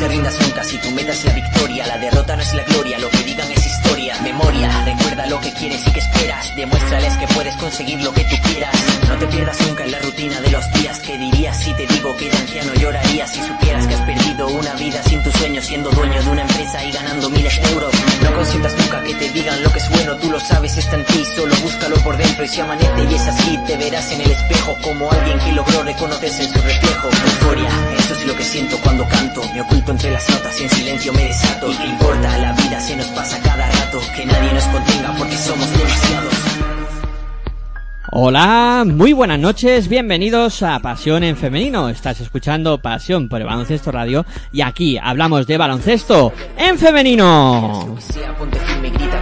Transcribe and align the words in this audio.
te 0.00 0.08
rindas 0.08 0.40
nunca 0.40 0.64
si 0.64 0.78
tu 0.78 0.90
meta 0.92 1.12
es 1.12 1.24
la 1.24 1.32
victoria. 1.34 1.86
La 1.86 1.98
derrota 1.98 2.34
no 2.34 2.42
es 2.42 2.54
la 2.54 2.64
gloria, 2.64 2.98
lo 2.98 3.10
que 3.10 3.22
digan 3.22 3.52
es 3.52 3.66
historia. 3.66 4.18
Memoria, 4.22 4.84
recuerda 4.84 5.26
lo 5.26 5.38
que 5.40 5.52
quieres 5.52 5.86
y 5.86 5.90
que 5.92 6.00
esperas. 6.00 6.56
Demuéstrales 6.56 7.16
que 7.18 7.26
puedes 7.28 7.54
conseguir 7.56 8.02
lo 8.02 8.12
que 8.12 8.24
tú 8.24 8.36
quieras. 8.48 8.74
No 9.08 9.16
te 9.16 9.26
pierdas 9.26 9.60
nunca 9.66 9.84
en 9.84 9.90
la 9.90 9.98
rutina 9.98 10.40
de 10.40 10.50
los 10.50 10.72
días. 10.72 10.98
que 11.00 11.18
dirías 11.18 11.56
si 11.58 11.74
te 11.74 11.86
digo 11.86 12.16
que 12.16 12.30
de 12.30 12.36
anciano 12.36 12.74
llorarías 12.74 13.30
si 13.30 13.42
supieras 13.42 13.86
que 13.86 13.94
has 13.94 14.00
perdido 14.00 14.48
una 14.48 14.74
vida 14.74 15.02
sin 15.02 15.22
tu 15.22 15.30
sueño, 15.32 15.60
siendo 15.60 15.90
dueño 15.90 16.22
de 16.22 16.30
una 16.30 16.42
empresa 16.42 16.82
y 16.84 16.92
ganando 16.92 17.28
miles 17.28 17.60
de 17.60 17.70
euros? 17.70 17.92
No 18.22 18.34
consientas 18.34 18.74
nunca 18.78 19.02
que 19.02 19.14
te 19.14 19.28
digan 19.30 19.62
lo 19.62 19.70
que 19.70 19.78
es 19.80 19.90
bueno, 19.90 20.16
tú 20.16 20.30
lo 20.30 20.40
sabes, 20.40 20.78
está 20.78 20.96
en 20.96 21.04
ti, 21.04 21.24
solo 21.36 21.54
búscalo 21.62 21.96
por 21.96 22.16
dentro. 22.16 22.44
Y 22.44 22.48
si 22.48 22.60
amanece 22.60 23.06
y 23.10 23.14
es 23.14 23.26
así, 23.26 23.58
te 23.66 23.76
verás 23.76 24.10
en 24.12 24.22
el 24.22 24.30
espejo 24.30 24.78
como 24.82 25.10
alguien 25.12 25.38
que 25.40 25.52
logró 25.52 25.82
reconocerse 25.82 26.44
en 26.44 26.52
su 26.52 26.62
reflejo. 26.62 27.08
Euforia, 27.08 27.70
eso 27.98 28.14
es 28.14 28.26
lo 28.26 28.34
que 28.34 28.44
siento 28.44 28.78
cuando 28.82 29.06
canto. 29.08 29.42
Me 29.52 29.60
oculto 29.60 29.89
entre 29.90 30.10
las 30.10 30.28
notas 30.30 30.60
y 30.60 30.64
en 30.64 30.70
silencio 30.70 31.12
me 31.12 31.24
desato. 31.24 31.70
¿Y 31.70 31.76
qué 31.76 31.86
importa? 31.86 32.38
La 32.38 32.52
vida 32.52 32.80
se 32.80 32.96
nos 32.96 33.06
pasa 33.08 33.40
cada 33.42 33.68
rato. 33.68 34.00
Que 34.16 34.24
nadie 34.24 34.52
nos 34.52 34.64
contenga 34.64 35.14
porque 35.18 35.36
somos 35.36 35.70
demasiados. 35.72 36.34
Hola, 38.12 38.84
muy 38.86 39.12
buenas 39.12 39.38
noches, 39.38 39.86
bienvenidos 39.86 40.64
a 40.64 40.80
Pasión 40.80 41.22
en 41.22 41.36
Femenino. 41.36 41.88
Estás 41.88 42.20
escuchando 42.20 42.78
Pasión 42.78 43.28
por 43.28 43.40
el 43.40 43.46
Baloncesto 43.46 43.92
Radio 43.92 44.26
y 44.50 44.62
aquí 44.62 44.98
hablamos 44.98 45.46
de 45.46 45.56
baloncesto 45.56 46.32
en 46.56 46.76
femenino. 46.76 47.96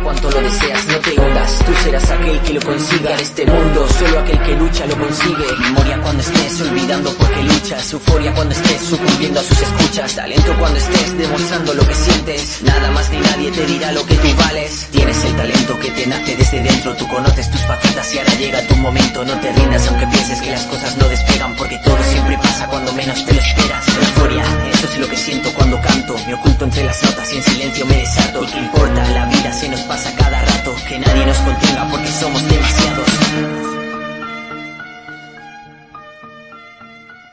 Cuanto 0.03 0.31
lo 0.31 0.41
deseas, 0.41 0.87
no 0.87 0.99
te 0.99 1.21
hundas. 1.21 1.59
Tú 1.67 1.73
serás 1.85 2.11
aquel 2.11 2.41
que 2.41 2.53
lo 2.55 2.61
consiga 2.63 3.13
en 3.13 3.21
este 3.21 3.47
mundo, 3.47 3.87
solo 3.99 4.19
aquel 4.21 4.41
que 4.43 4.55
lucha 4.57 4.87
lo 4.87 4.97
consigue. 4.97 5.47
Memoria 5.61 6.01
cuando 6.01 6.23
estés 6.23 6.61
olvidando 6.61 7.13
porque 7.15 7.43
luchas, 7.43 7.93
euforia 7.93 8.35
cuando 8.35 8.55
estés 8.55 8.83
sucumbiendo 8.83 9.41
a 9.41 9.43
sus 9.43 9.61
escuchas, 9.61 10.15
talento 10.15 10.55
cuando 10.59 10.79
estés 10.79 11.19
demostrando 11.19 11.75
lo 11.75 11.87
que 11.87 11.95
sientes. 11.95 12.63
Nada 12.63 12.91
más 12.91 13.11
ni 13.11 13.19
nadie 13.19 13.51
te 13.51 13.67
dirá 13.67 13.93
lo 13.93 14.07
que 14.07 14.15
tú 14.15 14.29
vales. 14.39 14.89
Tienes 14.91 15.25
el 15.25 15.37
talento 15.37 15.79
que 15.79 15.91
te 15.91 16.07
nace 16.07 16.37
desde 16.37 16.63
dentro, 16.63 16.97
tú 16.97 17.09
conoces 17.09 17.51
tus 17.51 17.61
facetas 17.63 18.15
y 18.15 18.19
ahora 18.19 18.35
llega 18.35 18.67
tu 18.67 18.77
momento, 18.77 19.25
no 19.25 19.39
te 19.41 19.53
rindas 19.53 19.89
aunque 19.89 20.07
pienses 20.07 20.41
que 20.41 20.51
las 20.51 20.65
cosas 20.65 20.97
no 20.97 21.09
despegan 21.09 21.55
porque 21.57 21.79
todo 21.85 21.99
siempre 22.11 22.39
pasa 22.39 22.67
cuando 22.69 22.93
menos 22.93 23.25
te 23.25 23.35
lo 23.35 23.41
esperas. 23.41 23.85
Euforia, 23.89 24.45
eso 24.73 24.87
es 24.87 24.99
lo 24.99 25.09
que 25.09 25.17
siento 25.17 25.53
cuando 25.55 25.81
canto, 25.83 26.17
me 26.27 26.35
oculto 26.35 26.65
entre 26.65 26.85
las 26.85 27.03
notas 27.03 27.33
y 27.33 27.37
en 27.37 27.43
silencio 27.43 27.87
me 27.87 27.97
desato. 27.97 28.45
¿Y 28.45 28.69
La 29.15 29.27
vida 29.27 29.53
se 29.53 29.69
nos 29.69 29.81
pasa 29.83 30.13
cada 30.17 30.43
rato, 30.43 30.75
que 30.89 30.99
nadie 30.99 31.25
nos 31.25 31.39
contenga 31.39 31.89
porque 31.89 32.09
somos 32.09 32.49
demasiados. 32.49 32.78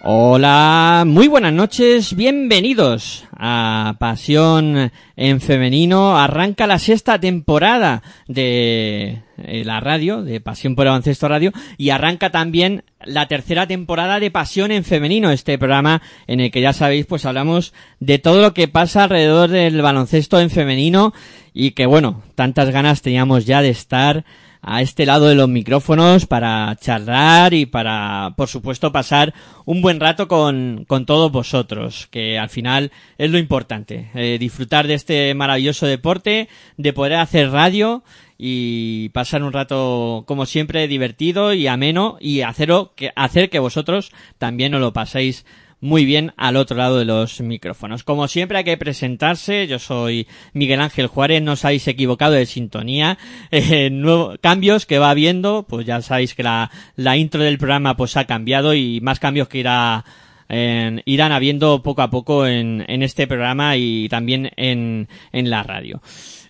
Hola, 0.07 1.03
muy 1.07 1.27
buenas 1.27 1.51
noches, 1.51 2.15
bienvenidos 2.15 3.25
a 3.35 3.95
Pasión 3.97 4.91
en 5.15 5.41
Femenino. 5.41 6.15
Arranca 6.15 6.67
la 6.67 6.77
sexta 6.77 7.19
temporada 7.19 8.03
de 8.27 9.23
eh, 9.39 9.63
la 9.65 9.79
radio, 9.79 10.21
de 10.21 10.39
Pasión 10.41 10.75
por 10.75 10.85
el 10.85 10.91
Baloncesto 10.91 11.27
Radio, 11.27 11.53
y 11.79 11.89
arranca 11.89 12.29
también 12.29 12.83
la 13.03 13.27
tercera 13.27 13.65
temporada 13.65 14.19
de 14.19 14.29
Pasión 14.29 14.69
en 14.69 14.83
Femenino, 14.83 15.31
este 15.31 15.57
programa 15.57 16.03
en 16.27 16.39
el 16.39 16.51
que 16.51 16.61
ya 16.61 16.71
sabéis, 16.71 17.07
pues 17.07 17.25
hablamos 17.25 17.73
de 17.99 18.19
todo 18.19 18.43
lo 18.43 18.53
que 18.53 18.67
pasa 18.67 19.05
alrededor 19.05 19.49
del 19.49 19.81
baloncesto 19.81 20.39
en 20.39 20.51
femenino 20.51 21.15
y 21.51 21.71
que 21.71 21.87
bueno, 21.87 22.21
tantas 22.35 22.69
ganas 22.69 23.01
teníamos 23.01 23.47
ya 23.47 23.63
de 23.63 23.69
estar 23.69 24.23
a 24.67 24.81
este 24.81 25.05
lado 25.05 25.27
de 25.27 25.35
los 25.35 25.47
micrófonos 25.47 26.25
para 26.25 26.75
charlar 26.81 27.53
y 27.53 27.67
para, 27.67 28.33
por 28.35 28.47
supuesto, 28.47 28.91
pasar 28.91 29.33
un 29.63 29.81
buen 29.81 29.99
rato 29.99 30.27
con, 30.27 30.85
con 30.87 31.05
todos 31.05 31.31
vosotros, 31.31 32.07
que 32.09 32.39
al 32.39 32.49
final 32.49 32.91
es 33.19 33.29
lo 33.29 33.37
importante, 33.37 34.09
eh, 34.15 34.37
disfrutar 34.39 34.87
de 34.87 34.95
este 34.95 35.35
maravilloso 35.35 35.85
deporte, 35.85 36.49
de 36.77 36.93
poder 36.93 37.13
hacer 37.13 37.51
radio 37.51 38.03
y 38.39 39.09
pasar 39.09 39.43
un 39.43 39.53
rato, 39.53 40.23
como 40.25 40.47
siempre, 40.47 40.87
divertido 40.87 41.53
y 41.53 41.67
ameno 41.67 42.17
y 42.19 42.41
hacerlo, 42.41 42.93
que, 42.95 43.11
hacer 43.15 43.51
que 43.51 43.59
vosotros 43.59 44.11
también 44.39 44.73
os 44.73 44.81
lo 44.81 44.93
paséis 44.93 45.45
muy 45.81 46.05
bien 46.05 46.33
al 46.37 46.55
otro 46.55 46.77
lado 46.77 46.99
de 46.99 47.05
los 47.05 47.41
micrófonos. 47.41 48.03
Como 48.03 48.27
siempre 48.27 48.57
hay 48.57 48.63
que 48.63 48.77
presentarse, 48.77 49.67
yo 49.67 49.79
soy 49.79 50.27
Miguel 50.53 50.81
Ángel 50.81 51.07
Juárez, 51.07 51.41
no 51.41 51.53
os 51.53 51.65
habéis 51.65 51.87
equivocado 51.87 52.33
de 52.33 52.45
sintonía, 52.45 53.17
eh, 53.51 53.89
nuevos 53.89 54.37
cambios 54.41 54.85
que 54.85 54.99
va 54.99 55.09
habiendo, 55.09 55.65
pues 55.67 55.85
ya 55.85 56.01
sabéis 56.01 56.33
que 56.35 56.43
la, 56.43 56.71
la 56.95 57.17
intro 57.17 57.43
del 57.43 57.57
programa 57.57 57.95
pues 57.97 58.17
ha 58.17 58.25
cambiado 58.25 58.73
y 58.73 58.99
más 59.01 59.19
cambios 59.19 59.47
que 59.47 59.59
irá 59.59 60.05
irán 60.47 61.31
habiendo 61.31 61.81
poco 61.81 62.03
a 62.03 62.11
poco 62.11 62.45
en, 62.45 62.85
en 62.87 63.01
este 63.01 63.25
programa 63.25 63.77
y 63.77 64.07
también 64.09 64.51
en, 64.57 65.07
en 65.31 65.49
la 65.49 65.63
radio. 65.63 66.01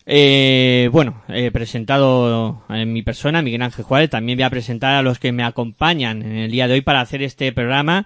Eh, 0.06 0.90
bueno, 0.92 1.24
he 1.30 1.50
presentado 1.50 2.64
en 2.70 2.94
mi 2.94 3.02
persona, 3.02 3.42
Miguel 3.42 3.64
Ángel 3.64 3.86
Juárez, 3.86 4.12
también 4.12 4.38
voy 4.38 4.44
a 4.44 4.50
presentar 4.50 4.94
a 4.96 5.02
los 5.02 5.18
que 5.18 5.32
me 5.32 5.44
acompañan 5.44 6.22
en 6.22 6.38
el 6.38 6.52
día 6.52 6.68
de 6.68 6.76
hoy 6.76 6.82
para 6.82 7.02
hacer 7.02 7.24
este 7.24 7.52
programa 7.52 8.06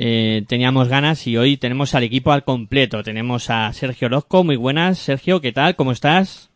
eh, 0.00 0.44
teníamos 0.46 0.88
ganas 0.88 1.26
y 1.26 1.36
hoy 1.36 1.56
tenemos 1.56 1.94
al 1.94 2.04
equipo 2.04 2.30
al 2.30 2.44
completo. 2.44 3.02
Tenemos 3.02 3.50
a 3.50 3.72
Sergio 3.72 4.08
Lozco. 4.08 4.44
Muy 4.44 4.54
buenas, 4.54 4.98
Sergio, 4.98 5.40
¿qué 5.40 5.52
tal? 5.52 5.74
¿Cómo 5.74 5.90
estás? 5.90 6.50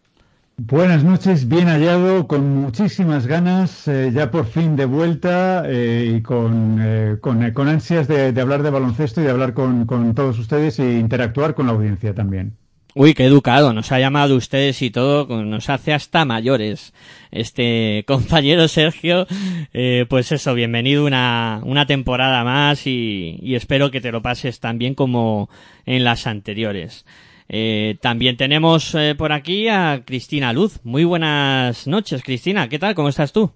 Buenas 0.56 1.02
noches, 1.02 1.48
bien 1.48 1.66
hallado, 1.66 2.28
con 2.28 2.54
muchísimas 2.54 3.26
ganas, 3.26 3.88
eh, 3.88 4.12
ya 4.14 4.30
por 4.30 4.46
fin 4.46 4.76
de 4.76 4.84
vuelta 4.84 5.64
eh, 5.66 6.14
y 6.16 6.22
con, 6.22 6.80
con, 7.20 7.68
ansias 7.68 8.06
de, 8.06 8.32
de, 8.32 8.40
hablar 8.40 8.62
de 8.62 8.70
baloncesto 8.70 9.20
y 9.20 9.24
de 9.24 9.30
hablar 9.30 9.54
con, 9.54 9.86
con 9.86 10.14
todos 10.14 10.38
ustedes 10.38 10.78
e 10.78 10.98
interactuar 10.98 11.54
con 11.54 11.66
la 11.66 11.72
audiencia 11.72 12.14
también. 12.14 12.56
Uy, 12.94 13.14
qué 13.14 13.24
educado, 13.24 13.72
nos 13.72 13.90
ha 13.90 13.98
llamado 13.98 14.36
ustedes 14.36 14.82
y 14.82 14.90
todo, 14.90 15.26
nos 15.44 15.70
hace 15.70 15.94
hasta 15.94 16.26
mayores. 16.26 16.92
Este 17.30 18.04
compañero 18.06 18.68
Sergio, 18.68 19.26
eh, 19.72 20.04
pues 20.10 20.30
eso, 20.30 20.52
bienvenido 20.52 21.06
una, 21.06 21.62
una 21.64 21.86
temporada 21.86 22.44
más 22.44 22.86
y, 22.86 23.38
y, 23.40 23.54
espero 23.54 23.90
que 23.90 24.02
te 24.02 24.12
lo 24.12 24.20
pases 24.20 24.60
tan 24.60 24.76
bien 24.76 24.94
como 24.94 25.48
en 25.86 26.04
las 26.04 26.26
anteriores. 26.26 27.06
Eh, 27.48 27.96
también 28.02 28.36
tenemos 28.36 28.94
eh, 28.94 29.14
por 29.16 29.32
aquí 29.32 29.68
a 29.68 30.02
Cristina 30.04 30.52
Luz. 30.52 30.78
Muy 30.84 31.04
buenas 31.04 31.86
noches, 31.86 32.22
Cristina. 32.22 32.68
¿Qué 32.68 32.78
tal? 32.78 32.94
¿Cómo 32.94 33.08
estás 33.08 33.32
tú? 33.32 33.50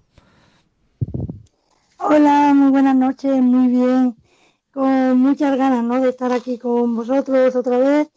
Hola, 1.99 2.53
muy 2.55 2.71
buenas 2.71 2.95
noches, 2.95 3.39
muy 3.39 3.67
bien. 3.67 4.15
Con 4.71 5.19
muchas 5.19 5.55
ganas, 5.57 5.83
¿no? 5.83 6.01
De 6.01 6.09
estar 6.09 6.31
aquí 6.31 6.57
con 6.57 6.95
vosotros 6.95 7.55
otra 7.55 7.77
vez 7.77 8.07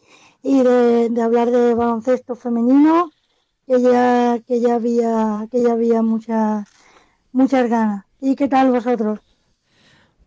y 0.43 0.63
de, 0.63 1.09
de, 1.09 1.21
hablar 1.21 1.51
de 1.51 1.73
baloncesto 1.73 2.35
femenino 2.35 3.11
que 3.67 3.81
ya 3.81 4.39
que 4.47 4.59
ya 4.59 4.75
había 4.75 5.47
que 5.51 5.61
ya 5.61 5.73
había 5.73 6.01
muchas 6.01 6.67
muchas 7.31 7.69
ganas 7.69 8.05
y 8.19 8.35
qué 8.35 8.47
tal 8.47 8.71
vosotros 8.71 9.19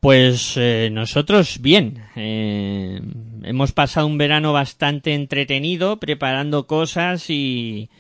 pues 0.01 0.55
eh, 0.57 0.91
nosotros 0.93 1.61
bien 1.61 2.05
eh, 2.17 3.01
hemos 3.43 3.73
pasado 3.73 4.07
un 4.07 4.19
verano 4.19 4.53
bastante 4.53 5.15
entretenido 5.15 5.99
preparando 5.99 6.67
cosas 6.67 7.29
y 7.29 7.91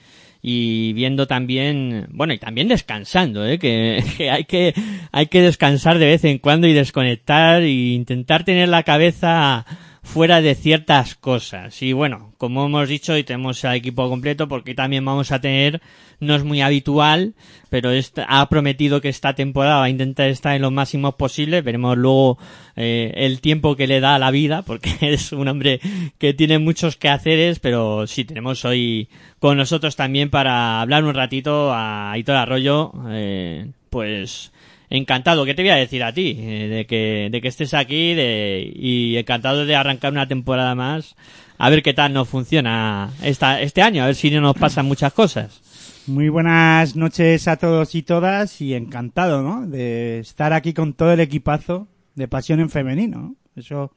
y 0.47 0.93
viendo 0.93 1.27
también, 1.27 2.07
bueno, 2.11 2.35
y 2.35 2.39
también 2.39 2.69
descansando, 2.69 3.47
¿eh? 3.47 3.59
que, 3.59 4.05
que, 4.19 4.31
hay 4.31 4.45
que 4.45 4.75
hay 5.11 5.29
que 5.29 5.41
descansar 5.41 5.99
de 5.99 6.05
vez 6.05 6.25
en 6.25 6.37
cuando 6.37 6.67
y 6.67 6.75
desconectar 6.75 7.63
e 7.63 7.71
intentar 7.71 8.45
tener 8.45 8.69
la 8.69 8.83
cabeza 8.83 9.65
fuera 10.05 10.41
de 10.41 10.55
ciertas 10.55 11.17
cosas. 11.17 11.83
Y 11.83 11.93
bueno, 11.93 12.33
como 12.39 12.67
hemos 12.67 12.89
dicho, 12.89 13.17
y 13.17 13.25
tenemos 13.25 13.65
al 13.65 13.77
equipo 13.77 14.09
completo 14.09 14.47
porque 14.47 14.75
también 14.75 15.05
vamos 15.05 15.33
a 15.33 15.41
tener, 15.41 15.81
no 16.21 16.37
es 16.37 16.45
muy 16.45 16.61
habitual, 16.61 17.35
pero 17.71 17.91
ha 18.29 18.49
prometido 18.49 19.01
que 19.01 19.09
esta 19.09 19.35
temporada 19.35 19.79
va 19.79 19.85
a 19.85 19.91
intentar 19.91 20.29
estar 20.29 20.55
en 20.55 20.63
lo 20.63 20.71
máximo 20.71 21.17
posible. 21.17 21.63
Veremos 21.63 21.97
luego 21.97 22.39
eh, 22.77 23.13
el 23.17 23.41
tiempo 23.41 23.75
que 23.75 23.89
le 23.89 24.01
da 24.01 24.15
a 24.15 24.19
la 24.21 24.31
vida, 24.31 24.63
porque 24.63 24.95
es 25.01 25.33
un 25.33 25.49
hombre 25.49 25.81
que 26.19 26.35
tiene 26.35 26.59
muchos 26.59 26.97
quehaceres, 26.97 27.59
pero 27.59 28.07
sí, 28.07 28.25
tenemos 28.25 28.65
hoy 28.65 29.09
con 29.41 29.57
nosotros 29.57 29.97
también 29.97 30.31
para 30.31 30.81
hablar 30.81 31.05
un 31.05 31.15
ratito 31.15 31.73
a 31.73 32.13
Aitor 32.13 32.37
Arroyo, 32.37 32.93
eh, 33.09 33.71
pues 33.91 34.53
encantado, 34.97 35.45
¿qué 35.45 35.55
te 35.55 35.63
voy 35.63 35.71
a 35.71 35.77
decir 35.77 36.03
a 36.03 36.13
ti? 36.13 36.37
Eh, 36.39 36.69
de, 36.69 36.87
que, 36.87 37.29
de 37.31 37.41
que 37.41 37.49
estés 37.49 37.75
aquí 37.75 38.15
de, 38.15 38.73
y 38.75 39.17
encantado 39.17 39.67
de 39.67 39.77
arrancar 39.77 40.13
una 40.13 40.29
temporada 40.29 40.75
más. 40.75 41.17
A 41.59 41.71
ver 41.71 41.83
qué 41.83 41.95
tal 41.95 42.13
nos 42.13 42.29
funciona 42.29 43.11
esta, 43.23 43.61
este 43.61 43.83
año, 43.83 44.03
a 44.03 44.07
ver 44.07 44.15
si 44.15 44.31
no 44.31 44.41
nos 44.41 44.57
pasan 44.57 44.87
muchas 44.87 45.13
cosas. 45.13 45.61
Muy 46.07 46.29
buenas 46.29 46.97
noches 46.97 47.49
a 47.49 47.57
todos 47.57 47.95
y 47.95 48.03
todas 48.03 48.61
y 48.61 48.75
encantado, 48.75 49.43
¿no? 49.43 49.67
De 49.67 50.19
estar 50.19 50.53
aquí 50.53 50.75
con 50.75 50.93
todo 50.93 51.13
el 51.13 51.21
equipazo 51.21 51.89
de 52.15 52.29
Pasión 52.29 52.61
en 52.61 52.71
Femenino. 52.71 53.37
Eso 53.57 53.93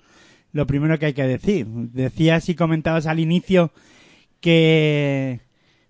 lo 0.54 0.66
primero 0.66 0.98
que 0.98 1.08
hay 1.08 1.14
que 1.14 1.28
decir. 1.28 1.66
Decías 1.68 2.48
y 2.50 2.56
comentabas 2.56 3.08
al 3.08 3.20
inicio 3.20 3.72
que 4.40 5.42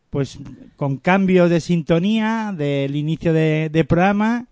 pues 0.10 0.40
con 0.76 0.98
cambio 0.98 1.50
de 1.50 1.60
sintonía 1.60 2.54
del 2.58 2.96
inicio 2.96 3.34
de, 3.34 3.70
de 3.72 3.84
programa 3.84 4.48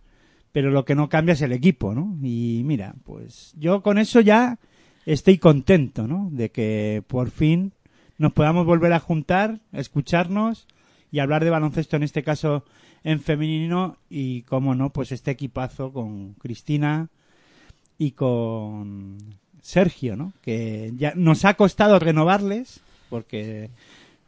pero 0.56 0.72
lo 0.72 0.86
que 0.86 0.96
no 0.96 1.10
cambia 1.10 1.34
es 1.34 1.42
el 1.42 1.52
equipo, 1.52 1.94
¿no? 1.94 2.16
Y 2.24 2.62
mira, 2.63 2.96
pues 3.04 3.54
yo 3.60 3.84
con 3.84 3.98
eso 3.98 4.22
ya 4.22 4.57
estoy 5.06 5.38
contento, 5.38 6.07
¿no? 6.07 6.30
De 6.31 6.50
que 6.50 7.04
por 7.07 7.30
fin 7.30 7.74
nos 8.18 8.31
podamos 8.31 8.66
volver 8.66 8.94
a 8.94 9.02
juntar, 9.02 9.60
escucharnos 9.74 10.66
y 11.12 11.19
hablar 11.19 11.44
de 11.44 11.50
baloncesto, 11.50 11.98
en 11.98 12.04
este 12.04 12.24
caso 12.24 12.63
en 13.04 13.19
femenino, 13.19 13.98
y 14.10 14.44
como 14.44 14.75
no, 14.75 14.92
pues 14.92 15.12
este 15.12 15.31
equipazo 15.31 15.92
con 15.92 16.36
Cristina 16.36 17.10
y 17.98 18.12
con 18.12 19.18
Sergio, 19.62 20.16
¿no? 20.16 20.31
Que 20.42 20.94
ya 20.96 21.12
nos 21.18 21.44
ha 21.44 21.56
costado 21.56 22.00
renovarles, 22.00 22.80
porque 23.10 23.72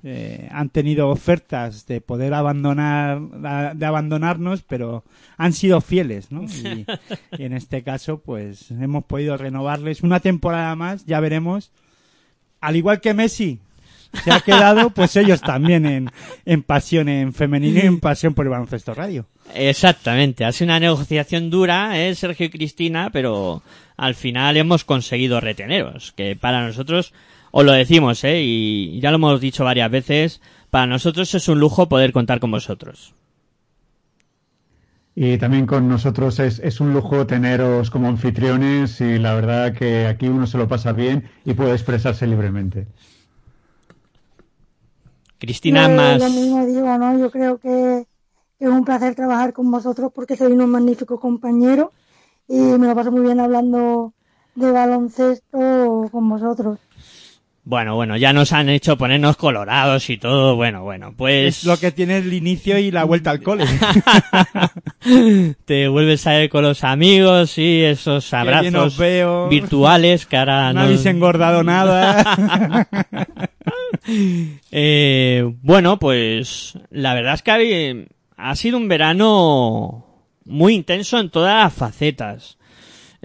eh, 0.09 0.47
han 0.53 0.69
tenido 0.69 1.09
ofertas 1.09 1.85
de 1.85 1.99
poder 1.99 2.33
abandonar 2.33 3.19
de 3.75 3.85
abandonarnos 3.85 4.63
pero 4.63 5.03
han 5.35 5.51
sido 5.51 5.81
fieles 5.81 6.31
¿no? 6.31 6.43
y, 6.45 6.85
y, 7.37 7.43
en 7.43 7.51
este 7.51 7.83
caso 7.83 8.19
pues 8.19 8.71
hemos 8.71 9.03
podido 9.03 9.35
renovarles 9.35 10.03
una 10.03 10.21
temporada 10.21 10.73
más 10.77 11.05
ya 11.05 11.19
veremos 11.19 11.71
al 12.61 12.77
igual 12.77 13.01
que 13.01 13.13
Messi 13.13 13.59
se 14.23 14.31
ha 14.31 14.39
quedado 14.39 14.91
pues 14.91 15.13
ellos 15.17 15.41
también 15.41 15.85
en, 15.85 16.09
en 16.45 16.63
pasión 16.63 17.09
en 17.09 17.33
femenino 17.33 17.81
y 17.83 17.87
en 17.87 17.99
pasión 17.99 18.33
por 18.33 18.45
el 18.45 18.51
baloncesto 18.51 18.93
radio 18.93 19.25
exactamente 19.53 20.45
ha 20.45 20.53
sido 20.53 20.67
una 20.67 20.79
negociación 20.79 21.49
dura 21.49 21.99
¿eh? 21.99 22.15
Sergio 22.15 22.45
y 22.45 22.49
Cristina 22.49 23.09
pero 23.11 23.61
al 23.97 24.15
final 24.15 24.55
hemos 24.55 24.85
conseguido 24.85 25.41
reteneros 25.41 26.13
que 26.13 26.37
para 26.37 26.65
nosotros 26.65 27.13
os 27.51 27.65
lo 27.65 27.71
decimos, 27.71 28.23
¿eh? 28.23 28.41
Y 28.43 28.99
ya 28.99 29.11
lo 29.11 29.15
hemos 29.15 29.41
dicho 29.41 29.63
varias 29.63 29.91
veces, 29.91 30.41
para 30.69 30.87
nosotros 30.87 31.33
es 31.33 31.47
un 31.47 31.59
lujo 31.59 31.89
poder 31.89 32.11
contar 32.11 32.39
con 32.39 32.51
vosotros. 32.51 33.13
Y 35.15 35.37
también 35.39 35.65
con 35.65 35.87
nosotros 35.87 36.39
es, 36.39 36.59
es, 36.59 36.79
un 36.79 36.93
lujo 36.93 37.25
teneros 37.25 37.89
como 37.89 38.07
anfitriones 38.07 39.01
y 39.01 39.17
la 39.17 39.33
verdad 39.33 39.73
que 39.73 40.05
aquí 40.05 40.27
uno 40.27 40.45
se 40.45 40.59
lo 40.59 40.67
pasa 40.67 40.91
bien 40.91 41.27
y 41.43 41.55
puede 41.55 41.71
expresarse 41.73 42.27
libremente. 42.27 42.85
Cristina, 45.39 45.89
Yo, 45.89 45.95
más... 45.95 46.19
Lo 46.19 46.29
mismo 46.29 46.65
digo, 46.67 46.97
¿no? 46.97 47.17
Yo 47.17 47.31
creo 47.31 47.57
que 47.57 48.05
es 48.59 48.69
un 48.69 48.85
placer 48.85 49.15
trabajar 49.15 49.53
con 49.53 49.69
vosotros 49.71 50.11
porque 50.13 50.35
sois 50.35 50.53
unos 50.53 50.67
magníficos 50.67 51.19
compañeros 51.19 51.89
y 52.47 52.57
me 52.57 52.87
lo 52.87 52.95
paso 52.95 53.11
muy 53.11 53.21
bien 53.21 53.39
hablando 53.39 54.13
de 54.55 54.71
baloncesto 54.71 56.09
con 56.11 56.29
vosotros. 56.29 56.79
Bueno, 57.69 57.95
bueno, 57.95 58.15
ya 58.15 58.31
nos 58.31 58.53
han 58.53 58.69
hecho 58.69 58.97
ponernos 58.97 59.35
colorados 59.35 60.09
y 60.09 60.17
todo. 60.17 60.55
Bueno, 60.55 60.83
bueno, 60.83 61.13
pues. 61.17 61.57
Es 61.57 61.63
lo 61.65 61.77
que 61.77 61.91
tiene 61.91 62.19
el 62.19 62.31
inicio 62.31 62.77
y 62.77 62.91
la 62.91 63.03
vuelta 63.03 63.31
al 63.31 63.41
cole. 63.41 63.65
Te 65.65 65.89
vuelves 65.89 66.25
a 66.27 66.31
ver 66.31 66.49
con 66.49 66.63
los 66.63 66.85
amigos 66.85 67.57
y 67.57 67.83
esos 67.83 68.33
abrazos 68.33 68.97
veo. 68.97 69.49
virtuales 69.49 70.25
que 70.25 70.37
ahora 70.37 70.71
no, 70.71 70.79
no 70.79 70.85
habéis 70.85 71.05
engordado 71.07 71.61
nada. 71.61 72.87
eh, 74.71 75.53
bueno, 75.61 75.99
pues 75.99 76.79
la 76.89 77.15
verdad 77.15 77.33
es 77.33 77.41
que 77.41 78.07
ha 78.37 78.55
sido 78.55 78.77
un 78.77 78.87
verano 78.87 80.05
muy 80.45 80.73
intenso 80.73 81.19
en 81.19 81.29
todas 81.29 81.65
las 81.65 81.73
facetas. 81.73 82.57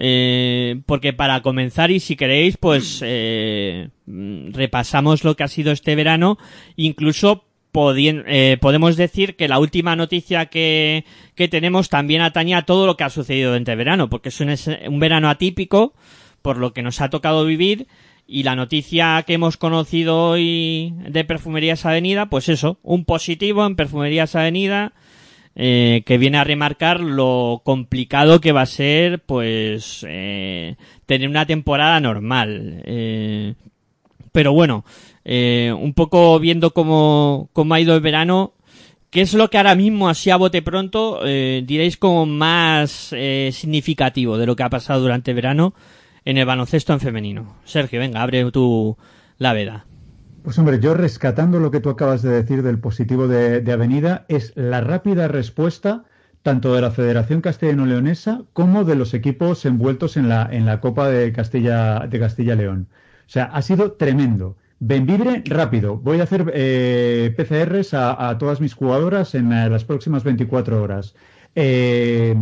Eh, 0.05 0.81
porque 0.85 1.13
para 1.13 1.41
comenzar 1.41 1.89
y 1.89 2.01
si 2.01 2.17
queréis 2.17 2.57
pues 2.57 2.99
eh, 3.05 3.87
repasamos 4.05 5.23
lo 5.23 5.37
que 5.37 5.43
ha 5.43 5.47
sido 5.47 5.71
este 5.71 5.95
verano. 5.95 6.37
Incluso 6.75 7.45
eh, 7.73 8.57
podemos 8.59 8.97
decir 8.97 9.37
que 9.37 9.47
la 9.47 9.59
última 9.59 9.95
noticia 9.95 10.47
que, 10.47 11.05
que, 11.35 11.47
tenemos 11.47 11.87
también 11.87 12.21
atañe 12.21 12.53
a 12.53 12.63
todo 12.63 12.85
lo 12.85 12.97
que 12.97 13.05
ha 13.05 13.09
sucedido 13.09 13.55
este 13.55 13.75
verano 13.75 14.09
porque 14.09 14.27
es 14.27 14.41
un, 14.41 14.49
es 14.49 14.67
un 14.67 14.99
verano 14.99 15.29
atípico 15.29 15.93
por 16.41 16.57
lo 16.57 16.73
que 16.73 16.83
nos 16.83 16.99
ha 16.99 17.09
tocado 17.09 17.45
vivir. 17.45 17.87
Y 18.27 18.43
la 18.43 18.57
noticia 18.57 19.23
que 19.25 19.35
hemos 19.35 19.55
conocido 19.55 20.31
hoy 20.31 20.93
de 21.07 21.23
Perfumerías 21.23 21.85
Avenida 21.85 22.25
pues 22.25 22.49
eso 22.49 22.77
un 22.83 23.05
positivo 23.05 23.65
en 23.65 23.77
Perfumerías 23.77 24.35
Avenida 24.35 24.91
eh, 25.55 26.01
que 26.05 26.17
viene 26.17 26.39
a 26.39 26.43
remarcar 26.43 26.99
lo 26.99 27.61
complicado 27.63 28.41
que 28.41 28.51
va 28.51 28.61
a 28.61 28.65
ser, 28.65 29.19
pues, 29.19 30.03
eh, 30.07 30.75
tener 31.05 31.29
una 31.29 31.45
temporada 31.45 31.99
normal. 31.99 32.81
Eh, 32.85 33.53
pero 34.31 34.51
bueno, 34.53 34.83
un 35.25 35.93
poco 35.95 36.39
viendo 36.39 36.71
cómo, 36.71 37.49
cómo 37.53 37.75
ha 37.75 37.79
ido 37.79 37.93
el 37.95 38.01
verano, 38.01 38.53
¿qué 39.11 39.21
es 39.21 39.35
lo 39.35 39.49
que 39.49 39.57
ahora 39.57 39.75
mismo, 39.75 40.09
así 40.09 40.31
a 40.31 40.37
bote 40.37 40.63
pronto, 40.63 41.21
diréis 41.23 41.97
como 41.97 42.25
más 42.25 43.13
significativo 43.51 44.39
de 44.39 44.47
lo 44.47 44.55
que 44.55 44.63
ha 44.63 44.69
pasado 44.71 45.01
durante 45.01 45.31
el 45.31 45.35
verano 45.35 45.75
en 46.25 46.39
el 46.39 46.45
baloncesto 46.45 46.93
en 46.93 46.99
femenino? 46.99 47.57
Sergio, 47.63 47.99
venga, 47.99 48.23
abre 48.23 48.49
tu 48.51 48.97
la 49.37 49.53
veda. 49.53 49.85
Pues 50.43 50.59
hombre, 50.59 50.81
yo 50.81 50.93
rescatando 50.93 51.61
lo 51.61 51.71
que 51.71 51.79
tú 51.79 51.89
acabas 51.89 52.21
de 52.21 52.29
decir 52.29 52.63
del 52.63 52.77
positivo 52.77 53.29
de, 53.29 53.71
Avenida, 53.71 54.25
es 54.27 54.51
la 54.57 54.81
rápida 54.81 55.29
respuesta 55.29 56.03
tanto 56.41 56.73
de 56.75 56.81
la 56.81 56.91
Federación 56.91 57.39
Castellano-Leonesa 57.39 58.41
como 58.51 58.83
de 58.83 58.95
los 58.95 59.13
equipos 59.13 59.65
envueltos 59.65 60.17
en 60.17 60.27
la, 60.27 60.49
en 60.51 60.65
la 60.65 60.81
Copa 60.81 61.07
de 61.07 61.31
Castilla 61.31 61.99
de 62.07 62.19
Castilla 62.19 62.55
León. 62.55 62.89
O 63.25 63.29
sea, 63.29 63.45
ha 63.45 63.61
sido 63.61 63.93
tremendo. 63.93 64.57
Benvibre 64.79 65.43
rápido. 65.45 65.95
Voy 65.95 66.19
a 66.19 66.23
hacer 66.23 66.51
eh, 66.53 67.33
PCRs 67.37 67.93
a, 67.93 68.37
todas 68.37 68.59
mis 68.59 68.73
jugadoras 68.73 69.35
en 69.35 69.53
eh, 69.53 69.69
las 69.69 69.85
próximas 69.85 70.25
24 70.25 70.83
horas. 70.83 71.15
Eh, 71.55 72.35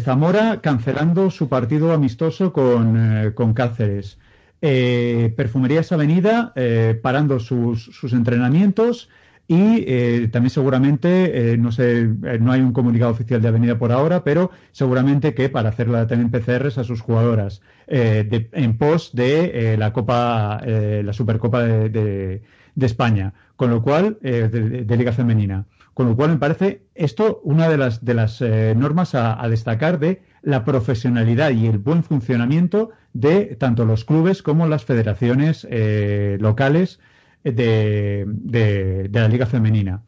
Zamora 0.00 0.60
cancelando 0.60 1.30
su 1.30 1.48
partido 1.48 1.92
amistoso 1.92 2.52
con, 2.52 3.32
con 3.34 3.52
Cáceres 3.54 4.18
eh, 4.62 5.32
Perfumerías 5.36 5.92
Avenida 5.92 6.52
eh, 6.56 6.98
parando 7.02 7.40
sus, 7.40 7.84
sus, 7.84 8.12
entrenamientos 8.12 9.08
y 9.48 9.84
eh, 9.86 10.28
también 10.30 10.50
seguramente, 10.50 11.52
eh, 11.52 11.56
no 11.56 11.72
sé, 11.72 12.06
no 12.40 12.52
hay 12.52 12.60
un 12.60 12.72
comunicado 12.72 13.10
oficial 13.10 13.42
de 13.42 13.48
Avenida 13.48 13.78
por 13.78 13.90
ahora, 13.90 14.22
pero 14.22 14.50
seguramente 14.70 15.34
que 15.34 15.48
para 15.48 15.70
hacer 15.70 15.88
la, 15.88 16.06
también 16.06 16.30
PCRs 16.30 16.78
a 16.78 16.84
sus 16.84 17.00
jugadoras 17.00 17.62
en 17.88 18.78
pos 18.78 19.10
de 19.12 19.76
la 19.76 19.92
Copa, 19.92 20.60
la 20.64 21.12
Supercopa 21.12 21.64
de, 21.64 21.88
de, 21.88 22.42
de, 22.76 22.86
España, 22.86 23.34
con 23.56 23.70
lo 23.70 23.82
cual, 23.82 24.18
de, 24.22 24.96
Liga 24.96 25.10
Femenina. 25.10 25.66
Con 25.92 26.06
lo 26.06 26.14
cual 26.14 26.30
me 26.30 26.36
parece 26.36 26.84
esto 26.94 27.40
una 27.42 27.68
de 27.68 27.76
las, 27.76 28.04
de 28.04 28.14
las 28.14 28.40
normas 28.40 29.16
a, 29.16 29.42
a 29.42 29.48
destacar 29.48 29.98
de 29.98 30.22
la 30.42 30.64
profesionalidad 30.64 31.50
y 31.50 31.66
el 31.66 31.78
buen 31.78 32.02
funcionamiento 32.02 32.90
de 33.12 33.56
tanto 33.56 33.84
los 33.84 34.04
clubes 34.04 34.42
como 34.42 34.66
las 34.66 34.84
federaciones 34.84 35.66
eh, 35.70 36.38
locales 36.40 37.00
de, 37.44 38.24
de, 38.26 39.08
de, 39.08 39.20
la 39.20 39.28
Liga 39.28 39.46
Femenina. 39.46 40.02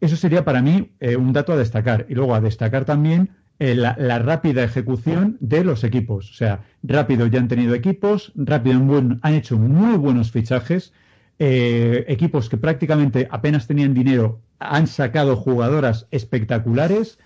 Eso 0.00 0.16
sería 0.16 0.44
para 0.44 0.62
mí 0.62 0.92
eh, 1.00 1.16
un 1.16 1.32
dato 1.32 1.52
a 1.52 1.56
destacar. 1.56 2.06
Y 2.08 2.14
luego 2.14 2.34
a 2.34 2.40
destacar 2.40 2.84
también 2.84 3.30
eh, 3.58 3.74
la, 3.74 4.18
rápida 4.18 4.64
ejecución 4.64 5.36
de 5.40 5.64
los 5.64 5.84
equipos. 5.84 6.30
O 6.30 6.34
sea, 6.34 6.64
rápido 6.82 7.26
ya 7.26 7.38
han 7.38 7.48
tenido 7.48 7.74
equipos, 7.74 8.32
rápido 8.34 8.80
buen, 8.80 9.20
han 9.22 9.34
hecho 9.34 9.58
muy 9.58 9.96
buenos 9.96 10.32
fichajes. 10.32 10.92
equipos 11.38 12.48
que 12.48 12.56
prácticamente 12.56 13.26
apenas 13.30 13.66
tenían 13.66 13.94
dinero 13.94 14.40
han 14.58 14.86
sacado 14.86 15.36
jugadoras 15.36 16.06
espectaculares. 16.10 17.18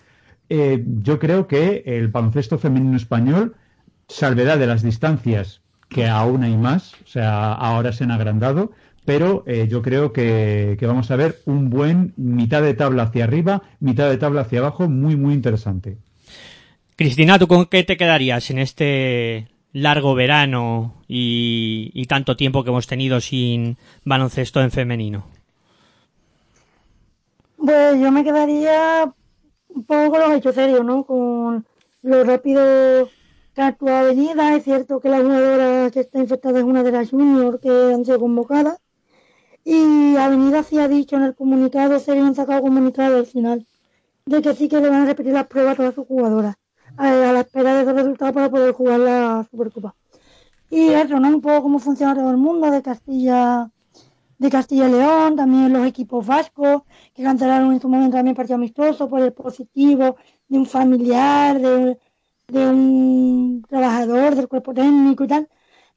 Yo 0.49 1.19
creo 1.19 1.47
que 1.47 1.83
el 1.87 2.09
baloncesto 2.09 2.59
femenino 2.59 2.97
español 2.97 3.57
salvedad 4.09 4.59
de 4.59 4.67
las 4.67 4.83
distancias, 4.83 5.61
que 5.89 6.07
aún 6.07 6.43
hay 6.43 6.57
más, 6.57 6.95
o 7.05 7.07
sea, 7.07 7.53
ahora 7.53 7.93
se 7.93 8.05
han 8.05 8.11
agrandado, 8.11 8.73
pero 9.05 9.45
eh, 9.47 9.69
yo 9.69 9.83
creo 9.83 10.13
que, 10.13 10.77
que, 10.79 10.87
vamos 10.87 11.11
a 11.11 11.17
ver 11.17 11.41
un 11.45 11.71
buen 11.71 12.13
mitad 12.17 12.63
de 12.63 12.75
tabla 12.75 13.05
hacia 13.05 13.25
arriba, 13.25 13.63
mitad 13.81 14.09
de 14.09 14.17
tabla 14.17 14.43
hacia 14.43 14.59
abajo, 14.61 14.89
muy, 14.89 15.17
muy 15.17 15.35
interesante. 15.35 15.99
Cristina, 16.97 17.39
¿tú 17.39 17.47
con 17.47 17.67
qué 17.67 17.85
te 17.85 17.97
quedarías 17.97 18.51
en 18.51 18.59
este 18.59 19.49
largo 19.73 20.15
verano 20.15 21.03
y, 21.07 21.91
y 21.95 22.07
tanto 22.07 22.37
tiempo 22.37 22.65
que 22.65 22.71
hemos 22.71 22.87
tenido 22.87 23.21
sin 23.21 23.77
baloncesto 24.05 24.61
en 24.63 24.71
femenino? 24.71 25.27
Pues 27.59 28.01
yo 28.01 28.11
me 28.11 28.25
quedaría 28.25 29.13
un 29.77 29.85
poco 29.85 30.19
los 30.19 30.33
hechos 30.33 30.55
serios, 30.55 30.85
¿no? 30.85 31.05
Con 31.05 31.67
lo 32.03 32.25
rápido 32.25 33.09
Catu 33.55 33.89
Avenida, 33.89 34.55
es 34.55 34.65
cierto 34.65 35.01
que 35.01 35.11
la 35.11 35.21
jugadora 35.21 35.91
que 35.91 36.01
está 36.01 36.19
infectada 36.19 36.59
es 36.59 36.65
una 36.65 36.83
de 36.83 36.93
las 36.93 37.11
juniors 37.11 37.61
que 37.61 37.71
han 37.71 38.05
sido 38.05 38.19
convocadas. 38.19 38.79
Y 39.65 40.17
Avenida 40.17 40.63
sí 40.63 40.79
ha 40.79 40.89
dicho 40.89 41.17
en 41.17 41.25
el 41.25 41.35
comunicado, 41.35 41.99
se 41.99 42.13
habían 42.13 42.35
sacado 42.35 42.63
comunicado 42.63 43.19
al 43.19 43.27
final, 43.27 43.67
de 44.25 44.41
que 44.41 44.55
sí 44.55 44.69
que 44.69 44.81
le 44.81 44.89
van 44.89 45.03
a 45.03 45.07
repetir 45.07 45.33
las 45.33 45.47
pruebas 45.47 45.75
a 45.75 45.77
todas 45.77 45.95
sus 45.95 46.07
jugadoras, 46.07 46.57
a, 46.97 47.09
a 47.09 47.33
la 47.33 47.41
espera 47.41 47.75
de 47.75 47.83
esos 47.83 47.95
resultados 47.95 48.35
para 48.35 48.51
poder 48.51 48.73
jugar 48.73 49.01
la 49.01 49.47
Supercopa. 49.51 49.95
Y 50.71 50.89
eso, 50.89 51.21
¿no? 51.21 51.29
Un 51.29 51.41
poco 51.41 51.63
cómo 51.63 51.79
funciona 51.79 52.15
todo 52.15 52.31
el 52.31 52.37
mundo 52.39 52.71
de 52.71 52.83
Castilla, 52.83 53.71
de 54.39 54.51
Castilla 54.51 54.89
y 54.89 54.93
León, 54.93 55.37
también 55.37 55.73
los 55.73 55.87
equipos 55.87 56.27
vascos, 56.27 56.83
que 57.15 57.23
cancelaron 57.23 57.73
en 57.73 57.81
su 57.81 57.89
momento 57.89 58.17
también 58.17 58.37
partido 58.37 58.57
amistoso 58.57 59.09
por 59.09 59.21
el 59.21 59.33
positivo 59.33 60.17
de 60.49 60.59
un 60.59 60.67
familiar, 60.67 61.59
de, 61.61 61.99
un 62.53 63.65
trabajador 63.69 64.35
del 64.35 64.49
cuerpo 64.49 64.75
técnico 64.75 65.25
y 65.25 65.29
tal. 65.29 65.49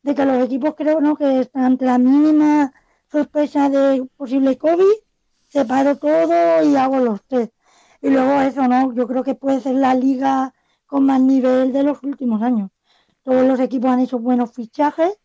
de 0.03 0.15
que 0.15 0.25
los 0.25 0.43
equipos 0.45 0.75
creo 0.77 1.01
¿no? 1.01 1.15
que 1.15 1.41
están 1.41 1.63
ante 1.63 1.85
la 1.85 1.97
mínima 1.97 2.73
sospecha 3.11 3.69
de 3.69 4.05
posible 4.17 4.57
COVID, 4.57 4.83
separo 5.49 5.97
todo 5.97 6.63
y 6.63 6.75
hago 6.75 6.99
los 6.99 7.23
test. 7.23 7.53
Y 8.01 8.09
luego 8.09 8.41
eso, 8.41 8.67
¿no? 8.67 8.93
Yo 8.93 9.07
creo 9.07 9.23
que 9.23 9.35
puede 9.35 9.59
ser 9.59 9.75
la 9.75 9.93
liga 9.93 10.53
con 10.85 11.05
más 11.05 11.21
nivel 11.21 11.73
de 11.73 11.83
los 11.83 12.01
últimos 12.03 12.41
años. 12.41 12.71
Todos 13.23 13.45
los 13.45 13.59
equipos 13.59 13.91
han 13.91 13.99
hecho 13.99 14.19
buenos 14.19 14.53
fichajes 14.53 15.19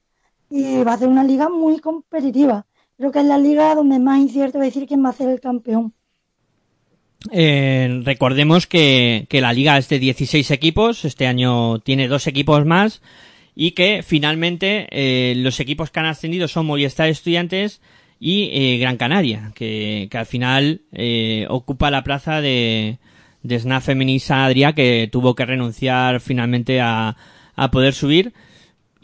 y 0.51 0.83
va 0.83 0.95
a 0.95 0.99
ser 0.99 1.09
una 1.09 1.25
liga 1.25 1.49
muy 1.49 1.79
competitiva. 1.79 2.67
Creo 2.97 3.13
que 3.13 3.21
es 3.21 3.27
la 3.27 3.39
liga 3.39 3.75
donde 3.75 3.99
más 3.99 4.21
incierto 4.21 4.59
a 4.59 4.63
decir 4.63 4.87
quién 4.87 5.05
va 5.05 5.11
a 5.11 5.15
ser 5.15 5.29
el 5.29 5.41
campeón. 5.41 5.93
Eh, 7.33 8.03
recordemos 8.05 8.67
que, 8.67 9.27
que, 9.31 9.41
la 9.41 9.53
liga 9.53 9.79
es 9.79 9.89
de 9.89 9.99
16 9.99 10.51
equipos, 10.51 11.05
este 11.05 11.27
año 11.27 11.79
tiene 11.79 12.07
dos 12.07 12.27
equipos 12.27 12.67
más 12.67 13.01
y 13.55 13.73
que 13.73 14.03
finalmente 14.03 14.87
eh, 14.91 15.35
los 15.37 15.61
equipos 15.61 15.91
que 15.91 16.01
han 16.01 16.07
ascendido 16.07 16.49
son 16.49 16.67
Movistar 16.67 17.09
Estudiantes 17.09 17.81
y 18.19 18.51
eh, 18.53 18.79
Gran 18.79 18.97
Canaria, 18.97 19.53
que, 19.55 20.09
que 20.11 20.19
al 20.19 20.27
final 20.27 20.83
eh, 20.93 21.47
ocupa 21.49 21.91
la 21.91 22.05
plaza 22.05 22.41
de, 22.41 22.99
de 23.43 23.59
SNAF 23.59 23.87
Feminista 23.87 24.45
Adria, 24.45 24.73
que 24.73 25.09
tuvo 25.11 25.35
que 25.35 25.47
renunciar 25.47 26.21
finalmente 26.21 26.81
a, 26.81 27.17
a 27.55 27.71
poder 27.71 27.95
subir. 27.95 28.33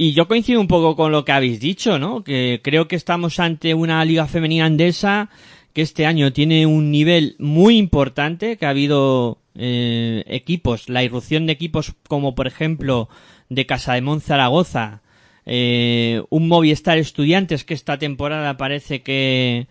Y 0.01 0.13
yo 0.13 0.27
coincido 0.27 0.63
un 0.63 0.67
poco 0.67 0.97
con 0.97 1.13
lo 1.13 1.27
que 1.27 1.33
habéis 1.33 1.61
dicho, 1.61 1.99
¿no? 1.99 2.25
Que 2.25 2.63
creo 2.65 2.89
que 2.89 2.97
estamos 2.97 3.39
ante 3.39 3.75
una 3.75 4.03
liga 4.03 4.27
femenina 4.27 4.65
andesa 4.65 5.29
que 5.75 5.83
este 5.83 6.07
año 6.07 6.33
tiene 6.33 6.65
un 6.65 6.91
nivel 6.91 7.37
muy 7.39 7.77
importante, 7.77 8.57
que 8.57 8.65
ha 8.65 8.71
habido 8.71 9.37
eh, 9.57 10.25
equipos, 10.27 10.89
la 10.89 11.05
irrupción 11.05 11.45
de 11.45 11.53
equipos 11.53 11.93
como 12.09 12.35
por 12.35 12.47
ejemplo 12.47 13.11
de 13.51 13.67
Casa 13.67 13.93
de 13.93 14.01
Mon 14.01 14.23
Zaragoza, 14.23 15.03
eh, 15.45 16.23
un 16.31 16.49
Movistar 16.49 16.97
Estudiantes 16.97 17.67
que 17.67 17.75
esta 17.75 17.99
temporada 17.99 18.57
parece 18.57 19.03
que, 19.03 19.67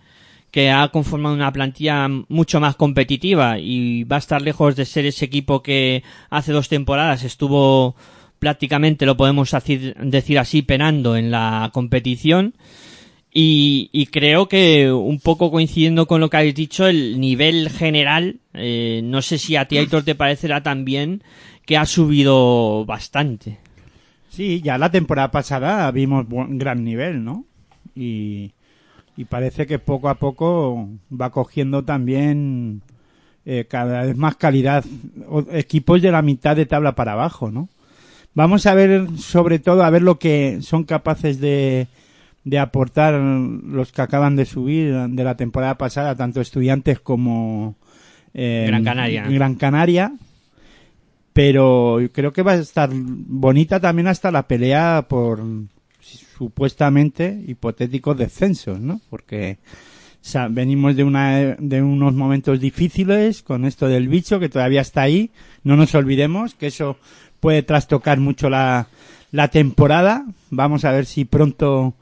que 0.52 0.70
ha 0.70 0.90
conformado 0.90 1.34
una 1.34 1.52
plantilla 1.52 2.08
mucho 2.08 2.60
más 2.60 2.76
competitiva 2.76 3.58
y 3.58 4.04
va 4.04 4.18
a 4.18 4.20
estar 4.20 4.44
lejos 4.44 4.76
de 4.76 4.86
ser 4.86 5.08
ese 5.08 5.26
equipo 5.26 5.64
que 5.64 6.04
hace 6.30 6.52
dos 6.52 6.70
temporadas 6.70 7.24
estuvo 7.24 7.96
prácticamente, 8.40 9.06
lo 9.06 9.18
podemos 9.18 9.52
decir 9.52 10.40
así, 10.40 10.62
penando 10.62 11.16
en 11.16 11.32
la 11.32 11.70
competición. 11.74 12.56
Y, 13.32 14.08
creo 14.12 14.48
que 14.48 14.92
un 14.92 15.20
poco 15.20 15.52
coincidiendo 15.52 16.08
con 16.08 16.20
lo 16.20 16.30
que 16.30 16.38
habéis 16.38 16.56
dicho, 16.56 16.88
el 16.88 17.20
nivel 17.20 17.70
general, 17.70 18.40
eh, 18.54 19.02
no 19.04 19.22
sé 19.22 19.38
si 19.38 19.56
a 19.56 19.68
ti, 19.68 19.78
Aitor, 19.78 20.04
te 20.04 20.16
parecerá 20.16 20.64
también 20.64 21.24
que 21.66 21.78
ha 21.78 21.86
subido 21.86 22.86
bastante. 22.86 23.60
Sí, 24.30 24.62
ya 24.62 24.78
la 24.78 24.90
temporada 24.90 25.30
pasada 25.30 25.90
vimos 25.92 26.28
buen, 26.28 26.58
gran 26.58 26.84
nivel, 26.84 27.24
¿no? 27.24 27.46
Y, 27.96 28.52
y 29.16 29.26
parece 29.26 29.68
que 29.68 29.78
poco 29.78 30.10
a 30.10 30.16
poco 30.16 30.90
va 31.12 31.30
cogiendo 31.30 31.84
también 31.84 32.82
eh, 33.46 33.66
cada 33.70 34.04
vez 34.04 34.16
más 34.16 34.36
calidad. 34.36 34.86
Equipos 35.52 36.02
de 36.02 36.12
la 36.12 36.22
mitad 36.22 36.56
de 36.56 36.66
tabla 36.66 36.96
para 36.96 37.14
abajo, 37.14 37.52
¿no? 37.52 37.70
Vamos 38.34 38.66
a 38.66 38.74
ver, 38.74 39.08
sobre 39.18 39.60
todo, 39.60 39.84
a 39.84 39.90
ver 39.90 40.02
lo 40.02 40.20
que 40.20 40.60
son 40.62 40.84
capaces 40.84 41.40
de, 41.40 41.88
de 42.44 42.60
aportar 42.60 43.14
los 43.14 43.92
que 43.92 44.02
acaban 44.02 44.36
de 44.36 44.46
subir 44.46 44.94
de 44.94 45.24
la 45.24 45.36
temporada 45.36 45.78
pasada, 45.78 46.16
tanto 46.16 46.42
estudiantes 46.42 47.00
como 47.00 47.76
eh, 48.34 48.66
Gran 48.68 48.84
Canaria. 48.84 49.24
Gran 49.28 49.56
Canaria. 49.56 50.14
Pero 51.34 52.00
creo 52.12 52.34
que 52.34 52.42
va 52.42 52.54
a 52.54 52.56
estar 52.56 52.90
bonita 52.92 53.80
también 53.80 54.08
hasta 54.08 54.32
la 54.32 54.48
pelea 54.48 55.06
por 55.08 55.42
supuestamente 56.02 57.44
hipotéticos 57.48 58.18
descensos, 58.18 58.80
¿no? 58.80 59.00
Porque 59.10 59.58
o 60.22 60.26
sea, 60.32 60.50
venimos 60.50 60.98
de, 60.98 61.04
una, 61.04 61.56
de 61.58 61.82
unos 61.82 62.14
momentos 62.14 62.60
difíciles 62.60 63.42
con 63.42 63.64
esto 63.64 63.88
del 63.88 64.10
bicho 64.10 64.40
que 64.40 64.50
todavía 64.50 64.82
está 64.82 65.02
ahí. 65.02 65.32
No 65.64 65.78
nos 65.78 65.96
olvidemos 65.96 66.56
que 66.56 66.68
eso 66.68 66.98
puede 67.40 67.64
trastocar 67.64 68.20
mucho 68.20 68.50
la, 68.50 68.88
la 69.32 69.48
temporada. 69.50 70.26
Vamos 70.50 70.86
a 70.86 70.92
ver 70.92 71.06
si 71.06 71.26
pronto 71.26 71.94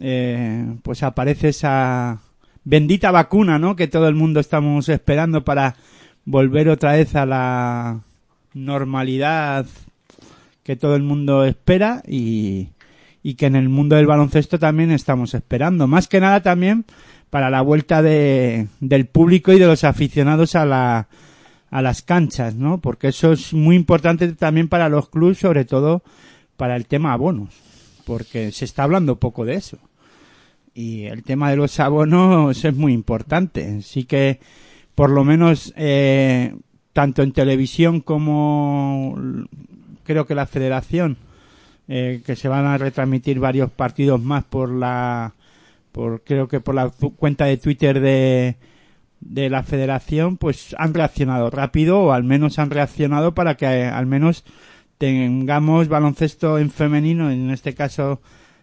eh, 0.00 0.74
pues 0.82 1.02
aparece 1.02 1.48
esa 1.48 2.20
bendita 2.64 3.10
vacuna, 3.10 3.58
¿no? 3.58 3.76
Que 3.76 3.88
todo 3.88 4.08
el 4.08 4.14
mundo 4.14 4.40
estamos 4.40 4.88
esperando 4.88 5.44
para 5.44 5.76
volver 6.24 6.68
otra 6.68 6.92
vez 6.92 7.14
a 7.16 7.26
la 7.26 8.00
normalidad 8.54 9.66
que 10.62 10.76
todo 10.76 10.94
el 10.94 11.02
mundo 11.02 11.44
espera 11.44 12.02
y, 12.06 12.68
y 13.22 13.34
que 13.34 13.46
en 13.46 13.56
el 13.56 13.68
mundo 13.68 13.96
del 13.96 14.06
baloncesto 14.06 14.58
también 14.58 14.92
estamos 14.92 15.34
esperando. 15.34 15.86
Más 15.86 16.06
que 16.06 16.20
nada 16.20 16.40
también 16.40 16.84
para 17.30 17.50
la 17.50 17.62
vuelta 17.62 18.02
de, 18.02 18.68
del 18.80 19.06
público 19.06 19.52
y 19.52 19.58
de 19.58 19.66
los 19.66 19.84
aficionados 19.84 20.54
a 20.54 20.64
la, 20.64 21.08
a 21.72 21.82
las 21.82 22.02
canchas, 22.02 22.54
¿no? 22.54 22.80
Porque 22.80 23.08
eso 23.08 23.32
es 23.32 23.52
muy 23.52 23.74
importante 23.74 24.32
también 24.34 24.68
para 24.68 24.88
los 24.88 25.08
clubes, 25.08 25.38
sobre 25.38 25.64
todo 25.64 26.04
para 26.56 26.76
el 26.76 26.86
tema 26.86 27.12
abonos 27.12 27.72
porque 28.04 28.52
se 28.52 28.64
está 28.64 28.84
hablando 28.84 29.16
poco 29.16 29.44
de 29.44 29.54
eso. 29.54 29.78
Y 30.74 31.04
el 31.04 31.22
tema 31.22 31.50
de 31.50 31.56
los 31.56 31.78
abonos 31.80 32.64
es 32.64 32.74
muy 32.74 32.92
importante. 32.92 33.78
Así 33.78 34.04
que, 34.04 34.40
por 34.94 35.10
lo 35.10 35.24
menos, 35.24 35.72
eh, 35.76 36.54
tanto 36.92 37.22
en 37.22 37.32
televisión 37.32 38.00
como 38.00 39.18
creo 40.04 40.26
que 40.26 40.34
la 40.34 40.46
federación, 40.46 41.16
eh, 41.88 42.22
que 42.24 42.36
se 42.36 42.48
van 42.48 42.64
a 42.64 42.78
retransmitir 42.78 43.38
varios 43.38 43.70
partidos 43.70 44.20
más 44.20 44.44
por 44.44 44.70
la, 44.70 45.34
por, 45.92 46.22
creo 46.22 46.48
que 46.48 46.60
por 46.60 46.74
la 46.74 46.90
cuenta 47.16 47.44
de 47.44 47.58
Twitter 47.58 48.00
de, 48.00 48.56
de 49.24 49.48
la 49.48 49.62
federación, 49.62 50.36
pues 50.36 50.74
han 50.78 50.94
reaccionado 50.94 51.48
rápido 51.50 52.00
o 52.00 52.12
al 52.12 52.24
menos 52.24 52.58
han 52.58 52.70
reaccionado 52.70 53.34
para 53.34 53.56
que 53.56 53.66
al 53.66 54.06
menos 54.06 54.44
tengamos 54.98 55.88
baloncesto 55.88 56.58
en 56.58 56.70
femenino, 56.70 57.30
en 57.30 57.50
este 57.50 57.74
caso 57.74 58.20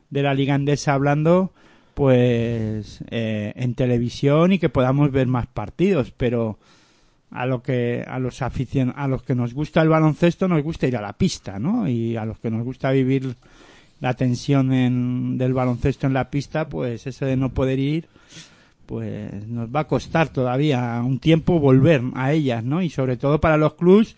de 0.09 0.23
la 0.23 0.33
Liga 0.33 0.55
Andesa 0.55 0.93
hablando, 0.93 1.53
pues 1.93 3.03
eh, 3.09 3.53
en 3.55 3.73
televisión 3.73 4.53
y 4.53 4.59
que 4.59 4.69
podamos 4.69 5.11
ver 5.11 5.27
más 5.27 5.47
partidos, 5.47 6.11
pero 6.11 6.59
a 7.31 7.45
lo 7.45 7.61
que 7.61 8.03
a 8.07 8.19
los 8.19 8.41
aficion 8.41 8.93
a 8.95 9.07
los 9.07 9.21
que 9.21 9.35
nos 9.35 9.53
gusta 9.53 9.81
el 9.81 9.89
baloncesto 9.89 10.47
nos 10.47 10.63
gusta 10.63 10.87
ir 10.87 10.97
a 10.97 11.01
la 11.01 11.13
pista, 11.13 11.59
¿no? 11.59 11.87
Y 11.87 12.17
a 12.17 12.25
los 12.25 12.39
que 12.39 12.49
nos 12.49 12.63
gusta 12.63 12.91
vivir 12.91 13.35
la 13.99 14.13
tensión 14.13 14.73
en, 14.73 15.37
del 15.37 15.53
baloncesto 15.53 16.07
en 16.07 16.13
la 16.13 16.29
pista, 16.29 16.69
pues 16.69 17.05
eso 17.05 17.25
de 17.25 17.35
no 17.35 17.49
poder 17.49 17.79
ir, 17.79 18.07
pues 18.89 19.47
nos 19.47 19.69
va 19.69 19.81
a 19.81 19.87
costar 19.87 20.29
todavía 20.29 20.99
un 21.05 21.19
tiempo 21.19 21.59
volver 21.59 22.01
a 22.15 22.33
ellas, 22.33 22.63
¿no? 22.63 22.81
Y 22.81 22.89
sobre 22.89 23.17
todo 23.17 23.39
para 23.39 23.55
los 23.55 23.75
clubs 23.75 24.15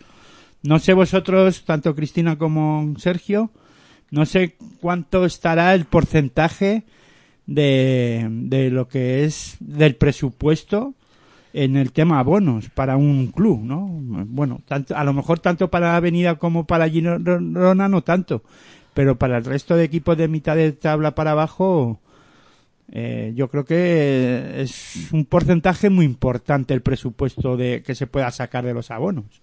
no 0.62 0.78
sé 0.78 0.94
vosotros, 0.94 1.64
tanto 1.64 1.94
Cristina 1.94 2.38
como 2.38 2.94
Sergio, 2.98 3.50
no 4.10 4.24
sé 4.24 4.56
cuánto 4.80 5.26
estará 5.26 5.74
el 5.74 5.84
porcentaje 5.84 6.84
de, 7.46 8.26
de 8.30 8.70
lo 8.70 8.88
que 8.88 9.24
es 9.24 9.56
del 9.60 9.96
presupuesto 9.96 10.94
en 11.52 11.76
el 11.76 11.92
tema 11.92 12.18
abonos 12.18 12.70
para 12.70 12.96
un 12.96 13.26
club, 13.26 13.60
¿no? 13.62 13.86
Bueno, 13.90 14.62
tanto, 14.66 14.96
a 14.96 15.04
lo 15.04 15.12
mejor 15.12 15.40
tanto 15.40 15.68
para 15.68 15.96
Avenida 15.96 16.36
como 16.36 16.64
para 16.64 16.88
Girona 16.88 17.88
no 17.90 18.02
tanto, 18.02 18.42
pero 18.94 19.18
para 19.18 19.36
el 19.38 19.44
resto 19.44 19.76
de 19.76 19.84
equipos 19.84 20.16
de 20.16 20.28
mitad 20.28 20.56
de 20.56 20.72
tabla 20.72 21.14
para 21.14 21.32
abajo, 21.32 22.00
eh, 22.90 23.32
yo 23.34 23.48
creo 23.48 23.64
que 23.64 24.62
es 24.62 25.12
un 25.12 25.24
porcentaje 25.24 25.90
muy 25.90 26.04
importante 26.04 26.74
el 26.74 26.82
presupuesto 26.82 27.56
de 27.56 27.82
que 27.82 27.94
se 27.94 28.06
pueda 28.06 28.30
sacar 28.30 28.64
de 28.64 28.74
los 28.74 28.90
abonos. 28.90 29.42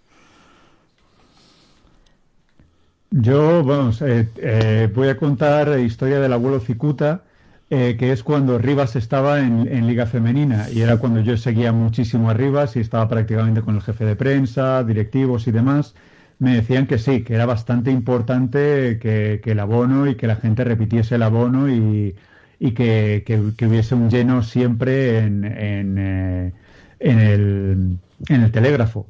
Yo, 3.11 3.63
vamos, 3.63 4.01
eh, 4.03 4.29
eh, 4.37 4.89
voy 4.93 5.07
a 5.07 5.17
contar 5.17 5.79
historia 5.79 6.19
del 6.19 6.31
abuelo 6.31 6.59
Cicuta, 6.59 7.23
eh, 7.71 7.95
que 7.97 8.11
es 8.11 8.23
cuando 8.23 8.59
Rivas 8.59 8.95
estaba 8.95 9.39
en, 9.39 9.87
Liga 9.87 10.05
Femenina 10.05 10.69
y 10.71 10.81
era 10.81 10.97
cuando 10.97 11.19
yo 11.21 11.35
seguía 11.37 11.71
muchísimo 11.71 12.29
a 12.29 12.33
Rivas 12.35 12.75
y 12.75 12.79
estaba 12.81 13.07
prácticamente 13.07 13.61
con 13.61 13.75
el 13.75 13.81
jefe 13.81 14.05
de 14.05 14.15
prensa, 14.15 14.83
directivos 14.83 15.47
y 15.47 15.51
demás. 15.51 15.95
Me 16.37 16.55
decían 16.55 16.87
que 16.87 16.99
sí, 16.99 17.23
que 17.23 17.33
era 17.35 17.45
bastante 17.47 17.91
importante 17.91 18.99
que, 18.99 19.41
el 19.43 19.59
abono 19.59 20.07
y 20.07 20.15
que 20.15 20.27
la 20.27 20.35
gente 20.35 20.63
repitiese 20.63 21.15
el 21.15 21.23
abono 21.23 21.69
y, 21.69 22.15
que, 22.59 23.23
hubiese 23.61 23.95
un 23.95 24.09
lleno 24.09 24.43
siempre 24.43 25.19
en, 25.19 25.45
en, 25.45 25.97
el, 26.99 27.97
en 28.27 28.41
el 28.41 28.51
telégrafo. 28.51 29.07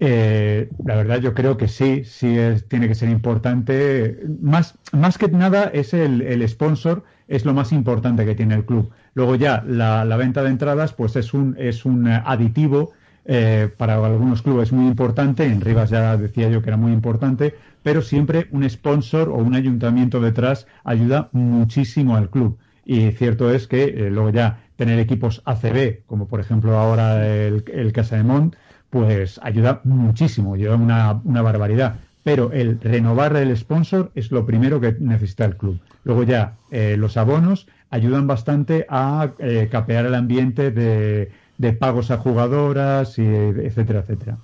Eh, 0.00 0.68
la 0.84 0.94
verdad 0.94 1.20
yo 1.20 1.34
creo 1.34 1.56
que 1.56 1.66
sí, 1.66 2.04
sí 2.04 2.38
es, 2.38 2.68
tiene 2.68 2.88
que 2.88 2.94
ser 2.94 3.08
importante. 3.08 4.20
Más, 4.40 4.74
más 4.92 5.18
que 5.18 5.28
nada 5.28 5.70
es 5.72 5.94
el, 5.94 6.22
el, 6.22 6.48
sponsor, 6.48 7.04
es 7.26 7.44
lo 7.44 7.54
más 7.54 7.72
importante 7.72 8.24
que 8.24 8.34
tiene 8.34 8.54
el 8.54 8.64
club. 8.64 8.90
Luego 9.14 9.34
ya 9.34 9.64
la, 9.66 10.04
la, 10.04 10.16
venta 10.16 10.42
de 10.42 10.50
entradas 10.50 10.92
pues 10.92 11.16
es 11.16 11.34
un, 11.34 11.56
es 11.58 11.84
un 11.84 12.06
aditivo 12.08 12.92
eh, 13.24 13.68
para 13.76 13.96
algunos 14.04 14.40
clubes 14.42 14.72
muy 14.72 14.86
importante, 14.86 15.44
en 15.44 15.60
Rivas 15.60 15.90
ya 15.90 16.16
decía 16.16 16.48
yo 16.48 16.62
que 16.62 16.70
era 16.70 16.78
muy 16.78 16.92
importante, 16.92 17.54
pero 17.82 18.00
siempre 18.00 18.48
un 18.52 18.68
sponsor 18.70 19.28
o 19.28 19.34
un 19.34 19.54
ayuntamiento 19.54 20.20
detrás 20.20 20.66
ayuda 20.82 21.28
muchísimo 21.32 22.16
al 22.16 22.30
club. 22.30 22.58
Y 22.88 23.10
cierto 23.12 23.50
es 23.50 23.66
que 23.66 23.84
eh, 23.84 24.10
luego 24.10 24.30
ya 24.30 24.60
tener 24.76 24.98
equipos 24.98 25.42
ACB, 25.44 26.06
como 26.06 26.26
por 26.26 26.40
ejemplo 26.40 26.78
ahora 26.78 27.28
el, 27.28 27.62
el 27.70 27.92
Casa 27.92 28.16
de 28.16 28.22
Mont, 28.22 28.56
pues 28.88 29.38
ayuda 29.42 29.82
muchísimo, 29.84 30.56
lleva 30.56 30.76
una, 30.76 31.20
una 31.22 31.42
barbaridad. 31.42 31.96
Pero 32.24 32.50
el 32.50 32.80
renovar 32.80 33.36
el 33.36 33.54
sponsor 33.58 34.10
es 34.14 34.30
lo 34.30 34.46
primero 34.46 34.80
que 34.80 34.96
necesita 35.00 35.44
el 35.44 35.58
club. 35.58 35.78
Luego 36.04 36.22
ya 36.22 36.56
eh, 36.70 36.96
los 36.96 37.18
abonos 37.18 37.66
ayudan 37.90 38.26
bastante 38.26 38.86
a 38.88 39.32
eh, 39.38 39.68
capear 39.70 40.06
el 40.06 40.14
ambiente 40.14 40.70
de, 40.70 41.30
de, 41.58 41.72
pagos 41.74 42.10
a 42.10 42.16
jugadoras, 42.16 43.18
y, 43.18 43.26
etcétera, 43.26 44.00
etcétera. 44.00 44.38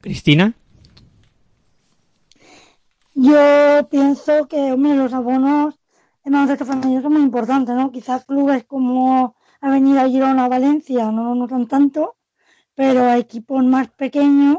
Cristina. 0.00 0.54
Yo 3.14 3.88
pienso 3.90 4.48
que 4.48 4.76
los 4.76 5.12
abonos 5.12 5.78
en 6.24 6.32
baloncesto 6.32 6.64
femenino 6.64 7.00
son 7.02 7.12
muy 7.12 7.22
importantes, 7.22 7.74
¿no? 7.74 7.92
Quizás 7.92 8.24
clubes 8.24 8.64
como 8.64 9.36
Avenida 9.60 10.08
Girona 10.08 10.46
o 10.46 10.48
Valencia 10.48 11.10
no 11.12 11.34
notan 11.34 11.68
tanto, 11.68 12.16
pero 12.74 13.04
a 13.04 13.18
equipos 13.18 13.64
más 13.64 13.88
pequeños, 13.90 14.58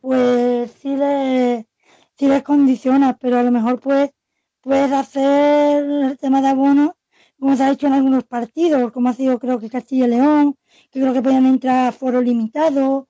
pues 0.00 0.70
sí 0.80 0.96
les, 0.96 1.66
sí 2.16 2.28
les 2.28 2.42
condiciona, 2.44 3.16
pero 3.18 3.38
a 3.38 3.42
lo 3.42 3.50
mejor 3.50 3.80
pues 3.80 4.10
puedes 4.60 4.92
hacer 4.92 5.84
el 5.84 6.18
tema 6.18 6.40
de 6.40 6.48
abonos 6.48 6.92
como 7.38 7.56
se 7.56 7.64
ha 7.64 7.72
hecho 7.72 7.88
en 7.88 7.94
algunos 7.94 8.24
partidos, 8.24 8.92
como 8.92 9.08
ha 9.08 9.14
sido 9.14 9.40
creo 9.40 9.58
que 9.58 9.68
Castilla 9.70 10.06
y 10.06 10.10
León, 10.10 10.56
que 10.90 11.00
creo 11.00 11.12
que 11.12 11.22
pueden 11.22 11.46
entrar 11.46 11.88
a 11.88 11.92
foro 11.92 12.20
limitado 12.22 13.08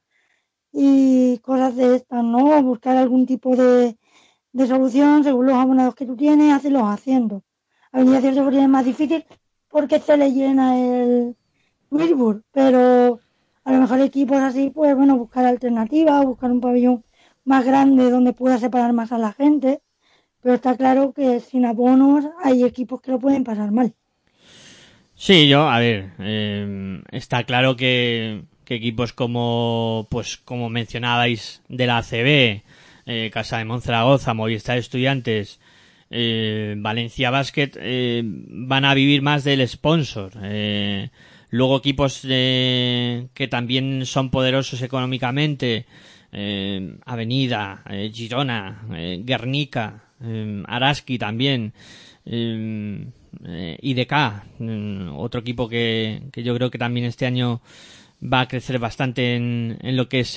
y 0.72 1.38
cosas 1.38 1.76
de 1.76 1.96
estas, 1.96 2.24
¿no? 2.24 2.62
Buscar 2.62 2.96
algún 2.96 3.26
tipo 3.26 3.54
de, 3.56 3.98
de 4.52 4.66
solución 4.66 5.24
según 5.24 5.46
los 5.46 5.56
abonados 5.56 5.94
que 5.94 6.06
tú 6.06 6.16
tienes, 6.16 6.52
hacerlos 6.52 6.84
haciendo. 6.84 7.42
Avenida 7.90 8.20
Cierto 8.20 8.48
es 8.48 8.68
más 8.68 8.84
difícil 8.84 9.24
porque 9.68 9.98
se 10.00 10.16
le 10.16 10.32
llena 10.32 10.78
el 10.78 11.36
Wilbur, 11.90 12.42
pero 12.52 13.20
a 13.64 13.72
lo 13.72 13.80
mejor 13.80 14.00
equipos 14.00 14.38
así, 14.38 14.70
pues 14.70 14.94
bueno, 14.94 15.16
buscar 15.16 15.44
alternativas, 15.44 16.24
buscar 16.24 16.50
un 16.50 16.60
pabellón 16.60 17.04
más 17.44 17.64
grande 17.64 18.10
donde 18.10 18.32
pueda 18.32 18.58
separar 18.58 18.92
más 18.92 19.12
a 19.12 19.18
la 19.18 19.32
gente, 19.32 19.80
pero 20.40 20.54
está 20.54 20.76
claro 20.76 21.12
que 21.12 21.40
sin 21.40 21.64
abonos 21.64 22.26
hay 22.42 22.64
equipos 22.64 23.00
que 23.00 23.12
lo 23.12 23.18
pueden 23.18 23.44
pasar 23.44 23.70
mal. 23.70 23.94
Sí, 25.14 25.48
yo, 25.48 25.68
a 25.68 25.78
ver, 25.78 26.12
eh, 26.18 27.00
está 27.12 27.44
claro 27.44 27.76
que, 27.76 28.42
que, 28.64 28.74
equipos 28.74 29.12
como, 29.12 30.06
pues, 30.10 30.36
como 30.38 30.68
mencionabais 30.68 31.62
de 31.68 31.86
la 31.86 31.98
ACB, 31.98 32.62
eh, 33.06 33.30
Casa 33.32 33.58
de 33.58 33.64
Monzaragoza, 33.64 34.34
Movistar 34.34 34.78
Estudiantes, 34.78 35.60
eh, 36.14 36.74
Valencia 36.76 37.30
Basket 37.30 37.70
eh, 37.76 38.22
van 38.22 38.84
a 38.84 38.92
vivir 38.92 39.22
más 39.22 39.44
del 39.44 39.66
sponsor. 39.66 40.32
Eh, 40.42 41.08
luego 41.48 41.78
equipos 41.78 42.20
que 42.20 43.48
también 43.50 44.04
son 44.04 44.30
poderosos 44.30 44.82
económicamente, 44.82 45.86
Avenida, 47.04 47.84
Girona, 48.10 48.86
Guernica, 49.18 50.04
Araski 50.66 51.18
también, 51.18 51.74
IDK, 52.24 54.14
otro 55.14 55.40
equipo 55.42 55.68
que, 55.68 56.22
que 56.32 56.42
yo 56.42 56.54
creo 56.54 56.70
que 56.70 56.78
también 56.78 57.04
este 57.04 57.26
año 57.26 57.60
va 58.22 58.40
a 58.40 58.48
crecer 58.48 58.78
bastante 58.78 59.34
en, 59.34 59.78
en 59.82 59.96
lo 59.96 60.08
que 60.08 60.20
es 60.20 60.30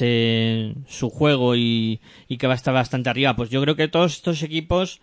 su 0.88 1.10
juego 1.10 1.56
y, 1.56 2.00
y, 2.28 2.38
que 2.38 2.48
va 2.48 2.54
a 2.54 2.56
estar 2.56 2.74
bastante 2.74 3.10
arriba. 3.10 3.36
Pues 3.36 3.50
yo 3.50 3.62
creo 3.62 3.76
que 3.76 3.88
todos 3.88 4.14
estos 4.14 4.42
equipos 4.44 5.02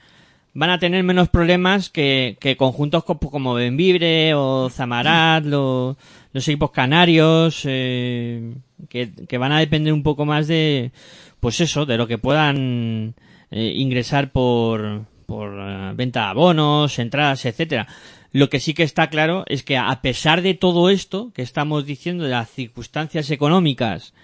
van 0.54 0.70
a 0.70 0.78
tener 0.78 1.02
menos 1.04 1.28
problemas 1.28 1.90
que, 1.90 2.36
que 2.40 2.56
conjuntos 2.56 3.04
como, 3.04 3.20
como 3.30 3.54
Benvibre 3.54 4.34
o 4.34 4.68
Zamarat, 4.70 5.44
los, 5.44 5.96
los 6.32 6.48
equipos 6.48 6.70
canarios, 6.70 7.62
eh, 7.64 8.54
que, 8.88 9.12
que, 9.12 9.38
van 9.38 9.52
a 9.52 9.60
depender 9.60 9.92
un 9.92 10.02
poco 10.02 10.26
más 10.26 10.48
de, 10.48 10.92
pues 11.40 11.60
eso, 11.60 11.86
de 11.86 11.96
lo 11.96 12.06
que 12.06 12.18
puedan 12.18 13.14
eh, 13.50 13.72
ingresar 13.76 14.30
por, 14.32 15.06
por 15.26 15.54
uh, 15.54 15.94
venta 15.94 16.20
de 16.20 16.26
abonos, 16.26 16.98
entradas, 16.98 17.44
etcétera. 17.46 17.86
Lo 18.32 18.48
que 18.48 18.60
sí 18.60 18.72
que 18.74 18.82
está 18.82 19.08
claro 19.08 19.44
es 19.46 19.62
que 19.62 19.76
a 19.76 20.00
pesar 20.00 20.42
de 20.42 20.54
todo 20.54 20.88
esto 20.88 21.32
que 21.34 21.42
estamos 21.42 21.84
diciendo, 21.84 22.24
de 22.24 22.30
las 22.30 22.50
circunstancias 22.50 23.30
económicas 23.30 24.14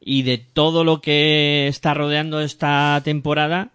y 0.00 0.22
de 0.22 0.38
todo 0.38 0.84
lo 0.84 1.00
que 1.00 1.66
está 1.66 1.94
rodeando 1.94 2.40
esta 2.40 3.00
temporada, 3.02 3.70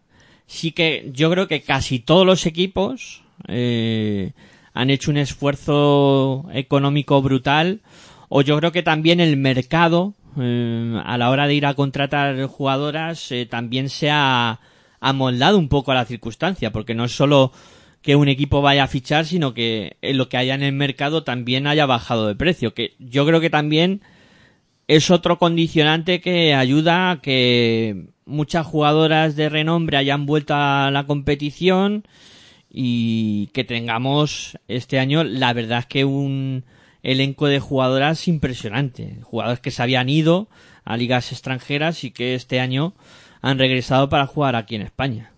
sí 0.46 0.72
que 0.72 1.10
yo 1.14 1.32
creo 1.32 1.48
que 1.48 1.62
casi 1.62 2.00
todos 2.00 2.26
los 2.26 2.46
equipos 2.46 3.24
eh, 3.48 4.34
han 4.74 4.90
hecho 4.90 5.12
un 5.12 5.18
esfuerzo 5.18 6.46
económico 6.54 7.22
brutal. 7.22 7.82
O 8.30 8.42
yo 8.42 8.58
creo 8.58 8.72
que 8.72 8.84
también 8.84 9.20
el 9.20 9.36
mercado 9.36 10.14
eh, 10.40 11.02
a 11.04 11.18
la 11.18 11.30
hora 11.30 11.48
de 11.48 11.56
ir 11.56 11.66
a 11.66 11.74
contratar 11.74 12.42
jugadoras 12.46 13.32
eh, 13.32 13.46
también 13.46 13.90
se 13.90 14.10
ha 14.10 14.60
amoldado 15.02 15.58
un 15.58 15.68
poco 15.68 15.92
a 15.92 15.96
la 15.96 16.06
circunstancia 16.06 16.72
porque 16.72 16.94
no 16.94 17.06
es 17.06 17.12
solo 17.12 17.52
que 18.02 18.16
un 18.16 18.28
equipo 18.28 18.62
vaya 18.62 18.84
a 18.84 18.88
fichar 18.88 19.26
sino 19.26 19.54
que 19.54 19.98
lo 20.02 20.30
que 20.30 20.38
haya 20.38 20.56
en 20.56 20.64
el 20.64 20.74
mercado 20.74 21.24
también 21.24 21.68
haya 21.68 21.86
bajado 21.86 22.28
de 22.28 22.36
precio 22.36 22.74
que 22.74 22.96
yo 23.00 23.26
creo 23.26 23.40
que 23.40 23.50
también 23.50 24.02
es 24.88 25.10
otro 25.10 25.38
condicionante 25.38 26.20
que 26.20 26.54
ayuda 26.54 27.12
a 27.12 27.22
que 27.22 28.08
muchas 28.26 28.66
jugadoras 28.66 29.36
de 29.36 29.50
renombre 29.50 29.98
hayan 29.98 30.26
vuelto 30.26 30.54
a 30.56 30.90
la 30.92 31.06
competición 31.06 32.04
y 32.70 33.48
que 33.48 33.64
tengamos 33.64 34.58
este 34.68 35.00
año, 35.00 35.24
la 35.24 35.54
verdad 35.54 35.80
es 35.80 35.86
que 35.86 36.06
un 36.06 36.64
elenco 37.04 37.48
de 37.48 37.60
jugadoras 37.60 38.28
impresionante. 38.28 39.18
Jugadoras 39.24 39.60
que 39.60 39.72
se 39.72 39.84
habían 39.84 40.10
ido 40.10 40.48
a 40.86 40.98
ligas 40.98 41.32
extranjeras 41.32 42.04
y 42.04 42.12
que 42.12 42.36
este 42.36 42.60
año 42.60 42.94
han 43.42 43.60
regresado 43.60 44.10
para 44.10 44.28
jugar 44.28 44.56
aquí 44.56 44.76
en 44.76 44.84
España. 44.84 45.32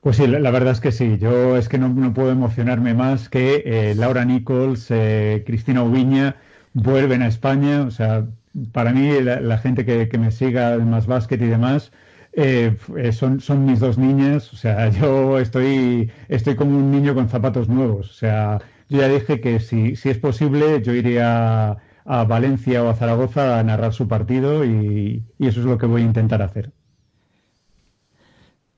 Pues 0.00 0.16
sí, 0.16 0.26
la, 0.26 0.50
verdad 0.50 0.72
es 0.72 0.80
que 0.80 0.92
sí. 0.92 1.18
Yo 1.18 1.56
es 1.56 1.68
que 1.68 1.78
no, 1.78 2.14
puedo 2.14 2.30
emocionarme 2.30 2.94
más 2.94 3.28
que 3.28 3.62
eh, 3.66 3.94
Laura 3.94 4.24
Nichols, 4.24 4.86
eh, 4.90 5.42
Cristina 5.46 5.82
Ubiña 5.82 6.36
vuelven 6.72 7.22
a 7.22 7.26
España. 7.28 7.82
O 7.82 7.90
sea, 7.90 8.26
para 8.72 8.92
mí, 8.92 9.20
la, 9.20 9.58
gente 9.58 9.84
que, 9.84 10.18
me 10.18 10.30
siga 10.30 10.78
más 10.78 11.06
básquet 11.06 11.40
y 11.42 11.46
demás, 11.46 11.92
eh, 12.32 12.76
son, 13.12 13.40
son 13.40 13.66
mis 13.66 13.80
dos 13.80 13.98
niñas. 13.98 14.52
O 14.54 14.56
sea, 14.56 14.88
yo 15.00 15.38
estoy, 15.38 16.10
estoy 16.28 16.56
como 16.56 16.78
un 16.78 16.90
niño 16.90 17.14
con 17.14 17.28
zapatos 17.28 17.68
nuevos. 17.68 18.10
O 18.10 18.14
sea, 18.14 18.58
yo 18.88 18.98
ya 18.98 19.08
dije 19.08 19.40
que 19.40 19.60
si, 19.60 19.96
si 19.96 20.08
es 20.10 20.18
posible, 20.18 20.82
yo 20.82 20.94
iría 20.94 21.78
a, 22.04 22.24
Valencia 22.24 22.82
o 22.82 22.88
a 22.88 22.94
Zaragoza 22.94 23.58
a 23.58 23.62
narrar 23.62 23.92
su 23.92 24.08
partido 24.08 24.64
y, 24.64 25.24
eso 25.38 25.60
es 25.60 25.66
lo 25.66 25.78
que 25.78 25.86
voy 25.86 26.02
a 26.02 26.04
intentar 26.06 26.42
hacer. 26.42 26.72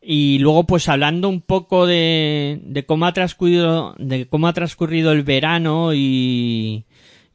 Y 0.05 0.39
luego, 0.41 0.65
pues 0.65 0.89
hablando 0.89 1.29
un 1.29 1.41
poco 1.41 1.87
de, 1.87 2.61
de 2.65 2.85
cómo 2.85 3.07
ha 3.07 3.13
transcurrido, 3.13 3.95
de 3.99 4.27
cómo 4.27 4.49
ha 4.49 4.53
transcurrido 4.53 5.13
el 5.13 5.23
verano 5.23 5.95
y, 5.95 6.87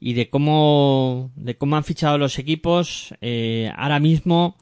y 0.02 0.14
de 0.14 0.30
cómo, 0.30 1.32
de 1.38 1.56
cómo 1.56 1.78
han 1.78 1.86
fichado 1.86 2.18
los 2.18 2.38
equipos, 2.40 3.14
eh, 3.22 3.72
ahora 3.78 4.02
mismo, 4.02 4.58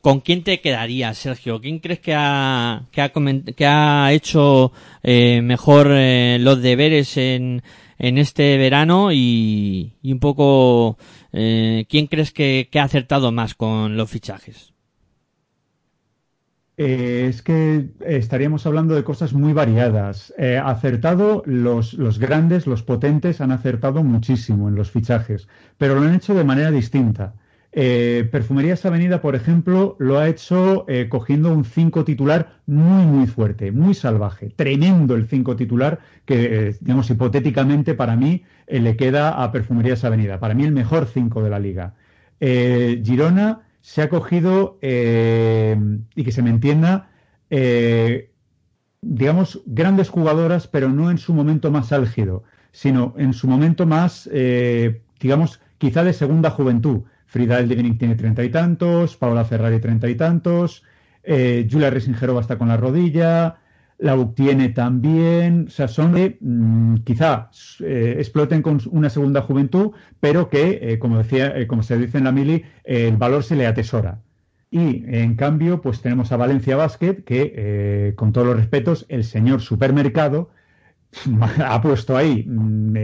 ¿con 0.00 0.20
quién 0.22 0.42
te 0.42 0.60
quedarías, 0.60 1.16
Sergio? 1.16 1.60
¿Quién 1.60 1.78
crees 1.78 2.00
que 2.00 2.14
ha, 2.16 2.82
que 2.90 3.00
ha, 3.00 3.12
que 3.12 3.66
ha 3.66 4.12
hecho 4.12 4.72
eh, 5.04 5.40
mejor 5.40 5.92
eh, 5.92 6.38
los 6.40 6.60
deberes 6.62 7.16
en, 7.16 7.62
en 7.96 8.18
este 8.18 8.58
verano 8.58 9.12
y, 9.12 9.92
y 10.02 10.12
un 10.12 10.18
poco 10.18 10.98
eh, 11.32 11.86
quién 11.88 12.08
crees 12.08 12.32
que, 12.32 12.68
que 12.72 12.80
ha 12.80 12.84
acertado 12.84 13.30
más 13.30 13.54
con 13.54 13.96
los 13.96 14.10
fichajes? 14.10 14.73
Eh, 16.76 17.26
es 17.28 17.40
que 17.42 17.88
estaríamos 18.00 18.66
hablando 18.66 18.94
de 18.94 19.04
cosas 19.04 19.32
muy 19.32 19.52
variadas. 19.52 20.34
Eh, 20.38 20.60
acertado, 20.62 21.42
los, 21.46 21.96
grandes, 22.18 22.66
los 22.66 22.82
potentes 22.82 23.40
han 23.40 23.52
acertado 23.52 24.02
muchísimo 24.02 24.68
en 24.68 24.74
los 24.74 24.90
fichajes, 24.90 25.48
pero 25.78 25.94
lo 25.94 26.02
han 26.02 26.14
hecho 26.14 26.34
de 26.34 26.44
manera 26.44 26.70
distinta. 26.70 27.34
Eh, 27.76 28.28
Perfumerías 28.30 28.84
Avenida, 28.86 29.20
por 29.20 29.34
ejemplo, 29.34 29.96
lo 29.98 30.18
ha 30.18 30.28
hecho 30.28 30.86
cogiendo 31.08 31.52
un 31.52 31.64
5 31.64 32.04
titular 32.04 32.60
muy, 32.66 33.04
muy 33.06 33.26
fuerte, 33.26 33.72
muy 33.72 33.94
salvaje. 33.94 34.52
Tremendo 34.54 35.14
el 35.14 35.26
5 35.28 35.56
titular 35.56 36.00
que, 36.24 36.76
digamos, 36.80 37.10
hipotéticamente 37.10 37.94
para 37.94 38.16
mí 38.16 38.44
le 38.68 38.96
queda 38.96 39.42
a 39.42 39.50
Perfumerías 39.52 40.04
Avenida. 40.04 40.38
Para 40.38 40.54
mí 40.54 40.64
el 40.64 40.72
mejor 40.72 41.06
5 41.06 41.42
de 41.42 41.50
la 41.50 41.58
liga. 41.58 41.94
Girona 42.40 43.63
se 43.84 44.00
ha 44.00 44.08
cogido, 44.08 44.78
eh, 44.80 45.76
y 46.14 46.24
que 46.24 46.32
se 46.32 46.40
me 46.40 46.48
entienda, 46.48 47.10
eh, 47.50 48.30
digamos, 49.02 49.60
grandes 49.66 50.08
jugadoras, 50.08 50.66
pero 50.68 50.88
no 50.88 51.10
en 51.10 51.18
su 51.18 51.34
momento 51.34 51.70
más 51.70 51.92
álgido, 51.92 52.44
sino 52.72 53.12
en 53.18 53.34
su 53.34 53.46
momento 53.46 53.84
más, 53.84 54.26
eh, 54.32 55.02
digamos, 55.20 55.60
quizá 55.76 56.02
de 56.02 56.14
segunda 56.14 56.48
juventud. 56.48 57.02
Frida 57.26 57.58
Eldivinic 57.58 57.98
tiene 57.98 58.14
treinta 58.14 58.42
y 58.42 58.48
tantos, 58.48 59.18
Paola 59.18 59.44
Ferrari 59.44 59.80
treinta 59.80 60.08
y 60.08 60.14
tantos, 60.14 60.82
eh, 61.22 61.68
Julia 61.70 61.90
Resingerova 61.90 62.40
está 62.40 62.56
con 62.56 62.68
la 62.68 62.78
rodilla, 62.78 63.58
la 63.98 64.16
tiene 64.34 64.70
también, 64.70 65.66
o 65.68 65.70
sea, 65.70 65.88
son 65.88 66.12
de, 66.12 66.36
mm, 66.40 66.96
quizá 67.04 67.50
eh, 67.80 68.16
exploten 68.18 68.62
con 68.62 68.80
una 68.90 69.10
segunda 69.10 69.42
juventud, 69.42 69.92
pero 70.20 70.48
que, 70.50 70.78
eh, 70.82 70.98
como 70.98 71.18
decía, 71.18 71.66
como 71.68 71.82
se 71.82 71.98
dice 71.98 72.18
en 72.18 72.24
la 72.24 72.32
mili, 72.32 72.64
el 72.84 73.16
valor 73.16 73.44
se 73.44 73.56
le 73.56 73.66
atesora. 73.66 74.20
Y 74.70 75.04
en 75.06 75.36
cambio, 75.36 75.80
pues 75.80 76.00
tenemos 76.00 76.32
a 76.32 76.36
Valencia 76.36 76.76
Basket, 76.76 77.22
que, 77.24 78.12
con 78.16 78.32
todos 78.32 78.46
los 78.48 78.56
respetos, 78.56 79.06
el 79.08 79.22
señor 79.22 79.60
supermercado 79.60 80.50
ha 81.64 81.80
puesto 81.80 82.16
ahí 82.16 82.44
mm, 82.48 82.96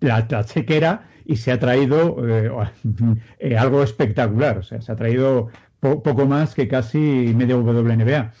la, 0.00 0.44
chequera 0.44 1.08
y 1.24 1.36
se 1.36 1.50
ha 1.50 1.58
traído 1.58 2.16
algo 3.58 3.82
espectacular. 3.82 4.58
O 4.58 4.62
sea, 4.62 4.80
se 4.80 4.92
ha 4.92 4.96
traído 4.96 5.48
poco 5.80 6.26
más 6.26 6.54
que 6.54 6.68
casi 6.68 6.98
medio 7.36 7.60
WNBA. 7.60 8.32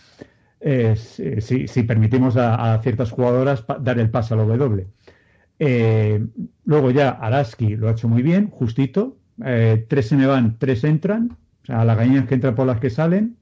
Eh, 0.60 0.96
si, 0.96 1.82
permitimos 1.84 2.36
a, 2.36 2.80
ciertas 2.82 3.10
jugadoras 3.10 3.64
dar 3.80 3.98
el 3.98 4.10
paso 4.10 4.34
al 4.34 4.46
W. 4.46 4.86
Eh, 5.60 6.24
luego 6.64 6.90
ya 6.90 7.10
Araski 7.10 7.76
lo 7.76 7.88
ha 7.88 7.92
hecho 7.92 8.08
muy 8.08 8.22
bien, 8.22 8.50
justito. 8.50 9.16
Eh, 9.44 9.86
tres 9.88 10.08
se 10.08 10.16
me 10.16 10.26
van, 10.26 10.58
tres 10.58 10.84
entran. 10.84 11.36
O 11.62 11.66
sea, 11.66 11.84
las 11.84 11.96
gallinas 11.96 12.26
que 12.26 12.34
entran 12.34 12.54
por 12.54 12.66
las 12.66 12.80
que 12.80 12.90
salen. 12.90 13.36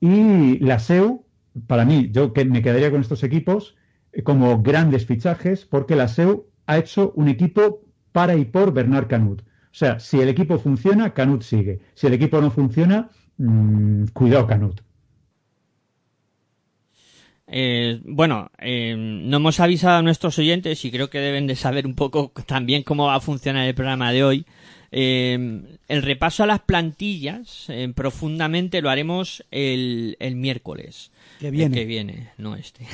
Y 0.00 0.58
la 0.58 0.78
SEU, 0.78 1.24
para 1.66 1.84
mí, 1.84 2.10
yo 2.12 2.32
que 2.32 2.44
me 2.44 2.62
quedaría 2.62 2.90
con 2.90 3.00
estos 3.00 3.22
equipos 3.22 3.76
como 4.24 4.62
grandes 4.62 5.06
fichajes, 5.06 5.66
porque 5.66 5.96
la 5.96 6.08
SEU 6.08 6.46
ha 6.66 6.78
hecho 6.78 7.12
un 7.16 7.28
equipo 7.28 7.82
para 8.12 8.34
y 8.34 8.44
por 8.44 8.72
Bernard 8.72 9.08
Canut. 9.08 9.42
O 9.42 9.78
sea, 9.78 10.00
si 10.00 10.20
el 10.20 10.28
equipo 10.28 10.58
funciona, 10.58 11.12
Canut 11.12 11.42
sigue. 11.42 11.80
Si 11.94 12.06
el 12.06 12.14
equipo 12.14 12.40
no 12.40 12.50
funciona, 12.50 13.10
mmm, 13.36 14.06
cuidado 14.14 14.46
Canut. 14.46 14.80
Eh, 17.58 18.00
bueno, 18.04 18.50
eh, 18.58 18.94
no 18.98 19.38
hemos 19.38 19.60
avisado 19.60 19.96
a 19.96 20.02
nuestros 20.02 20.38
oyentes 20.38 20.84
y 20.84 20.90
creo 20.90 21.08
que 21.08 21.20
deben 21.20 21.46
de 21.46 21.56
saber 21.56 21.86
un 21.86 21.94
poco 21.94 22.30
también 22.44 22.82
cómo 22.82 23.06
va 23.06 23.14
a 23.14 23.20
funcionar 23.20 23.66
el 23.66 23.74
programa 23.74 24.12
de 24.12 24.24
hoy. 24.24 24.46
Eh, 24.92 25.62
el 25.88 26.02
repaso 26.02 26.42
a 26.42 26.46
las 26.46 26.60
plantillas 26.60 27.64
eh, 27.70 27.90
profundamente 27.94 28.82
lo 28.82 28.90
haremos 28.90 29.42
el, 29.50 30.18
el 30.20 30.36
miércoles. 30.36 31.10
Que 31.40 31.50
viene. 31.50 31.74
que 31.74 31.86
viene, 31.86 32.28
no 32.36 32.56
este. 32.56 32.86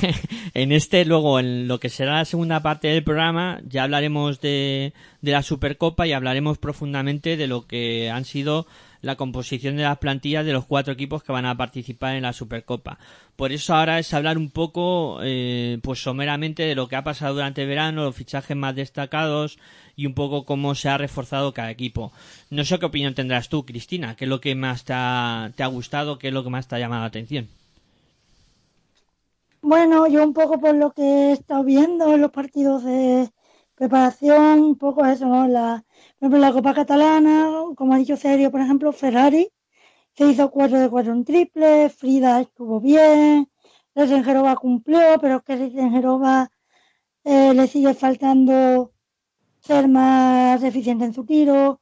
en 0.54 0.72
este, 0.72 1.04
luego, 1.04 1.38
en 1.38 1.68
lo 1.68 1.78
que 1.78 1.90
será 1.90 2.16
la 2.16 2.24
segunda 2.24 2.62
parte 2.62 2.88
del 2.88 3.04
programa, 3.04 3.60
ya 3.68 3.82
hablaremos 3.82 4.40
de, 4.40 4.94
de 5.20 5.32
la 5.32 5.42
Supercopa 5.42 6.06
y 6.06 6.14
hablaremos 6.14 6.56
profundamente 6.56 7.36
de 7.36 7.46
lo 7.48 7.66
que 7.66 8.10
han 8.10 8.24
sido 8.24 8.66
la 9.02 9.16
composición 9.16 9.76
de 9.76 9.84
las 9.84 9.98
plantillas 9.98 10.44
de 10.44 10.52
los 10.52 10.66
cuatro 10.66 10.92
equipos 10.92 11.22
que 11.22 11.32
van 11.32 11.46
a 11.46 11.56
participar 11.56 12.16
en 12.16 12.22
la 12.22 12.32
Supercopa. 12.32 12.98
Por 13.36 13.52
eso 13.52 13.74
ahora 13.74 13.98
es 13.98 14.12
hablar 14.14 14.38
un 14.38 14.50
poco, 14.50 15.18
eh, 15.22 15.78
pues 15.82 16.02
someramente 16.02 16.62
de 16.62 16.74
lo 16.74 16.88
que 16.88 16.96
ha 16.96 17.04
pasado 17.04 17.34
durante 17.34 17.62
el 17.62 17.68
verano, 17.68 18.04
los 18.04 18.16
fichajes 18.16 18.56
más 18.56 18.74
destacados 18.74 19.58
y 19.94 20.06
un 20.06 20.14
poco 20.14 20.44
cómo 20.44 20.74
se 20.74 20.88
ha 20.88 20.98
reforzado 20.98 21.52
cada 21.52 21.70
equipo. 21.70 22.12
No 22.50 22.64
sé 22.64 22.78
qué 22.78 22.86
opinión 22.86 23.14
tendrás 23.14 23.48
tú, 23.48 23.64
Cristina, 23.64 24.16
qué 24.16 24.24
es 24.24 24.28
lo 24.28 24.40
que 24.40 24.54
más 24.54 24.84
te 24.84 24.92
ha, 24.94 25.52
te 25.54 25.62
ha 25.62 25.66
gustado, 25.66 26.18
qué 26.18 26.28
es 26.28 26.34
lo 26.34 26.44
que 26.44 26.50
más 26.50 26.68
te 26.68 26.76
ha 26.76 26.78
llamado 26.78 27.02
la 27.02 27.08
atención. 27.08 27.48
Bueno, 29.62 30.06
yo 30.06 30.22
un 30.22 30.32
poco 30.32 30.60
por 30.60 30.76
lo 30.76 30.92
que 30.92 31.02
he 31.02 31.32
estado 31.32 31.64
viendo 31.64 32.14
en 32.14 32.20
los 32.20 32.30
partidos 32.30 32.84
de 32.84 33.28
preparación, 33.76 34.60
un 34.62 34.76
poco 34.76 35.04
eso, 35.06 35.26
¿no? 35.26 35.46
La, 35.46 35.84
por 36.18 36.28
ejemplo, 36.28 36.38
la 36.38 36.52
Copa 36.52 36.74
Catalana, 36.74 37.50
como 37.76 37.94
ha 37.94 37.98
dicho 37.98 38.16
Sergio, 38.16 38.50
por 38.50 38.60
ejemplo, 38.60 38.92
Ferrari 38.92 39.52
se 40.16 40.26
hizo 40.26 40.50
4 40.50 40.80
de 40.80 40.88
4 40.90 41.12
en 41.12 41.24
triple, 41.24 41.90
Frida 41.90 42.40
estuvo 42.40 42.80
bien, 42.80 43.50
Resengerova 43.94 44.56
cumplió, 44.56 45.00
pero 45.20 45.36
es 45.36 45.42
que 45.42 45.56
Resengerova 45.56 46.50
eh, 47.24 47.52
le 47.54 47.66
sigue 47.66 47.94
faltando 47.94 48.92
ser 49.60 49.88
más 49.88 50.62
eficiente 50.62 51.04
en 51.04 51.12
su 51.12 51.24
tiro, 51.24 51.80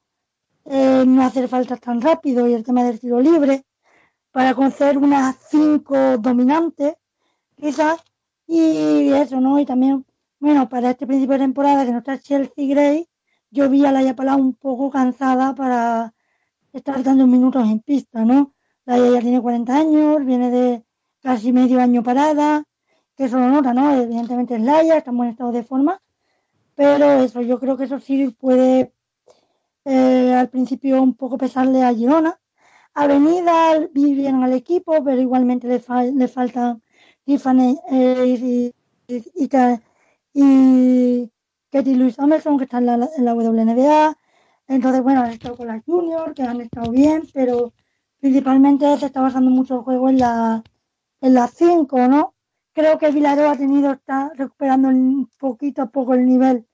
eh, 0.65 1.05
no 1.07 1.23
hacer 1.23 1.49
faltas 1.49 1.81
tan 1.81 2.01
rápido 2.01 2.49
y 2.49 2.55
el 2.55 2.65
tema 2.65 2.83
del 2.83 2.99
tiro 2.99 3.21
libre, 3.21 3.65
para 4.33 4.55
conocer 4.55 4.99
unas 4.99 5.37
5 5.51 6.19
dominantes 6.19 6.95
quizás, 7.57 8.03
y 8.47 9.11
eso, 9.13 9.41
¿no? 9.41 9.61
Y 9.61 9.65
también, 9.65 10.05
bueno, 10.45 10.69
para 10.69 10.91
este 10.91 11.07
principio 11.07 11.39
de 11.39 11.45
temporada 11.45 11.87
que 11.87 11.93
no 11.93 11.99
está 11.99 12.19
Chelsea 12.19 12.69
Gray, 12.69 13.09
yo 13.51 13.71
vi 13.71 13.87
a 13.87 13.93
la 13.93 14.03
Yapala 14.03 14.37
un 14.37 14.55
poco 14.55 14.91
cansada 14.91 15.55
para 15.55 16.13
estar 16.71 17.03
dando 17.03 17.27
minutos 17.27 17.67
en 17.67 17.81
pista, 17.81 18.27
¿no? 18.27 18.53
La 18.85 18.99
ya 18.99 19.21
tiene 19.21 19.41
40 19.41 19.75
años, 19.75 20.23
viene 20.27 20.51
de 20.51 20.85
casi 21.23 21.51
medio 21.51 21.81
año 21.81 22.03
parada, 22.03 22.63
que 23.17 23.25
eso 23.25 23.39
lo 23.39 23.49
nota, 23.49 23.73
¿no? 23.73 23.95
Evidentemente 23.95 24.57
es 24.57 24.61
Laia, 24.61 24.99
está 24.99 25.13
en 25.13 25.17
buen 25.17 25.31
estado 25.31 25.51
de 25.51 25.65
forma, 25.65 26.03
pero 26.75 27.23
eso, 27.23 27.41
yo 27.41 27.59
creo 27.59 27.79
que 27.79 27.85
eso 27.85 27.99
sí 27.99 28.29
puede 28.39 28.93
eh, 29.87 30.35
al 30.35 30.51
principio 30.51 31.03
un 31.03 31.15
poco 31.15 31.39
pesarle 31.39 31.83
a 31.83 31.95
Girona. 31.95 32.39
Avenida 32.93 33.79
vi 33.93 34.13
bien 34.13 34.43
al 34.43 34.53
equipo, 34.53 35.03
pero 35.03 35.19
igualmente 35.23 35.69
le, 35.69 35.83
le 36.13 36.29
faltan 36.29 36.83
Tiffany 37.25 37.79
eh, 37.91 38.27
y, 38.27 38.75
y, 39.09 39.49
Katie 40.35 41.97
Louise 41.97 42.21
Anderson, 42.21 42.59
que 42.59 42.65
está 42.65 42.79
en 42.79 42.87
la, 42.87 43.09
en 43.17 43.25
la 43.25 43.35
WNBA. 43.35 44.17
Entonces, 44.69 45.03
bueno, 45.03 45.23
han 45.23 45.31
estado 45.31 45.57
con 45.57 45.69
las 45.69 45.85
juniors, 45.85 46.35
que 46.35 46.43
han 46.43 46.61
estado 46.61 46.91
bien, 46.91 47.23
pero 47.33 47.73
principalmente 48.21 48.97
se 48.99 49.07
está 49.07 49.21
basando 49.21 49.51
mucho 49.51 49.77
el 49.77 49.81
juego 49.81 50.09
en 50.09 50.19
la 50.19 50.63
en 51.25 51.35
las 51.35 51.53
5, 51.53 52.09
¿no? 52.09 52.35
Creo 52.75 52.99
que 52.99 53.11
Villarreal 53.11 53.55
ha 53.55 53.57
tenido, 53.57 53.93
está 53.93 54.31
recuperando 54.35 54.89
un 54.89 55.31
poquito 55.39 55.83
a 55.83 55.87
poco 55.87 56.13
el 56.15 56.27
nivel 56.27 56.67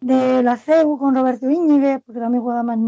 de 0.00 0.42
la 0.42 0.56
CEU 0.56 0.98
con 0.98 1.14
Roberto 1.14 1.48
Íñiguez, 1.48 2.02
porque 2.04 2.20
también 2.20 2.42
juega 2.42 2.62
más, 2.64 2.78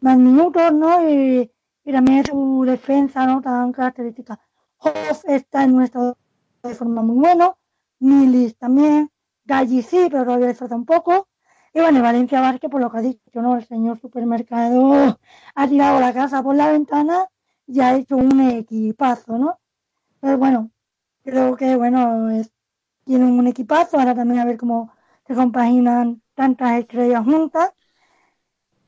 más 0.00 0.18
minutos, 0.18 0.72
¿no? 0.72 1.08
Y, 1.10 1.52
y 1.84 1.92
también 1.92 2.24
su 2.24 2.64
defensa, 2.64 3.26
¿no? 3.26 3.42
Tan 3.42 3.72
característica. 3.72 4.40
Hoff 4.78 5.24
está 5.26 5.64
en 5.64 5.74
un 5.74 5.82
estado 5.82 6.16
de 6.62 6.74
forma 6.74 7.02
muy 7.02 7.16
bueno, 7.16 7.58
Milis 7.98 8.56
también, 8.56 9.10
Galli 9.44 9.82
sí, 9.82 10.08
pero 10.10 10.24
todavía 10.24 10.48
le 10.48 10.54
falta 10.54 10.74
un 10.74 10.84
poco. 10.84 11.28
Y 11.72 11.80
bueno, 11.80 12.02
Valencia 12.02 12.40
Vázquez, 12.40 12.70
por 12.70 12.80
lo 12.80 12.90
que 12.90 12.98
ha 12.98 13.02
dicho, 13.02 13.42
¿no? 13.42 13.56
El 13.56 13.66
señor 13.66 14.00
supermercado 14.00 15.18
ha 15.54 15.68
tirado 15.68 16.00
la 16.00 16.12
casa 16.12 16.42
por 16.42 16.54
la 16.56 16.70
ventana 16.70 17.26
y 17.66 17.80
ha 17.80 17.96
hecho 17.96 18.16
un 18.16 18.40
equipazo, 18.40 19.38
¿no? 19.38 19.58
Pero 20.20 20.38
bueno, 20.38 20.70
creo 21.24 21.56
que, 21.56 21.76
bueno, 21.76 22.30
es, 22.30 22.50
tienen 23.04 23.28
un 23.38 23.46
equipazo, 23.46 23.98
ahora 23.98 24.14
también 24.14 24.40
a 24.40 24.44
ver 24.44 24.56
cómo 24.56 24.92
se 25.26 25.34
compaginan 25.34 26.22
tantas 26.34 26.78
estrellas 26.78 27.24
juntas. 27.24 27.72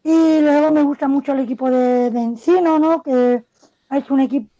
Y 0.04 0.40
luego 0.40 0.70
me 0.70 0.82
gusta 0.82 1.08
mucho 1.08 1.32
el 1.32 1.40
equipo 1.40 1.68
de, 1.70 2.10
de 2.10 2.22
Encino, 2.22 2.78
¿no? 2.78 3.02
Que 3.02 3.44
ha 3.88 3.98
hecho 3.98 4.14
un 4.14 4.20
equipo 4.20 4.50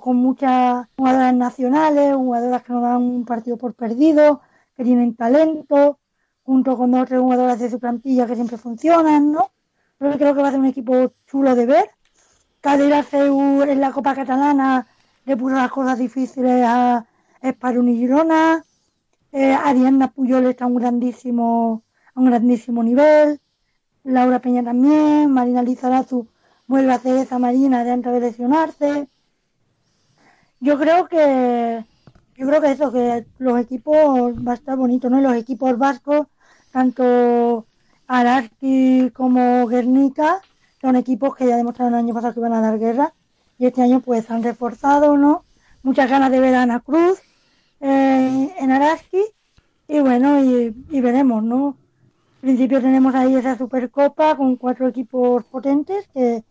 con 0.00 0.16
muchas 0.16 0.86
jugadoras 0.96 1.34
nacionales, 1.34 2.14
jugadoras 2.16 2.62
que 2.62 2.72
no 2.72 2.80
dan 2.80 3.02
un 3.02 3.24
partido 3.24 3.56
por 3.56 3.74
perdido, 3.74 4.40
tienen 4.82 5.14
talento, 5.14 5.98
junto 6.42 6.76
con 6.76 6.90
dos 6.90 7.08
jugadoras 7.08 7.58
de 7.58 7.70
su 7.70 7.78
plantilla 7.78 8.26
que 8.26 8.34
siempre 8.34 8.56
funcionan, 8.56 9.32
¿no? 9.32 9.50
Creo 9.98 10.34
que 10.34 10.42
va 10.42 10.48
a 10.48 10.50
ser 10.50 10.60
un 10.60 10.66
equipo 10.66 11.12
chulo 11.26 11.54
de 11.54 11.66
ver. 11.66 11.90
Cadera 12.60 13.02
CEU 13.02 13.62
en 13.62 13.80
la 13.80 13.92
Copa 13.92 14.14
Catalana 14.14 14.86
le 15.24 15.36
puso 15.36 15.54
las 15.54 15.70
cosas 15.70 15.98
difíciles 15.98 16.64
a 16.66 17.06
Esparun 17.40 17.88
y 17.88 17.98
Girona. 17.98 18.64
Eh, 19.32 19.52
Ariana 19.52 20.08
Puyol 20.12 20.46
está 20.46 20.64
a 20.64 20.68
un 20.68 20.76
grandísimo, 20.76 21.84
a 22.14 22.20
un 22.20 22.26
grandísimo 22.26 22.82
nivel. 22.82 23.40
Laura 24.04 24.40
Peña 24.40 24.64
también. 24.64 25.30
Marina 25.30 25.62
Lizarazu 25.62 26.26
vuelve 26.66 26.92
a 26.92 26.96
hacer 26.96 27.16
esa 27.18 27.38
marina 27.38 27.84
de 27.84 27.92
antes 27.92 28.12
de 28.12 28.20
lesionarse 28.20 29.08
yo 30.62 30.78
creo 30.78 31.08
que 31.08 31.84
yo 32.36 32.46
creo 32.46 32.60
que 32.60 32.70
eso, 32.72 32.92
que 32.92 33.26
los 33.38 33.58
equipos 33.60 34.34
va 34.46 34.52
a 34.52 34.54
estar 34.54 34.76
bonito, 34.76 35.10
¿no? 35.10 35.20
Los 35.20 35.34
equipos 35.34 35.76
vascos, 35.78 36.26
tanto 36.72 37.66
Araski 38.06 39.10
como 39.10 39.66
Guernica, 39.66 40.40
son 40.80 40.96
equipos 40.96 41.36
que 41.36 41.46
ya 41.46 41.56
demostraron 41.56 41.94
el 41.94 42.00
año 42.00 42.14
pasado 42.14 42.34
que 42.34 42.40
iban 42.40 42.52
a 42.54 42.60
dar 42.60 42.78
guerra 42.78 43.14
y 43.58 43.66
este 43.66 43.82
año 43.82 44.00
pues 44.00 44.30
han 44.30 44.42
reforzado, 44.42 45.16
¿no? 45.16 45.44
Muchas 45.82 46.10
ganas 46.10 46.30
de 46.30 46.40
ver 46.40 46.54
a 46.54 46.62
Ana 46.62 46.80
Cruz 46.80 47.20
eh, 47.80 48.54
en 48.58 48.70
Araski 48.70 49.22
y 49.88 50.00
bueno, 50.00 50.42
y, 50.42 51.00
veremos, 51.00 51.42
¿no? 51.42 51.76
En 52.42 52.48
principio 52.48 52.80
tenemos 52.80 53.14
ahí 53.14 53.34
esa 53.36 53.56
Supercopa 53.56 54.36
con 54.36 54.56
cuatro 54.56 54.88
equipos 54.88 55.44
potentes 55.44 56.08
que 56.14 56.42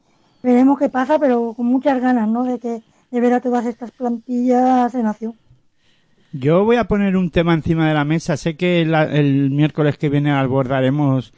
veremos 0.44 0.80
qué 0.80 0.90
pasa, 0.90 1.20
pero 1.20 1.54
con 1.54 1.66
muchas 1.66 2.00
ganas, 2.00 2.28
¿no? 2.30 2.44
De 2.44 2.60
que 2.60 2.84
de 3.12 3.20
ver 3.20 3.34
a 3.34 3.42
todas 3.42 3.66
estas 3.66 3.92
plantillas 3.92 4.96
en 4.96 5.08
acción. 5.08 5.41
Yo 6.34 6.64
voy 6.64 6.78
a 6.78 6.86
poner 6.86 7.18
un 7.18 7.30
tema 7.30 7.54
encima 7.54 7.90
de 7.90 7.94
la 7.94 8.06
mesa. 8.06 8.38
Sé 8.38 8.56
que 8.56 8.82
el 8.82 9.50
miércoles 9.50 9.98
que 9.98 10.10
viene 10.10 10.32
abordaremos 10.32 11.34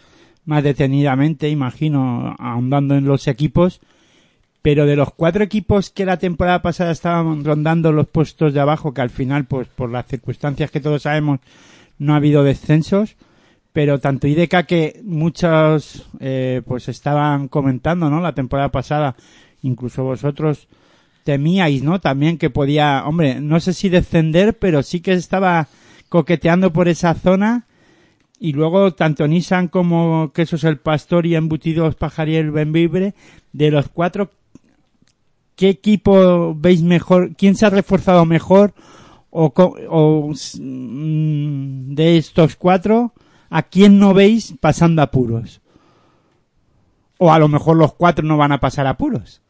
más 0.45 0.63
detenidamente, 0.63 1.49
imagino, 1.49 2.35
ahondando 2.37 2.95
en 2.95 3.05
los 3.05 3.27
equipos. 3.27 3.81
Pero 4.61 4.85
de 4.85 4.95
los 4.95 5.11
cuatro 5.11 5.43
equipos 5.43 5.89
que 5.89 6.05
la 6.05 6.17
temporada 6.17 6.61
pasada 6.61 6.91
estaban 6.91 7.43
rondando 7.43 7.91
los 7.91 8.07
puestos 8.07 8.53
de 8.53 8.59
abajo, 8.59 8.93
que 8.93 9.01
al 9.01 9.09
final, 9.09 9.45
pues 9.45 9.67
por 9.67 9.89
las 9.89 10.05
circunstancias 10.05 10.69
que 10.71 10.79
todos 10.79 11.01
sabemos, 11.01 11.39
no 11.97 12.13
ha 12.13 12.17
habido 12.17 12.43
descensos. 12.43 13.15
Pero 13.73 13.99
tanto 13.99 14.27
IDK 14.27 14.65
que 14.67 15.01
muchos 15.03 16.07
eh, 16.19 16.61
pues 16.67 16.87
estaban 16.87 17.47
comentando, 17.47 18.11
¿no? 18.11 18.21
La 18.21 18.35
temporada 18.35 18.69
pasada, 18.69 19.15
incluso 19.63 20.03
vosotros 20.03 20.67
temíais, 21.23 21.83
¿no? 21.83 21.99
También 21.99 22.37
que 22.37 22.49
podía, 22.49 23.03
hombre, 23.05 23.39
no 23.39 23.59
sé 23.59 23.73
si 23.73 23.89
descender, 23.89 24.57
pero 24.57 24.83
sí 24.83 25.01
que 25.01 25.13
estaba 25.13 25.67
coqueteando 26.09 26.73
por 26.73 26.87
esa 26.87 27.13
zona. 27.13 27.65
Y 28.39 28.51
luego 28.51 28.93
tanto 28.93 29.27
Nissan 29.27 29.69
como 29.69 30.31
Quesos 30.33 30.63
el 30.65 30.77
Pastor 30.77 31.25
y 31.25 31.35
Embutidos 31.35 31.95
Pajariel 31.95 32.51
Benvibre, 32.51 33.15
de 33.53 33.71
los 33.71 33.87
cuatro, 33.87 34.31
¿qué 35.55 35.69
equipo 35.69 36.53
veis 36.55 36.81
mejor? 36.81 37.35
¿Quién 37.37 37.55
se 37.55 37.65
ha 37.65 37.69
reforzado 37.69 38.25
mejor? 38.25 38.73
O, 39.29 39.53
o 39.89 40.33
mm, 40.59 41.95
de 41.95 42.17
estos 42.17 42.55
cuatro, 42.55 43.13
¿a 43.49 43.63
quién 43.63 43.97
no 43.97 44.13
veis 44.13 44.55
pasando 44.59 45.01
apuros? 45.01 45.61
O 47.17 47.31
a 47.31 47.39
lo 47.39 47.47
mejor 47.47 47.77
los 47.77 47.93
cuatro 47.93 48.25
no 48.25 48.35
van 48.35 48.51
a 48.51 48.59
pasar 48.59 48.87
apuros. 48.87 49.42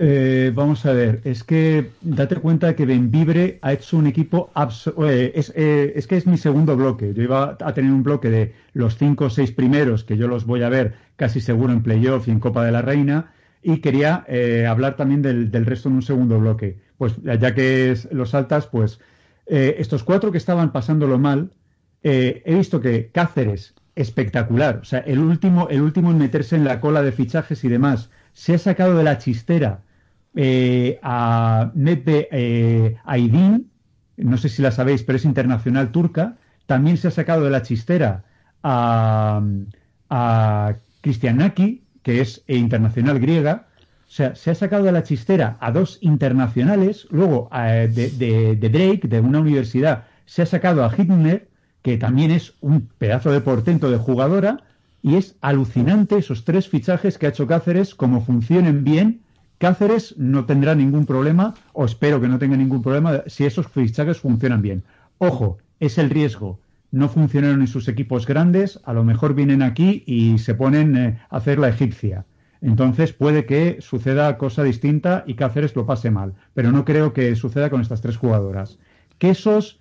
Eh, 0.00 0.50
vamos 0.52 0.84
a 0.86 0.92
ver, 0.92 1.20
es 1.22 1.44
que 1.44 1.92
date 2.00 2.34
cuenta 2.36 2.74
que 2.74 2.84
Benvibre 2.84 3.60
ha 3.62 3.72
hecho 3.72 3.96
un 3.96 4.08
equipo 4.08 4.50
eh, 5.06 5.32
es, 5.36 5.52
eh, 5.54 5.92
es, 5.94 6.08
que 6.08 6.16
es 6.16 6.26
mi 6.26 6.36
segundo 6.36 6.76
bloque. 6.76 7.14
Yo 7.14 7.22
iba 7.22 7.56
a 7.60 7.74
tener 7.74 7.92
un 7.92 8.02
bloque 8.02 8.28
de 8.28 8.54
los 8.72 8.96
cinco 8.96 9.26
o 9.26 9.30
seis 9.30 9.52
primeros 9.52 10.02
que 10.02 10.16
yo 10.16 10.26
los 10.26 10.46
voy 10.46 10.62
a 10.62 10.68
ver 10.68 10.94
casi 11.16 11.40
seguro 11.40 11.72
en 11.72 11.82
playoff 11.82 12.26
y 12.26 12.32
en 12.32 12.40
Copa 12.40 12.64
de 12.64 12.72
la 12.72 12.82
Reina 12.82 13.32
y 13.62 13.80
quería 13.80 14.26
hablar 14.68 14.96
también 14.96 15.22
del, 15.22 15.66
resto 15.66 15.88
en 15.88 15.96
un 15.96 16.02
segundo 16.02 16.40
bloque. 16.40 16.78
Pues 16.98 17.14
ya 17.22 17.54
que 17.54 17.92
es 17.92 18.08
los 18.12 18.34
altas, 18.34 18.66
pues 18.66 19.00
estos 19.46 20.02
cuatro 20.04 20.32
que 20.32 20.38
estaban 20.38 20.72
pasándolo 20.72 21.18
mal, 21.18 21.50
he 22.02 22.54
visto 22.54 22.80
que 22.80 23.10
Cáceres 23.12 23.74
espectacular, 23.96 24.80
o 24.82 24.84
sea, 24.84 24.98
el 25.00 25.20
último, 25.20 25.68
el 25.70 25.80
último 25.80 26.10
en 26.10 26.18
meterse 26.18 26.56
en 26.56 26.64
la 26.64 26.80
cola 26.80 27.02
de 27.02 27.12
fichajes 27.12 27.62
y 27.64 27.68
demás 27.68 28.10
se 28.32 28.54
ha 28.54 28.58
sacado 28.58 28.98
de 28.98 29.04
la 29.04 29.18
chistera 29.18 29.83
eh, 30.36 30.98
a 31.02 31.70
Mete 31.74 32.28
eh, 32.32 32.96
Aydin, 33.04 33.70
no 34.16 34.36
sé 34.36 34.48
si 34.48 34.62
la 34.62 34.72
sabéis, 34.72 35.02
pero 35.02 35.16
es 35.16 35.24
internacional 35.24 35.92
turca. 35.92 36.36
También 36.66 36.96
se 36.96 37.08
ha 37.08 37.10
sacado 37.10 37.44
de 37.44 37.50
la 37.50 37.62
chistera 37.62 38.24
a, 38.62 39.42
a 40.10 40.74
Naki, 41.34 41.84
que 42.02 42.20
es 42.20 42.42
eh, 42.46 42.56
internacional 42.56 43.20
griega. 43.20 43.68
O 44.06 44.10
sea, 44.14 44.34
se 44.34 44.50
ha 44.50 44.54
sacado 44.54 44.84
de 44.84 44.92
la 44.92 45.02
chistera 45.02 45.56
a 45.60 45.72
dos 45.72 45.98
internacionales. 46.00 47.06
Luego, 47.10 47.48
de, 47.52 47.86
de, 47.88 48.68
Drake, 48.68 49.08
de 49.08 49.20
una 49.20 49.40
universidad, 49.40 50.04
se 50.26 50.42
ha 50.42 50.46
sacado 50.46 50.84
a 50.84 50.92
Hitler, 50.96 51.48
que 51.82 51.96
también 51.96 52.30
es 52.30 52.54
un 52.60 52.88
pedazo 52.98 53.32
de 53.32 53.40
portento 53.40 53.90
de 53.90 53.98
jugadora. 53.98 54.62
Y 55.02 55.16
es 55.16 55.36
alucinante 55.40 56.16
esos 56.16 56.44
tres 56.44 56.68
fichajes 56.68 57.18
que 57.18 57.26
ha 57.26 57.30
hecho 57.30 57.46
Cáceres, 57.46 57.94
como 57.94 58.20
funcionen 58.24 58.84
bien. 58.84 59.23
Cáceres 59.58 60.14
no 60.18 60.44
tendrá 60.46 60.74
ningún 60.74 61.06
problema, 61.06 61.54
o 61.72 61.84
espero 61.84 62.20
que 62.20 62.28
no 62.28 62.38
tenga 62.38 62.56
ningún 62.56 62.82
problema, 62.82 63.22
si 63.26 63.44
esos 63.44 63.68
fichajes 63.68 64.18
funcionan 64.18 64.62
bien. 64.62 64.82
Ojo, 65.18 65.58
es 65.80 65.98
el 65.98 66.10
riesgo. 66.10 66.60
No 66.90 67.08
funcionaron 67.08 67.60
en 67.60 67.66
sus 67.66 67.88
equipos 67.88 68.26
grandes, 68.26 68.80
a 68.84 68.92
lo 68.92 69.04
mejor 69.04 69.34
vienen 69.34 69.62
aquí 69.62 70.04
y 70.06 70.38
se 70.38 70.54
ponen 70.54 70.96
eh, 70.96 71.20
a 71.30 71.36
hacer 71.38 71.58
la 71.58 71.68
egipcia. 71.68 72.24
Entonces 72.60 73.12
puede 73.12 73.44
que 73.44 73.78
suceda 73.80 74.38
cosa 74.38 74.62
distinta 74.62 75.22
y 75.26 75.34
Cáceres 75.34 75.76
lo 75.76 75.86
pase 75.86 76.10
mal. 76.10 76.34
Pero 76.54 76.72
no 76.72 76.84
creo 76.84 77.12
que 77.12 77.36
suceda 77.36 77.68
con 77.68 77.80
estas 77.80 78.00
tres 78.00 78.16
jugadoras. 78.16 78.78
Quesos 79.18 79.80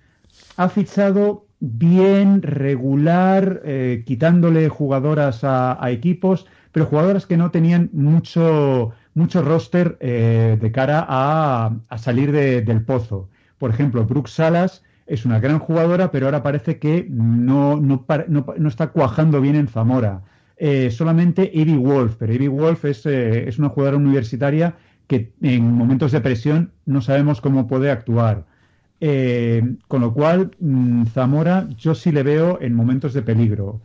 ha 0.58 0.68
fichado 0.70 1.46
bien, 1.60 2.42
regular, 2.42 3.62
eh, 3.64 4.04
quitándole 4.06 4.68
jugadoras 4.68 5.44
a, 5.44 5.80
equipos, 5.92 6.46
pero 6.74 6.86
jugadoras 6.86 7.26
que 7.26 7.38
no 7.38 7.52
tenían 7.52 7.90
mucho, 7.94 8.92
mucho 9.16 9.42
roster 9.42 9.98
eh, 10.00 10.58
de 10.60 10.72
cara 10.72 11.06
a, 11.08 11.98
salir 11.98 12.32
del 12.32 12.84
pozo. 12.84 13.30
Por 13.58 13.70
ejemplo, 13.70 14.06
Brooke 14.06 14.30
Salas 14.30 14.84
es 15.06 15.26
una 15.26 15.40
gran 15.40 15.60
jugadora, 15.60 16.12
pero 16.12 16.26
ahora 16.28 16.44
parece 16.44 16.80
que 16.80 17.08
no, 17.10 17.80
no, 17.80 18.06
no, 18.28 18.70
está 18.70 18.88
cuajando 18.88 19.42
bien 19.42 19.56
en 19.56 19.68
Zamora. 19.68 20.22
Eh, 20.58 20.92
solamente 20.92 21.60
Evie 21.60 21.78
Wolf, 21.78 22.16
pero 22.18 22.34
Evie 22.34 22.48
Wolf 22.48 22.86
es, 22.86 23.06
es 23.06 23.60
una 23.60 23.70
jugadora 23.70 23.98
universitaria 23.98 24.76
que 25.08 25.34
en 25.42 25.72
momentos 25.74 26.12
de 26.12 26.22
presión 26.22 26.72
no 26.86 27.02
sabemos 27.02 27.42
cómo 27.42 27.68
puede 27.68 27.92
actuar. 27.92 28.46
Eh, 29.06 29.76
con 29.90 30.00
lo 30.00 30.14
cual, 30.14 30.52
mm, 30.60 31.08
Zamora 31.08 31.68
yo 31.78 31.94
sí 31.94 32.12
le 32.14 32.24
veo 32.24 32.60
en 32.62 32.74
momentos 32.74 33.14
de 33.14 33.22
peligro. 33.22 33.82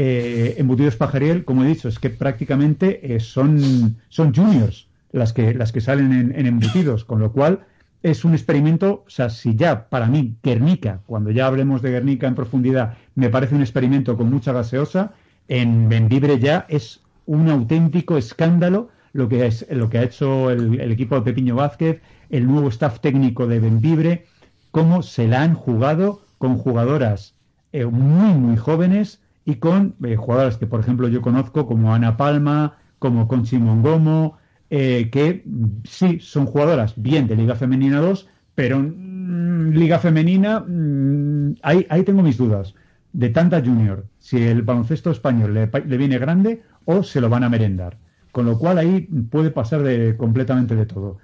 Eh, 0.00 0.54
embutidos 0.58 0.94
Pajariel, 0.94 1.44
como 1.44 1.64
he 1.64 1.66
dicho, 1.66 1.88
es 1.88 1.98
que 1.98 2.08
prácticamente 2.08 3.16
eh, 3.16 3.18
son, 3.18 3.96
son 4.08 4.32
juniors 4.32 4.86
las 5.10 5.32
que, 5.32 5.54
las 5.54 5.72
que 5.72 5.80
salen 5.80 6.12
en, 6.36 6.46
embutidos, 6.46 7.04
con 7.04 7.18
lo 7.18 7.32
cual 7.32 7.66
es 8.04 8.24
un 8.24 8.32
experimento, 8.32 9.02
o 9.04 9.10
sea, 9.10 9.28
si 9.28 9.56
ya 9.56 9.88
para 9.88 10.06
mí 10.06 10.36
Guernica, 10.40 11.00
cuando 11.04 11.32
ya 11.32 11.48
hablemos 11.48 11.82
de 11.82 11.90
Guernica 11.90 12.28
en 12.28 12.36
profundidad, 12.36 12.96
me 13.16 13.28
parece 13.28 13.56
un 13.56 13.60
experimento 13.60 14.16
con 14.16 14.30
mucha 14.30 14.52
gaseosa, 14.52 15.14
en 15.48 15.88
Benvibre 15.88 16.38
ya 16.38 16.64
es 16.68 17.00
un 17.26 17.48
auténtico 17.48 18.16
escándalo 18.16 18.90
lo 19.12 19.28
que, 19.28 19.46
es, 19.48 19.66
lo 19.68 19.90
que 19.90 19.98
ha 19.98 20.04
hecho 20.04 20.52
el, 20.52 20.80
equipo 20.92 21.16
de 21.16 21.22
Pepiño 21.22 21.56
Vázquez, 21.56 22.02
el 22.30 22.46
nuevo 22.46 22.68
staff 22.68 23.00
técnico 23.00 23.48
de 23.48 23.58
Benvibre, 23.58 24.26
cómo 24.70 25.02
se 25.02 25.26
la 25.26 25.42
han 25.42 25.54
jugado 25.54 26.22
con 26.38 26.56
jugadoras 26.56 27.34
eh, 27.72 27.84
muy, 27.84 28.34
muy 28.34 28.56
jóvenes 28.56 29.20
y 29.48 29.56
con 29.56 29.94
eh, 30.04 30.14
jugadoras 30.14 30.58
que, 30.58 30.66
por 30.66 30.80
ejemplo, 30.80 31.08
yo 31.08 31.22
conozco 31.22 31.66
como 31.66 31.94
Ana 31.94 32.18
Palma, 32.18 32.76
como 32.98 33.26
Conchi 33.26 33.56
Mongomo, 33.56 34.36
eh, 34.68 35.08
que 35.10 35.42
mm, 35.42 35.64
sí 35.84 36.18
son 36.20 36.44
jugadoras 36.44 36.92
bien 37.00 37.26
de 37.26 37.34
Liga 37.34 37.54
Femenina 37.54 37.98
2, 37.98 38.28
pero 38.54 38.78
mm, 38.78 39.70
Liga 39.70 39.98
Femenina, 40.00 40.60
mm, 40.60 41.54
ahí, 41.62 41.86
ahí, 41.88 42.02
tengo 42.02 42.22
mis 42.22 42.36
dudas. 42.36 42.74
De 43.14 43.30
tanta 43.30 43.62
junior, 43.64 44.04
si 44.18 44.36
el 44.36 44.60
baloncesto 44.60 45.10
español 45.10 45.54
le, 45.54 45.70
le, 45.86 45.96
viene 45.96 46.18
grande 46.18 46.62
o 46.84 47.02
se 47.02 47.22
lo 47.22 47.30
van 47.30 47.42
a 47.42 47.48
merendar. 47.48 47.96
Con 48.32 48.44
lo 48.44 48.58
cual 48.58 48.76
ahí 48.76 49.00
puede 49.30 49.50
pasar 49.50 49.82
de, 49.82 50.14
completamente 50.18 50.76
de 50.76 50.84
todo. 50.84 51.16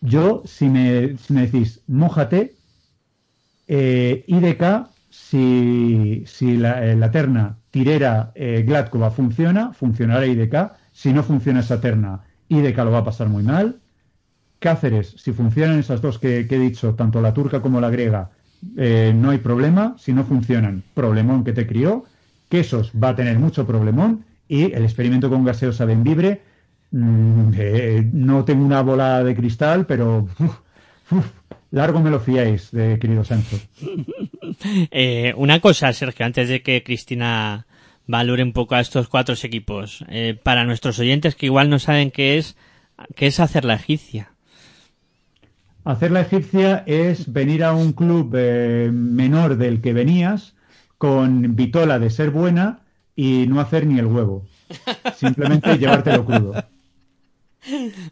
Yo, 0.00 0.42
si 0.46 0.68
me, 0.68 1.16
si 1.18 1.32
me 1.32 1.42
decís, 1.42 1.84
mójate, 1.86 2.56
eh, 3.68 4.24
si, 5.16 6.24
si 6.26 6.56
la, 6.56 6.84
eh, 6.84 6.94
la, 6.94 7.10
terna 7.10 7.56
tirera 7.70 8.32
eh, 8.34 8.62
Gladkova 8.66 9.10
funciona, 9.10 9.72
funcionará 9.72 10.26
IDK. 10.26 10.72
Si 10.92 11.12
no 11.12 11.22
funciona 11.22 11.60
esa 11.60 11.80
terna, 11.80 12.22
IDK 12.48 12.76
lo 12.78 12.90
va 12.90 12.98
a 12.98 13.04
pasar 13.04 13.28
muy 13.28 13.42
mal. 13.42 13.80
Cáceres, 14.58 15.14
si 15.16 15.32
funcionan 15.32 15.78
esas 15.78 16.02
dos 16.02 16.18
que, 16.18 16.40
he 16.40 16.58
dicho, 16.58 16.94
tanto 16.94 17.20
la 17.20 17.32
turca 17.32 17.60
como 17.60 17.80
la 17.80 17.90
griega, 17.90 18.30
eh, 18.76 19.12
no 19.16 19.30
hay 19.30 19.38
problema. 19.38 19.96
Si 19.98 20.12
no 20.12 20.24
funcionan, 20.24 20.82
problemón 20.94 21.44
que 21.44 21.52
te 21.52 21.66
crió. 21.66 22.04
Quesos 22.50 22.92
va 22.92 23.10
a 23.10 23.16
tener 23.16 23.38
mucho 23.38 23.66
problemón. 23.66 24.24
Y 24.48 24.72
el 24.72 24.84
experimento 24.84 25.30
con 25.30 25.44
gaseosa 25.44 25.86
Benvibre, 25.86 26.42
mmm, 26.92 27.50
no 28.12 28.44
tengo 28.44 28.64
una 28.64 28.82
bola 28.82 29.24
de 29.24 29.34
cristal, 29.34 29.86
pero 29.86 30.28
Largo 31.70 32.00
me 32.00 32.10
lo 32.10 32.20
fiáis, 32.20 32.70
de 32.70 32.98
querido 32.98 33.24
Sancho. 33.24 33.58
eh, 34.90 35.34
una 35.36 35.60
cosa, 35.60 35.92
Sergio, 35.92 36.24
antes 36.24 36.48
de 36.48 36.62
que 36.62 36.82
Cristina 36.82 37.66
valore 38.06 38.42
un 38.42 38.52
poco 38.52 38.74
a 38.74 38.80
estos 38.80 39.08
cuatro 39.08 39.34
equipos. 39.42 40.04
Eh, 40.08 40.38
para 40.40 40.64
nuestros 40.64 40.98
oyentes 40.98 41.34
que 41.34 41.46
igual 41.46 41.68
no 41.68 41.78
saben 41.78 42.10
qué 42.10 42.38
es, 42.38 42.56
qué 43.14 43.26
es 43.26 43.40
hacer 43.40 43.64
la 43.64 43.74
egipcia. 43.74 44.30
Hacer 45.84 46.10
la 46.10 46.22
egipcia 46.22 46.82
es 46.86 47.32
venir 47.32 47.62
a 47.62 47.72
un 47.72 47.92
club 47.92 48.34
eh, 48.36 48.90
menor 48.92 49.56
del 49.56 49.80
que 49.80 49.92
venías 49.92 50.54
con 50.98 51.54
vitola 51.54 51.98
de 51.98 52.10
ser 52.10 52.30
buena 52.30 52.80
y 53.14 53.46
no 53.46 53.60
hacer 53.60 53.86
ni 53.86 53.98
el 53.98 54.06
huevo. 54.06 54.46
Simplemente 55.14 55.78
llevártelo 55.78 56.24
crudo. 56.24 56.54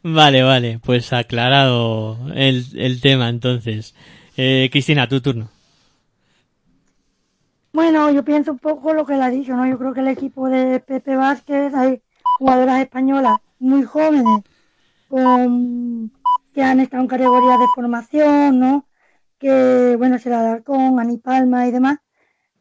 Vale, 0.03 0.43
vale, 0.43 0.81
pues 0.85 1.13
aclarado 1.13 2.19
el, 2.35 2.65
el 2.75 3.01
tema 3.01 3.29
entonces. 3.29 3.95
Eh, 4.37 4.69
Cristina, 4.71 5.09
tu 5.09 5.21
turno. 5.21 5.49
Bueno, 7.73 8.11
yo 8.11 8.25
pienso 8.25 8.53
un 8.53 8.59
poco 8.59 8.95
lo 8.95 9.05
que 9.05 9.15
le 9.17 9.23
ha 9.23 9.31
dicho, 9.31 9.57
¿no? 9.57 9.67
Yo 9.67 9.79
creo 9.79 9.93
que 9.93 10.01
el 10.01 10.09
equipo 10.09 10.49
de 10.49 10.81
Pepe 10.81 11.17
Vázquez 11.17 11.75
hay 11.75 12.03
jugadoras 12.39 12.81
españolas 12.81 13.39
muy 13.59 13.83
jóvenes 13.83 14.43
con 15.09 16.13
que 16.53 16.63
han 16.63 16.81
estado 16.81 17.03
en 17.03 17.09
categorías 17.09 17.59
de 17.59 17.67
formación, 17.75 18.61
¿no? 18.61 18.87
Que, 19.39 19.97
bueno, 19.99 20.19
será 20.19 20.63
con 20.63 21.01
Ani 21.01 21.19
Palma 21.19 21.67
y 21.67 21.73
demás. 21.73 21.99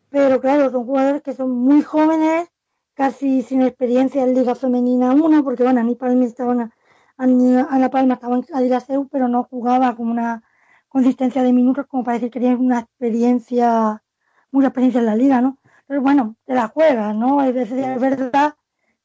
Pero 0.10 0.42
claro, 0.42 0.72
son 0.72 0.86
jugadores 0.86 1.22
que 1.22 1.34
son 1.34 1.52
muy 1.52 1.82
jóvenes, 1.84 2.50
casi 2.96 3.44
sin 3.44 3.62
experiencia 3.62 4.24
en 4.24 4.34
Liga 4.34 4.56
Femenina 4.56 5.12
1, 5.14 5.44
porque 5.44 5.64
bueno, 5.64 5.80
Ani 5.80 5.96
Palma 5.96 6.26
estaba 6.26 6.72
Ana 7.18 7.90
Palma 7.90 8.16
estaba 8.16 8.36
en 8.36 8.46
Adilaseu, 8.54 9.08
pero 9.08 9.28
no 9.28 9.44
jugaba 9.44 9.96
con 9.96 10.10
una 10.10 10.44
consistencia 10.90 11.44
de 11.44 11.54
minutos 11.54 11.86
como 11.88 12.04
para 12.04 12.16
decir 12.16 12.32
que 12.32 12.40
tiene 12.40 12.56
una 12.56 12.80
experiencia, 12.80 14.04
mucha 14.52 14.68
experiencia 14.68 15.00
en 15.00 15.06
la 15.06 15.16
liga, 15.16 15.42
¿no? 15.42 15.58
Pero 15.88 16.02
bueno, 16.02 16.36
te 16.46 16.54
la 16.54 16.68
juegas, 16.68 17.16
¿no? 17.16 17.42
Es, 17.44 17.56
es 17.56 18.00
verdad 18.00 18.56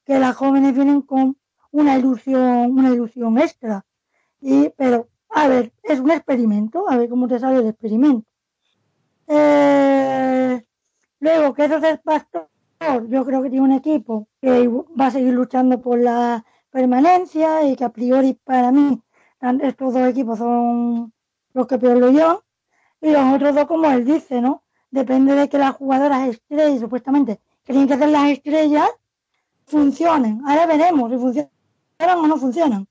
que 0.05 0.18
las 0.18 0.37
jóvenes 0.37 0.75
vienen 0.75 1.03
con 1.03 1.37
una 1.71 1.97
ilusión, 1.97 2.73
una 2.73 2.90
ilusión 2.90 3.38
extra. 3.38 3.85
Y, 4.40 4.71
pero, 4.71 5.09
a 5.31 5.49
ver, 5.49 5.73
es 5.83 6.01
un 6.01 6.11
experimento, 6.11 6.88
a 6.88 6.97
ver 6.97 7.09
cómo 7.09 7.29
te 7.29 7.38
sale 7.38 7.59
el 7.59 7.66
experimento. 7.66 8.29
Eh, 9.27 10.64
luego, 11.21 11.55
¿qué 11.55 11.64
es 11.64 11.83
el 11.83 11.99
pastor? 12.01 12.49
Yo 13.09 13.25
creo 13.25 13.42
que 13.42 13.51
tiene 13.51 13.64
un 13.64 13.73
equipo 13.73 14.29
que 14.40 14.68
va 14.68 15.07
a 15.07 15.11
seguir 15.11 15.35
luchando 15.35 15.81
por 15.81 15.99
la 15.99 16.44
permanencia 16.79 17.64
y 17.64 17.75
que 17.75 17.85
a 17.85 17.88
priori 17.88 18.35
para 18.35 18.71
mí 18.71 19.03
estos 19.62 19.95
dos 19.95 20.09
equipos 20.09 20.38
son 20.38 21.12
los 21.53 21.67
que 21.67 21.77
peor 21.77 21.97
lo 21.97 22.11
yo 22.12 22.45
y 23.01 23.11
los 23.11 23.35
otros 23.35 23.57
dos 23.57 23.67
como 23.67 23.91
él 23.91 24.05
dice, 24.05 24.41
¿no? 24.41 24.62
Depende 24.88 25.35
de 25.35 25.49
que 25.49 25.59
las 25.59 25.75
jugadoras 25.75 26.29
estrellas, 26.29 26.79
supuestamente, 26.79 27.41
que 27.64 27.73
tienen 27.73 27.88
que 27.88 27.95
hacer 27.95 28.11
las 28.11 28.31
estrellas, 28.31 28.88
funcionen. 29.67 30.41
Ahora 30.47 30.67
veremos 30.67 31.11
si 31.11 31.19
funcionan 31.19 32.19
o 32.25 32.27
no 32.29 32.37
funcionan. 32.37 32.87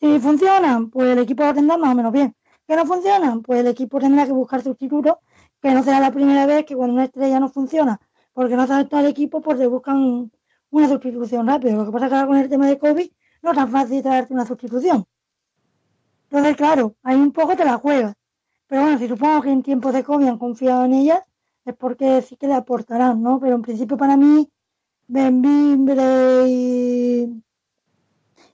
Si 0.00 0.20
funcionan, 0.20 0.90
pues 0.90 1.08
el 1.10 1.18
equipo 1.18 1.42
a 1.42 1.52
tendrá 1.52 1.76
más 1.76 1.90
o 1.90 1.96
menos 1.96 2.12
bien. 2.12 2.36
Que 2.68 2.76
no 2.76 2.86
funcionan, 2.86 3.42
pues 3.42 3.58
el 3.60 3.66
equipo 3.66 3.98
tendrá 3.98 4.24
que 4.24 4.32
buscar 4.32 4.62
sustitutos, 4.62 5.16
que 5.60 5.74
no 5.74 5.82
será 5.82 5.98
la 5.98 6.12
primera 6.12 6.46
vez 6.46 6.64
que 6.64 6.76
cuando 6.76 6.94
una 6.94 7.06
estrella 7.06 7.40
no 7.40 7.48
funciona, 7.48 8.00
porque 8.32 8.54
no 8.54 8.68
todo 8.68 9.00
el 9.00 9.06
equipo, 9.06 9.40
pues 9.40 9.68
buscan 9.68 10.30
una 10.70 10.88
sustitución 10.88 11.46
rápida. 11.46 11.72
Lo 11.72 11.86
que 11.86 11.92
pasa 11.92 12.06
es 12.06 12.10
que 12.10 12.16
ahora 12.16 12.28
con 12.28 12.36
el 12.36 12.48
tema 12.48 12.66
de 12.66 12.78
COVID 12.78 13.10
no 13.42 13.50
es 13.50 13.56
tan 13.56 13.70
fácil 13.70 14.02
traerte 14.02 14.32
una 14.32 14.46
sustitución. 14.46 15.04
Entonces, 16.24 16.56
claro, 16.56 16.96
ahí 17.02 17.16
un 17.16 17.32
poco 17.32 17.56
te 17.56 17.64
la 17.64 17.78
juegas. 17.78 18.14
Pero 18.66 18.82
bueno, 18.82 18.98
si 18.98 19.08
supongo 19.08 19.42
que 19.42 19.50
en 19.50 19.62
tiempos 19.62 19.92
de 19.92 20.04
COVID 20.04 20.26
han 20.28 20.38
confiado 20.38 20.84
en 20.84 20.94
ellas, 20.94 21.20
es 21.64 21.74
porque 21.74 22.22
sí 22.22 22.36
que 22.36 22.46
le 22.46 22.54
aportarán, 22.54 23.22
¿no? 23.22 23.40
Pero 23.40 23.56
en 23.56 23.62
principio 23.62 23.96
para 23.96 24.16
mí, 24.16 24.48
Benvimbre 25.08 26.46
y, 26.46 27.42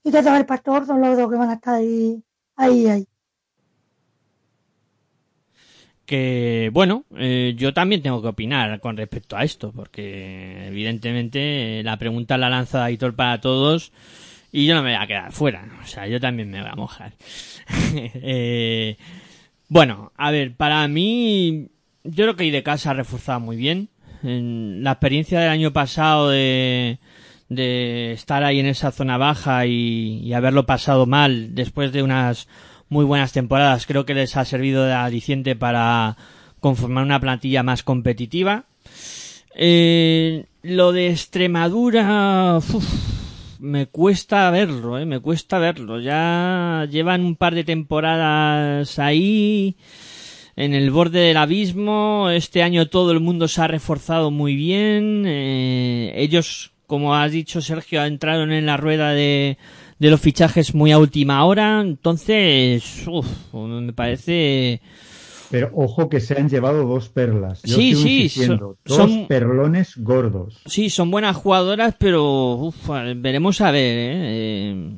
y 0.02 0.11
todo 0.11 0.37
el 0.37 0.46
Pastor 0.46 0.87
son 0.87 1.02
los 1.02 1.16
dos 1.18 1.31
que 1.31 1.37
van 1.37 1.50
a 1.50 1.55
estar 1.55 1.74
ahí, 1.74 2.24
ahí, 2.57 2.87
ahí. 2.87 3.09
Que 6.07 6.71
bueno, 6.73 7.05
eh, 7.16 7.55
yo 7.57 7.75
también 7.75 8.01
tengo 8.01 8.23
que 8.23 8.29
opinar 8.29 8.81
con 8.81 8.97
respecto 8.97 9.37
a 9.37 9.45
esto, 9.45 9.73
porque 9.73 10.69
evidentemente 10.69 11.83
la 11.83 11.99
pregunta 11.99 12.38
la 12.38 12.49
lanza 12.49 12.85
Aitor 12.85 13.14
para 13.14 13.40
todos 13.40 13.92
y 14.53 14.66
yo 14.66 14.75
no 14.75 14.83
me 14.83 14.95
voy 14.95 15.03
a 15.03 15.07
quedar 15.07 15.33
fuera, 15.33 15.69
o 15.83 15.87
sea, 15.87 16.07
yo 16.07 16.21
también 16.21 16.49
me 16.49 16.61
voy 16.61 16.71
a 16.71 16.77
mojar. 16.77 17.12
eh, 17.95 18.97
bueno, 19.69 20.12
a 20.16 20.31
ver, 20.31 20.55
para 20.55 20.87
mí, 20.87 21.69
yo 22.05 22.25
creo 22.25 22.37
que 22.37 22.47
IDK 22.47 22.77
se 22.77 22.88
ha 22.88 22.95
reforzado 22.95 23.40
muy 23.40 23.57
bien. 23.57 23.88
En 24.23 24.83
la 24.83 24.92
experiencia 24.92 25.40
del 25.40 25.51
año 25.51 25.73
pasado 25.73 26.31
de, 26.31 26.99
de 27.49 28.12
estar 28.12 28.45
ahí 28.45 28.61
en 28.61 28.66
esa 28.66 28.92
zona 28.92 29.19
baja 29.19 29.66
y 29.66 30.33
haberlo 30.33 30.64
pasado 30.64 31.05
mal 31.05 31.55
después 31.55 31.92
de 31.92 32.03
unas 32.03 32.49
muy 32.88 33.05
buenas 33.05 33.33
temporadas. 33.33 33.87
Creo 33.87 34.05
que 34.05 34.14
les 34.14 34.37
ha 34.37 34.44
servido 34.44 34.85
de 34.85 34.92
aliciente 34.92 35.57
para 35.57 36.16
conformar 36.61 37.05
una 37.05 37.20
plantilla 37.20 37.62
más 37.62 37.83
competitiva. 37.83 38.64
Eh, 39.55 40.46
lo 40.62 40.92
de 40.92 41.09
Extremadura, 41.09 42.59
me 43.59 43.87
cuesta 43.87 44.51
verlo, 44.51 44.99
eh, 44.99 45.07
me 45.07 45.20
cuesta 45.20 45.59
verlo. 45.59 46.01
Ya 46.01 46.87
llevan 46.90 47.25
un 47.25 47.37
par 47.37 47.55
de 47.55 47.64
temporadas 47.64 48.99
ahí 48.99 49.77
en 50.57 50.75
el 50.75 50.90
borde 50.90 51.20
del 51.20 51.37
abismo. 51.37 52.31
Este 52.31 52.62
año 52.62 52.88
todo 52.88 53.12
el 53.12 53.20
mundo 53.20 53.49
se 53.49 53.62
ha 53.62 53.68
reforzado 53.68 54.31
muy 54.31 54.57
bien. 54.57 55.25
Eh, 55.27 56.12
ellos, 56.16 56.72
como 56.87 57.14
has 57.14 57.33
dicho 57.33 57.61
Sergio, 57.61 58.05
entraron 58.05 58.53
en 58.53 58.66
la 58.66 58.77
rueda 58.77 59.12
de 59.12 59.59
de 59.98 60.11
los 60.11 60.20
fichajes 60.20 60.74
muy 60.74 60.92
a 60.92 60.98
última 60.98 61.44
hora. 61.44 61.80
Entonces, 61.80 63.04
uf, 63.06 63.26
me 63.54 63.92
parece. 63.92 64.80
Pero 65.50 65.70
ojo 65.74 66.09
que 66.09 66.20
se 66.20 66.35
han 66.38 66.48
llevado 66.48 66.87
dos 66.87 67.09
perlas. 67.09 67.62
Yo 67.62 67.76
sí, 67.76 67.94
sí, 67.94 68.28
son, 68.28 68.76
dos 68.85 69.11
perlones 69.28 69.96
gordos. 69.96 70.61
Sí, 70.66 70.90
son 70.90 71.11
buenas 71.11 71.37
jugadoras, 71.37 71.94
pero 71.98 72.54
uf, 72.54 72.88
veremos 73.16 73.61
a 73.61 73.70
ver, 73.70 73.98
¿eh? 73.98 74.72
¿eh? 74.72 74.90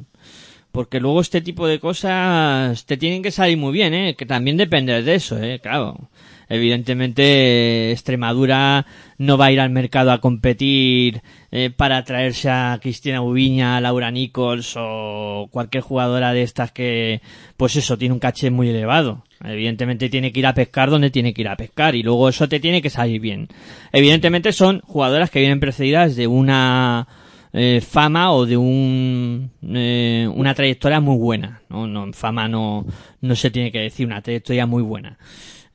Porque 0.73 1.01
luego 1.01 1.21
este 1.21 1.41
tipo 1.41 1.67
de 1.67 1.81
cosas 1.81 2.87
te 2.87 2.97
tienen 2.97 3.23
que 3.23 3.31
salir 3.31 3.59
muy 3.59 3.73
bien, 3.73 3.95
¿eh? 3.95 4.15
Que 4.17 4.27
también 4.27 4.57
depende 4.57 5.03
de 5.03 5.15
eso, 5.15 5.43
¿eh? 5.43 5.61
Claro. 5.61 6.09
Evidentemente, 6.49 7.93
Extremadura 7.93 8.87
no 9.19 9.37
va 9.37 9.47
a 9.47 9.53
ir 9.53 9.61
al 9.61 9.71
mercado 9.71 10.13
a 10.13 10.21
competir 10.21 11.21
eh, 11.51 11.71
para 11.71 12.03
traerse 12.05 12.49
a 12.49 12.79
Cristina 12.81 13.21
Ubiña, 13.21 13.81
Laura 13.81 14.11
Nichols 14.11 14.75
o 14.77 15.49
cualquier 15.51 15.83
jugadora 15.83 16.33
de 16.33 16.43
estas 16.43 16.73
que, 16.73 17.21
pues 17.57 17.77
eso, 17.77 17.99
tiene 17.99 18.15
un 18.15 18.21
caché 18.21 18.51
muy 18.51 18.71
elevado. 18.71 19.25
Evidentemente 19.45 20.09
tiene 20.09 20.33
que 20.33 20.41
ir 20.41 20.47
a 20.47 20.55
pescar 20.55 20.91
donde 20.91 21.11
tiene 21.11 21.33
que 21.33 21.43
ir 21.43 21.49
a 21.49 21.57
pescar 21.57 21.95
y 21.95 22.03
luego 22.03 22.29
eso 22.29 22.49
te 22.49 22.61
tiene 22.61 22.83
que 22.83 22.91
salir 22.91 23.21
bien. 23.21 23.49
Evidentemente 23.93 24.53
son 24.53 24.81
jugadoras 24.81 25.31
que 25.31 25.41
vienen 25.41 25.61
precedidas 25.61 26.17
de 26.17 26.27
una 26.27 27.07
eh, 27.53 27.81
fama 27.81 28.33
o 28.33 28.47
de 28.47 28.57
un, 28.57 29.51
eh, 29.63 30.29
una 30.35 30.55
trayectoria 30.55 31.01
muy 31.01 31.17
buena. 31.17 31.63
¿no? 31.69 31.87
no, 31.87 32.13
fama 32.13 32.49
no, 32.49 32.85
no 33.21 33.35
se 33.37 33.51
tiene 33.51 33.71
que 33.71 33.81
decir, 33.81 34.07
una 34.07 34.23
trayectoria 34.23 34.67
muy 34.67 34.83
buena. 34.83 35.19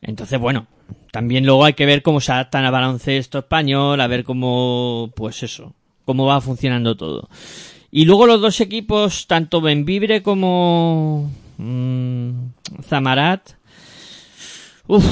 Entonces, 0.04 0.40
bueno, 0.40 0.68
también 1.12 1.46
luego 1.46 1.66
hay 1.66 1.74
que 1.74 1.86
ver 1.86 2.02
cómo 2.02 2.20
se 2.20 2.32
adaptan 2.32 2.66
al 2.66 2.72
baloncesto 2.72 3.40
español, 3.40 4.02
a 4.02 4.08
ver 4.08 4.24
cómo, 4.24 5.12
pues 5.16 5.44
eso, 5.44 5.74
cómo 6.06 6.26
va 6.26 6.42
funcionando 6.42 6.96
todo. 6.96 7.30
Y 7.92 8.06
luego 8.06 8.26
los 8.26 8.42
dos 8.42 8.60
equipos, 8.62 9.28
tanto 9.28 9.62
Benvibre 9.62 10.24
como 10.24 11.32
mmm, 11.58 12.32
Zamarat, 12.82 13.52
uff, 14.88 15.06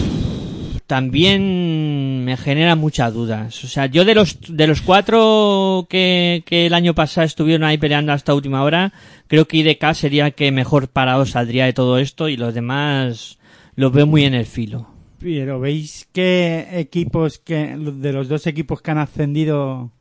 también 0.87 2.25
me 2.25 2.35
genera 2.35 2.75
muchas 2.75 3.13
dudas. 3.13 3.63
O 3.63 3.67
sea, 3.67 3.85
yo 3.85 4.03
de 4.03 4.15
los, 4.15 4.37
de 4.47 4.67
los 4.67 4.81
cuatro 4.81 5.87
que, 5.89 6.43
que 6.45 6.65
el 6.65 6.73
año 6.73 6.93
pasado 6.93 7.25
estuvieron 7.25 7.63
ahí 7.63 7.77
peleando 7.77 8.11
hasta 8.11 8.33
última 8.33 8.63
hora, 8.63 8.91
creo 9.27 9.47
que 9.47 9.57
IDK 9.57 9.93
sería 9.93 10.25
el 10.25 10.33
que 10.33 10.51
mejor 10.51 10.89
parado 10.89 11.25
saldría 11.25 11.65
de 11.65 11.73
todo 11.73 11.97
esto 11.97 12.27
y 12.27 12.35
los 12.35 12.53
demás 12.53 13.37
lo 13.75 13.91
veo 13.91 14.07
muy 14.07 14.25
en 14.25 14.33
el 14.33 14.45
filo. 14.45 14.87
Pero 15.19 15.59
veis 15.59 16.07
qué 16.11 16.67
equipos 16.71 17.39
que 17.39 17.75
de 17.77 18.13
los 18.13 18.27
dos 18.27 18.47
equipos 18.47 18.81
que 18.81 18.91
han 18.91 18.97
ascendido 18.97 19.91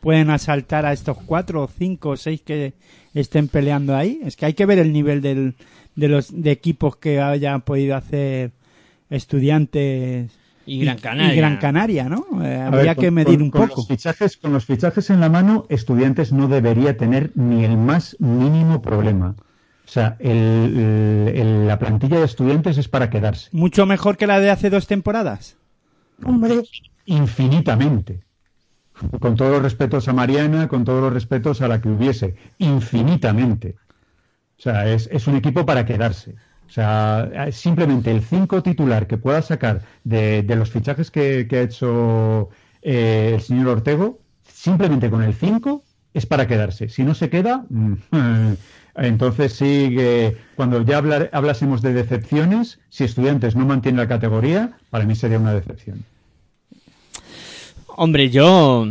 pueden 0.00 0.30
asaltar 0.30 0.84
a 0.86 0.92
estos 0.92 1.16
cuatro 1.18 1.62
o 1.62 1.68
cinco 1.68 2.10
o 2.10 2.16
seis 2.16 2.42
que 2.42 2.74
estén 3.14 3.48
peleando 3.48 3.96
ahí. 3.96 4.20
Es 4.24 4.36
que 4.36 4.46
hay 4.46 4.54
que 4.54 4.66
ver 4.66 4.78
el 4.78 4.92
nivel 4.92 5.20
del, 5.20 5.54
de 5.94 6.08
los 6.08 6.28
de 6.32 6.50
equipos 6.50 6.96
que 6.96 7.20
hayan 7.20 7.62
podido 7.62 7.96
hacer 7.96 8.52
estudiantes 9.10 10.32
y 10.66 10.80
Gran 10.80 10.98
Canaria, 10.98 11.32
y 11.32 11.36
Gran 11.36 11.56
Canaria 11.56 12.08
¿no? 12.08 12.26
Eh, 12.44 12.56
habría 12.56 12.94
que 12.94 13.10
medir 13.10 13.42
un 13.42 13.50
con 13.50 13.68
poco. 13.68 13.80
Los 13.80 13.88
fichajes, 13.88 14.36
con 14.36 14.52
los 14.52 14.66
fichajes 14.66 15.08
en 15.08 15.20
la 15.20 15.30
mano, 15.30 15.66
estudiantes 15.70 16.32
no 16.32 16.46
debería 16.46 16.96
tener 16.96 17.32
ni 17.34 17.64
el 17.64 17.78
más 17.78 18.16
mínimo 18.18 18.82
problema. 18.82 19.34
O 19.88 19.90
sea, 19.90 20.16
el, 20.18 21.32
el, 21.34 21.66
la 21.66 21.78
plantilla 21.78 22.18
de 22.18 22.26
estudiantes 22.26 22.76
es 22.76 22.88
para 22.88 23.08
quedarse. 23.08 23.48
¿Mucho 23.52 23.86
mejor 23.86 24.18
que 24.18 24.26
la 24.26 24.38
de 24.38 24.50
hace 24.50 24.68
dos 24.68 24.86
temporadas? 24.86 25.56
Hombre. 26.22 26.62
Infinitamente. 27.06 28.20
Con 29.18 29.34
todos 29.34 29.52
los 29.52 29.62
respetos 29.62 30.06
a 30.06 30.12
Mariana, 30.12 30.68
con 30.68 30.84
todos 30.84 31.00
los 31.00 31.12
respetos 31.14 31.62
a 31.62 31.68
la 31.68 31.80
que 31.80 31.88
hubiese. 31.88 32.34
Infinitamente. 32.58 33.76
O 34.58 34.60
sea, 34.60 34.86
es, 34.92 35.08
es 35.10 35.26
un 35.26 35.36
equipo 35.36 35.64
para 35.64 35.86
quedarse. 35.86 36.34
O 36.66 36.70
sea, 36.70 37.48
simplemente 37.50 38.10
el 38.10 38.20
5 38.20 38.62
titular 38.62 39.06
que 39.06 39.16
pueda 39.16 39.40
sacar 39.40 39.84
de, 40.04 40.42
de 40.42 40.56
los 40.56 40.70
fichajes 40.70 41.10
que, 41.10 41.46
que 41.48 41.56
ha 41.56 41.62
hecho 41.62 42.50
eh, 42.82 43.32
el 43.36 43.40
señor 43.40 43.68
Ortego, 43.68 44.20
simplemente 44.46 45.08
con 45.08 45.22
el 45.22 45.32
5 45.32 45.82
es 46.18 46.26
para 46.26 46.46
quedarse. 46.46 46.88
Si 46.88 47.02
no 47.04 47.14
se 47.14 47.30
queda, 47.30 47.64
entonces 48.96 49.52
sí 49.52 49.92
que 49.96 50.36
cuando 50.56 50.82
ya 50.84 50.98
hablar, 50.98 51.30
hablásemos 51.32 51.82
de 51.82 51.92
decepciones, 51.94 52.78
si 52.90 53.04
estudiantes 53.04 53.56
no 53.56 53.64
mantienen 53.66 54.00
la 54.00 54.08
categoría, 54.08 54.72
para 54.90 55.04
mí 55.04 55.14
sería 55.14 55.38
una 55.38 55.54
decepción. 55.54 56.04
Hombre, 57.86 58.30
yo 58.30 58.86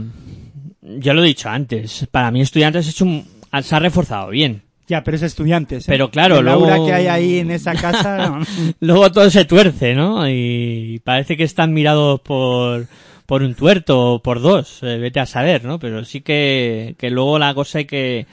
ya 0.81 1.13
lo 1.13 1.23
he 1.23 1.27
dicho 1.27 1.49
antes. 1.49 2.07
Para 2.11 2.31
mí 2.31 2.41
estudiantes 2.41 2.87
ha 2.87 2.89
hecho 2.89 3.05
un, 3.05 3.25
se 3.61 3.75
ha 3.75 3.79
reforzado 3.79 4.29
bien. 4.29 4.63
Ya, 4.87 5.03
pero 5.03 5.17
es 5.17 5.23
estudiantes. 5.23 5.83
¿eh? 5.83 5.91
Pero 5.91 6.09
claro, 6.09 6.35
aura 6.37 6.53
luego- 6.55 6.85
que 6.85 6.93
hay 6.93 7.07
ahí 7.07 7.39
en 7.39 7.51
esa 7.51 7.73
casa. 7.73 8.17
no. 8.29 8.43
Luego 8.79 9.11
todo 9.11 9.29
se 9.29 9.43
tuerce, 9.45 9.93
¿no? 9.93 10.29
Y 10.29 11.01
parece 11.03 11.35
que 11.35 11.43
están 11.43 11.73
mirados 11.73 12.21
por, 12.21 12.87
por 13.27 13.43
un 13.43 13.53
tuerto 13.55 14.13
o 14.13 14.19
por 14.23 14.41
dos, 14.41 14.81
eh, 14.83 14.97
vete 14.97 15.19
a 15.19 15.25
saber, 15.25 15.65
¿no? 15.65 15.77
Pero 15.77 16.03
sí 16.05 16.21
que, 16.21 16.95
que 16.97 17.11
luego 17.11 17.37
la 17.37 17.53
cosa 17.53 17.79
hay 17.79 17.85
que... 17.85 18.25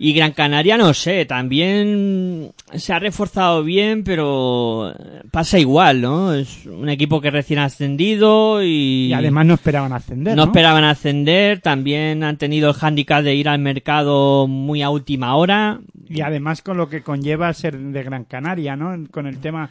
Y 0.00 0.12
Gran 0.12 0.30
Canaria, 0.30 0.76
no 0.76 0.94
sé, 0.94 1.26
también 1.26 2.52
se 2.72 2.92
ha 2.92 3.00
reforzado 3.00 3.64
bien, 3.64 4.04
pero 4.04 4.94
pasa 5.32 5.58
igual, 5.58 6.00
¿no? 6.00 6.32
Es 6.34 6.66
un 6.66 6.88
equipo 6.88 7.20
que 7.20 7.32
recién 7.32 7.58
ha 7.58 7.64
ascendido 7.64 8.62
y... 8.62 9.08
Y 9.08 9.12
además 9.12 9.46
no 9.46 9.54
esperaban 9.54 9.92
ascender. 9.92 10.36
no 10.36 10.44
¿no? 10.44 10.52
esperaban 10.52 10.84
ascender, 10.84 11.60
también 11.60 12.22
han 12.22 12.36
tenido 12.36 12.68
el 12.68 12.76
hándicap 12.76 13.24
de 13.24 13.34
ir 13.34 13.48
al 13.48 13.58
mercado 13.58 14.46
muy 14.46 14.82
a 14.82 14.90
última 14.90 15.34
hora. 15.34 15.80
Y 16.08 16.20
además 16.20 16.62
con 16.62 16.76
lo 16.76 16.88
que 16.88 17.02
conlleva 17.02 17.52
ser 17.52 17.76
de 17.76 18.02
Gran 18.04 18.22
Canaria, 18.22 18.76
¿no? 18.76 18.96
Con 19.10 19.26
el 19.26 19.38
tema 19.40 19.70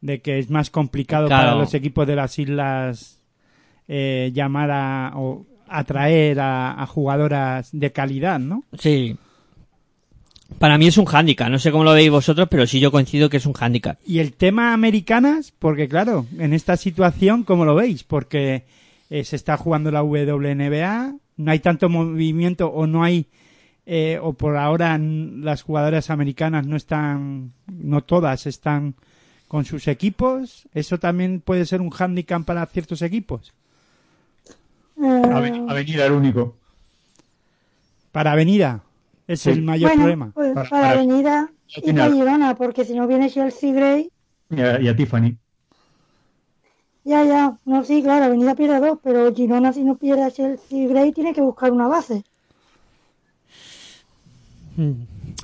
de 0.00 0.20
que 0.20 0.40
es 0.40 0.50
más 0.50 0.70
complicado 0.70 1.28
Claro. 1.28 1.50
para 1.50 1.60
los 1.60 1.72
equipos 1.74 2.04
de 2.08 2.16
las 2.16 2.36
islas 2.36 3.21
eh, 3.88 4.30
llamar 4.34 4.70
a 4.70 5.12
o 5.16 5.46
atraer 5.68 6.40
a, 6.40 6.82
a 6.82 6.86
jugadoras 6.86 7.70
de 7.72 7.92
calidad, 7.92 8.38
¿no? 8.38 8.64
Sí. 8.78 9.16
Para 10.58 10.78
mí 10.78 10.86
es 10.86 10.98
un 10.98 11.06
hándicap, 11.06 11.50
no 11.50 11.58
sé 11.58 11.70
cómo 11.70 11.84
lo 11.84 11.92
veis 11.92 12.10
vosotros, 12.10 12.48
pero 12.50 12.66
sí 12.66 12.78
yo 12.78 12.92
coincido 12.92 13.28
que 13.28 13.38
es 13.38 13.46
un 13.46 13.54
hándicap. 13.54 13.98
Y 14.06 14.18
el 14.18 14.32
tema 14.32 14.72
americanas, 14.72 15.52
porque 15.58 15.88
claro, 15.88 16.26
en 16.38 16.52
esta 16.52 16.76
situación, 16.76 17.44
¿cómo 17.44 17.64
lo 17.64 17.74
veis? 17.74 18.04
Porque 18.04 18.64
eh, 19.10 19.24
se 19.24 19.36
está 19.36 19.56
jugando 19.56 19.90
la 19.90 20.02
WNBA, 20.02 21.14
no 21.36 21.50
hay 21.50 21.58
tanto 21.58 21.88
movimiento 21.88 22.68
o 22.68 22.86
no 22.86 23.02
hay, 23.02 23.26
eh, 23.86 24.18
o 24.22 24.34
por 24.34 24.56
ahora 24.56 24.98
las 24.98 25.62
jugadoras 25.62 26.10
americanas 26.10 26.66
no 26.66 26.76
están, 26.76 27.52
no 27.66 28.02
todas 28.02 28.46
están 28.46 28.94
con 29.48 29.64
sus 29.64 29.88
equipos. 29.88 30.68
¿Eso 30.74 30.98
también 30.98 31.40
puede 31.40 31.66
ser 31.66 31.80
un 31.80 31.92
handicap 31.92 32.44
para 32.44 32.64
ciertos 32.66 33.02
equipos? 33.02 33.52
Aven- 34.98 35.68
Avenida 35.70 36.06
el 36.06 36.12
único. 36.12 36.56
Para 38.12 38.32
Avenida, 38.32 38.82
es 39.26 39.40
Sí. 39.40 39.50
el 39.50 39.62
mayor 39.62 39.90
bueno, 39.90 40.02
problema. 40.02 40.30
pues 40.34 40.52
Para- 40.54 40.68
para, 40.68 40.82
para- 40.82 40.92
Avenida 40.98 41.50
y 41.68 41.92
para. 41.92 42.10
Girona, 42.10 42.54
porque 42.54 42.84
si 42.84 42.94
no 42.94 43.06
viene 43.06 43.30
Chelsea 43.30 43.72
Gray, 43.72 44.10
Y 44.50 44.60
a, 44.60 44.80
y 44.80 44.88
a 44.88 44.94
Tiffany. 44.96 45.36
ya, 47.04 47.24
ya, 47.24 47.56
no, 47.64 47.84
sí, 47.84 48.02
claro, 48.02 48.26
Avenida 48.26 48.54
pierde 48.54 48.80
dos, 48.80 48.98
pero 49.02 49.34
Girona 49.34 49.72
si 49.72 49.82
no 49.82 49.96
pierde 49.96 50.24
a 50.24 50.30
Chelsea 50.30 50.86
Gray 50.88 51.12
tiene 51.12 51.32
que 51.32 51.40
buscar 51.40 51.72
una 51.72 51.88
base. 51.88 52.22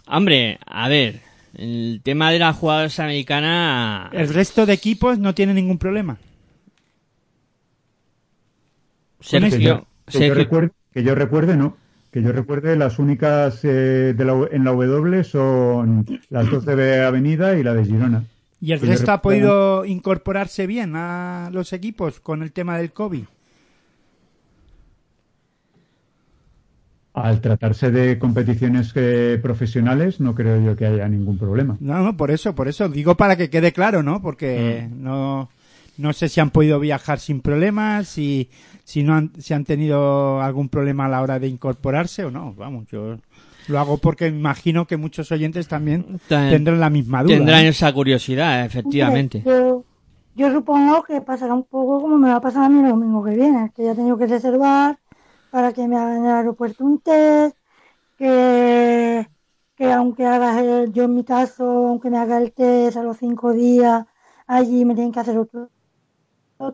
Hombre, 0.07 0.59
a 0.66 0.88
ver, 0.88 1.20
el 1.55 2.01
tema 2.03 2.30
de 2.30 2.38
las 2.38 2.57
jugadoras 2.57 2.99
americanas... 2.99 4.11
El 4.12 4.32
resto 4.32 4.64
de 4.66 4.72
equipos 4.72 5.18
no 5.18 5.34
tiene 5.34 5.55
ningún 5.55 5.78
problema. 5.78 6.18
Que 9.21 9.27
Sergio, 9.27 9.59
yo, 9.59 9.87
que 10.07 10.12
yo 10.12 10.19
Sergio- 10.21 10.35
recuerde, 10.35 10.71
que 10.93 11.03
yo 11.03 11.14
recuerde, 11.14 11.57
no. 11.57 11.77
Que 12.12 12.23
yo 12.23 12.33
recuerde, 12.33 12.77
las 12.77 12.99
únicas 12.99 13.61
eh, 13.64 14.14
de 14.16 14.25
la- 14.25 14.49
en 14.51 14.64
la 14.64 14.71
W 14.73 15.23
son 15.25 16.07
las 16.31 16.51
dos 16.51 16.64
de 16.64 17.05
Avenida 17.05 17.59
y 17.59 17.62
la 17.62 17.75
de 17.75 17.85
Girona. 17.85 18.25
¿Y 18.61 18.73
el 18.73 18.81
Que 18.81 18.87
resto 18.87 19.12
ha 19.12 19.21
podido 19.23 19.85
incorporarse 19.85 20.66
bien 20.66 20.95
a 20.97 21.51
los 21.53 21.73
equipos 21.73 22.19
con 22.21 22.43
el 22.43 22.51
tema 22.53 22.79
del 22.79 22.93
COVID? 22.93 23.25
Al 27.14 27.41
tratarse 27.41 27.91
de 27.91 28.19
competiciones 28.19 28.93
eh, 28.95 29.41
profesionales, 29.43 30.21
no 30.21 30.35
creo 30.37 30.61
yo 30.61 30.77
que 30.77 30.87
haya 30.87 31.09
ningún 31.09 31.37
problema. 31.37 31.77
No, 31.81 32.01
no, 32.03 32.16
por 32.16 32.31
eso, 32.31 32.55
por 32.55 32.69
eso. 32.69 32.89
Digo 32.89 33.16
para 33.16 33.37
que 33.37 33.51
quede 33.51 33.73
claro, 33.73 34.03
¿no? 34.05 34.23
Porque 34.23 34.89
no, 34.93 35.51
no 35.99 36.12
sé 36.12 36.28
si 36.28 36.40
han 36.40 36.51
podido 36.51 36.80
viajar 36.80 37.18
sin 37.20 37.40
problemas, 37.40 38.09
si, 38.09 38.49
si 38.84 39.03
no 39.03 39.14
han, 39.14 39.32
si 39.38 39.53
han 39.55 39.64
tenido 39.64 40.40
algún 40.40 40.68
problema 40.68 41.07
a 41.07 41.09
la 41.09 41.20
hora 41.22 41.38
de 41.38 41.49
incorporarse 41.49 42.24
o 42.24 42.30
no. 42.30 42.55
Vamos, 42.55 42.86
yo 42.88 43.16
lo 43.68 43.78
hago 43.78 43.99
porque 43.99 44.30
me 44.30 44.38
imagino 44.38 44.86
que 44.86 44.96
muchos 44.96 45.30
oyentes 45.30 45.68
también 45.68 46.18
Ta- 46.28 46.49
tendrán 46.51 46.80
la 46.80 46.90
misma 46.90 47.22
duda. 47.22 47.34
tendrán 47.36 47.64
¿no? 47.64 47.68
esa 47.68 47.92
curiosidad, 47.92 48.64
efectivamente. 48.64 49.42
Yo, 49.44 49.84
yo 50.34 50.53
supongo 50.53 51.03
que 51.03 51.20
pasará 51.20 51.55
un 51.55 51.64
poco 51.64 52.01
como 52.01 52.16
me 52.18 52.28
va 52.28 52.36
a 52.36 52.40
pasar 52.40 52.64
a 52.64 52.68
mí 52.68 52.80
lo 52.86 52.96
mismo 52.96 53.22
que 53.24 53.34
viene, 53.34 53.72
que 53.74 53.84
ya 53.84 53.94
tengo 53.94 54.16
que 54.16 54.26
reservar 54.26 54.99
para 55.51 55.72
que 55.72 55.88
me 55.88 55.96
hagan 55.96 56.18
en 56.18 56.24
el 56.26 56.30
aeropuerto 56.32 56.84
un 56.84 57.01
test, 57.01 57.57
que, 58.16 59.26
que 59.76 59.92
aunque 59.92 60.26
haga 60.26 60.61
el- 60.61 60.92
yo 60.92 61.05
en 61.05 61.14
mi 61.14 61.24
caso, 61.24 61.64
aunque 61.88 62.11
me 62.11 62.18
haga 62.18 62.38
el 62.38 62.53
test 62.53 62.96
a 62.96 63.03
los 63.03 63.18
cinco 63.18 63.53
días, 63.53 64.05
allí 64.46 64.84
me 64.84 64.94
tienen 64.94 65.12
que 65.12 65.20
hacer 65.20 65.38
otro 65.38 65.70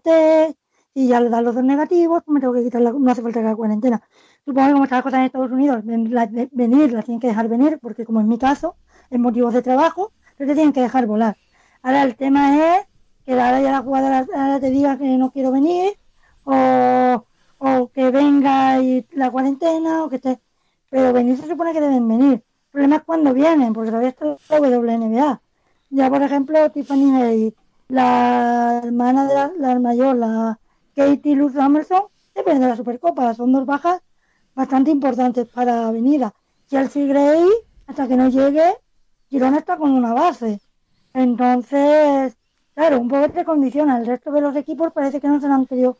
test, 0.02 0.58
y 0.94 1.08
ya 1.08 1.20
le 1.20 1.28
dan 1.30 1.44
los 1.44 1.54
dos 1.54 1.64
negativos, 1.64 2.22
pues 2.24 2.32
me 2.34 2.40
tengo 2.40 2.52
que 2.54 2.62
quitar 2.64 2.80
la, 2.82 2.92
no 2.92 3.10
hace 3.10 3.22
falta 3.22 3.40
que 3.40 3.46
la 3.46 3.56
cuarentena. 3.56 4.02
Supongo 4.44 4.66
que 4.68 4.72
como 4.72 4.84
están 4.84 4.96
las 4.98 5.04
cosas 5.04 5.18
en 5.20 5.24
Estados 5.26 5.50
Unidos, 5.50 5.84
la- 5.84 6.26
venir, 6.52 6.92
las 6.92 7.04
tienen 7.04 7.20
que 7.20 7.26
dejar 7.28 7.48
venir, 7.48 7.78
porque 7.82 8.04
como 8.04 8.20
en 8.20 8.28
mi 8.28 8.38
caso, 8.38 8.76
en 9.10 9.20
motivos 9.22 9.54
de 9.54 9.62
trabajo, 9.62 10.12
pero 10.36 10.48
te 10.48 10.54
tienen 10.54 10.72
que 10.72 10.80
dejar 10.80 11.06
volar. 11.06 11.36
Ahora 11.82 12.02
el 12.04 12.16
tema 12.16 12.76
es 12.76 12.86
que 13.24 13.32
ahora 13.32 13.60
ya 13.60 13.72
la 13.72 13.82
jugadora 13.82 14.26
ahora 14.34 14.60
te 14.60 14.70
diga 14.70 14.96
que 14.98 15.16
no 15.16 15.30
quiero 15.32 15.50
venir 15.52 15.98
o, 16.44 17.24
o 17.58 17.88
que 17.92 18.10
venga 18.10 18.80
y 18.82 19.06
la 19.12 19.30
cuarentena 19.30 20.04
o 20.04 20.08
que 20.08 20.16
esté... 20.16 20.40
Pero 20.90 21.12
venir 21.12 21.36
se 21.36 21.48
supone 21.48 21.72
que 21.72 21.80
deben 21.80 22.06
venir. 22.06 22.32
El 22.34 22.70
problema 22.70 22.96
es 22.96 23.02
cuando 23.02 23.34
vienen, 23.34 23.72
porque 23.72 23.90
todavía 23.90 24.10
está 24.10 24.24
la 24.26 24.60
WNBA. 24.60 25.40
Ya, 25.90 26.10
por 26.10 26.22
ejemplo, 26.22 26.70
Tiffany 26.70 27.14
Hay, 27.16 27.54
la 27.88 28.80
hermana 28.82 29.26
de 29.26 29.58
la, 29.58 29.78
mayor, 29.78 30.16
la 30.16 30.58
Katie 30.94 31.36
Luz 31.36 31.56
Amerson, 31.56 32.04
depende 32.34 32.64
de 32.64 32.70
la 32.70 32.76
Supercopa. 32.76 33.34
Son 33.34 33.52
dos 33.52 33.66
bajas 33.66 34.00
bastante 34.54 34.90
importantes 34.90 35.48
para 35.48 35.90
venir. 35.90 36.26
Chelsea 36.68 37.06
Gray, 37.06 37.48
hasta 37.86 38.08
que 38.08 38.16
no 38.16 38.28
llegue, 38.28 38.76
Girona 39.28 39.58
está 39.58 39.76
con 39.76 39.90
una 39.90 40.12
base. 40.14 40.60
Entonces, 41.12 42.36
claro, 42.74 43.00
un 43.00 43.08
poco 43.08 43.28
te 43.30 43.44
condiciona. 43.44 43.98
El 43.98 44.06
resto 44.06 44.32
de 44.32 44.40
los 44.40 44.56
equipos 44.56 44.92
parece 44.92 45.20
que 45.20 45.28
no 45.28 45.40
se 45.40 45.46
han 45.46 45.66
querido 45.66 45.96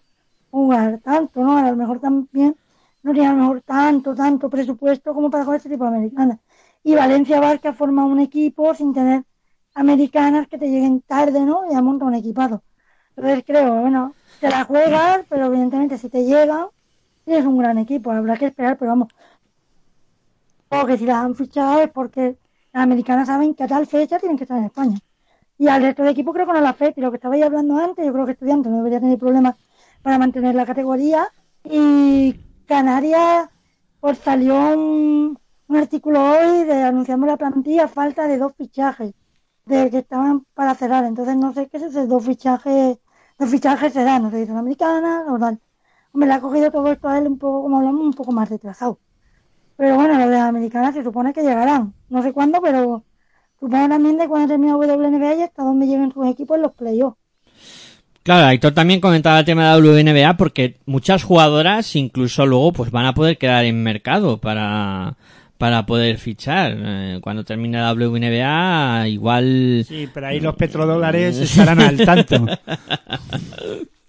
jugar 0.51 1.01
tanto, 1.01 1.43
¿no? 1.43 1.57
A 1.57 1.71
lo 1.71 1.77
mejor 1.77 2.01
también 2.01 2.57
no 3.03 3.13
tiene 3.13 3.29
a 3.29 3.33
lo 3.33 3.39
mejor 3.39 3.61
tanto, 3.63 4.15
tanto 4.15 4.49
presupuesto 4.49 5.15
como 5.15 5.31
para 5.31 5.45
jugar 5.45 5.59
este 5.59 5.69
tipo 5.69 5.85
de 5.85 5.97
americanas. 5.97 6.39
Y 6.83 6.95
Valencia 6.95 7.41
Barca 7.41 7.73
forma 7.73 8.05
un 8.05 8.21
equipo 8.21 8.75
sin 8.75 8.93
tener 8.93 9.25
americanas 9.75 10.49
que 10.49 10.59
te 10.59 10.69
lleguen 10.69 11.01
tarde, 11.03 11.41
¿no? 11.41 11.67
Y 11.69 11.75
ya 11.75 11.83
monta 11.83 12.05
un 12.05 12.15
equipado. 12.15 12.63
Entonces 13.17 13.45
creo, 13.47 13.81
bueno, 13.81 14.15
te 14.41 14.49
la 14.51 14.65
juegas, 14.65 15.25
pero 15.29 15.47
evidentemente 15.47 15.99
si 15.99 16.09
te 16.09 16.25
llegan, 16.25 16.67
tienes 17.25 17.45
un 17.45 17.59
gran 17.59 17.79
equipo. 17.79 18.11
Habrá 18.11 18.37
que 18.37 18.47
esperar, 18.47 18.79
pero 18.79 18.93
vamos. 18.93 19.09
O 20.69 20.87
que 20.87 20.97
si 20.99 21.07
las 21.07 21.19
han 21.19 21.35
fichado 21.35 21.81
es 21.81 21.91
porque 21.91 22.37
las 22.73 22.83
americanas 22.83 23.29
saben 23.29 23.55
que 23.55 23.65
a 23.65 23.69
tal 23.69 23.87
fecha 23.87 24.19
tienen 24.19 24.37
que 24.37 24.45
estar 24.45 24.59
en 24.59 24.65
España. 24.65 24.99
Y 25.59 25.69
al 25.69 25.83
resto 25.83 26.03
de 26.03 26.11
equipo 26.11 26.33
creo 26.33 26.47
que 26.47 26.53
no 26.53 26.61
la 26.61 26.71
afecta. 26.71 27.01
Y 27.01 27.03
lo 27.03 27.11
que 27.11 27.17
estabais 27.17 27.45
hablando 27.45 27.77
antes, 27.77 28.05
yo 28.05 28.13
creo 28.13 28.27
que 28.27 28.33
estudiantes 28.33 28.71
no 28.71 28.79
debería 28.79 29.01
tener 29.01 29.19
problemas 29.19 29.57
para 30.03 30.19
mantener 30.19 30.55
la 30.55 30.67
categoría. 30.67 31.29
Y 31.65 32.35
Canarias, 32.67 33.49
pues 34.01 34.19
salió 34.19 34.57
un, 34.75 35.39
un 35.69 35.77
artículo 35.77 36.23
hoy 36.31 36.65
de 36.65 36.83
anunciando 36.83 37.27
la 37.27 37.37
plantilla 37.37 37.89
falta 37.89 38.27
de 38.27 38.39
dos 38.39 38.55
fichajes 38.57 39.15
de 39.67 39.91
que 39.91 39.99
estaban 39.99 40.45
para 40.55 40.75
cerrar. 40.75 41.05
Entonces 41.05 41.37
no 41.37 41.53
sé 41.53 41.69
qué 41.69 41.79
es 41.79 41.85
ese 41.85 42.07
dos 42.07 42.25
fichajes, 42.25 42.99
dos 43.39 43.51
fichajes 43.51 43.93
serán, 43.93 44.23
no 44.23 44.31
sé 44.31 44.43
si 44.43 44.47
son 44.47 44.59
americanas 44.59 45.25
o 45.29 45.39
tal. 45.39 45.61
Hombre, 46.13 46.29
le 46.29 46.35
ha 46.35 46.41
cogido 46.41 46.71
todo 46.71 46.93
esto 46.93 47.09
a 47.09 47.19
él 47.19 47.27
un 47.27 47.39
poco, 47.39 47.63
como 47.63 47.79
hablamos, 47.79 48.03
un 48.03 48.13
poco 48.13 48.33
más 48.33 48.49
retrasado. 48.49 48.99
Pero 49.77 49.97
bueno, 49.97 50.17
los 50.19 50.29
de 50.29 50.37
las 50.37 50.49
americanas 50.49 50.95
se 50.95 51.03
supone 51.03 51.33
que 51.33 51.43
llegarán. 51.43 51.95
No 52.09 52.23
sé 52.23 52.33
cuándo, 52.33 52.61
pero 52.63 53.05
supongo 53.59 53.89
también 53.89 54.17
de 54.19 54.29
cuando 54.29 54.49
termine 54.49 54.75
WNBA 54.75 55.35
y 55.35 55.43
hasta 55.43 55.65
donde 55.65 55.87
lleguen 55.87 56.13
sus 56.13 56.27
equipos 56.29 56.57
en 56.57 56.63
los 56.63 56.73
playoffs. 56.73 57.19
Claro, 58.23 58.47
Aitor 58.47 58.73
también 58.73 59.01
comentaba 59.01 59.41
el 59.41 59.45
tema 59.45 59.75
de 59.75 59.83
la 59.83 59.87
WNBA 59.87 60.37
porque 60.39 60.79
muchas 60.87 61.25
jugadoras 61.25 61.95
incluso 61.95 62.47
luego 62.47 62.73
pues 62.73 62.91
van 62.91 63.05
a 63.05 63.13
poder 63.13 63.37
quedar 63.37 63.67
en 63.67 63.83
mercado 63.83 64.41
para, 64.41 65.17
para 65.65 65.87
poder 65.87 66.19
fichar. 66.19 66.77
Eh, 66.77 67.19
cuando 67.23 67.43
termine 67.43 67.79
la 67.79 67.95
WNBA 67.95 69.09
igual... 69.09 69.83
Sí, 69.89 70.11
pero 70.13 70.27
ahí 70.27 70.39
los 70.39 70.55
petrodólares 70.57 71.39
estarán 71.39 71.81
al 71.81 71.97
tanto. 71.97 72.45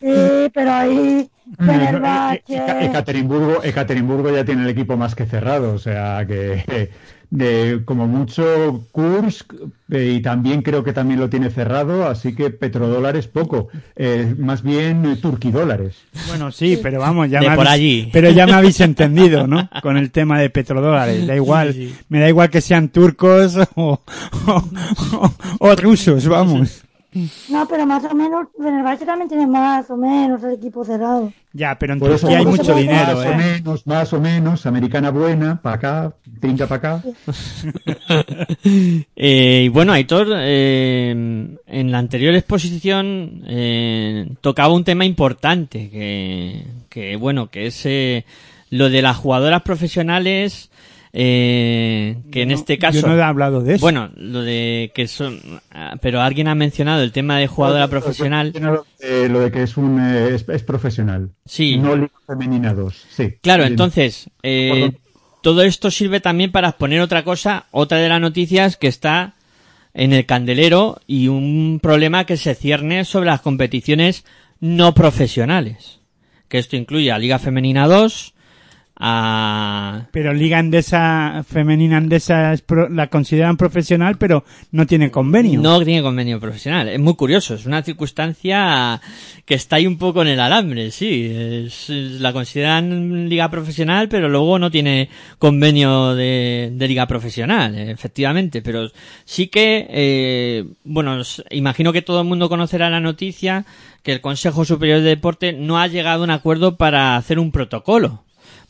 Sí, 0.01 0.51
pero 0.53 0.73
ahí 0.73 1.29
Fenerbahce, 1.57 2.61
Ekaterimburgo, 2.81 3.63
Ekaterimburgo 3.63 4.35
ya 4.35 4.43
tiene 4.43 4.63
el 4.63 4.69
equipo 4.69 4.97
más 4.97 5.15
que 5.15 5.25
cerrado, 5.25 5.73
o 5.73 5.79
sea 5.79 6.25
que 6.27 6.65
eh, 6.67 6.91
de 7.35 7.81
como 7.85 8.07
mucho 8.07 8.85
Kursk 8.91 9.53
eh, 9.91 10.13
y 10.17 10.21
también 10.21 10.61
creo 10.61 10.83
que 10.83 10.93
también 10.93 11.19
lo 11.19 11.29
tiene 11.29 11.49
cerrado, 11.49 12.07
así 12.07 12.33
que 12.33 12.49
petrodólares 12.49 13.27
poco, 13.27 13.67
eh, 13.95 14.33
más 14.37 14.63
bien 14.63 15.05
eh, 15.05 15.15
turquidólares. 15.17 15.95
Bueno, 16.27 16.51
sí, 16.51 16.79
pero 16.81 16.99
vamos, 17.01 17.29
ya 17.29 17.41
De 17.41 17.49
me 17.49 17.55
por 17.55 17.67
habéis, 17.67 17.73
allí. 18.03 18.09
pero 18.13 18.29
ya 18.31 18.45
me 18.45 18.53
habéis 18.53 18.79
entendido, 18.89 19.47
¿no? 19.47 19.69
Con 19.81 19.97
el 19.97 20.11
tema 20.11 20.39
de 20.39 20.49
petrodólares, 20.49 21.27
da 21.27 21.35
igual, 21.35 21.75
me 22.09 22.19
da 22.19 22.29
igual 22.29 22.49
que 22.49 22.61
sean 22.61 22.89
turcos 22.89 23.57
o, 23.75 24.01
o, 24.47 24.63
o- 25.13 25.33
o 25.59 25.75
rusos, 25.75 26.27
vamos. 26.27 26.84
No, 27.49 27.65
pero 27.67 27.85
más 27.85 28.03
o 28.03 28.13
menos, 28.13 28.47
Fenerbahce 28.57 29.05
también 29.05 29.29
tiene 29.29 29.47
más 29.47 29.89
o 29.89 29.95
menos 29.95 30.43
el 30.43 30.53
equipo 30.53 30.83
cerrado. 30.83 31.31
Ya, 31.53 31.79
pero 31.79 31.93
en 31.93 31.99
Por 31.99 32.11
eso 32.11 32.27
Turquía 32.27 32.39
hay 32.39 32.45
mucho 32.45 32.75
dinero, 32.75 33.15
más 33.15 33.25
o 33.25 33.31
¿eh? 33.31 33.35
menos, 33.37 33.87
más 33.87 34.13
o 34.13 34.19
menos, 34.19 34.65
americana 34.65 35.11
buena, 35.11 35.61
para 35.61 35.75
acá, 35.75 36.13
trinca 36.41 36.67
para 36.67 36.97
acá. 36.97 37.03
Eh, 39.15 39.63
y 39.65 39.69
bueno, 39.69 39.93
Aitor, 39.93 40.27
eh, 40.31 41.11
en 41.11 41.91
la 41.91 41.97
anterior 41.97 42.35
exposición 42.35 43.43
eh, 43.47 44.27
tocaba 44.41 44.73
un 44.73 44.83
tema 44.83 45.05
importante, 45.05 45.89
que, 45.89 46.65
que 46.89 47.15
bueno, 47.15 47.49
que 47.49 47.67
es 47.67 47.85
eh, 47.85 48.25
lo 48.69 48.89
de 48.89 49.01
las 49.01 49.17
jugadoras 49.17 49.61
profesionales, 49.61 50.69
eh, 51.17 52.17
que 52.29 52.41
en 52.41 52.49
No, 52.49 52.55
este 52.55 52.77
caso... 52.77 52.99
Yo 52.99 53.07
no 53.07 53.15
he 53.17 53.21
hablado 53.23 53.61
de 53.61 53.75
eso. 53.75 53.81
Bueno, 53.81 54.09
lo 54.17 54.41
de 54.41 54.91
que 54.93 55.07
son... 55.07 55.39
ah, 55.71 55.95
Pero 56.01 56.21
alguien 56.21 56.49
ha 56.49 56.55
mencionado 56.55 57.01
el 57.03 57.13
tema 57.13 57.37
de 57.39 57.47
jugadora 57.47 57.87
profesional. 57.87 58.51
Lo 58.59 58.85
de, 58.99 59.29
lo 59.29 59.39
de 59.39 59.49
que 59.51 59.63
es 59.63 59.77
un 59.77 59.97
eh, 60.01 60.35
es, 60.35 60.45
es 60.49 60.63
profesional. 60.63 61.29
Sí. 61.45 61.77
No 61.77 61.95
Liga 61.95 62.11
Femenina 62.27 62.73
2. 62.73 63.05
Sí. 63.09 63.35
Claro, 63.41 63.63
Sí. 63.63 63.69
entonces, 63.69 64.29
eh, 64.43 64.91
todo 65.41 65.61
esto 65.63 65.89
sirve 65.89 66.19
también 66.19 66.51
para 66.51 66.67
exponer 66.69 66.99
otra 66.99 67.23
cosa, 67.23 67.67
otra 67.71 67.99
de 67.99 68.09
las 68.09 68.19
noticias 68.19 68.75
que 68.75 68.87
está 68.87 69.35
en 69.93 70.11
el 70.11 70.25
candelero 70.25 70.99
y 71.07 71.29
un 71.29 71.79
problema 71.81 72.25
que 72.25 72.35
se 72.35 72.55
cierne 72.55 73.05
sobre 73.05 73.27
las 73.27 73.39
competiciones 73.39 74.25
no 74.59 74.93
profesionales. 74.93 75.99
Que 76.49 76.57
esto 76.57 76.75
incluye 76.75 77.09
a 77.13 77.17
Liga 77.17 77.39
Femenina 77.39 77.87
2, 77.87 78.33
a... 78.97 80.07
Pero 80.11 80.33
Liga 80.33 80.57
Andesa 80.59 81.43
Femenina 81.47 81.97
Andesa 81.97 82.53
es 82.53 82.61
pro- 82.61 82.89
la 82.89 83.07
consideran 83.07 83.57
profesional, 83.57 84.17
pero 84.17 84.43
no 84.71 84.85
tiene 84.87 85.11
convenio. 85.11 85.59
No 85.61 85.81
tiene 85.83 86.01
convenio 86.01 86.39
profesional. 86.39 86.87
Es 86.89 86.99
muy 86.99 87.15
curioso. 87.15 87.55
Es 87.55 87.65
una 87.65 87.83
circunstancia 87.83 89.01
que 89.45 89.55
está 89.55 89.77
ahí 89.77 89.87
un 89.87 89.97
poco 89.97 90.21
en 90.21 90.29
el 90.29 90.39
alambre, 90.39 90.91
sí. 90.91 91.29
Es- 91.31 91.89
la 91.89 92.33
consideran 92.33 93.29
liga 93.29 93.49
profesional, 93.49 94.07
pero 94.09 94.29
luego 94.29 94.59
no 94.59 94.71
tiene 94.71 95.09
convenio 95.39 96.15
de, 96.15 96.71
de 96.73 96.87
liga 96.87 97.07
profesional, 97.07 97.77
efectivamente. 97.77 98.61
Pero 98.61 98.89
sí 99.25 99.47
que, 99.47 99.87
eh, 99.89 100.65
bueno, 100.83 101.21
imagino 101.51 101.91
que 101.93 102.01
todo 102.01 102.21
el 102.21 102.27
mundo 102.27 102.49
conocerá 102.49 102.89
la 102.89 102.99
noticia 102.99 103.65
que 104.03 104.11
el 104.13 104.21
Consejo 104.21 104.65
Superior 104.65 104.99
de 105.01 105.09
Deporte 105.09 105.53
no 105.53 105.79
ha 105.79 105.87
llegado 105.87 106.21
a 106.21 106.23
un 106.25 106.31
acuerdo 106.31 106.75
para 106.77 107.15
hacer 107.17 107.39
un 107.39 107.51
protocolo 107.51 108.24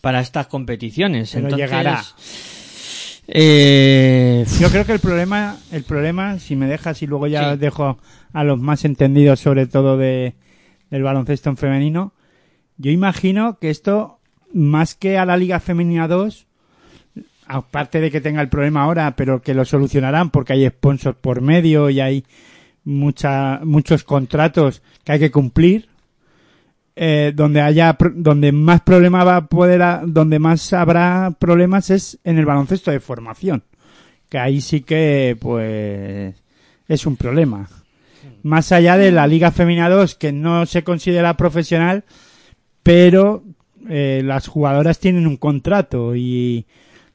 para 0.06 0.20
estas 0.20 0.45
competiciones. 0.45 1.32
Pero 1.34 1.47
Entonces, 1.47 1.68
llegará. 1.68 2.03
eh, 3.28 4.45
Yo 4.60 4.70
creo 4.70 4.86
que 4.86 4.91
el 4.91 4.99
problema, 4.99 5.58
el 5.72 5.82
problema, 5.84 6.38
si 6.38 6.56
me 6.56 6.68
dejas 6.68 7.01
y 7.01 7.08
luego 7.08 7.26
ya 7.26 7.53
Sí. 7.53 7.58
dejo 7.60 7.97
a 8.32 8.43
los 8.43 8.60
más 8.60 8.86
entendidos 8.86 9.39
sobre 9.39 9.66
todo 9.66 9.97
de, 9.97 10.36
del 10.91 11.01
baloncesto 11.01 11.49
en 11.49 11.58
femenino, 11.58 12.14
yo 12.78 12.91
imagino 12.91 13.58
que 13.58 13.72
esto, 13.72 14.20
más 14.53 14.93
que 14.93 15.18
a 15.18 15.26
la 15.26 15.38
Liga 15.38 15.60
Femenina 15.60 16.08
2, 16.08 16.45
aparte 17.47 17.99
de 17.99 18.12
que 18.12 18.22
tenga 18.22 18.41
el 18.41 18.49
problema 18.49 18.84
ahora, 18.84 19.16
pero 19.16 19.41
que 19.41 19.56
lo 19.56 19.66
solucionarán 19.66 20.30
porque 20.30 20.53
hay 20.53 20.68
sponsors 20.70 21.18
por 21.20 21.41
medio 21.41 21.89
y 21.89 21.99
hay 21.99 22.26
mucha, 22.84 23.60
muchos 23.64 24.03
contratos 24.03 24.84
que 25.03 25.14
hay 25.14 25.20
que 25.20 25.32
cumplir, 25.32 25.89
eh, 26.95 27.33
donde 27.35 27.61
haya 27.61 27.97
donde 28.15 28.51
más 28.51 28.81
problema 28.81 29.23
va 29.23 29.35
a 29.37 29.45
poder 29.47 29.81
a- 29.81 30.01
donde 30.05 30.39
más 30.39 30.71
habrá 30.73 31.31
problemas 31.37 31.89
es 31.89 32.19
en 32.23 32.37
el 32.37 32.45
baloncesto 32.45 32.91
de 32.91 32.99
formación 32.99 33.63
que 34.29 34.37
ahí 34.39 34.61
sí 34.61 34.81
que 34.81 35.37
pues 35.39 36.35
es 36.87 37.05
un 37.05 37.15
problema. 37.15 37.67
Más 38.43 38.71
allá 38.71 38.97
de 38.97 39.11
la 39.11 39.27
liga 39.27 39.51
femenina 39.51 39.89
2 39.89 40.15
que 40.15 40.31
no 40.31 40.65
se 40.65 40.83
considera 40.83 41.35
profesional 41.37 42.03
pero 42.83 43.43
eh, 43.89 44.21
las 44.23 44.47
jugadoras 44.47 44.99
tienen 44.99 45.27
un 45.27 45.37
contrato 45.37 46.15
y, 46.15 46.65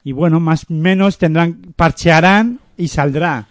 y 0.05 0.13
bueno 0.13 0.41
más 0.41 0.71
menos 0.71 1.19
tendrán 1.19 1.55
parchearán 1.77 2.61
y 2.77 2.89
saldrá 2.89 3.47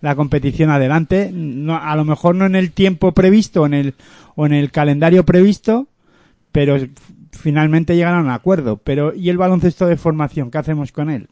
la 0.00 0.14
competición 0.16 0.68
adelante. 0.70 1.30
No, 1.32 1.76
a 1.76 1.96
lo 1.96 2.04
mejor 2.04 2.34
no 2.34 2.44
en 2.46 2.56
el 2.56 2.72
tiempo 2.72 3.12
previsto 3.12 3.64
en 3.64 3.74
el 3.74 3.94
o 4.36 4.46
en 4.46 4.52
el 4.52 4.70
calendario 4.70 5.24
previsto 5.24 5.88
pero 6.52 6.76
finalmente 7.32 7.96
llegarán 7.96 8.20
a 8.20 8.24
un 8.24 8.30
acuerdo. 8.30 8.76
Pero 8.76 9.12
y 9.12 9.28
el 9.28 9.38
baloncesto 9.38 9.86
de 9.86 9.96
formación 9.96 10.50
qué 10.50 10.58
hacemos 10.58 10.92
con 10.92 11.10
él 11.10 11.28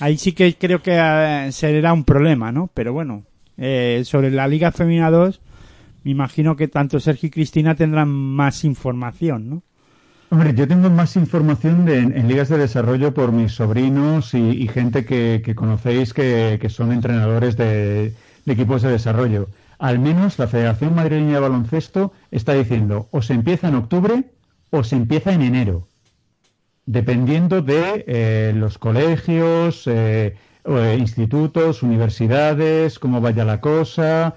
ahí 0.00 0.16
sí 0.18 0.32
que 0.32 0.54
creo 0.54 0.82
que 0.82 0.96
eh, 0.98 1.52
será 1.52 1.92
un 1.92 2.04
problema 2.04 2.50
no 2.50 2.70
pero 2.72 2.92
bueno 2.92 3.24
eh, 3.56 4.02
sobre 4.04 4.30
la 4.30 4.48
liga 4.48 4.72
femenina 4.72 5.10
2 5.10 5.40
me 6.02 6.10
imagino 6.10 6.56
que 6.56 6.68
tanto 6.68 6.98
Sergio 6.98 7.26
y 7.26 7.30
Cristina 7.30 7.74
tendrán 7.74 8.08
más 8.08 8.64
información 8.64 9.50
no 9.50 9.62
Hombre, 10.32 10.54
yo 10.54 10.68
tengo 10.68 10.88
más 10.90 11.16
información 11.16 11.84
de- 11.84 11.98
en, 11.98 12.28
ligas 12.28 12.48
de 12.48 12.56
desarrollo 12.56 13.12
por 13.12 13.32
mis 13.32 13.50
sobrinos 13.50 14.32
y, 14.32 14.68
gente 14.68 15.04
que, 15.04 15.42
conocéis 15.56 16.14
que, 16.14 16.64
son 16.68 16.92
entrenadores 16.92 17.56
de 17.56 18.14
equipos 18.46 18.82
de 18.82 18.92
desarrollo. 18.92 19.48
Al 19.80 19.98
menos 19.98 20.38
la 20.38 20.46
Federación 20.46 20.94
Madrileña 20.94 21.34
de 21.34 21.40
Baloncesto 21.40 22.12
está 22.30 22.52
diciendo 22.54 23.08
o 23.10 23.20
se 23.22 23.32
empieza 23.34 23.66
en 23.68 23.74
octubre 23.74 24.30
o 24.70 24.84
se 24.84 24.94
empieza 24.94 25.32
en 25.32 25.42
enero, 25.42 25.88
dependiendo 26.86 27.62
de 27.62 28.04
eh, 28.06 28.52
los 28.54 28.78
colegios, 28.78 29.86
eh, 29.86 30.36
eh, 30.64 30.96
institutos, 30.98 31.82
universidades, 31.82 32.98
cómo 32.98 33.20
vaya 33.20 33.44
la 33.44 33.60
cosa, 33.60 34.34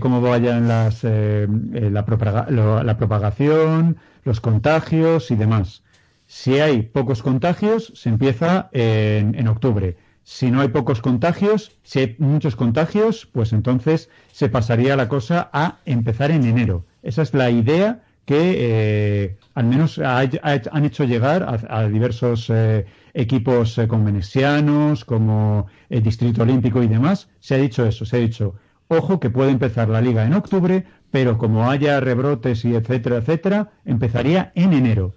cómo 0.00 0.22
vayan 0.22 0.68
las, 0.68 1.04
la, 1.04 2.06
propaga- 2.06 2.48
la 2.48 2.96
propagación, 2.96 3.98
los 4.24 4.40
contagios 4.40 5.30
y 5.30 5.36
demás. 5.36 5.82
Si 6.26 6.60
hay 6.60 6.80
pocos 6.82 7.22
contagios, 7.22 7.92
se 7.94 8.08
empieza 8.08 8.70
en 8.72 9.46
octubre. 9.48 9.98
Si 10.28 10.50
no 10.50 10.60
hay 10.60 10.66
pocos 10.68 11.00
contagios, 11.00 11.70
si 11.84 12.00
hay 12.00 12.16
muchos 12.18 12.56
contagios, 12.56 13.28
pues 13.30 13.52
entonces 13.52 14.10
se 14.32 14.48
pasaría 14.48 14.96
la 14.96 15.08
cosa 15.08 15.48
a 15.52 15.76
empezar 15.84 16.32
en 16.32 16.44
enero. 16.44 16.84
Esa 17.04 17.22
es 17.22 17.32
la 17.32 17.48
idea 17.48 18.02
que 18.24 18.54
eh, 18.58 19.36
al 19.54 19.66
menos 19.66 20.00
ha- 20.00 20.18
ha- 20.18 20.60
han 20.72 20.84
hecho 20.84 21.04
llegar 21.04 21.44
a, 21.44 21.78
a 21.78 21.86
diversos 21.88 22.50
eh, 22.50 22.86
equipos 23.14 23.78
eh, 23.78 23.86
convenecianos, 23.86 25.04
como 25.04 25.68
el 25.90 26.02
Distrito 26.02 26.42
Olímpico 26.42 26.82
y 26.82 26.88
demás. 26.88 27.28
Se 27.38 27.54
ha 27.54 27.58
dicho 27.58 27.86
eso, 27.86 28.04
se 28.04 28.16
ha 28.16 28.18
dicho, 28.20 28.56
ojo 28.88 29.20
que 29.20 29.30
puede 29.30 29.52
empezar 29.52 29.88
la 29.88 30.00
liga 30.00 30.26
en 30.26 30.34
octubre, 30.34 30.86
pero 31.12 31.38
como 31.38 31.70
haya 31.70 32.00
rebrotes 32.00 32.64
y 32.64 32.74
etcétera, 32.74 33.18
etcétera, 33.18 33.70
empezaría 33.84 34.50
en 34.56 34.72
enero. 34.72 35.14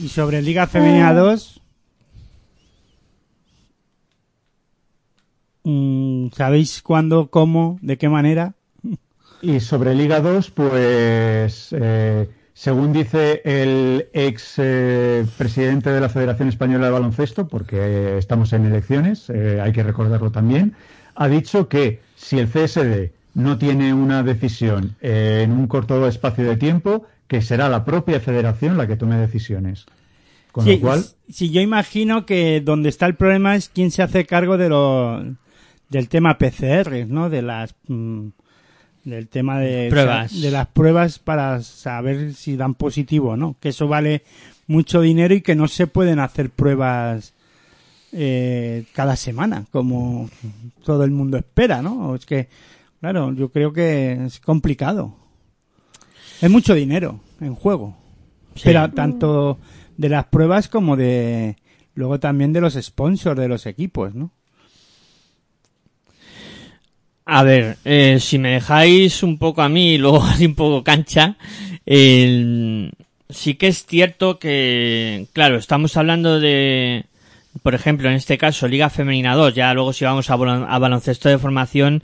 y 0.00 0.08
sobre 0.08 0.40
liga 0.40 0.68
femenina 0.68 1.12
2 1.12 1.62
¿sabéis 6.32 6.82
cuándo, 6.82 7.28
cómo, 7.28 7.78
de 7.82 7.96
qué 7.96 8.08
manera? 8.08 8.54
Y 9.42 9.60
sobre 9.60 9.94
Liga 9.94 10.20
2, 10.20 10.50
pues 10.50 11.68
eh, 11.72 12.28
según 12.54 12.92
dice 12.92 13.42
el 13.44 14.08
ex 14.12 14.54
eh, 14.58 15.26
presidente 15.36 15.90
de 15.90 16.00
la 16.00 16.08
Federación 16.08 16.48
Española 16.48 16.86
de 16.86 16.92
Baloncesto, 16.92 17.48
porque 17.48 18.16
estamos 18.16 18.52
en 18.52 18.66
elecciones, 18.66 19.28
eh, 19.28 19.60
hay 19.60 19.72
que 19.72 19.82
recordarlo 19.82 20.30
también, 20.30 20.74
ha 21.14 21.28
dicho 21.28 21.68
que 21.68 22.00
si 22.16 22.38
el 22.38 22.48
CSD 22.48 23.10
no 23.34 23.58
tiene 23.58 23.92
una 23.92 24.22
decisión 24.22 24.96
en 25.00 25.52
un 25.52 25.66
corto 25.66 26.06
espacio 26.06 26.44
de 26.48 26.56
tiempo, 26.56 27.04
que 27.28 27.42
será 27.42 27.68
la 27.68 27.84
propia 27.84 28.20
federación 28.20 28.78
la 28.78 28.86
que 28.86 28.96
tome 28.96 29.16
decisiones. 29.16 29.84
Con 30.52 30.64
Sí, 30.64 30.76
lo 30.76 30.80
cual, 30.80 31.04
sí, 31.28 31.50
yo 31.50 31.60
imagino 31.60 32.24
que 32.24 32.62
donde 32.62 32.88
está 32.88 33.04
el 33.04 33.16
problema 33.16 33.56
es 33.56 33.68
quién 33.68 33.90
se 33.90 34.02
hace 34.02 34.24
cargo 34.24 34.56
de 34.56 34.70
lo, 34.70 35.22
del 35.88 36.08
tema 36.08 36.38
PCR, 36.38 37.06
¿no? 37.06 37.30
De 37.30 37.42
las 37.42 37.74
mm, 37.88 38.28
del 39.04 39.28
tema 39.28 39.60
de 39.60 39.88
Pruebas. 39.88 40.40
de 40.40 40.50
las 40.50 40.66
pruebas 40.66 41.18
para 41.20 41.62
saber 41.62 42.34
si 42.34 42.56
dan 42.56 42.74
positivo 42.74 43.30
o 43.30 43.36
no, 43.36 43.56
que 43.60 43.68
eso 43.68 43.86
vale 43.86 44.24
mucho 44.66 45.00
dinero 45.00 45.32
y 45.32 45.42
que 45.42 45.54
no 45.54 45.68
se 45.68 45.86
pueden 45.86 46.18
hacer 46.18 46.50
pruebas 46.50 47.32
eh, 48.12 48.84
cada 48.92 49.14
semana 49.14 49.64
como 49.70 50.28
todo 50.84 51.04
el 51.04 51.12
mundo 51.12 51.36
espera, 51.36 51.82
¿no? 51.82 52.16
Es 52.16 52.26
que 52.26 52.48
claro, 53.00 53.32
yo 53.32 53.50
creo 53.50 53.72
que 53.72 54.24
es 54.26 54.40
complicado. 54.40 55.14
Es 56.40 56.50
mucho 56.50 56.74
dinero 56.74 57.20
en 57.40 57.54
juego. 57.54 57.96
Sí. 58.56 58.62
Pero 58.64 58.90
tanto 58.90 59.58
de 59.96 60.08
las 60.08 60.26
pruebas 60.26 60.68
como 60.68 60.96
de 60.96 61.56
luego 61.94 62.18
también 62.18 62.52
de 62.52 62.60
los 62.60 62.74
sponsors 62.74 63.38
de 63.38 63.48
los 63.48 63.66
equipos, 63.66 64.14
¿no? 64.14 64.32
A 67.28 67.42
ver, 67.42 67.76
eh, 67.84 68.18
si 68.20 68.38
me 68.38 68.50
dejáis 68.52 69.22
un 69.22 69.36
poco 69.38 69.62
a 69.62 69.68
mí 69.68 69.94
y 69.94 69.98
luego 69.98 70.22
así 70.22 70.46
un 70.46 70.54
poco 70.54 70.84
cancha, 70.84 71.36
sí 73.28 73.54
que 73.54 73.66
es 73.68 73.84
cierto 73.86 74.38
que, 74.38 75.26
claro, 75.32 75.56
estamos 75.56 75.96
hablando 75.96 76.38
de, 76.38 77.04
por 77.62 77.74
ejemplo, 77.74 78.08
en 78.08 78.14
este 78.14 78.38
caso, 78.38 78.68
Liga 78.68 78.90
Femenina 78.90 79.34
2, 79.34 79.54
ya 79.54 79.74
luego 79.74 79.92
si 79.92 80.04
vamos 80.04 80.30
a, 80.30 80.36
balon- 80.36 80.66
a 80.68 80.78
baloncesto 80.78 81.28
de 81.28 81.38
formación, 81.38 82.02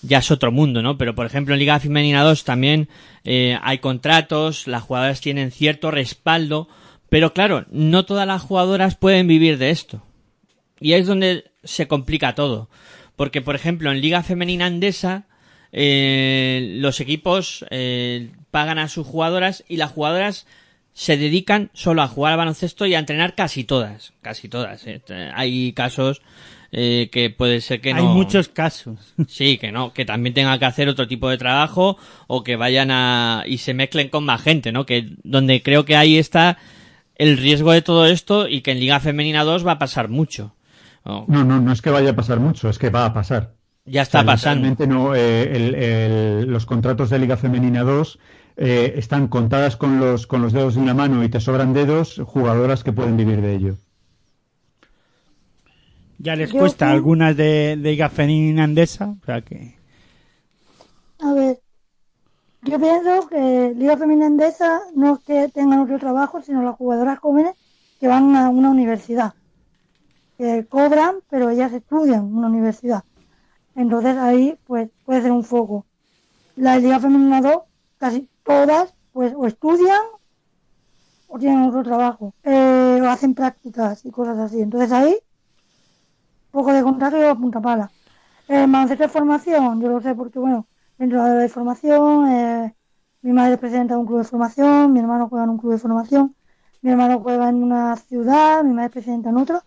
ya 0.00 0.18
es 0.18 0.30
otro 0.30 0.50
mundo, 0.50 0.82
¿no? 0.82 0.96
Pero, 0.96 1.14
por 1.14 1.26
ejemplo, 1.26 1.54
en 1.54 1.60
Liga 1.60 1.78
Femenina 1.78 2.22
2 2.24 2.44
también 2.44 2.88
eh, 3.24 3.58
hay 3.62 3.78
contratos, 3.78 4.66
las 4.66 4.82
jugadoras 4.82 5.20
tienen 5.20 5.50
cierto 5.52 5.90
respaldo, 5.90 6.66
pero 7.10 7.34
claro, 7.34 7.66
no 7.70 8.04
todas 8.06 8.26
las 8.26 8.40
jugadoras 8.42 8.96
pueden 8.96 9.28
vivir 9.28 9.58
de 9.58 9.70
esto. 9.70 10.02
Y 10.80 10.94
es 10.94 11.06
donde 11.06 11.44
se 11.62 11.86
complica 11.86 12.34
todo. 12.34 12.68
Porque, 13.16 13.42
por 13.42 13.54
ejemplo, 13.54 13.92
en 13.92 14.00
Liga 14.00 14.22
Femenina 14.22 14.66
Andesa, 14.66 15.24
eh, 15.72 16.76
los 16.78 17.00
equipos 17.00 17.64
eh, 17.70 18.30
pagan 18.50 18.78
a 18.78 18.88
sus 18.88 19.06
jugadoras 19.06 19.64
y 19.68 19.76
las 19.76 19.90
jugadoras 19.92 20.46
se 20.94 21.16
dedican 21.16 21.70
solo 21.72 22.02
a 22.02 22.08
jugar 22.08 22.32
al 22.32 22.38
baloncesto 22.38 22.86
y 22.86 22.94
a 22.94 22.98
entrenar 22.98 23.34
casi 23.34 23.64
todas. 23.64 24.12
Casi 24.22 24.48
todas. 24.48 24.86
eh. 24.86 25.00
Hay 25.34 25.72
casos 25.72 26.20
eh, 26.74 27.10
que 27.12 27.30
puede 27.30 27.60
ser 27.60 27.80
que 27.80 27.92
no. 27.92 27.98
Hay 28.00 28.06
muchos 28.14 28.48
casos. 28.48 29.14
Sí, 29.28 29.58
que 29.58 29.72
no, 29.72 29.92
que 29.92 30.04
también 30.04 30.34
tengan 30.34 30.58
que 30.58 30.64
hacer 30.64 30.88
otro 30.88 31.06
tipo 31.06 31.28
de 31.28 31.38
trabajo 31.38 31.98
o 32.26 32.42
que 32.42 32.56
vayan 32.56 32.90
a 32.90 33.44
y 33.46 33.58
se 33.58 33.74
mezclen 33.74 34.08
con 34.08 34.24
más 34.24 34.42
gente, 34.42 34.72
¿no? 34.72 34.86
Que 34.86 35.10
donde 35.22 35.62
creo 35.62 35.84
que 35.84 35.96
ahí 35.96 36.18
está 36.18 36.58
el 37.16 37.36
riesgo 37.36 37.72
de 37.72 37.82
todo 37.82 38.06
esto 38.06 38.48
y 38.48 38.62
que 38.62 38.72
en 38.72 38.80
Liga 38.80 39.00
Femenina 39.00 39.44
2 39.44 39.66
va 39.66 39.72
a 39.72 39.78
pasar 39.78 40.08
mucho. 40.08 40.54
Oh, 41.04 41.32
No, 41.32 41.44
no, 41.44 41.60
no 41.60 41.72
es 41.72 41.82
que 41.82 41.90
vaya 41.90 42.10
a 42.10 42.16
pasar 42.16 42.40
mucho, 42.40 42.68
es 42.68 42.78
que 42.78 42.90
va 42.90 43.04
a 43.06 43.12
pasar. 43.14 43.54
ya 43.84 44.02
está 44.02 44.20
O 44.20 44.22
sea, 44.22 44.54
pasando. 44.54 44.68
no, 44.88 45.14
eh, 45.14 45.42
el- 45.56 45.74
el- 45.74 46.46
los 46.52 46.66
contratos 46.66 47.10
de 47.10 47.18
Liga 47.20 47.36
Femenina 47.36 47.82
2 47.82 48.18
eh, 48.56 48.94
están 48.96 49.28
contadas 49.28 49.76
con 49.76 49.98
los, 50.00 50.26
con 50.26 50.42
los 50.42 50.52
dedos 50.52 50.74
de 50.76 50.80
una 50.82 50.94
mano 50.94 51.24
y 51.24 51.28
te 51.30 51.40
sobran 51.40 51.72
dedos 51.74 52.20
jugadoras 52.26 52.84
que 52.84 52.92
pueden 52.92 53.16
vivir 53.16 53.40
de 53.42 53.54
ello. 53.54 53.76
Ya 56.18 56.36
les 56.36 56.48
Yo 56.50 56.58
cuesta 56.60 56.90
algunas 56.90 57.36
de, 57.36 57.76
de 57.76 57.90
Liga 57.90 58.08
Femenina 58.08 58.64
Andesa, 58.64 59.08
o 59.20 59.24
sea 59.26 59.42
que... 59.42 59.74
A 61.20 61.32
ver, 61.32 61.62
yo 62.62 62.78
pienso 62.80 63.28
que 63.28 63.72
Liga 63.76 63.96
Femenina 63.96 64.26
Endesa 64.26 64.80
no 64.94 65.14
es 65.14 65.20
que 65.20 65.48
tengan 65.50 65.80
otro 65.80 65.98
trabajo, 65.98 66.42
sino 66.42 66.62
las 66.62 66.76
jugadoras 66.76 67.18
jóvenes 67.20 67.54
que 68.00 68.08
van 68.08 68.34
a 68.36 68.48
una 68.50 68.70
universidad. 68.70 69.34
Que 70.42 70.66
cobran, 70.66 71.18
pero 71.30 71.50
ellas 71.50 71.72
estudian 71.72 72.26
en 72.26 72.36
una 72.36 72.48
universidad. 72.48 73.04
Entonces 73.76 74.16
ahí 74.16 74.58
pues 74.66 74.90
puede 75.04 75.22
ser 75.22 75.30
un 75.30 75.44
foco. 75.44 75.86
La 76.56 76.78
Liga 76.78 76.98
Femenina 76.98 77.40
2, 77.40 77.58
casi 77.96 78.28
todas, 78.42 78.92
pues 79.12 79.34
o 79.36 79.46
estudian 79.46 80.00
o 81.28 81.38
tienen 81.38 81.62
otro 81.62 81.84
trabajo. 81.84 82.34
Eh, 82.42 82.98
o 83.00 83.08
hacen 83.08 83.36
prácticas 83.36 84.04
y 84.04 84.10
cosas 84.10 84.36
así. 84.36 84.60
Entonces 84.60 84.90
ahí, 84.90 85.16
poco 86.50 86.72
de 86.72 86.80
a 86.80 87.34
punta 87.36 87.60
pala. 87.60 87.92
Baloncesto 88.48 89.04
de 89.04 89.08
formación, 89.10 89.80
yo 89.80 89.90
lo 89.90 90.00
sé 90.00 90.16
porque, 90.16 90.40
bueno, 90.40 90.66
dentro 90.98 91.22
de 91.22 91.42
la 91.42 91.48
formación, 91.48 92.28
eh, 92.32 92.74
mi 93.20 93.32
madre 93.32 93.52
es 93.54 93.60
presidenta 93.60 93.94
de 93.94 94.00
un 94.00 94.06
club 94.06 94.18
de 94.18 94.24
formación, 94.24 94.92
mi 94.92 94.98
hermano 94.98 95.28
juega 95.28 95.44
en 95.44 95.50
un 95.50 95.58
club 95.58 95.74
de 95.74 95.78
formación, 95.78 96.34
mi 96.80 96.90
hermano 96.90 97.20
juega 97.20 97.48
en 97.48 97.62
una 97.62 97.94
ciudad, 97.94 98.64
mi 98.64 98.72
madre 98.72 98.86
es 98.86 98.92
presidenta 98.92 99.30
en 99.30 99.36
otro, 99.36 99.62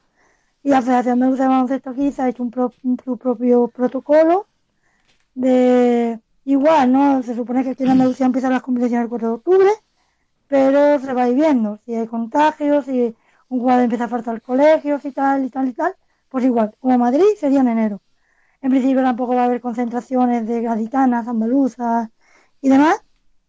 y 0.66 0.70
la 0.70 0.82
Federación 0.82 1.20
de 1.20 1.30
Baloncesto 1.30 1.91
aquí 1.91 2.11
se 2.11 2.24
ha 2.24 2.30
hecho 2.30 2.41
un, 2.43 2.49
pro- 2.49 2.74
su 3.05 3.18
propio 3.18 3.68
protocolo 3.68 4.47
de 5.36 6.20
igual, 6.45 6.91
¿no? 6.91 7.22
Se 7.24 7.36
supone 7.36 7.63
que 7.63 7.72
aquí 7.72 7.84
en 7.84 7.91
Andalucía 7.91 8.26
empiezan 8.26 8.51
las 8.53 8.63
competiciones 8.63 9.03
el 9.05 9.09
4 9.09 9.28
de 9.30 9.34
octubre, 9.36 9.70
pero 10.47 10.99
se 10.99 11.13
va 11.13 11.24
a 11.24 11.30
ir 11.30 11.36
viendo 11.36 11.80
si 11.86 11.93
hay 11.95 12.07
contagios, 12.07 12.86
si 12.86 13.16
un 13.49 13.59
jugador 13.59 13.84
empieza 13.84 14.05
a 14.05 14.07
faltar 14.09 14.41
colegios 14.41 15.05
y 15.05 15.11
tal 15.11 15.45
y 15.45 15.49
tal 15.51 15.68
y 15.70 15.74
tal, 15.74 15.95
pues 16.30 16.43
igual, 16.45 16.76
como 16.80 16.97
Madrid 16.97 17.26
sería 17.38 17.61
en 17.61 17.68
enero. 17.70 18.01
En 18.61 18.72
principio 18.72 19.03
tampoco 19.03 19.36
va 19.36 19.43
a 19.43 19.45
haber 19.45 19.61
concentraciones 19.61 20.47
de 20.47 20.61
gaditanas, 20.61 21.28
andaluzas 21.28 22.09
y 22.61 22.70
demás. 22.70 23.01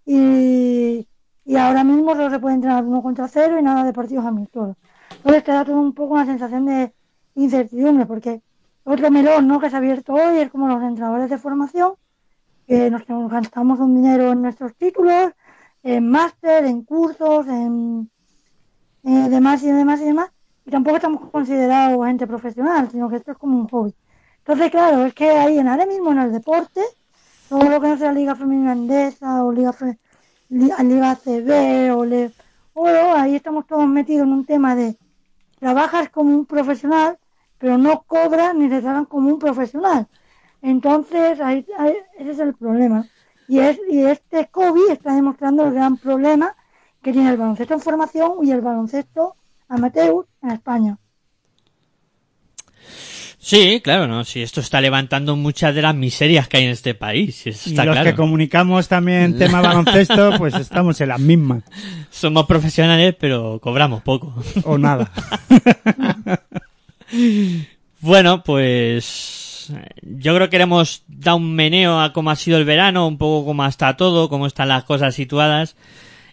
Y, 0.05 1.09
y 1.45 1.57
ahora 1.57 1.85
mismo 1.85 2.15
solo 2.15 2.31
se 2.31 2.39
puede 2.41 2.57
entrenar 2.57 2.85
uno 2.85 3.03
contra 3.03 3.29
cero 3.29 3.59
y 3.59 3.63
nada 3.63 3.85
de 3.85 3.93
partidos 3.95 4.27
amistosos. 4.27 4.77
Entonces 5.17 5.45
te 5.45 5.53
da 5.53 5.65
todo 5.65 5.81
un 5.81 5.95
poco 5.95 6.15
una 6.15 6.27
sensación 6.27 6.67
de 6.67 6.93
incertidumbre, 7.37 8.07
porque 8.07 8.43
otro 8.85 9.11
melón 9.11 9.47
¿no? 9.47 9.61
que 9.61 9.71
se 9.71 9.77
ha 9.77 9.79
abierto 9.79 10.15
hoy 10.15 10.39
es 10.39 10.51
como 10.51 10.69
los 10.69 10.83
entrenadores 10.83 11.31
de 11.31 11.39
formación, 11.39 11.93
que 12.67 12.91
nos, 12.91 13.03
gastamos 13.31 13.79
un 13.79 13.95
dinero 13.95 14.33
en 14.33 14.43
nuestros 14.43 14.75
títulos, 14.75 15.33
en 15.83 16.11
máster, 16.11 16.65
en 16.65 16.83
cursos, 16.83 17.47
en 17.47 18.11
eh, 19.05 19.29
demás 19.31 19.63
y 19.63 19.71
demás 19.71 20.01
y 20.01 20.05
demás, 20.05 20.31
y 20.65 20.71
tampoco 20.71 20.97
estamos 20.97 21.31
considerados 21.31 22.05
gente 22.07 22.27
profesional, 22.27 22.91
sino 22.91 23.09
que 23.09 23.17
esto 23.17 23.33
es 23.33 23.39
como 23.39 23.57
un 23.57 23.69
hobby. 23.69 23.95
Entonces, 24.39 24.71
claro, 24.71 25.05
es 25.05 25.15
que 25.15 25.31
ahí 25.31 25.59
en 25.59 25.69
ahora 25.69 25.87
mismo 25.87 26.11
en 26.11 26.19
el 26.19 26.33
deporte, 26.33 26.81
todo 27.49 27.69
lo 27.69 27.81
que 27.81 27.89
no 27.89 27.97
sea 27.97 28.13
Liga 28.13 28.35
Femenina 28.35 28.73
Andesa 28.73 29.45
o 29.45 29.53
Liga, 29.53 29.73
Fe- 29.73 29.99
Liga, 30.49 30.83
Liga 30.83 31.15
CB 31.15 31.93
o, 31.93 32.05
le, 32.05 32.33
o 32.75 32.87
ahí 32.87 33.37
estamos 33.37 33.67
todos 33.67 33.87
metidos 33.87 34.27
en 34.27 34.33
un 34.33 34.45
tema 34.45 34.75
de 34.75 34.97
trabajas 35.59 36.09
como 36.11 36.31
un 36.37 36.47
profesional, 36.47 37.19
pero 37.59 37.79
no 37.79 38.03
cobras 38.07 38.55
ni 38.55 38.69
te 38.69 38.81
tratan 38.81 39.05
como 39.07 39.29
un 39.29 39.39
profesional. 39.39 40.07
Entonces, 40.63 41.41
ahí, 41.41 41.65
ahí- 41.79 41.97
ese 42.19 42.31
es 42.31 42.39
el 42.39 42.55
problema. 42.55 43.07
Y, 43.49 43.61
es, 43.61 43.79
y 43.91 44.01
este 44.05 44.47
COVID 44.49 44.91
está 44.91 45.15
demostrando 45.15 45.67
el 45.67 45.75
gran 45.75 45.97
problema 45.97 46.55
que 47.03 47.13
tiene 47.13 47.31
el 47.31 47.37
baloncesto 47.37 47.75
en 47.75 47.81
formación 47.81 48.33
y 48.43 48.51
el 48.51 48.61
baloncesto 48.61 49.37
amateur 49.69 50.27
en 50.43 50.51
España. 50.51 50.99
Sí, 53.39 53.81
claro, 53.81 54.09
no, 54.09 54.25
sí, 54.25 54.43
esto 54.43 54.61
está 54.61 54.81
levantando 54.81 55.37
muchas 55.37 55.73
de 55.73 55.81
las 55.83 55.95
miserias 55.95 56.49
que 56.49 56.57
hay 56.57 56.65
en 56.65 56.71
este 56.71 56.95
país, 56.95 57.47
eso 57.47 57.71
Y 57.71 57.75
los 57.75 57.85
claro. 57.85 58.03
que 58.11 58.17
comunicamos 58.17 58.89
también 58.89 59.39
tema 59.39 59.61
baloncesto, 59.61 60.33
pues 60.37 60.55
estamos 60.55 61.01
en 61.01 61.11
las 61.11 61.21
mismas. 61.21 61.63
Somos 62.11 62.47
profesionales, 62.47 63.15
pero 63.21 63.61
cobramos 63.61 64.03
poco. 64.03 64.35
O 64.65 64.77
nada. 64.79 65.13
Bueno, 68.01 68.43
pues 68.45 69.73
eh, 69.75 69.89
yo 70.03 70.35
creo 70.35 70.51
que 70.51 70.57
hemos 70.59 71.03
dado 71.09 71.39
un 71.39 71.55
meneo 71.55 72.01
a 72.01 72.13
cómo 72.13 72.31
ha 72.31 72.37
sido 72.37 72.59
el 72.59 72.65
verano, 72.65 73.09
un 73.09 73.19
poco 73.19 73.47
cómo 73.47 73.65
está 73.67 73.97
todo, 73.97 74.29
cómo 74.29 74.47
están 74.47 74.69
las 74.69 74.85
cosas 74.85 75.15
situadas. 75.15 75.77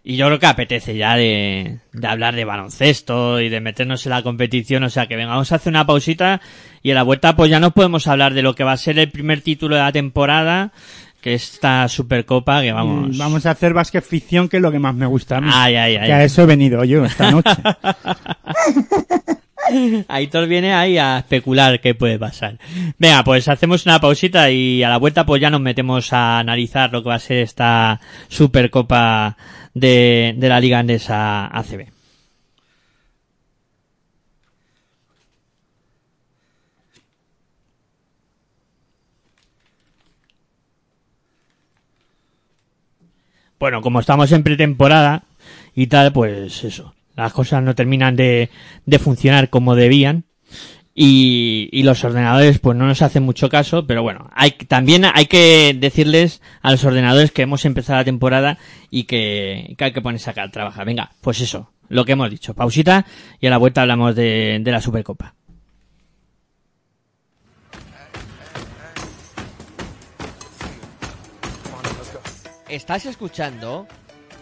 Y 0.06 0.18
yo 0.18 0.26
creo 0.26 0.38
que 0.40 0.48
apetece 0.48 0.98
ya 0.98 1.16
de, 1.16 1.80
de 1.94 2.08
hablar 2.08 2.36
de 2.36 2.44
baloncesto 2.44 3.40
y 3.40 3.48
de 3.48 3.62
meternos 3.62 4.06
en 4.06 4.10
la 4.10 4.22
competición. 4.22 4.84
O 4.84 4.90
sea 4.90 5.08
que 5.08 5.16
venga, 5.16 5.32
vamos 5.32 5.54
a 5.54 5.56
hacer 5.56 5.72
una 5.72 5.86
pausita 5.86 6.42
y 6.82 6.90
en 6.90 6.96
la 6.96 7.04
vuelta 7.04 7.38
pues 7.38 7.50
ya 7.50 7.62
nos 7.62 7.72
podemos 7.72 8.06
hablar 8.08 8.34
de 8.34 8.42
lo 8.42 8.54
que 8.54 8.66
va 8.66 8.74
a 8.74 8.78
ser 8.78 9.00
el 9.00 9.10
primer 9.10 9.40
título 9.40 9.78
de 9.78 9.82
la 9.82 9.94
temporada, 9.94 10.74
que 11.22 11.36
es 11.36 11.54
esta 11.54 11.88
Supercopa 11.88 12.62
que 12.62 12.74
vamos... 12.74 13.16
Y 13.16 13.18
Vamos 13.18 13.46
a 13.46 13.52
hacer 13.52 13.74
básquet 13.74 14.04
ficción, 14.04 14.50
que 14.50 14.58
es 14.58 14.62
lo 14.62 14.74
que 14.74 14.80
más 14.80 14.94
me 14.94 15.06
gusta 15.06 15.38
a 15.38 15.42
mí. 15.42 15.50
Ay, 15.54 15.76
ay, 15.78 15.96
ay. 15.96 16.08
Que 16.08 16.14
a 16.14 16.24
eso 16.26 16.42
he 16.42 16.48
venido 16.48 16.84
yo 16.84 17.06
esta 17.06 17.32
noche. 17.32 17.52
Aitor 20.08 20.48
viene 20.48 20.74
ahí 20.74 20.98
a 20.98 21.20
especular 21.20 21.80
qué 21.80 21.96
puede 21.96 22.20
pasar. 22.20 22.58
Venga, 22.98 23.24
pues 23.24 23.48
hacemos 23.48 23.86
una 23.86 24.00
pausita 24.00 24.50
y 24.52 24.84
a 24.84 24.90
la 24.90 24.98
vuelta 24.98 25.26
pues 25.26 25.42
ya 25.42 25.50
nos 25.50 25.62
metemos 25.62 26.12
a 26.14 26.40
analizar 26.40 26.92
lo 26.92 27.04
que 27.04 27.10
va 27.10 27.16
a 27.16 27.20
ser 27.20 27.38
esta 27.38 28.00
Supercopa 28.28 29.38
de, 29.74 30.34
de 30.38 30.50
la 30.50 30.60
Liga 30.60 30.80
Andesa 30.80 31.48
ACB. 31.48 31.88
Bueno, 43.60 43.82
como 43.82 44.02
estamos 44.02 44.30
en 44.34 44.44
pretemporada 44.44 45.24
y 45.74 45.88
tal, 45.88 46.12
pues 46.12 46.66
eso, 46.66 46.94
las 47.16 47.34
cosas 47.34 47.64
no 47.64 47.76
terminan 47.76 48.16
de, 48.16 48.50
de 48.86 49.00
funcionar 49.00 49.50
como 49.50 49.76
debían 49.76 50.26
y, 50.96 51.70
y 51.72 51.84
los 51.84 52.04
ordenadores 52.04 52.60
pues 52.60 52.78
no 52.78 52.86
nos 52.86 53.02
hacen 53.02 53.24
mucho 53.24 53.50
caso, 53.50 53.88
pero 53.88 54.04
bueno, 54.04 54.30
hay 54.34 54.52
también 54.52 55.06
hay 55.06 55.26
que 55.26 55.76
decirles 55.78 56.42
a 56.62 56.72
los 56.72 56.84
ordenadores 56.84 57.32
que 57.32 57.42
hemos 57.42 57.66
empezado 57.66 58.00
la 58.00 58.06
temporada 58.06 58.58
y 58.92 59.06
que, 59.06 59.74
que 59.78 59.86
hay 59.86 59.94
que 59.94 60.02
ponerse 60.02 60.30
acá 60.30 60.44
a 60.44 60.52
trabajar. 60.52 60.86
Venga, 60.86 61.12
pues 61.22 61.42
eso, 61.42 61.72
lo 61.90 62.06
que 62.06 62.12
hemos 62.12 62.30
dicho, 62.30 62.54
pausita 62.54 63.06
y 63.40 63.48
a 63.48 63.50
la 63.50 63.58
vuelta 63.58 63.82
hablamos 63.82 64.16
de, 64.16 64.60
de 64.62 64.72
la 64.72 64.82
Supercopa. 64.82 65.34
Estás 72.70 73.06
escuchando 73.06 73.88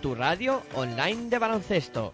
tu 0.02 0.16
radio 0.16 0.62
online 0.74 1.30
de 1.30 1.38
baloncesto. 1.38 2.14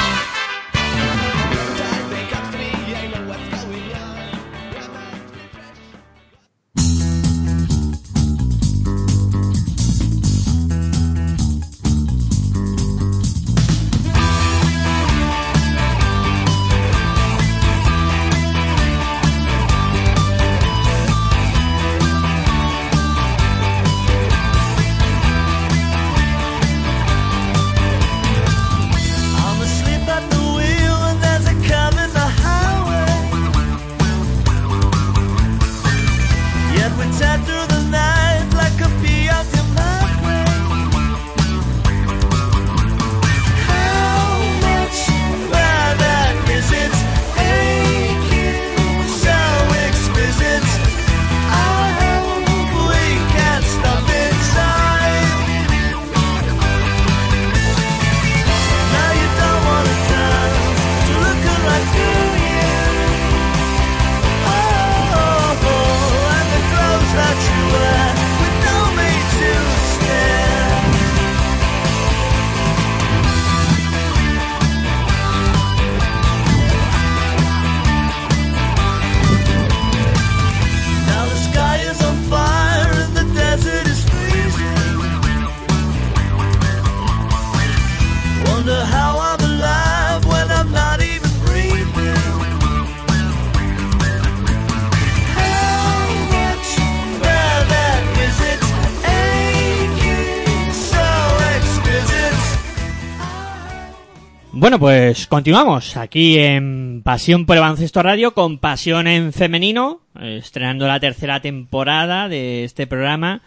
Pues 104.81 105.27
continuamos 105.27 105.95
aquí 105.95 106.39
en 106.39 107.03
Pasión 107.03 107.45
por 107.45 107.55
el 107.55 107.61
Baloncesto 107.61 108.01
Radio 108.01 108.33
con 108.33 108.57
Pasión 108.57 109.05
en 109.05 109.31
Femenino, 109.31 110.01
eh, 110.19 110.39
estrenando 110.41 110.87
la 110.87 110.99
tercera 110.99 111.39
temporada 111.39 112.27
de 112.27 112.63
este 112.63 112.87
programa 112.87 113.43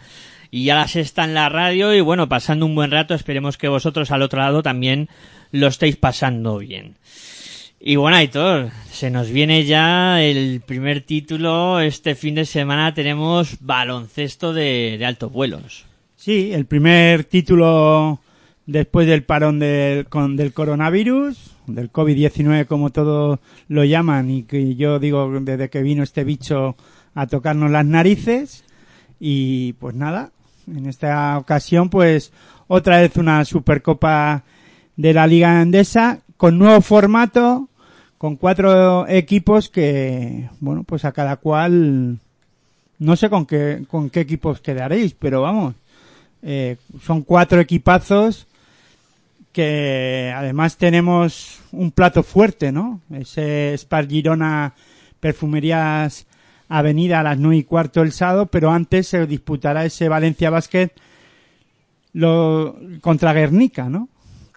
y 0.49 0.63
ya 0.63 0.75
la 0.75 0.87
sexta 0.87 1.25
en 1.25 1.33
la 1.33 1.49
radio 1.49 1.93
y 1.93 1.99
bueno, 1.99 2.29
pasando 2.29 2.65
un 2.65 2.73
buen 2.73 2.89
rato, 2.89 3.13
esperemos 3.13 3.57
que 3.57 3.67
vosotros 3.67 4.11
al 4.11 4.21
otro 4.21 4.39
lado 4.39 4.63
también 4.63 5.09
lo 5.51 5.67
estéis 5.67 5.97
pasando 5.97 6.59
bien. 6.59 6.95
Y 7.81 7.97
bueno, 7.97 8.15
Aitor, 8.15 8.69
se 8.89 9.11
nos 9.11 9.29
viene 9.29 9.65
ya 9.65 10.23
el 10.23 10.61
primer 10.65 11.01
título, 11.01 11.81
este 11.81 12.15
fin 12.15 12.35
de 12.35 12.45
semana 12.45 12.93
tenemos 12.93 13.57
baloncesto 13.59 14.53
de, 14.53 14.95
de 14.97 15.05
altos 15.05 15.33
vuelos. 15.33 15.83
Sí, 16.15 16.53
el 16.53 16.65
primer 16.65 17.25
título 17.25 18.21
después 18.65 19.07
del 19.07 19.23
parón 19.23 19.59
del, 19.59 20.07
con, 20.07 20.35
del 20.35 20.53
coronavirus, 20.53 21.55
del 21.67 21.91
COVID-19 21.91 22.65
como 22.65 22.91
todos 22.91 23.39
lo 23.67 23.83
llaman 23.83 24.29
y 24.29 24.43
que 24.43 24.75
yo 24.75 24.99
digo 24.99 25.29
desde 25.41 25.69
que 25.69 25.81
vino 25.81 26.03
este 26.03 26.23
bicho 26.23 26.75
a 27.13 27.27
tocarnos 27.27 27.71
las 27.71 27.85
narices 27.85 28.63
y 29.19 29.73
pues 29.73 29.95
nada, 29.95 30.31
en 30.67 30.87
esta 30.87 31.37
ocasión 31.37 31.89
pues 31.89 32.31
otra 32.67 33.01
vez 33.01 33.15
una 33.17 33.45
supercopa 33.45 34.43
de 34.95 35.13
la 35.13 35.27
Liga 35.27 35.59
Andesa 35.59 36.21
con 36.37 36.57
nuevo 36.57 36.81
formato, 36.81 37.69
con 38.17 38.35
cuatro 38.35 39.07
equipos 39.07 39.69
que, 39.69 40.49
bueno, 40.59 40.83
pues 40.83 41.05
a 41.05 41.11
cada 41.11 41.37
cual 41.37 42.19
no 42.97 43.15
sé 43.15 43.29
con 43.29 43.45
qué, 43.45 43.85
con 43.87 44.09
qué 44.09 44.21
equipos 44.21 44.61
quedaréis, 44.61 45.13
pero 45.13 45.41
vamos, 45.41 45.75
eh, 46.41 46.77
son 47.01 47.21
cuatro 47.21 47.59
equipazos 47.59 48.47
que 49.55 50.33
además 50.35 50.75
tenemos 50.75 51.61
un 51.71 51.91
plato 51.91 52.23
fuerte, 52.23 52.73
¿no? 52.73 52.99
Ese 53.09 53.73
Spar 53.77 54.05
Girona 54.05 54.73
Perfumerías 55.21 56.27
Avenida 56.67 57.21
a 57.21 57.23
las 57.23 57.37
nueve 57.37 57.55
y 57.55 57.63
cuarto 57.63 58.01
el 58.01 58.11
sábado, 58.11 58.47
pero 58.47 58.71
antes 58.71 59.07
se 59.07 59.25
disputará 59.25 59.85
ese 59.85 60.09
Valencia 60.09 60.49
Basket 60.49 60.89
lo, 62.11 62.77
contra 62.99 63.31
Guernica, 63.31 63.87
¿no? 63.87 64.09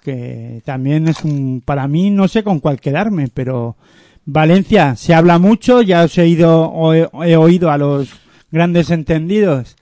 Que 0.02 0.62
también 0.64 1.06
es 1.06 1.22
un, 1.22 1.62
para 1.64 1.86
mí 1.86 2.10
no 2.10 2.26
sé 2.26 2.42
con 2.42 2.58
cuál 2.58 2.80
quedarme, 2.80 3.28
pero 3.32 3.76
Valencia 4.24 4.96
se 4.96 5.14
habla 5.14 5.38
mucho, 5.38 5.80
ya 5.80 6.02
os 6.02 6.18
he 6.18 6.26
ido, 6.26 6.92
he 7.22 7.36
oído 7.36 7.70
a 7.70 7.78
los 7.78 8.10
grandes 8.50 8.90
entendidos 8.90 9.76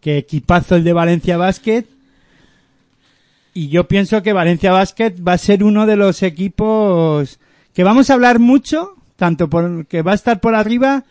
que 0.00 0.16
equipazo 0.16 0.76
el 0.76 0.84
de 0.84 0.94
Valencia 0.94 1.36
Basket 1.36 1.84
y 3.54 3.68
yo 3.68 3.86
pienso 3.86 4.22
que 4.22 4.32
Valencia 4.32 4.72
Basket 4.72 5.14
va 5.26 5.34
a 5.34 5.38
ser 5.38 5.62
uno 5.62 5.86
de 5.86 5.94
los 5.96 6.22
equipos 6.24 7.38
que 7.72 7.84
vamos 7.84 8.10
a 8.10 8.14
hablar 8.14 8.40
mucho, 8.40 8.96
tanto 9.16 9.48
por 9.48 9.86
que 9.86 10.02
va 10.02 10.12
a 10.12 10.16
estar 10.16 10.40
por 10.40 10.56
arriba, 10.56 11.04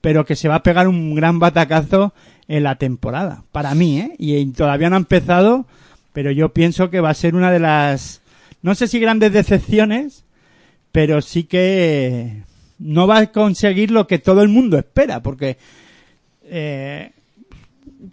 pero 0.00 0.24
que 0.24 0.36
se 0.36 0.48
va 0.48 0.56
a 0.56 0.62
pegar 0.62 0.86
un 0.86 1.16
gran 1.16 1.40
batacazo 1.40 2.14
en 2.46 2.62
la 2.62 2.76
temporada, 2.76 3.42
para 3.50 3.74
mí, 3.74 4.00
¿eh? 4.00 4.14
Y 4.16 4.46
todavía 4.52 4.88
no 4.88 4.96
ha 4.96 5.00
empezado, 5.00 5.66
pero 6.12 6.30
yo 6.30 6.50
pienso 6.50 6.88
que 6.88 7.00
va 7.00 7.10
a 7.10 7.14
ser 7.14 7.34
una 7.34 7.50
de 7.50 7.58
las, 7.58 8.22
no 8.62 8.76
sé 8.76 8.86
si 8.86 9.00
grandes 9.00 9.32
decepciones, 9.32 10.24
pero 10.92 11.20
sí 11.20 11.44
que 11.44 12.42
no 12.78 13.08
va 13.08 13.18
a 13.18 13.32
conseguir 13.32 13.90
lo 13.90 14.06
que 14.06 14.18
todo 14.18 14.42
el 14.42 14.48
mundo 14.48 14.78
espera, 14.78 15.20
porque 15.20 15.58
eh, 16.44 17.10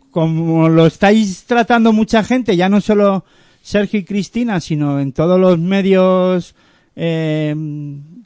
como 0.10 0.70
lo 0.70 0.88
estáis 0.88 1.46
tratando 1.46 1.94
mucha 1.94 2.24
gente, 2.24 2.58
ya 2.58 2.68
no 2.68 2.82
solo 2.82 3.24
Sergio 3.66 4.00
y 4.00 4.04
Cristina, 4.04 4.60
sino 4.60 5.00
en 5.00 5.12
todos 5.12 5.40
los 5.40 5.58
medios 5.58 6.54
eh, 6.96 7.56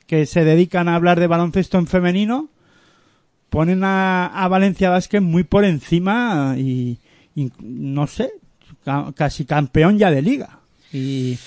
que 0.06 0.26
se 0.26 0.44
dedican 0.44 0.90
a 0.90 0.96
hablar 0.96 1.18
de 1.18 1.28
baloncesto 1.28 1.78
en 1.78 1.88
femenino, 1.88 2.50
ponen 3.50 3.86
a, 3.86 4.46
Valencia 4.50 4.90
Vázquez 4.90 5.22
muy 5.22 5.46
por 5.46 5.64
encima 5.64 6.56
y, 6.58 7.00
no 7.62 8.06
sé, 8.06 8.32
ca- 8.84 9.14
casi 9.16 9.46
campeón 9.46 9.98
ya 9.98 10.12
de 10.12 10.22
liga. 10.22 10.60
Y, 10.92 11.40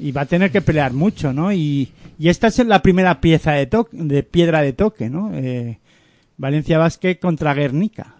y 0.00 0.10
va 0.12 0.22
a 0.22 0.26
tener 0.26 0.50
que 0.50 0.62
pelear 0.62 0.94
mucho, 0.94 1.34
¿no? 1.34 1.52
Y, 1.52 1.92
esta 2.18 2.46
es 2.46 2.58
la 2.66 2.80
primera 2.80 3.20
pieza 3.20 3.52
de, 3.52 3.66
to- 3.66 3.90
de 3.92 4.22
piedra 4.22 4.62
de 4.62 4.72
toque, 4.72 5.10
¿no? 5.10 5.32
Eh, 5.34 5.78
Valencia 6.38 6.78
Vázquez 6.78 7.18
contra 7.18 7.52
Guernica 7.52 8.14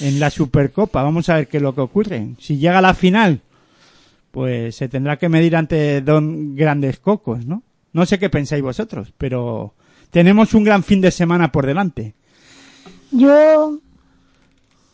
en 0.00 0.20
la 0.20 0.28
Supercopa. 0.28 1.02
Vamos 1.02 1.30
a 1.30 1.36
ver 1.36 1.48
qué 1.48 1.56
es 1.56 1.62
lo 1.62 1.74
que 1.74 1.80
ocurre. 1.80 2.34
Si 2.38 2.58
llega 2.58 2.78
a 2.78 2.82
la 2.82 2.92
final, 2.92 3.40
pues 4.36 4.76
se 4.76 4.86
tendrá 4.90 5.16
que 5.16 5.30
medir 5.30 5.56
ante 5.56 6.02
dos 6.02 6.22
grandes 6.22 6.98
cocos, 6.98 7.46
¿no? 7.46 7.62
No 7.94 8.04
sé 8.04 8.18
qué 8.18 8.28
pensáis 8.28 8.62
vosotros, 8.62 9.10
pero 9.16 9.72
tenemos 10.10 10.52
un 10.52 10.62
gran 10.62 10.82
fin 10.82 11.00
de 11.00 11.10
semana 11.10 11.50
por 11.50 11.64
delante. 11.64 12.14
Yo, 13.12 13.78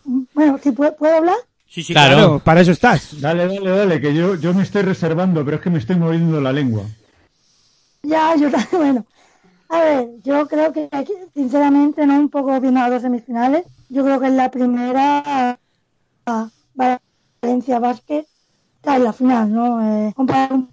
bueno, 0.05 0.61
si 0.63 0.71
puedo, 0.71 0.95
¿puedo 0.95 1.17
hablar? 1.17 1.35
Sí, 1.67 1.83
sí, 1.83 1.93
Claro. 1.93 2.15
claro. 2.15 2.39
Para 2.39 2.61
eso 2.61 2.71
estás. 2.71 3.21
Dale, 3.21 3.49
dale, 3.49 3.69
dale, 3.69 4.01
que 4.01 4.15
yo, 4.15 4.37
yo 4.37 4.55
me 4.55 4.63
estoy 4.63 4.83
reservando, 4.83 5.45
pero 5.45 5.57
es 5.57 5.63
que 5.65 5.71
me 5.71 5.81
estoy 5.81 5.97
moviendo 5.97 6.41
la 6.41 6.53
lengua. 6.53 6.85
Ya, 8.05 8.37
yo 8.37 8.49
también, 8.49 8.69
bueno. 8.71 9.07
A 9.71 9.81
ver, 9.81 10.09
yo 10.23 10.47
creo 10.47 10.73
que, 10.73 10.89
aquí, 10.93 11.15
sinceramente, 11.35 12.07
no 12.07 12.15
un 12.15 12.29
poco 12.29 12.61
viendo 12.61 12.79
las 12.79 12.91
dos 12.91 13.03
semifinales, 13.03 13.65
yo 13.89 14.05
creo 14.05 14.21
que 14.21 14.29
en 14.29 14.37
la 14.37 14.53
primera 14.53 15.59
ah, 16.27 16.49
Valencia 17.43 17.81
Basket 17.81 18.25
está 18.83 18.97
en 18.97 19.05
la 19.05 19.13
final, 19.13 19.53
¿no? 19.53 19.81
Eh, 20.09 20.13
comparar 20.13 20.53
un 20.55 20.69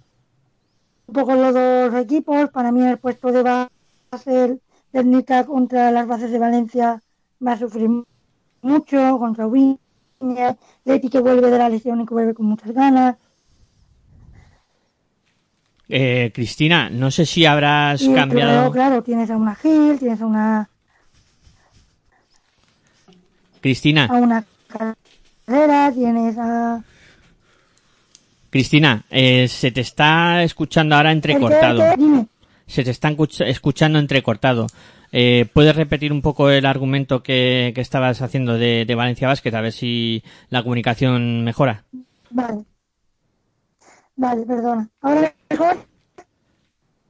poco 1.14 1.32
los 1.36 1.54
dos 1.54 1.94
equipos, 1.94 2.50
para 2.50 2.72
mí 2.72 2.84
el 2.84 2.98
puesto 2.98 3.30
de 3.30 3.42
base 3.44 4.58
del 4.92 5.10
Nica 5.10 5.46
contra 5.46 5.92
las 5.92 6.08
bases 6.08 6.32
de 6.32 6.40
Valencia 6.40 7.00
va 7.46 7.52
a 7.52 7.58
sufrir 7.58 7.88
mucho, 8.62 9.18
contra 9.20 9.46
Wiña, 9.46 9.78
Leti 10.84 11.08
que 11.08 11.20
vuelve 11.20 11.50
de 11.52 11.58
la 11.58 11.68
lesión 11.68 12.00
y 12.00 12.06
que 12.06 12.14
vuelve 12.14 12.34
con 12.34 12.46
muchas 12.46 12.72
ganas. 12.72 13.16
Eh, 15.88 16.32
Cristina, 16.34 16.90
no 16.90 17.12
sé 17.12 17.24
si 17.26 17.46
habrás 17.46 18.02
Y 18.02 18.12
cambiado. 18.12 18.52
luego, 18.52 18.72
claro, 18.72 19.02
tienes 19.04 19.30
a 19.30 19.36
una 19.36 19.54
Gil, 19.54 20.00
tienes 20.00 20.20
a 20.20 20.26
una, 20.26 20.68
Cristina, 23.60 24.06
a 24.06 24.14
una 24.14 24.44
carrera, 25.46 25.92
tienes 25.92 26.36
a... 26.38 26.82
Cristina, 28.50 29.04
eh, 29.10 29.46
se 29.48 29.70
te 29.70 29.80
está 29.80 30.42
escuchando 30.42 30.96
ahora 30.96 31.12
entrecortado. 31.12 31.82
Se 32.66 32.84
te 32.84 32.90
está 32.90 33.10
escuch- 33.10 33.44
escuchando 33.46 33.98
entrecortado. 33.98 34.66
Eh, 35.12 35.46
¿Puedes 35.52 35.74
repetir 35.74 36.12
un 36.12 36.22
poco 36.22 36.50
el 36.50 36.66
argumento 36.66 37.22
que, 37.22 37.72
que 37.74 37.80
estabas 37.80 38.22
haciendo 38.22 38.58
de, 38.58 38.84
de 38.86 38.94
Valencia 38.94 39.28
Basket? 39.28 39.54
A 39.54 39.60
ver 39.60 39.72
si 39.72 40.22
la 40.50 40.62
comunicación 40.62 41.42
mejora. 41.44 41.84
Vale. 42.30 42.64
Vale, 44.16 44.42
perdona. 44.46 44.88
Ahora 45.00 45.34
mejor. 45.48 45.78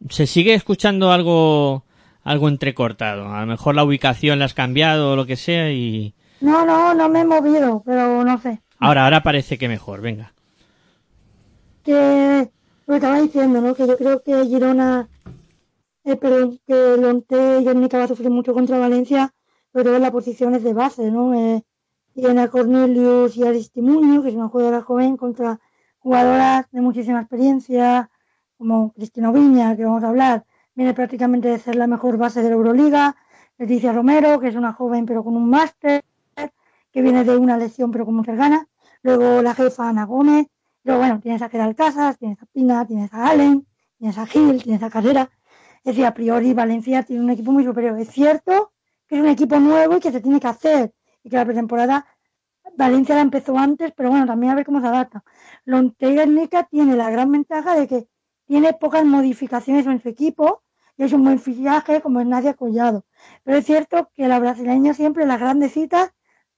Se 0.09 0.27
sigue 0.27 0.55
escuchando 0.55 1.13
algo, 1.13 1.85
algo 2.23 2.49
entrecortado. 2.49 3.29
A 3.35 3.41
lo 3.41 3.47
mejor 3.47 3.75
la 3.75 3.85
ubicación 3.85 4.39
la 4.39 4.47
has 4.47 4.55
cambiado 4.55 5.13
o 5.13 5.17
lo 5.17 5.27
que 5.27 5.37
sea 5.37 5.71
y 5.73 6.15
No, 6.41 6.65
no, 6.65 6.95
no 6.95 7.09
me 7.11 7.21
he 7.21 7.25
movido, 7.25 7.83
pero 7.85 8.25
no 8.25 8.41
sé. 8.41 8.61
ahora, 8.79 9.05
ahora 9.05 9.23
parece 9.23 9.59
que 9.59 9.69
mejor. 9.69 10.01
Venga. 10.01 10.33
Que 11.83 12.51
lo 12.87 12.93
que 12.93 12.97
estaba 12.97 13.21
diciendo, 13.21 13.61
¿no? 13.61 13.75
Que 13.75 13.87
yo 13.87 13.97
creo 13.97 14.23
que 14.23 14.45
Girona, 14.47 15.09
eh, 16.05 16.17
perdón, 16.17 16.59
que 16.67 16.97
Lonte 16.97 17.61
y 17.61 17.65
Guernica 17.65 17.99
va 17.99 18.05
a 18.05 18.09
sufrir 18.09 18.31
mucho 18.31 18.55
contra 18.55 18.79
Valencia, 18.79 19.33
todo 19.73 19.97
en 19.97 20.03
las 20.03 20.11
posiciones 20.11 20.63
de 20.63 20.73
base, 20.75 21.11
¿no? 21.11 21.35
Eh, 21.35 21.63
tiene 22.15 22.41
a 22.43 22.49
Cornelius 22.49 23.37
y 23.37 23.45
Aristimuño, 23.45 24.23
que 24.23 24.31
es 24.31 24.35
una 24.35 24.49
jugadora 24.49 24.83
joven, 24.83 25.17
contra 25.17 25.61
jugadoras 26.01 26.67
de 26.73 26.81
muchísima 26.81 27.21
experiencia, 27.21 28.11
como 28.59 28.93
Cristina 28.93 29.31
Viña, 29.31 29.77
que 29.77 29.85
vamos 29.85 30.03
a 30.03 30.09
hablar, 30.09 30.45
viene 30.75 30.93
prácticamente 30.95 31.49
de 31.49 31.59
ser 31.59 31.77
la 31.77 31.87
mejor 31.87 32.17
base 32.17 32.43
de 32.43 32.49
la 32.49 32.57
Euroliga, 32.57 33.17
Leticia 33.59 33.93
Romero, 33.93 34.41
que 34.41 34.49
es 34.49 34.57
una 34.57 34.73
joven 34.73 35.07
pero 35.07 35.23
con 35.23 35.37
un 35.37 35.49
máster, 35.49 36.03
que 36.93 37.03
viene 37.03 37.25
de 37.25 37.37
una 37.37 37.57
lesión 37.57 37.91
pero 37.91 38.05
con 38.05 38.17
muchas 38.17 38.37
ganas, 38.37 38.67
luego 39.03 39.43
la 39.43 39.55
jefa 39.55 39.89
Ana 39.89 40.05
Gómez, 40.05 40.47
Luego, 40.85 41.01
bueno, 41.01 41.21
tienes 41.21 41.43
a 41.43 41.49
Gerald 41.49 41.77
Casas, 41.77 42.19
tienes 42.19 42.43
a 42.43 42.47
Pina, 42.47 42.87
tienes 42.87 43.13
a 43.13 43.29
Allen, 43.29 43.67
tienes 43.99 44.17
a 44.19 44.27
Gil, 44.27 44.63
tienes 44.63 44.83
a 44.83 44.91
Carrera. 44.91 45.31
Es 45.79 45.95
decir, 45.95 46.07
a 46.07 46.15
priori 46.15 46.53
Valencia 46.55 47.03
tiene 47.03 47.23
un 47.23 47.31
equipo 47.31 47.53
muy 47.53 47.65
superior. 47.65 47.99
Es 47.99 48.11
cierto 48.11 48.73
que 49.07 49.17
es 49.17 49.21
un 49.23 49.29
equipo 49.29 49.59
nuevo 49.59 49.97
y 49.97 50.01
que 50.01 50.13
se 50.13 50.21
tiene 50.21 50.41
que 50.41 50.49
hacer. 50.49 50.93
Y 51.23 51.31
que 51.31 51.37
la 51.37 51.45
pretemporada 51.45 52.07
Valencia 52.77 53.15
la 53.15 53.23
empezó 53.23 53.59
antes, 53.59 53.93
pero 53.97 54.11
bueno, 54.11 54.27
también 54.27 54.53
a 54.53 54.55
ver 54.55 54.65
cómo 54.65 54.81
se 54.81 54.87
adapta. 54.87 55.25
Lonteguernica 55.65 56.65
tiene 56.65 56.97
la 56.97 57.11
gran 57.11 57.31
ventaja 57.31 57.75
de 57.75 57.89
que 57.89 58.09
tiene 58.47 58.73
pocas 58.73 59.05
modificaciones 59.05 59.87
en 59.87 60.01
su 60.03 60.09
equipo 60.09 60.63
y 60.97 61.05
es 61.05 61.13
un 61.13 61.25
buen 61.25 61.39
fichaje 61.39 62.01
como 62.01 62.21
es 62.21 62.27
Nadia 62.27 62.55
Collado. 62.55 63.05
Pero 63.45 63.59
es 63.59 63.67
cierto 63.67 64.11
que 64.15 64.29
la 64.29 64.39
brasileña 64.39 64.95
siempre, 64.95 65.23
en 65.23 65.29
las 65.29 65.41
grandes 65.41 65.73
citas, 65.73 66.11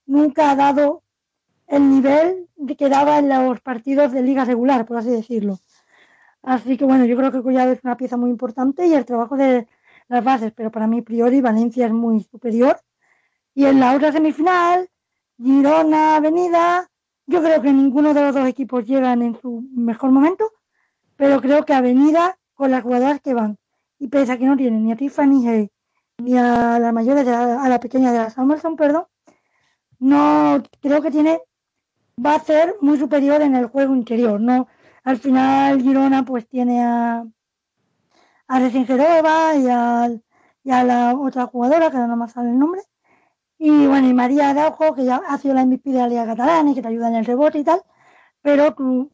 nunca 0.05 0.51
ha 0.51 0.55
dado 0.55 1.02
el 1.73 1.89
nivel 1.89 2.49
que 2.77 2.87
daba 2.87 3.17
en 3.17 3.29
los 3.29 3.59
partidos 3.61 4.11
de 4.11 4.21
liga 4.21 4.45
regular, 4.45 4.85
por 4.85 4.97
así 4.97 5.09
decirlo. 5.09 5.59
Así 6.43 6.77
que 6.77 6.85
bueno, 6.85 7.05
yo 7.05 7.17
creo 7.17 7.31
que 7.31 7.41
Collado 7.41 7.71
es 7.71 7.83
una 7.83 7.97
pieza 7.97 8.15
muy 8.15 8.29
importante 8.29 8.85
y 8.85 8.93
el 8.93 9.05
trabajo 9.05 9.35
de 9.37 9.67
las 10.07 10.23
bases, 10.23 10.53
pero 10.55 10.71
para 10.71 10.87
mí, 10.87 11.01
priori, 11.01 11.41
Valencia 11.41 11.87
es 11.87 11.91
muy 11.91 12.21
superior. 12.23 12.79
Y 13.55 13.65
en 13.65 13.79
la 13.79 13.95
otra 13.95 14.11
semifinal, 14.11 14.89
Girona, 15.37 16.17
Avenida, 16.17 16.89
yo 17.25 17.41
creo 17.41 17.61
que 17.61 17.73
ninguno 17.73 18.13
de 18.13 18.21
los 18.21 18.35
dos 18.35 18.47
equipos 18.47 18.85
llegan 18.85 19.21
en 19.21 19.39
su 19.41 19.63
mejor 19.73 20.11
momento, 20.11 20.51
pero 21.15 21.41
creo 21.41 21.65
que 21.65 21.73
Avenida, 21.73 22.37
con 22.53 22.69
las 22.71 22.83
jugadoras 22.83 23.21
que 23.21 23.33
van, 23.33 23.57
y 23.97 24.09
pese 24.09 24.33
a 24.33 24.37
que 24.37 24.45
no 24.45 24.57
tienen 24.57 24.83
ni 24.85 24.91
a 24.91 24.95
Tiffany 24.95 25.47
Hay, 25.47 25.71
ni 26.17 26.37
a 26.37 26.77
la 26.77 26.91
mayor 26.91 27.17
a 27.17 27.69
la 27.69 27.79
pequeña 27.79 28.11
de 28.11 28.19
la 28.19 28.29
Samuelson, 28.29 28.75
perdón, 28.75 29.05
no 29.99 30.61
creo 30.81 31.01
que 31.01 31.09
tiene 31.09 31.41
va 32.17 32.35
a 32.35 32.39
ser 32.43 32.75
muy 32.81 32.97
superior 32.97 33.41
en 33.41 33.55
el 33.55 33.67
juego 33.67 33.95
interior, 33.95 34.39
¿no? 34.39 34.67
Al 35.03 35.17
final 35.17 35.81
Girona 35.81 36.23
pues 36.25 36.47
tiene 36.47 36.83
a 36.83 37.25
a 38.47 38.59
Resingerova 38.59 39.55
y 39.55 39.67
a, 39.67 40.09
y 40.63 40.71
a 40.71 40.83
la 40.83 41.15
otra 41.17 41.47
jugadora, 41.47 41.89
que 41.91 41.97
no 41.97 42.15
me 42.15 42.27
sale 42.29 42.49
el 42.51 42.59
nombre, 42.59 42.81
y 43.57 43.87
bueno, 43.87 44.07
y 44.07 44.13
María 44.13 44.49
Araujo, 44.49 44.93
que 44.95 45.05
ya 45.05 45.21
ha 45.27 45.37
sido 45.37 45.53
la 45.53 45.65
MVP 45.65 45.91
de 45.91 45.99
la 45.99 46.07
Liga 46.07 46.25
Catalana 46.25 46.71
y 46.71 46.75
que 46.75 46.81
te 46.81 46.87
ayuda 46.89 47.07
en 47.09 47.15
el 47.15 47.25
rebote 47.25 47.59
y 47.59 47.63
tal, 47.63 47.81
pero 48.41 48.73
tu 48.75 49.11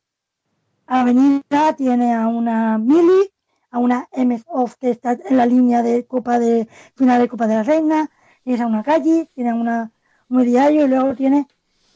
Avenida 0.88 1.74
tiene 1.78 2.14
a 2.14 2.28
una 2.28 2.78
Mili, 2.80 3.32
a 3.72 3.80
una 3.80 4.08
MS 4.12 4.44
Off 4.48 4.76
que 4.76 4.90
está 4.92 5.14
en 5.14 5.38
la 5.38 5.46
línea 5.46 5.84
de 5.84 6.06
Copa 6.08 6.40
de 6.40 6.68
final 6.96 7.22
de 7.22 7.30
Copa 7.30 7.48
de 7.48 7.56
la 7.56 7.64
Reina, 7.64 8.10
tienes 8.44 8.62
a 8.62 8.68
una 8.68 8.84
Calle, 8.84 9.30
tiene 9.36 9.52
a 9.52 9.56
una 9.56 9.92
muy 10.28 10.46
diario 10.46 10.86
y 10.86 10.88
luego 10.88 11.16
tiene 11.16 11.48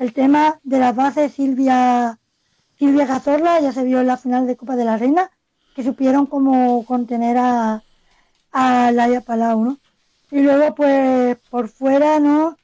el 0.03 0.11
tema 0.11 0.59
de 0.63 0.79
las 0.79 0.93
bases 0.93 1.33
Silvia 1.33 2.19
Silvia 2.77 3.07
Cazorla, 3.07 3.61
ya 3.61 3.71
se 3.71 3.85
vio 3.85 4.01
en 4.01 4.07
la 4.07 4.17
final 4.17 4.45
de 4.45 4.57
Copa 4.57 4.75
de 4.75 4.83
la 4.83 4.97
Reina, 4.97 5.31
que 5.73 5.81
supieron 5.81 6.25
cómo 6.25 6.83
contener 6.85 7.37
a, 7.37 7.81
a 8.51 8.91
Laia 8.91 9.21
Palau, 9.21 9.63
¿no? 9.63 9.77
Y 10.29 10.41
luego, 10.41 10.75
pues, 10.75 11.37
por 11.49 11.69
fuera, 11.69 12.19
¿no? 12.19 12.57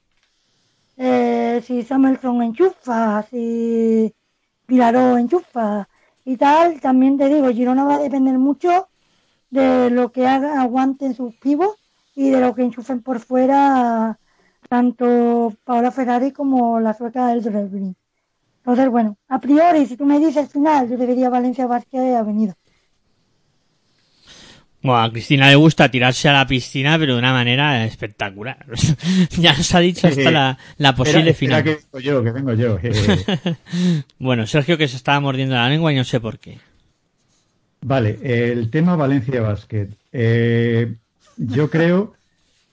Eh, 0.98 1.64
si 1.66 1.84
Samuelson 1.84 2.42
enchufa, 2.42 3.24
si 3.30 4.14
Pilaró 4.66 5.18
enchufa 5.18 5.88
y 6.26 6.36
tal, 6.36 6.82
también 6.82 7.18
te 7.18 7.30
digo, 7.30 7.48
Girona 7.52 7.86
va 7.86 7.96
a 7.96 8.00
depender 8.00 8.38
mucho 8.38 8.90
de 9.50 9.90
lo 9.90 10.12
que 10.12 10.28
haga, 10.28 10.62
aguanten 10.62 11.14
sus 11.14 11.34
pibos 11.36 11.76
y 12.16 12.32
de 12.32 12.42
lo 12.42 12.54
que 12.54 12.64
enchufen 12.64 13.02
por 13.02 13.22
fuera 13.22 14.20
tanto 14.70 15.54
Paola 15.66 15.92
Ferrari 15.92 16.32
como 16.32 16.80
la 16.80 16.94
sueca 16.94 17.28
del 17.28 17.44
Dresden. 17.44 17.96
Entonces, 18.60 18.90
bueno, 18.90 19.18
a 19.28 19.42
priori, 19.42 19.86
si 19.88 19.98
tú 19.98 20.06
me 20.06 20.20
dices 20.20 20.50
final, 20.50 20.90
yo 20.90 20.96
debería 20.96 21.30
Valencia 21.30 21.66
Vázquez 21.66 22.16
Avenida. 22.16 22.56
Bueno, 24.82 25.02
a 25.02 25.12
Cristina 25.12 25.50
le 25.50 25.56
gusta 25.56 25.90
tirarse 25.90 26.30
a 26.30 26.34
la 26.34 26.48
piscina, 26.48 26.98
pero 26.98 27.14
de 27.14 27.20
una 27.20 27.34
manera 27.34 27.84
espectacular. 27.84 28.66
ya 29.38 29.54
nos 29.58 29.74
ha 29.76 29.80
dicho 29.80 30.08
hasta 30.08 30.32
la, 30.32 30.58
la 30.78 30.96
posible 30.96 31.34
final. 31.34 31.64
que 31.64 31.80
vengo 31.92 32.00
yo, 32.00 32.24
que 32.24 32.32
vengo 32.32 32.54
yo. 32.54 32.78
Bueno, 34.20 34.48
Sergio 34.48 34.78
que 34.78 34.88
se 34.88 34.96
estaba 34.96 35.20
mordiendo 35.20 35.56
la 35.56 35.68
lengua 35.68 35.92
y 35.92 35.96
no 35.96 36.04
sé 36.04 36.20
por 36.20 36.40
qué. 36.40 36.60
Vale, 37.82 38.20
el 38.22 38.70
tema 38.70 38.96
Valencia 38.96 39.42
Basket. 39.42 39.90
Eh, 40.14 40.96
yo 41.38 41.70
creo 41.70 42.14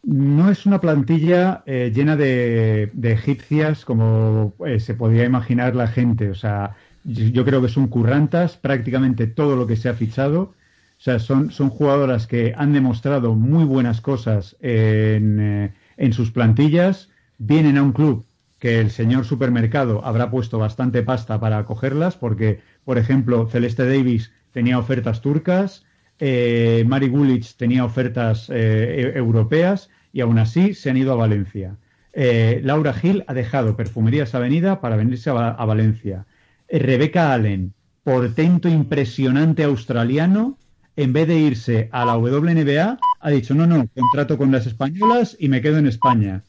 no 0.06 0.50
es 0.50 0.66
una 0.66 0.80
plantilla 0.80 1.64
eh, 1.66 1.90
llena 1.92 2.14
de, 2.14 2.92
egipcias 3.02 3.84
como 3.84 4.54
eh, 4.64 4.78
se 4.78 4.94
podía 4.94 5.24
imaginar 5.24 5.74
la 5.74 5.88
gente. 5.88 6.30
O 6.30 6.34
sea, 6.36 6.76
yo, 7.02 7.44
creo 7.44 7.60
que 7.60 7.68
son 7.68 7.88
currantas 7.88 8.56
prácticamente 8.56 9.26
todo 9.26 9.56
lo 9.56 9.66
que 9.66 9.74
se 9.74 9.88
ha 9.88 9.94
fichado. 9.94 10.54
O 10.98 11.00
sea, 11.00 11.18
son, 11.18 11.50
jugadoras 11.50 12.28
que 12.28 12.54
han 12.56 12.72
demostrado 12.72 13.34
muy 13.34 13.64
buenas 13.64 14.00
cosas 14.00 14.56
en, 14.60 15.40
eh, 15.40 15.74
en 15.96 16.12
sus 16.12 16.30
plantillas, 16.30 17.10
vienen 17.38 17.76
a 17.76 17.82
un 17.82 17.92
club 17.92 18.24
que 18.60 18.78
el 18.80 18.90
señor 18.92 19.24
supermercado 19.24 20.04
habrá 20.04 20.30
puesto 20.30 20.58
bastante 20.58 21.02
pasta 21.02 21.40
para 21.40 21.58
acogerlas, 21.58 22.16
porque, 22.16 22.60
por 22.84 22.96
ejemplo, 22.96 23.48
Celeste 23.48 23.86
Davis 23.86 24.32
tenía 24.52 24.78
ofertas 24.78 25.20
turcas, 25.20 25.84
eh, 26.20 26.84
Mari 26.86 27.08
Gulich 27.08 27.56
tenía 27.56 27.84
ofertas 27.84 28.48
europeas 28.48 29.90
y 30.16 30.22
aún 30.22 30.38
así 30.38 30.72
se 30.72 30.88
han 30.88 30.96
ido 30.96 31.12
a 31.12 31.16
Valencia. 31.16 31.76
Eh, 32.14 32.60
Laura 32.64 32.94
Gil 32.94 33.22
ha 33.26 33.34
dejado 33.34 33.76
Perfumerías 33.76 34.34
Avenida 34.34 34.80
para 34.80 34.96
venirse 34.96 35.28
a, 35.28 35.34
Va- 35.34 35.50
a 35.50 35.64
Valencia. 35.66 36.24
Eh, 36.68 36.78
Rebeca 36.78 37.34
Allen, 37.34 37.74
portento 38.02 38.66
impresionante 38.68 39.62
australiano, 39.64 40.56
en 40.96 41.12
vez 41.12 41.28
de 41.28 41.36
irse 41.38 41.88
a 41.92 42.06
la 42.06 42.16
WNBA, 42.16 42.98
ha 43.20 43.30
dicho, 43.30 43.54
no, 43.54 43.66
no, 43.66 43.86
contrato 43.94 44.38
con 44.38 44.50
las 44.50 44.66
españolas 44.66 45.36
y 45.38 45.50
me 45.50 45.60
quedo 45.60 45.76
en 45.76 45.86
España. 45.86 46.40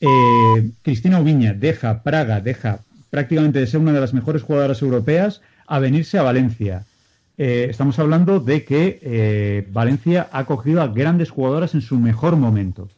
Eh, 0.00 0.70
Cristina 0.82 1.20
Ubiña 1.20 1.52
deja 1.52 2.02
Praga, 2.02 2.40
deja 2.40 2.80
prácticamente 3.10 3.58
de 3.58 3.66
ser 3.66 3.80
una 3.80 3.92
de 3.92 4.00
las 4.00 4.14
mejores 4.14 4.40
jugadoras 4.42 4.80
europeas 4.80 5.42
a 5.66 5.78
venirse 5.78 6.16
a 6.16 6.22
Valencia. 6.22 6.84
eh, 7.36 7.66
estamos 7.70 7.98
hablando 7.98 8.40
de 8.40 8.64
que 8.64 9.66
Valencia 9.72 10.28
ha 10.32 10.44
cogido 10.46 10.80
a 10.80 10.88
grandes 10.88 11.28
jugadoras 11.30 11.74
en 11.74 11.82
su 11.82 11.98
mejor 11.98 12.36
momento. 12.36 12.88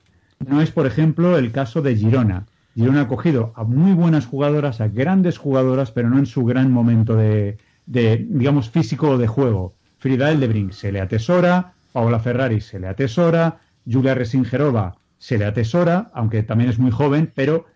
No 0.46 0.60
es, 0.60 0.70
por 0.70 0.86
ejemplo, 0.86 1.38
el 1.38 1.52
caso 1.52 1.82
de 1.82 1.96
Girona. 1.96 2.46
Girona 2.74 3.02
ha 3.02 3.08
cogido 3.08 3.52
a 3.56 3.64
muy 3.64 3.92
buenas 3.92 4.26
jugadoras, 4.26 4.80
a 4.80 4.88
grandes 4.88 5.38
jugadoras, 5.38 5.90
pero 5.90 6.08
no 6.08 6.18
en 6.18 6.26
su 6.26 6.44
gran 6.44 6.70
momento 6.70 7.16
de, 7.16 7.58
de, 7.86 8.26
digamos, 8.28 8.70
físico 8.70 9.10
o 9.10 9.18
de 9.18 9.26
juego. 9.26 9.74
Frida 9.98 10.30
Eldebrink 10.30 10.72
se 10.72 10.90
le 10.90 11.00
atesora, 11.00 11.74
Paola 11.92 12.18
Ferrari 12.18 12.60
se 12.60 12.80
le 12.80 12.88
atesora, 12.88 13.60
Julia 13.90 14.14
Resingerova 14.14 14.96
se 15.18 15.38
le 15.38 15.44
atesora, 15.44 16.10
aunque 16.14 16.42
también 16.42 16.70
es 16.70 16.78
muy 16.78 16.90
joven, 16.90 17.30
pero 17.34 17.66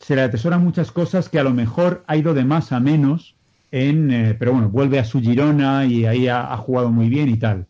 se 0.00 0.16
le 0.16 0.22
atesora 0.22 0.58
muchas 0.58 0.90
cosas 0.90 1.28
que 1.28 1.38
a 1.38 1.44
lo 1.44 1.52
mejor 1.54 2.02
ha 2.06 2.16
ido 2.16 2.34
de 2.34 2.44
más 2.44 2.72
a 2.72 2.80
menos 2.80 3.36
en, 3.70 4.10
eh, 4.10 4.36
pero 4.38 4.52
bueno, 4.52 4.68
vuelve 4.68 4.98
a 4.98 5.04
su 5.04 5.20
Girona 5.20 5.84
y 5.84 6.06
ahí 6.06 6.28
ha, 6.28 6.52
ha 6.52 6.56
jugado 6.56 6.90
muy 6.90 7.08
bien 7.08 7.28
y 7.28 7.36
tal. 7.36 7.66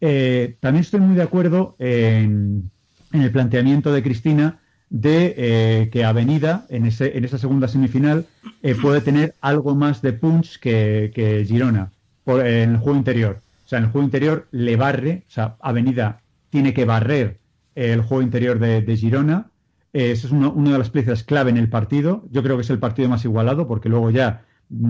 Eh, 0.00 0.56
también 0.60 0.82
estoy 0.82 1.00
muy 1.00 1.14
de 1.14 1.22
acuerdo 1.22 1.76
en, 1.78 2.70
en 3.12 3.22
el 3.22 3.30
planteamiento 3.30 3.92
de 3.92 4.02
Cristina 4.02 4.58
de 4.90 5.34
eh, 5.38 5.88
que 5.90 6.04
Avenida 6.04 6.66
en, 6.68 6.84
ese, 6.84 7.16
en 7.16 7.24
esa 7.24 7.38
segunda 7.38 7.66
semifinal 7.68 8.26
eh, 8.62 8.74
puede 8.74 9.00
tener 9.00 9.34
algo 9.40 9.74
más 9.74 10.02
de 10.02 10.12
punch 10.12 10.58
que, 10.58 11.44
Girona 11.46 11.90
por- 12.24 12.46
en 12.46 12.72
el 12.72 12.76
juego 12.76 12.98
interior. 12.98 13.40
O 13.64 13.68
sea, 13.68 13.78
en 13.78 13.84
el 13.84 13.90
juego 13.90 14.04
interior 14.04 14.48
le 14.50 14.76
barre, 14.76 15.24
o 15.26 15.30
sea, 15.30 15.56
Avenida 15.60 16.20
tiene 16.50 16.74
que 16.74 16.84
barrer 16.84 17.38
el 17.74 18.02
juego 18.02 18.22
interior 18.22 18.58
de, 18.58 18.96
Girona. 18.96 19.50
Eh, 19.94 20.10
esa 20.10 20.26
es 20.26 20.32
una 20.32 20.72
de 20.72 20.78
las 20.78 20.90
piezas 20.90 21.22
clave 21.22 21.50
en 21.50 21.56
el 21.56 21.70
partido. 21.70 22.24
Yo 22.30 22.42
creo 22.42 22.56
que 22.56 22.62
es 22.62 22.70
el 22.70 22.78
partido 22.78 23.08
más 23.08 23.24
igualado, 23.24 23.66
porque 23.66 23.88
luego 23.88 24.10
ya 24.10 24.44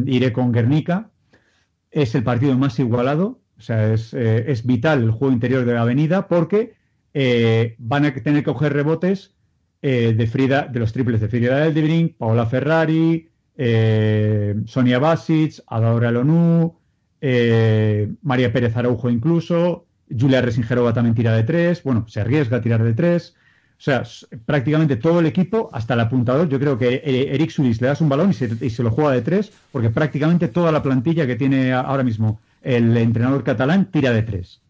iré 0.06 0.32
con 0.32 0.50
Guernica. 0.50 1.10
Es 1.92 2.14
el 2.16 2.24
partido 2.24 2.58
más 2.58 2.76
igualado, 2.80 3.40
o 3.58 3.60
sea, 3.60 3.92
es, 3.92 4.14
es 4.14 4.66
vital 4.66 5.02
el 5.02 5.10
juego 5.12 5.32
interior 5.32 5.64
de 5.64 5.76
Avenida, 5.76 6.26
porque 6.26 6.74
eh, 7.14 7.74
van 7.78 8.04
a 8.04 8.14
tener 8.14 8.42
que 8.42 8.52
coger 8.52 8.72
rebotes 8.72 9.34
eh, 9.82 10.14
de 10.16 10.26
Frida, 10.26 10.68
de 10.70 10.80
los 10.80 10.92
triples 10.92 11.20
de 11.20 11.28
Frida 11.28 11.66
Eldebrink, 11.66 12.16
Paola 12.16 12.46
Ferrari, 12.46 13.28
eh, 13.56 14.54
Sonia 14.66 14.98
Basic, 14.98 15.62
Adaora 15.66 16.10
Lonú, 16.10 16.78
María 18.22 18.52
Pérez 18.52 18.76
Araujo 18.76 19.08
incluso, 19.10 19.86
Julia 20.18 20.42
Resingerova 20.42 20.92
también 20.92 21.14
tira 21.14 21.34
de 21.34 21.44
tres, 21.44 21.82
bueno, 21.82 22.06
se 22.08 22.20
arriesga 22.20 22.58
a 22.58 22.60
tirar 22.60 22.82
de 22.82 22.94
tres. 22.94 23.34
O 23.82 23.84
sea, 23.84 24.04
prácticamente 24.46 24.94
todo 24.94 25.18
el 25.18 25.26
equipo, 25.26 25.68
hasta 25.72 25.94
el 25.94 26.00
apuntador, 26.00 26.48
yo 26.48 26.60
creo 26.60 26.78
que 26.78 27.02
eh, 27.04 27.34
Eric 27.34 27.50
Sulis 27.50 27.80
le 27.80 27.88
das 27.88 28.00
un 28.00 28.08
balón 28.08 28.30
y 28.30 28.34
se, 28.70 28.82
lo 28.84 28.92
juega 28.92 29.10
de 29.10 29.22
tres, 29.22 29.50
porque 29.72 29.90
prácticamente 29.90 30.46
toda 30.46 30.70
la 30.70 30.84
plantilla 30.84 31.26
que 31.26 31.34
tiene 31.34 31.72
ahora 31.72 32.04
mismo 32.04 32.40
el 32.62 32.96
entrenador 32.96 33.42
catalán 33.42 33.90
tira 33.90 34.12
de 34.12 34.22
tres. 34.22 34.60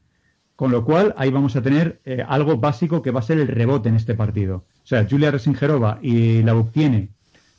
Con 0.63 0.71
lo 0.71 0.85
cual, 0.85 1.13
ahí 1.17 1.29
vamos 1.33 1.57
a 1.57 1.61
tener 1.61 2.01
eh, 2.05 2.25
algo 2.25 2.57
básico 2.57 3.03
que 3.03 3.11
va 3.11 3.19
a 3.19 3.25
ser 3.25 3.41
el 3.41 3.49
rebote 3.49 3.89
en 3.89 3.97
este 3.97 4.15
partido. 4.15 4.59
O 4.59 4.87
sea, 4.87 5.05
Julia 5.11 5.33
Resingerova 5.33 5.99
y 6.01 6.41
la 6.45 6.55
tiene 6.73 7.09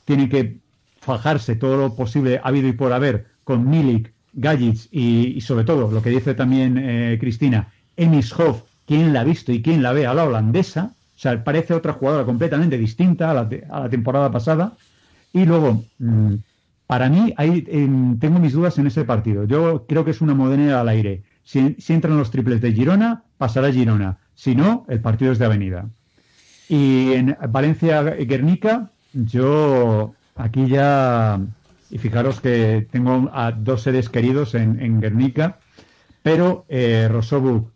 tienen 0.06 0.30
que 0.30 0.60
fajarse 1.02 1.58
todo 1.58 1.76
lo 1.76 1.96
posible 1.98 2.40
habido 2.42 2.70
y 2.70 2.72
por 2.72 2.94
haber 2.94 3.26
con 3.44 3.70
Milik, 3.70 4.14
Gajic 4.32 4.88
y, 4.90 5.42
sobre 5.42 5.66
todo 5.66 5.92
lo 5.92 6.02
que 6.02 6.12
dice 6.12 6.34
también 6.34 6.78
eh, 6.78 7.18
Cristina, 7.20 7.74
Emis 7.98 8.32
Hoff, 8.40 8.64
quién 8.88 9.12
la 9.12 9.20
ha 9.20 9.26
visto 9.26 9.52
y 9.52 9.62
quién 9.62 9.84
la 9.84 9.92
ve 9.92 10.08
a 10.08 10.14
la 10.14 10.24
holandesa. 10.24 10.94
O 11.18 11.20
sea, 11.20 11.44
parece 11.44 11.74
otra 11.74 11.92
jugadora 11.92 12.24
completamente 12.24 12.78
distinta 12.78 13.32
a 13.32 13.34
la, 13.34 13.50
a 13.70 13.80
la 13.82 13.90
temporada 13.90 14.32
pasada. 14.32 14.78
Y 15.34 15.44
luego, 15.44 15.84
mm, 16.00 16.36
para 16.88 17.10
mí, 17.10 17.34
ahí 17.36 17.66
em, 17.68 18.18
tengo 18.18 18.40
mis 18.40 18.54
dudas 18.54 18.78
en 18.78 18.88
ese 18.88 19.04
partido. 19.04 19.44
Yo 19.44 19.86
creo 19.90 20.06
que 20.06 20.12
es 20.12 20.22
una 20.22 20.36
moneda 20.36 20.80
al 20.80 20.88
aire. 20.88 21.24
Si, 21.44 21.76
si 21.80 21.94
entran 21.94 22.18
los 22.18 22.32
triples 22.32 22.62
de 22.62 22.74
Girona, 22.74 23.24
pasará 23.38 23.72
Girona. 23.72 24.18
Si 24.34 24.56
no, 24.56 24.86
el 24.90 25.02
partido 25.02 25.32
es 25.32 25.40
de 25.40 25.46
Avenida. 25.46 25.90
Y 26.70 27.14
en 27.14 27.38
Valencia-Guernica, 27.50 28.92
yo 29.14 30.16
aquí 30.36 30.68
ya, 30.68 31.40
y 31.90 31.98
fijaros 31.98 32.42
que 32.42 32.88
tengo 32.92 33.30
a 33.34 33.52
dos 33.52 33.84
seres 33.84 34.10
queridos 34.10 34.56
en, 34.56 35.00
Guernica, 35.00 35.60
pero 36.22 36.66
eh, 36.70 37.08
Rosobu, 37.12 37.70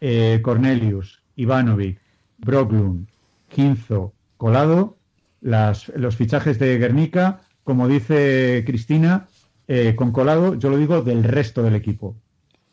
eh, 0.00 0.40
Cornelius, 0.42 1.22
Ivanovic, 1.36 1.98
Brocklund, 2.38 3.06
Quinzo, 3.48 4.12
Colado, 4.36 4.98
las, 5.40 5.88
los 5.96 6.16
fichajes 6.16 6.58
de 6.58 6.78
Guernica, 6.78 7.40
como 7.64 7.88
dice 7.88 8.64
Cristina, 8.66 9.28
eh, 9.68 9.94
con 9.94 10.12
Colado, 10.12 10.56
yo 10.56 10.70
lo 10.70 10.76
digo 10.76 11.02
del 11.02 11.24
resto 11.24 11.62
del 11.62 11.76
equipo. 11.76 12.16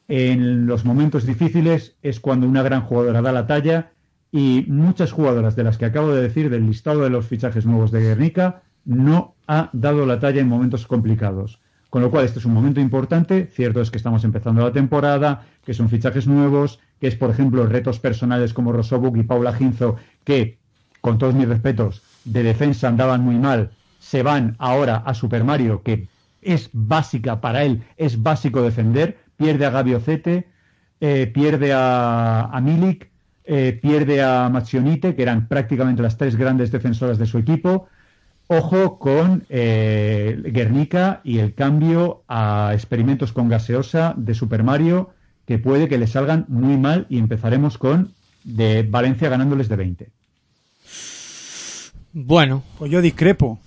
En 0.10 0.66
los 0.66 0.86
momentos 0.86 1.28
difíciles 1.28 1.96
es 2.02 2.20
cuando 2.20 2.48
una 2.48 2.64
gran 2.64 2.82
jugadora 2.82 3.22
da 3.22 3.32
la 3.32 3.46
talla 3.46 3.92
y 4.32 4.66
muchas 4.68 5.12
jugadoras 5.12 5.56
de 5.56 5.64
las 5.64 5.78
que 5.78 5.86
acabo 5.86 6.12
de 6.12 6.24
decir 6.24 6.50
del 6.50 6.66
listado 6.66 7.02
de 7.02 7.12
los 7.12 7.28
fichajes 7.28 7.68
nuevos 7.68 7.92
de 7.92 8.02
Guernica 8.02 8.64
no 8.86 9.36
ha 9.46 9.70
dado 9.72 10.08
la 10.08 10.20
talla 10.20 10.42
en 10.42 10.48
momentos 10.48 10.88
complicados. 10.88 11.60
Con 11.92 12.02
lo 12.02 12.10
cual, 12.10 12.26
este 12.26 12.40
es 12.40 12.46
un 12.46 12.56
momento 12.56 12.80
importante. 12.80 13.52
Cierto 13.54 13.82
es 13.82 13.92
que 13.92 13.98
estamos 13.98 14.24
empezando 14.24 14.64
la 14.64 14.72
temporada, 14.72 15.46
que 15.64 15.76
son 15.76 15.90
fichajes 15.90 16.26
nuevos, 16.26 16.80
que 17.00 17.06
es, 17.06 17.16
por 17.16 17.30
ejemplo, 17.30 17.68
retos 17.68 18.00
personales 18.00 18.52
como 18.52 18.72
Rosobuk 18.72 19.16
y 19.16 19.24
Paula 19.24 19.54
Ginzo, 19.54 19.98
que, 20.24 20.58
con 21.02 21.20
todos 21.20 21.36
mis 21.36 21.48
respetos, 21.48 22.02
de 22.26 22.42
defensa 22.42 22.88
andaban 22.88 23.22
muy 23.22 23.36
mal, 23.36 23.70
se 24.00 24.24
van 24.24 24.56
ahora 24.58 25.04
a 25.06 25.14
Super 25.14 25.44
Mario, 25.44 25.84
que 25.84 26.08
es 26.42 26.72
básica 26.74 27.42
para 27.42 27.64
él, 27.64 27.84
es 27.98 28.24
básico 28.24 28.64
defender, 28.64 29.29
pierde 29.40 29.66
a 29.66 29.70
Gabi 29.70 29.94
Ocete, 29.94 30.48
eh, 31.00 31.32
pierde 31.34 31.72
a, 31.74 32.42
a 32.42 32.62
Milik, 32.62 33.10
eh, 33.46 33.80
pierde 33.82 34.22
a 34.22 34.50
Machionite, 34.50 35.16
que 35.16 35.22
eran 35.22 35.48
prácticamente 35.48 36.04
las 36.04 36.18
tres 36.18 36.36
grandes 36.36 36.72
defensoras 36.72 37.18
de 37.18 37.26
su 37.26 37.38
equipo. 37.38 37.88
Ojo 38.48 39.00
con 39.00 39.46
eh, 39.50 40.38
Guernica 40.44 41.22
y 41.24 41.40
el 41.40 41.54
cambio 41.56 42.24
a 42.28 42.72
experimentos 42.74 43.32
con 43.32 43.48
gaseosa 43.48 44.14
de 44.18 44.34
Super 44.34 44.64
Mario, 44.64 45.12
que 45.48 45.58
puede 45.58 45.88
que 45.88 45.98
le 45.98 46.08
salgan 46.08 46.46
muy 46.50 46.78
mal 46.78 47.08
y 47.10 47.18
empezaremos 47.18 47.78
con 47.78 48.12
de 48.44 48.84
Valencia 48.84 49.30
ganándoles 49.30 49.70
de 49.70 49.76
20. 49.76 50.10
Bueno, 52.12 52.64
Pues 52.78 52.92
yo 52.92 53.02
discrepo 53.02 53.60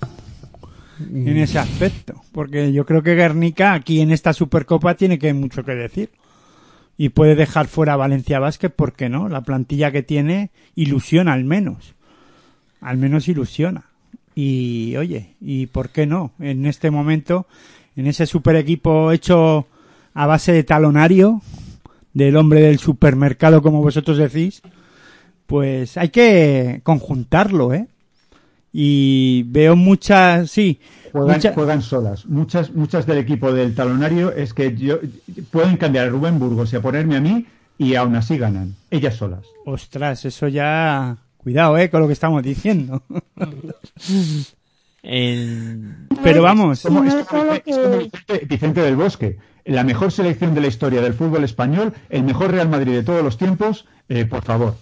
en 1.01 1.36
ese 1.36 1.59
aspecto, 1.59 2.22
porque 2.32 2.72
yo 2.72 2.84
creo 2.86 3.03
que 3.03 3.14
Guernica 3.14 3.72
aquí 3.72 4.01
en 4.01 4.11
esta 4.11 4.32
Supercopa 4.32 4.95
tiene 4.95 5.18
que 5.18 5.32
mucho 5.34 5.64
que 5.64 5.74
decir. 5.74 6.11
Y 6.99 7.09
puede 7.09 7.34
dejar 7.34 7.68
fuera 7.68 7.95
a 7.95 7.97
Valencia 7.97 8.38
Basket, 8.38 8.70
¿por 8.70 8.93
qué 8.93 9.09
no? 9.09 9.28
La 9.28 9.40
plantilla 9.40 9.90
que 9.90 10.03
tiene 10.03 10.51
ilusiona 10.74 11.32
al 11.32 11.45
menos. 11.45 11.95
Al 12.80 12.99
menos 12.99 13.28
ilusiona. 13.28 13.84
Y 14.34 14.95
oye, 14.97 15.34
¿y 15.40 15.66
por 15.66 15.88
qué 15.88 16.07
no? 16.07 16.32
En 16.38 16.66
este 16.66 16.90
momento, 16.90 17.47
en 17.97 18.07
ese 18.07 18.26
super 18.26 18.57
equipo 18.57 19.11
hecho 19.11 19.66
a 20.14 20.26
base 20.26 20.53
de 20.53 20.64
talonario, 20.64 21.40
del 22.12 22.36
hombre 22.36 22.61
del 22.61 22.78
supermercado, 22.78 23.62
como 23.62 23.82
vosotros 23.82 24.18
decís, 24.18 24.62
pues 25.47 25.97
hay 25.97 26.11
que 26.11 26.80
conjuntarlo, 26.82 27.72
¿eh? 27.72 27.88
Y 28.72 29.42
veo 29.48 29.76
muchas, 29.76 30.50
sí, 30.50 30.80
Juegan, 31.12 31.36
mucha- 31.36 31.52
juegan 31.52 31.82
solas. 31.82 32.24
Muchas, 32.26 32.72
muchas 32.72 33.04
del 33.06 33.18
equipo 33.18 33.52
del 33.52 33.74
talonario 33.74 34.32
es 34.32 34.54
que 34.54 34.74
yo 34.74 34.98
pueden 35.50 35.76
cambiar 35.76 36.06
a 36.06 36.10
Rubén 36.10 36.38
Burgos 36.38 36.72
y 36.72 36.76
a 36.76 36.80
ponerme 36.80 37.16
a 37.16 37.20
mí 37.20 37.46
y 37.76 37.94
aún 37.96 38.16
así 38.16 38.38
ganan. 38.38 38.74
Ellas 38.90 39.16
solas. 39.16 39.44
ostras, 39.66 40.24
eso 40.24 40.48
ya, 40.48 41.18
cuidado, 41.36 41.76
¿eh? 41.76 41.90
Con 41.90 42.00
lo 42.00 42.06
que 42.06 42.14
estamos 42.14 42.42
diciendo. 42.42 43.02
el- 45.02 45.94
Pero 46.22 46.42
vamos, 46.42 46.84
es 46.84 46.90
es 46.90 47.26
como 47.26 47.52
es 47.52 48.48
Vicente 48.48 48.80
del 48.80 48.96
Bosque. 48.96 49.38
La 49.64 49.84
mejor 49.84 50.10
selección 50.10 50.54
de 50.54 50.60
la 50.60 50.66
historia 50.66 51.00
del 51.02 51.14
fútbol 51.14 51.44
español, 51.44 51.92
el 52.10 52.24
mejor 52.24 52.50
Real 52.50 52.68
Madrid 52.68 52.92
de 52.92 53.02
todos 53.04 53.22
los 53.22 53.36
tiempos, 53.38 53.86
eh, 54.08 54.24
por 54.24 54.42
favor. 54.42 54.76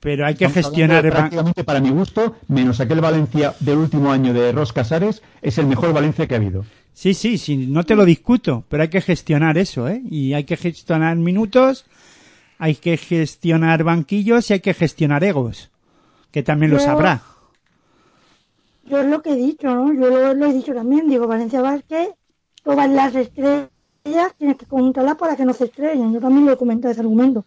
Pero 0.00 0.26
hay 0.26 0.34
que 0.34 0.46
Estamos 0.46 0.66
gestionar, 0.66 1.04
de 1.04 1.10
prácticamente 1.10 1.62
para 1.62 1.80
mi 1.80 1.90
gusto, 1.90 2.36
menos 2.48 2.80
aquel 2.80 3.00
Valencia 3.00 3.54
del 3.60 3.78
último 3.78 4.10
año 4.10 4.32
de 4.32 4.50
Ros 4.50 4.72
Casares, 4.72 5.22
es 5.42 5.58
el 5.58 5.66
mejor 5.66 5.92
Valencia 5.92 6.26
que 6.26 6.34
ha 6.34 6.38
habido. 6.38 6.64
Sí, 6.94 7.14
sí, 7.14 7.38
sí, 7.38 7.56
no 7.56 7.84
te 7.84 7.94
lo 7.94 8.04
discuto, 8.04 8.64
pero 8.68 8.82
hay 8.82 8.88
que 8.88 9.00
gestionar 9.02 9.58
eso, 9.58 9.88
¿eh? 9.88 10.02
Y 10.10 10.32
hay 10.32 10.44
que 10.44 10.56
gestionar 10.56 11.16
minutos, 11.16 11.84
hay 12.58 12.74
que 12.74 12.96
gestionar 12.96 13.84
banquillos 13.84 14.50
y 14.50 14.54
hay 14.54 14.60
que 14.60 14.74
gestionar 14.74 15.22
egos, 15.22 15.70
que 16.30 16.42
también 16.42 16.72
lo 16.72 16.80
sabrá. 16.80 17.22
Yo 18.84 19.00
es 19.00 19.06
lo 19.06 19.22
que 19.22 19.32
he 19.32 19.36
dicho, 19.36 19.72
¿no? 19.72 19.92
Yo 19.92 20.08
lo, 20.08 20.34
lo 20.34 20.46
he 20.46 20.52
dicho 20.52 20.74
también. 20.74 21.08
Digo, 21.08 21.26
Valencia 21.26 21.60
Vázquez, 21.60 22.08
todas 22.64 22.90
las 22.90 23.14
estrellas 23.14 23.70
tienes 24.36 24.56
que 24.56 24.66
conjuntarlas 24.66 25.16
para 25.16 25.36
que 25.36 25.44
no 25.44 25.52
se 25.52 25.66
estrellen. 25.66 26.12
Yo 26.12 26.20
también 26.20 26.46
lo 26.46 26.52
he 26.52 26.56
comentado 26.56 26.90
ese 26.90 27.00
argumento. 27.00 27.44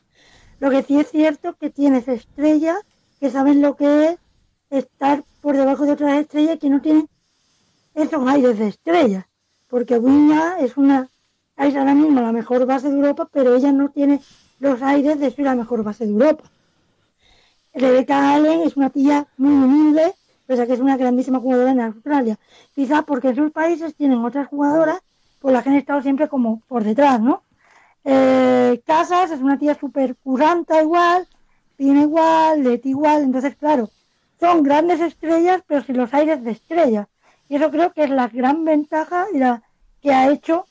Lo 0.64 0.70
que 0.70 0.82
sí 0.82 0.98
es 0.98 1.12
cierto 1.12 1.50
es 1.50 1.56
que 1.58 1.70
tienes 1.70 2.08
estrellas 2.08 2.78
que 3.20 3.30
saben 3.30 3.62
lo 3.62 3.76
que 3.76 4.08
es 4.08 4.18
estar 4.70 5.26
por 5.42 5.58
debajo 5.58 5.86
de 5.86 5.92
otras 5.92 6.14
estrellas 6.22 6.58
que 6.58 6.70
no 6.70 6.82
tienen 6.82 7.10
esos 7.94 8.26
aires 8.26 8.58
de 8.58 8.70
estrellas. 8.70 9.26
Porque 9.68 10.00
Viña 10.00 10.58
es 10.62 10.78
una 10.78 11.10
es 11.58 11.76
ahora 11.76 11.94
mismo 11.94 12.22
la 12.22 12.32
mejor 12.32 12.66
base 12.66 12.88
de 12.88 12.96
Europa, 12.96 13.28
pero 13.30 13.54
ella 13.56 13.74
no 13.74 13.90
tiene 13.90 14.22
los 14.60 14.82
aires 14.82 15.20
de 15.20 15.32
ser 15.32 15.44
la 15.44 15.56
mejor 15.56 15.84
base 15.84 16.06
de 16.06 16.12
Europa. 16.12 16.46
Rebecca 17.74 18.34
Allen 18.34 18.62
es 18.62 18.78
una 18.78 18.90
tía 18.90 19.28
muy 19.36 19.52
humilde, 19.52 20.14
pese 20.48 20.62
a 20.62 20.66
que 20.66 20.76
es 20.76 20.80
una 20.80 20.96
grandísima 20.96 21.42
jugadora 21.42 21.72
en 21.72 21.82
Australia. 21.82 22.40
Quizá 22.74 23.02
porque 23.02 23.28
en 23.28 23.36
sus 23.36 23.52
países 23.52 23.96
tienen 23.96 24.24
otras 24.24 24.48
jugadoras 24.48 25.02
por 25.42 25.52
las 25.52 25.62
que 25.62 25.72
han 25.72 25.76
estado 25.76 26.02
siempre 26.02 26.30
como 26.30 26.62
por 26.70 26.86
detrás, 26.86 27.20
¿no? 27.20 27.44
Eh, 28.06 28.82
Casas 28.86 29.32
es 29.32 29.40
una 29.40 29.58
tía 29.58 29.76
súper 29.76 30.16
curanta 30.16 30.82
igual, 30.82 31.28
tiene 31.78 32.02
igual, 32.02 32.64
Leti 32.64 32.90
igual, 32.90 33.24
entonces 33.24 33.56
claro, 33.56 33.90
son 34.40 34.64
grandes 34.64 35.00
estrellas, 35.00 35.62
pero 35.68 35.84
sin 35.84 35.98
los 35.98 36.14
aires 36.14 36.44
de 36.44 36.52
estrella. 36.52 37.08
Y 37.50 37.56
eso 37.56 37.72
creo 37.72 37.94
que 37.94 38.04
es 38.04 38.10
la 38.10 38.28
gran 38.28 38.66
ventaja 38.66 39.26
y 39.34 39.38
la 39.38 39.62
que 40.02 40.12
ha 40.12 40.32
hecho 40.32 40.66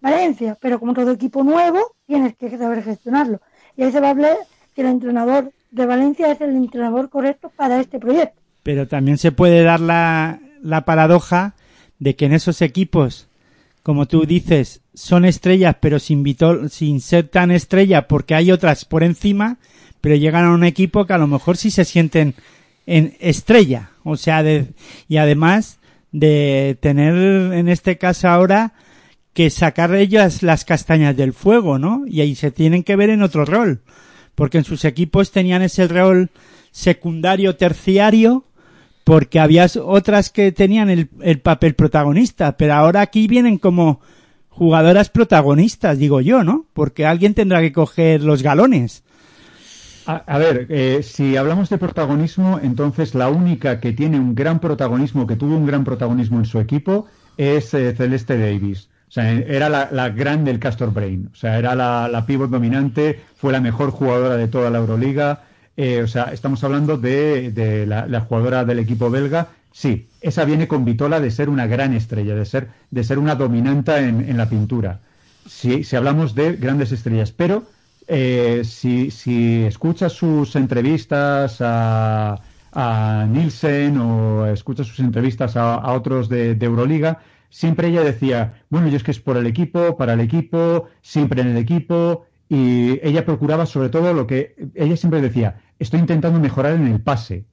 Valencia, 0.00 0.56
pero 0.60 0.78
como 0.78 0.94
todo 0.94 1.12
equipo 1.12 1.42
nuevo, 1.42 1.94
tienes 2.06 2.36
que 2.36 2.56
saber 2.56 2.82
gestionarlo. 2.82 3.40
Y 3.76 3.82
ahí 3.82 3.92
se 3.92 4.00
va 4.00 4.08
a 4.08 4.10
hablar 4.10 4.36
que 4.74 4.82
el 4.82 4.88
entrenador 4.88 5.52
de 5.70 5.86
Valencia 5.86 6.30
es 6.32 6.40
el 6.40 6.56
entrenador 6.56 7.08
correcto 7.10 7.50
para 7.54 7.80
este 7.80 7.98
proyecto. 7.98 8.40
Pero 8.62 8.88
también 8.88 9.18
se 9.18 9.32
puede 9.32 9.62
dar 9.62 9.80
la, 9.80 10.40
la 10.62 10.84
paradoja 10.84 11.54
de 11.98 12.16
que 12.16 12.26
en 12.26 12.32
esos 12.32 12.62
equipos, 12.62 13.27
como 13.88 14.04
tú 14.04 14.26
dices, 14.26 14.82
son 14.92 15.24
estrellas, 15.24 15.76
pero 15.80 15.98
sin, 15.98 16.22
vito- 16.22 16.68
sin 16.68 17.00
ser 17.00 17.28
tan 17.28 17.50
estrella 17.50 18.06
porque 18.06 18.34
hay 18.34 18.52
otras 18.52 18.84
por 18.84 19.02
encima, 19.02 19.56
pero 20.02 20.14
llegan 20.14 20.44
a 20.44 20.52
un 20.52 20.62
equipo 20.62 21.06
que 21.06 21.14
a 21.14 21.18
lo 21.18 21.26
mejor 21.26 21.56
sí 21.56 21.70
se 21.70 21.86
sienten 21.86 22.34
en 22.84 23.16
estrella. 23.18 23.92
O 24.04 24.18
sea, 24.18 24.42
de, 24.42 24.66
y 25.08 25.16
además 25.16 25.78
de 26.12 26.76
tener 26.82 27.14
en 27.54 27.70
este 27.70 27.96
caso 27.96 28.28
ahora 28.28 28.74
que 29.32 29.48
sacar 29.48 29.94
ellas 29.94 30.42
las 30.42 30.66
castañas 30.66 31.16
del 31.16 31.32
fuego, 31.32 31.78
¿no? 31.78 32.04
Y 32.06 32.20
ahí 32.20 32.34
se 32.34 32.50
tienen 32.50 32.84
que 32.84 32.94
ver 32.94 33.08
en 33.08 33.22
otro 33.22 33.46
rol. 33.46 33.80
Porque 34.34 34.58
en 34.58 34.64
sus 34.64 34.84
equipos 34.84 35.32
tenían 35.32 35.62
ese 35.62 35.88
rol 35.88 36.28
secundario, 36.72 37.56
terciario, 37.56 38.44
porque 39.08 39.40
había 39.40 39.66
otras 39.86 40.28
que 40.28 40.52
tenían 40.52 40.90
el, 40.90 41.08
el 41.22 41.40
papel 41.40 41.74
protagonista, 41.74 42.58
pero 42.58 42.74
ahora 42.74 43.00
aquí 43.00 43.26
vienen 43.26 43.56
como 43.56 44.02
jugadoras 44.50 45.08
protagonistas, 45.08 45.98
digo 45.98 46.20
yo, 46.20 46.44
¿no? 46.44 46.66
Porque 46.74 47.06
alguien 47.06 47.32
tendrá 47.32 47.62
que 47.62 47.72
coger 47.72 48.22
los 48.22 48.42
galones. 48.42 49.02
A, 50.04 50.36
ver, 50.36 50.66
eh, 50.68 51.00
si 51.02 51.38
hablamos 51.38 51.70
de 51.70 51.78
protagonismo, 51.78 52.60
entonces 52.62 53.14
la 53.14 53.30
única 53.30 53.80
que 53.80 53.94
tiene 53.94 54.20
un 54.20 54.34
gran 54.34 54.58
protagonismo, 54.60 55.26
que 55.26 55.36
tuvo 55.36 55.56
un 55.56 55.64
gran 55.64 55.84
protagonismo 55.84 56.38
en 56.38 56.44
su 56.44 56.60
equipo, 56.60 57.06
es 57.38 57.72
eh, 57.72 57.94
Celeste 57.96 58.36
Davis. 58.38 58.90
O 59.08 59.10
sea, 59.10 59.32
era 59.32 59.70
la, 59.70 60.08
gran 60.10 60.44
del 60.44 60.58
Castor 60.58 60.92
Brain. 60.92 61.30
O 61.32 61.34
sea, 61.34 61.58
era 61.58 61.74
la, 61.74 62.08
la 62.08 62.26
pivot 62.26 62.50
dominante, 62.50 63.20
fue 63.36 63.52
la 63.52 63.60
mejor 63.62 63.90
jugadora 63.90 64.36
de 64.36 64.48
toda 64.48 64.68
la 64.68 64.78
Euroliga. 64.78 65.44
Eh, 65.80 66.02
o 66.02 66.08
sea, 66.08 66.32
estamos 66.32 66.64
hablando 66.64 66.98
de, 66.98 67.52
de 67.52 67.86
la, 67.86 68.20
jugadora 68.22 68.64
del 68.64 68.80
equipo 68.80 69.10
belga. 69.10 69.46
Sí, 69.70 70.08
esa 70.20 70.44
viene 70.44 70.66
con 70.66 70.84
Vitola 70.84 71.20
de 71.20 71.30
ser 71.30 71.48
una 71.48 71.68
gran 71.68 71.94
estrella, 71.94 72.34
de 72.34 72.44
ser, 72.46 72.68
de 72.90 73.04
ser 73.04 73.20
una 73.20 73.36
dominanta 73.36 74.00
en, 74.00 74.36
la 74.36 74.48
pintura. 74.50 74.98
Si, 75.46 75.84
si 75.84 75.94
hablamos 75.94 76.34
de 76.34 76.56
grandes 76.56 76.90
estrellas, 76.90 77.30
pero 77.30 77.62
eh, 78.08 78.62
si, 78.64 79.12
si 79.12 79.62
escuchas 79.62 80.14
sus 80.14 80.56
entrevistas 80.56 81.58
a, 81.60 82.40
a 82.72 83.26
Nielsen 83.30 83.98
o 83.98 84.46
escuchas 84.46 84.88
sus 84.88 84.98
entrevistas 84.98 85.56
a, 85.56 85.76
a 85.76 85.92
otros 85.92 86.28
de, 86.28 86.56
de 86.56 86.66
Euroliga, 86.66 87.20
siempre 87.50 87.86
ella 87.86 88.02
decía, 88.02 88.62
bueno, 88.68 88.88
yo 88.88 88.96
es 88.96 89.04
que 89.04 89.12
es 89.12 89.20
por 89.20 89.36
el 89.36 89.46
equipo, 89.46 89.96
para 89.96 90.14
el 90.14 90.20
equipo, 90.20 90.88
siempre 91.02 91.40
en 91.42 91.48
el 91.48 91.56
equipo, 91.56 92.26
y 92.48 92.98
ella 93.06 93.24
procuraba 93.24 93.66
sobre 93.66 93.90
todo 93.90 94.14
lo 94.14 94.26
que 94.26 94.54
ella 94.74 94.96
siempre 94.96 95.20
decía, 95.20 95.60
estoy 95.78 96.00
intentando 96.00 96.40
mejorar 96.40 96.74
en 96.74 96.86
el 96.86 97.00
pase. 97.00 97.44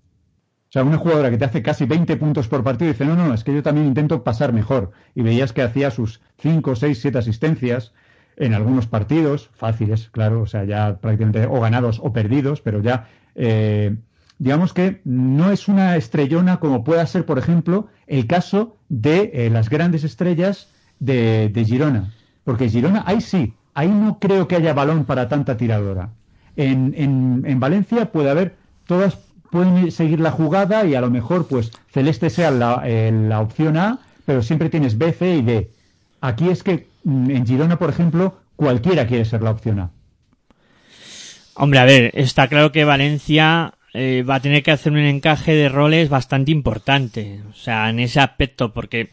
O 0.69 0.71
sea, 0.71 0.83
una 0.83 0.97
jugadora 0.97 1.29
que 1.29 1.37
te 1.37 1.45
hace 1.45 1.61
casi 1.61 1.85
20 1.85 2.17
puntos 2.17 2.47
por 2.47 2.63
partido 2.63 2.91
dice, 2.91 3.05
no, 3.05 3.15
no, 3.15 3.33
es 3.33 3.43
que 3.43 3.53
yo 3.53 3.63
también 3.63 3.87
intento 3.87 4.23
pasar 4.23 4.51
mejor. 4.51 4.91
Y 5.13 5.21
veías 5.21 5.53
que 5.53 5.61
hacía 5.61 5.91
sus 5.91 6.21
5, 6.39 6.75
6, 6.75 6.99
7 7.01 7.17
asistencias 7.17 7.93
en 8.37 8.53
algunos 8.53 8.87
partidos, 8.87 9.49
fáciles, 9.53 10.09
claro, 10.09 10.41
o 10.41 10.47
sea, 10.47 10.65
ya 10.65 10.97
prácticamente 10.99 11.45
o 11.45 11.61
ganados 11.61 12.01
o 12.03 12.11
perdidos, 12.11 12.61
pero 12.61 12.81
ya, 12.81 13.07
eh, 13.35 13.95
digamos 14.37 14.73
que 14.73 15.01
no 15.05 15.51
es 15.51 15.69
una 15.69 15.95
estrellona 15.95 16.59
como 16.59 16.83
pueda 16.83 17.05
ser, 17.05 17.25
por 17.25 17.37
ejemplo, 17.37 17.87
el 18.07 18.27
caso 18.27 18.75
de 18.89 19.31
eh, 19.33 19.49
las 19.49 19.69
grandes 19.69 20.03
estrellas 20.03 20.73
de, 20.99 21.49
de 21.49 21.63
Girona. 21.63 22.13
Porque 22.43 22.69
Girona, 22.69 23.03
ahí 23.07 23.21
sí, 23.21 23.53
ahí 23.75 23.89
no 23.89 24.17
creo 24.19 24.47
que 24.47 24.55
haya 24.55 24.73
balón 24.73 25.05
para 25.05 25.29
tanta 25.29 25.55
tiradora. 25.57 26.09
En, 26.55 26.93
en, 26.97 27.43
en 27.45 27.59
Valencia 27.59 28.11
puede 28.11 28.29
haber, 28.29 28.55
todas 28.87 29.17
pueden 29.51 29.91
seguir 29.91 30.19
la 30.19 30.31
jugada 30.31 30.85
y 30.85 30.95
a 30.95 31.01
lo 31.01 31.09
mejor 31.09 31.47
pues 31.47 31.71
Celeste 31.91 32.29
sea 32.29 32.51
la, 32.51 32.81
eh, 32.85 33.11
la 33.11 33.41
opción 33.41 33.77
A, 33.77 33.99
pero 34.25 34.41
siempre 34.41 34.69
tienes 34.69 34.97
B, 34.97 35.13
C 35.13 35.35
y 35.35 35.41
D. 35.43 35.69
Aquí 36.21 36.49
es 36.49 36.63
que 36.63 36.87
mm, 37.03 37.29
en 37.29 37.45
Girona, 37.45 37.77
por 37.77 37.89
ejemplo, 37.89 38.37
cualquiera 38.55 39.05
quiere 39.05 39.25
ser 39.25 39.43
la 39.43 39.51
opción 39.51 39.79
A. 39.79 39.89
Hombre, 41.55 41.79
a 41.79 41.85
ver, 41.85 42.11
está 42.15 42.47
claro 42.47 42.71
que 42.71 42.83
Valencia 42.83 43.75
eh, 43.93 44.23
va 44.29 44.35
a 44.35 44.39
tener 44.41 44.61
que 44.61 44.71
hacer 44.71 44.91
un 44.91 44.99
encaje 44.99 45.53
de 45.53 45.69
roles 45.69 46.09
bastante 46.09 46.51
importante. 46.51 47.41
O 47.49 47.53
sea, 47.53 47.89
en 47.89 47.99
ese 47.99 48.19
aspecto, 48.19 48.73
porque 48.73 49.09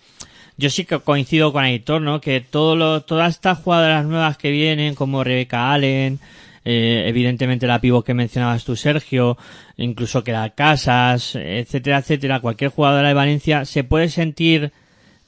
yo 0.62 0.70
sí 0.70 0.84
que 0.84 1.00
coincido 1.00 1.52
con 1.52 1.64
Aitor, 1.64 2.00
¿no? 2.00 2.20
Que 2.20 2.40
todo 2.40 2.76
lo, 2.76 3.02
todas 3.02 3.34
estas 3.34 3.58
jugadoras 3.58 4.06
nuevas 4.06 4.38
que 4.38 4.52
vienen, 4.52 4.94
como 4.94 5.24
Rebecca 5.24 5.72
Allen, 5.72 6.20
eh, 6.64 7.04
evidentemente 7.08 7.66
la 7.66 7.80
pivot 7.80 8.06
que 8.06 8.14
mencionabas 8.14 8.64
tú, 8.64 8.76
Sergio, 8.76 9.36
incluso 9.76 10.22
que 10.22 10.30
la 10.30 10.50
Casas, 10.50 11.34
etcétera, 11.34 11.98
etcétera, 11.98 12.38
cualquier 12.38 12.70
jugadora 12.70 13.08
de 13.08 13.14
Valencia 13.14 13.64
se 13.64 13.82
puede 13.82 14.08
sentir 14.08 14.70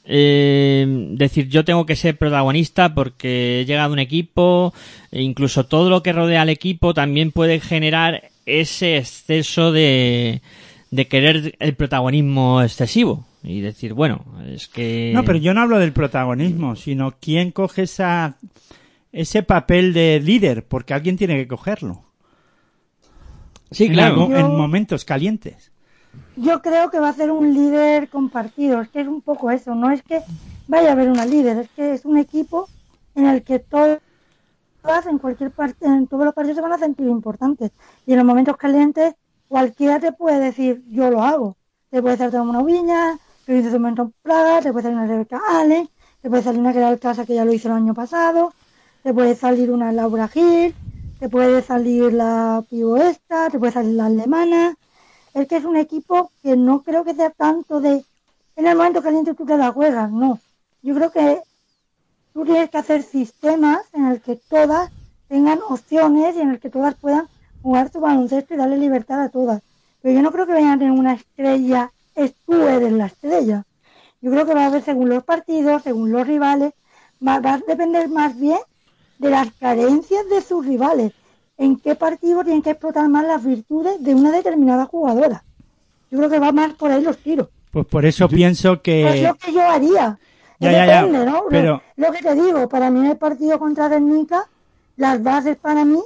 eh, 0.04 0.86
decir 1.12 1.48
yo 1.48 1.64
tengo 1.64 1.86
que 1.86 1.96
ser 1.96 2.16
protagonista 2.16 2.94
porque 2.94 3.62
he 3.62 3.64
llegado 3.64 3.88
a 3.88 3.92
un 3.92 3.98
equipo 3.98 4.72
e 5.10 5.22
incluso 5.22 5.64
todo 5.64 5.90
lo 5.90 6.02
que 6.02 6.12
rodea 6.12 6.42
al 6.42 6.50
equipo 6.50 6.94
también 6.94 7.32
puede 7.32 7.58
generar 7.58 8.30
ese 8.46 8.98
exceso 8.98 9.72
de, 9.72 10.42
de 10.90 11.08
querer 11.08 11.56
el 11.58 11.74
protagonismo 11.74 12.62
excesivo 12.62 13.24
y 13.44 13.60
decir 13.60 13.92
bueno 13.94 14.24
es 14.46 14.66
que 14.68 15.12
No, 15.14 15.22
pero 15.24 15.38
yo 15.38 15.52
no 15.54 15.60
hablo 15.62 15.78
del 15.78 15.92
protagonismo, 15.92 16.74
sino 16.76 17.14
quién 17.20 17.50
coge 17.52 17.82
esa, 17.82 18.36
ese 19.12 19.42
papel 19.42 19.92
de 19.92 20.18
líder, 20.20 20.66
porque 20.66 20.94
alguien 20.94 21.16
tiene 21.16 21.36
que 21.36 21.46
cogerlo. 21.48 22.02
sí 23.70 23.84
En 23.84 23.92
claro 23.92 24.14
algo- 24.24 24.28
Yo- 24.30 24.36
en 24.38 24.56
momentos 24.56 25.04
calientes. 25.04 25.70
Yo 26.36 26.62
creo 26.62 26.90
que 26.90 27.00
va 27.00 27.08
a 27.08 27.12
ser 27.12 27.30
un 27.30 27.52
líder 27.54 28.08
compartido, 28.08 28.80
es 28.80 28.88
que 28.88 29.00
es 29.00 29.08
un 29.08 29.20
poco 29.20 29.50
eso, 29.50 29.74
no 29.74 29.90
es 29.90 30.02
que 30.02 30.20
vaya 30.68 30.90
a 30.90 30.92
haber 30.92 31.08
una 31.10 31.26
líder, 31.26 31.58
es 31.58 31.68
que 31.70 31.92
es 31.92 32.04
un 32.04 32.18
equipo 32.18 32.68
en 33.16 33.26
el 33.26 33.42
que 33.42 33.58
todas 33.58 34.00
en 35.08 35.18
cualquier 35.18 35.50
parte, 35.50 35.84
en 35.86 36.06
todos 36.06 36.24
los 36.24 36.34
partidos 36.34 36.56
se 36.56 36.62
van 36.62 36.72
a 36.72 36.78
sentir 36.78 37.06
importantes. 37.06 37.72
Y 38.06 38.12
en 38.12 38.18
los 38.18 38.26
momentos 38.26 38.56
calientes 38.56 39.14
cualquiera 39.48 39.98
te 40.00 40.12
puede 40.12 40.38
decir 40.40 40.82
yo 40.90 41.10
lo 41.10 41.22
hago. 41.22 41.56
Te 41.90 42.00
puede 42.02 42.16
salir 42.16 42.40
una 42.40 42.62
Viña, 42.62 43.18
puede 43.46 43.62
salir 43.70 44.00
un 44.00 44.14
Praga, 44.22 44.60
te 44.60 44.72
puede 44.72 44.84
salir 44.84 44.98
una 44.98 45.06
Rebeca 45.06 45.40
Allen, 45.50 45.88
te 46.22 46.30
puede 46.30 46.42
salir 46.42 46.60
una 46.60 46.90
el 46.90 46.98
casa 46.98 47.26
que 47.26 47.34
ya 47.34 47.44
lo 47.44 47.52
hizo 47.52 47.68
el 47.68 47.74
año 47.74 47.94
pasado, 47.94 48.52
te 49.02 49.12
puede 49.12 49.34
salir 49.34 49.70
una 49.70 49.92
Laura 49.92 50.28
Gil, 50.28 50.74
te 51.18 51.28
puede 51.28 51.62
salir 51.62 52.12
la 52.12 52.64
Pivo 52.68 52.96
esta, 52.96 53.50
te 53.50 53.58
puede 53.58 53.72
salir 53.72 53.94
la 53.94 54.06
alemana. 54.06 54.76
Es 55.34 55.48
que 55.48 55.56
es 55.56 55.64
un 55.64 55.76
equipo 55.76 56.30
que 56.42 56.56
no 56.56 56.82
creo 56.82 57.04
que 57.04 57.14
sea 57.14 57.30
tanto 57.30 57.80
de 57.80 58.04
en 58.56 58.66
el 58.66 58.76
momento 58.76 59.02
caliente 59.02 59.34
tú 59.34 59.44
te 59.44 59.58
la 59.58 59.72
juegas, 59.72 60.10
no. 60.10 60.38
Yo 60.82 60.94
creo 60.94 61.10
que 61.10 61.42
tú 62.32 62.44
tienes 62.44 62.70
que 62.70 62.78
hacer 62.78 63.02
sistemas 63.02 63.80
en 63.92 64.06
el 64.06 64.20
que 64.20 64.36
todas 64.36 64.90
tengan 65.28 65.58
opciones 65.68 66.36
y 66.36 66.40
en 66.40 66.50
el 66.50 66.60
que 66.60 66.70
todas 66.70 66.94
puedan 66.94 67.26
jugar 67.62 67.90
su 67.90 68.00
baloncesto 68.00 68.54
y 68.54 68.56
darle 68.56 68.78
libertad 68.78 69.20
a 69.20 69.28
todas. 69.28 69.62
Pero 70.02 70.14
yo 70.14 70.22
no 70.22 70.30
creo 70.30 70.46
que 70.46 70.52
vayan 70.52 70.72
a 70.72 70.78
tener 70.78 70.92
una 70.92 71.14
estrella, 71.14 71.90
es 72.14 72.34
tú 72.46 72.54
eres 72.66 72.92
la 72.92 73.06
estrella. 73.06 73.64
Yo 74.20 74.30
creo 74.30 74.46
que 74.46 74.54
va 74.54 74.64
a 74.64 74.66
haber 74.66 74.82
según 74.82 75.08
los 75.08 75.22
partidos, 75.24 75.82
según 75.82 76.10
los 76.12 76.26
rivales, 76.26 76.72
va, 77.26 77.40
va 77.40 77.54
a 77.54 77.58
depender 77.58 78.08
más 78.08 78.38
bien 78.38 78.58
de 79.18 79.30
las 79.30 79.52
carencias 79.54 80.28
de 80.28 80.40
sus 80.40 80.64
rivales. 80.66 81.12
En 81.56 81.76
qué 81.78 81.94
partido 81.94 82.42
tienen 82.42 82.62
que 82.62 82.70
explotar 82.70 83.08
más 83.08 83.26
las 83.26 83.44
virtudes 83.44 84.02
de 84.02 84.14
una 84.14 84.32
determinada 84.32 84.86
jugadora. 84.86 85.44
Yo 86.10 86.18
creo 86.18 86.30
que 86.30 86.38
va 86.38 86.52
más 86.52 86.72
por 86.74 86.90
ahí 86.90 87.02
los 87.02 87.18
tiros. 87.18 87.48
Pues 87.70 87.86
por 87.86 88.04
eso 88.06 88.28
pienso 88.28 88.74
Es 88.74 88.80
que... 88.80 89.22
lo 89.22 89.34
que 89.34 89.52
yo 89.52 89.62
haría. 89.62 90.18
Ya, 90.60 90.70
ya, 90.72 90.86
ya, 90.86 90.96
depende, 91.02 91.26
¿no? 91.26 91.32
Lo- 91.42 91.48
pero- 91.48 91.82
Lo, 91.96 92.12
que 92.12 92.22
te 92.22 92.34
digo, 92.34 92.68
para 92.68 92.90
mí 92.90 93.00
en 93.00 93.06
el 93.06 93.16
partido 93.16 93.58
contra 93.58 93.88
Guernica, 93.88 94.48
las 94.96 95.22
bases 95.22 95.56
para 95.56 95.84
mí 95.84 96.00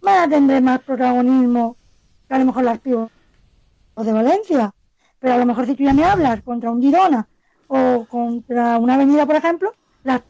van 0.00 0.18
a 0.18 0.28
tener 0.28 0.62
más 0.62 0.80
protagonismo 0.80 1.76
que 2.28 2.34
a 2.34 2.38
lo 2.38 2.44
mejor 2.46 2.64
las 2.64 2.78
pibos 2.80 3.10
de 3.96 4.12
Valencia. 4.12 4.72
Pero 5.22 5.34
a 5.34 5.38
lo 5.38 5.46
mejor 5.46 5.64
si 5.66 5.74
tú 5.76 5.84
ya 5.84 5.94
me 5.94 6.04
hablas 6.04 6.42
contra 6.42 6.70
un 6.70 6.82
Girona 6.82 7.26
o 7.68 8.04
contra 8.10 8.76
una 8.78 8.94
avenida, 8.94 9.24
por 9.24 9.36
ejemplo, 9.36 9.72
las 10.02 10.20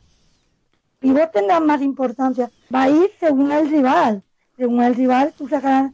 pivot 1.00 1.32
tendrán 1.32 1.66
más 1.66 1.80
importancia. 1.82 2.50
Va 2.72 2.82
a 2.84 2.90
ir 2.90 3.10
según 3.18 3.50
el 3.50 3.68
rival. 3.70 4.22
Según 4.56 4.82
el 4.82 4.94
rival, 4.94 5.32
tú 5.36 5.48
sacarás. 5.48 5.90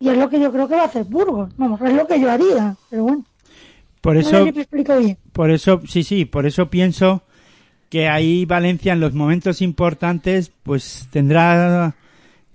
Y 0.00 0.08
es 0.08 0.16
lo 0.16 0.28
que 0.30 0.40
yo 0.40 0.50
creo 0.50 0.66
que 0.66 0.74
va 0.76 0.82
a 0.82 0.86
hacer 0.86 1.04
Burgos. 1.04 1.52
Vamos, 1.58 1.80
es 1.82 1.92
lo 1.92 2.06
que 2.06 2.18
yo 2.18 2.30
haría. 2.30 2.74
Pero 2.90 3.04
bueno, 3.04 3.24
Por 4.00 4.14
no 4.14 4.20
eso, 4.20 4.30
sé 4.30 4.44
si 4.46 4.52
me 4.52 4.62
explico 4.62 4.98
bien. 4.98 5.18
por 5.32 5.50
eso, 5.50 5.80
sí, 5.86 6.02
sí, 6.02 6.24
por 6.24 6.46
eso 6.46 6.70
pienso 6.70 7.22
que 7.90 8.08
ahí 8.08 8.46
Valencia 8.46 8.94
en 8.94 9.00
los 9.00 9.12
momentos 9.12 9.60
importantes 9.60 10.50
pues 10.62 11.06
tendrá 11.12 11.94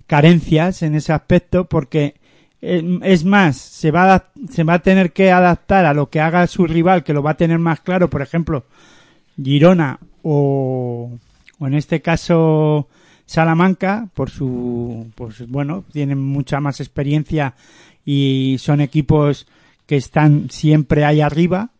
carencias 0.08 0.82
en 0.82 0.96
ese 0.96 1.12
aspecto 1.12 1.66
porque 1.66 2.16
es 2.60 3.24
más, 3.24 3.56
se 3.56 3.90
va, 3.90 4.14
a, 4.14 4.24
se 4.50 4.64
va 4.64 4.74
a 4.74 4.78
tener 4.80 5.12
que 5.12 5.30
adaptar 5.30 5.84
a 5.84 5.94
lo 5.94 6.10
que 6.10 6.20
haga 6.20 6.46
su 6.46 6.66
rival, 6.66 7.04
que 7.04 7.12
lo 7.12 7.22
va 7.22 7.32
a 7.32 7.36
tener 7.36 7.58
más 7.58 7.80
claro, 7.80 8.10
por 8.10 8.22
ejemplo, 8.22 8.64
Girona 9.40 9.98
o, 10.22 11.10
o 11.58 11.66
en 11.66 11.74
este 11.74 12.02
caso 12.02 12.88
Salamanca, 13.26 14.08
por 14.14 14.30
su, 14.30 15.10
pues 15.14 15.46
bueno, 15.48 15.84
tienen 15.92 16.18
mucha 16.18 16.60
más 16.60 16.80
experiencia 16.80 17.54
y 18.04 18.56
son 18.58 18.80
equipos 18.80 19.46
que 19.86 19.96
están 19.96 20.50
siempre 20.50 21.04
ahí 21.04 21.20
arriba. 21.20 21.70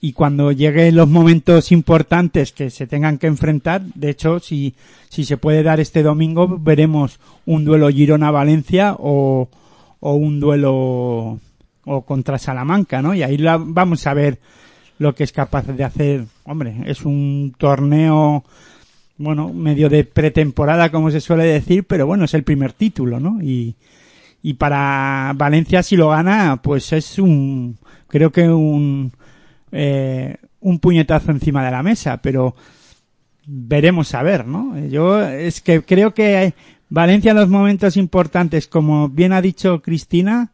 Y 0.00 0.14
cuando 0.14 0.50
lleguen 0.50 0.96
los 0.96 1.08
momentos 1.08 1.70
importantes 1.70 2.50
que 2.50 2.70
se 2.70 2.88
tengan 2.88 3.18
que 3.18 3.28
enfrentar, 3.28 3.82
de 3.94 4.10
hecho, 4.10 4.40
si, 4.40 4.74
si 5.08 5.24
se 5.24 5.36
puede 5.36 5.62
dar 5.62 5.78
este 5.78 6.02
domingo, 6.02 6.58
veremos 6.58 7.20
un 7.46 7.64
duelo 7.64 7.88
Girona-Valencia 7.88 8.96
o, 8.98 9.48
o 10.04 10.14
un 10.14 10.40
duelo 10.40 11.38
o 11.84 12.02
contra 12.04 12.38
Salamanca, 12.38 13.00
¿no? 13.02 13.14
Y 13.14 13.22
ahí 13.22 13.38
la- 13.38 13.56
vamos 13.58 14.06
a 14.06 14.14
ver 14.14 14.38
lo 14.98 15.14
que 15.14 15.24
es 15.24 15.32
capaz 15.32 15.66
de 15.66 15.84
hacer. 15.84 16.24
Hombre, 16.44 16.74
es 16.86 17.04
un 17.04 17.54
torneo, 17.56 18.44
bueno, 19.16 19.52
medio 19.52 19.88
de 19.88 20.04
pretemporada, 20.04 20.90
como 20.90 21.10
se 21.10 21.20
suele 21.20 21.44
decir, 21.44 21.84
pero 21.84 22.06
bueno, 22.06 22.24
es 22.24 22.34
el 22.34 22.42
primer 22.44 22.72
título, 22.72 23.20
¿no? 23.20 23.40
Y, 23.42 23.74
y 24.42 24.54
para 24.54 25.32
Valencia, 25.36 25.82
si 25.82 25.96
lo 25.96 26.08
gana, 26.08 26.60
pues 26.62 26.92
es 26.92 27.18
un, 27.18 27.78
creo 28.08 28.30
que 28.32 28.48
un, 28.48 29.12
eh, 29.70 30.36
un 30.60 30.78
puñetazo 30.80 31.30
encima 31.30 31.64
de 31.64 31.70
la 31.70 31.82
mesa, 31.84 32.16
pero 32.18 32.54
veremos 33.46 34.14
a 34.14 34.22
ver, 34.22 34.46
¿no? 34.46 34.78
Yo 34.88 35.20
es 35.20 35.60
que 35.60 35.82
creo 35.82 36.14
que 36.14 36.54
Valencia 36.94 37.30
en 37.30 37.38
los 37.38 37.48
momentos 37.48 37.96
importantes, 37.96 38.68
como 38.68 39.08
bien 39.08 39.32
ha 39.32 39.40
dicho 39.40 39.80
Cristina, 39.80 40.50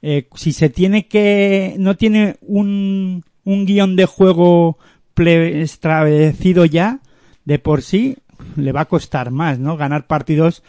eh, 0.00 0.28
si 0.36 0.52
se 0.52 0.68
tiene 0.70 1.06
que, 1.06 1.74
no 1.78 1.96
tiene 1.96 2.36
un, 2.42 3.24
un 3.44 3.66
guion 3.66 3.96
de 3.96 4.06
juego 4.06 4.78
ple- 5.16 5.60
establecido 5.60 6.64
ya, 6.66 7.00
de 7.44 7.58
por 7.58 7.82
sí, 7.82 8.16
le 8.54 8.70
va 8.70 8.82
a 8.82 8.84
costar 8.88 9.32
más, 9.32 9.58
¿no? 9.58 9.76
Ganar 9.76 10.06
partidos 10.06 10.62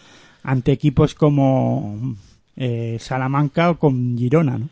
ante 0.44 0.72
equipos 0.72 1.14
como 1.14 2.16
eh, 2.56 2.98
Salamanca 3.00 3.70
o 3.70 3.78
con 3.78 4.18
Girona, 4.18 4.58
¿no? 4.58 4.70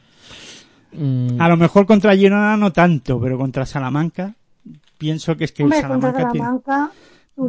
Mm, 0.94 1.40
A 1.40 1.48
lo 1.50 1.56
mejor 1.58 1.86
contra 1.86 2.16
Girona 2.16 2.58
no 2.58 2.74
tanto, 2.74 3.20
pero 3.22 3.38
contra 3.38 3.66
Salamanca 3.68 4.34
pienso 4.98 5.38
que 5.38 5.46
es 5.46 5.52
que 5.52 5.64
Hombre, 5.64 5.82
contra 5.82 6.12
Salamanca 6.12 6.32
tiene... 6.32 6.48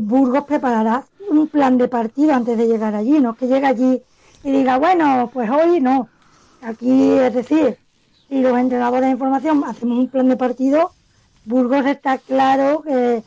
Burgos 0.00 0.44
preparará 0.44 1.04
un 1.28 1.48
plan 1.48 1.78
de 1.78 1.88
partido 1.88 2.34
antes 2.34 2.56
de 2.56 2.66
llegar 2.66 2.94
allí, 2.94 3.20
no 3.20 3.34
que 3.34 3.46
llegue 3.46 3.66
allí 3.66 4.02
y 4.44 4.50
diga, 4.50 4.78
bueno, 4.78 5.30
pues 5.32 5.50
hoy 5.50 5.80
no. 5.80 6.08
Aquí, 6.62 7.12
es 7.12 7.34
decir, 7.34 7.76
si 8.28 8.40
los 8.40 8.56
entrenadores 8.58 9.06
de 9.06 9.12
información 9.12 9.64
hacemos 9.64 9.98
un 9.98 10.08
plan 10.08 10.28
de 10.28 10.36
partido, 10.36 10.92
Burgos 11.44 11.86
está 11.86 12.18
claro 12.18 12.82
que 12.82 13.22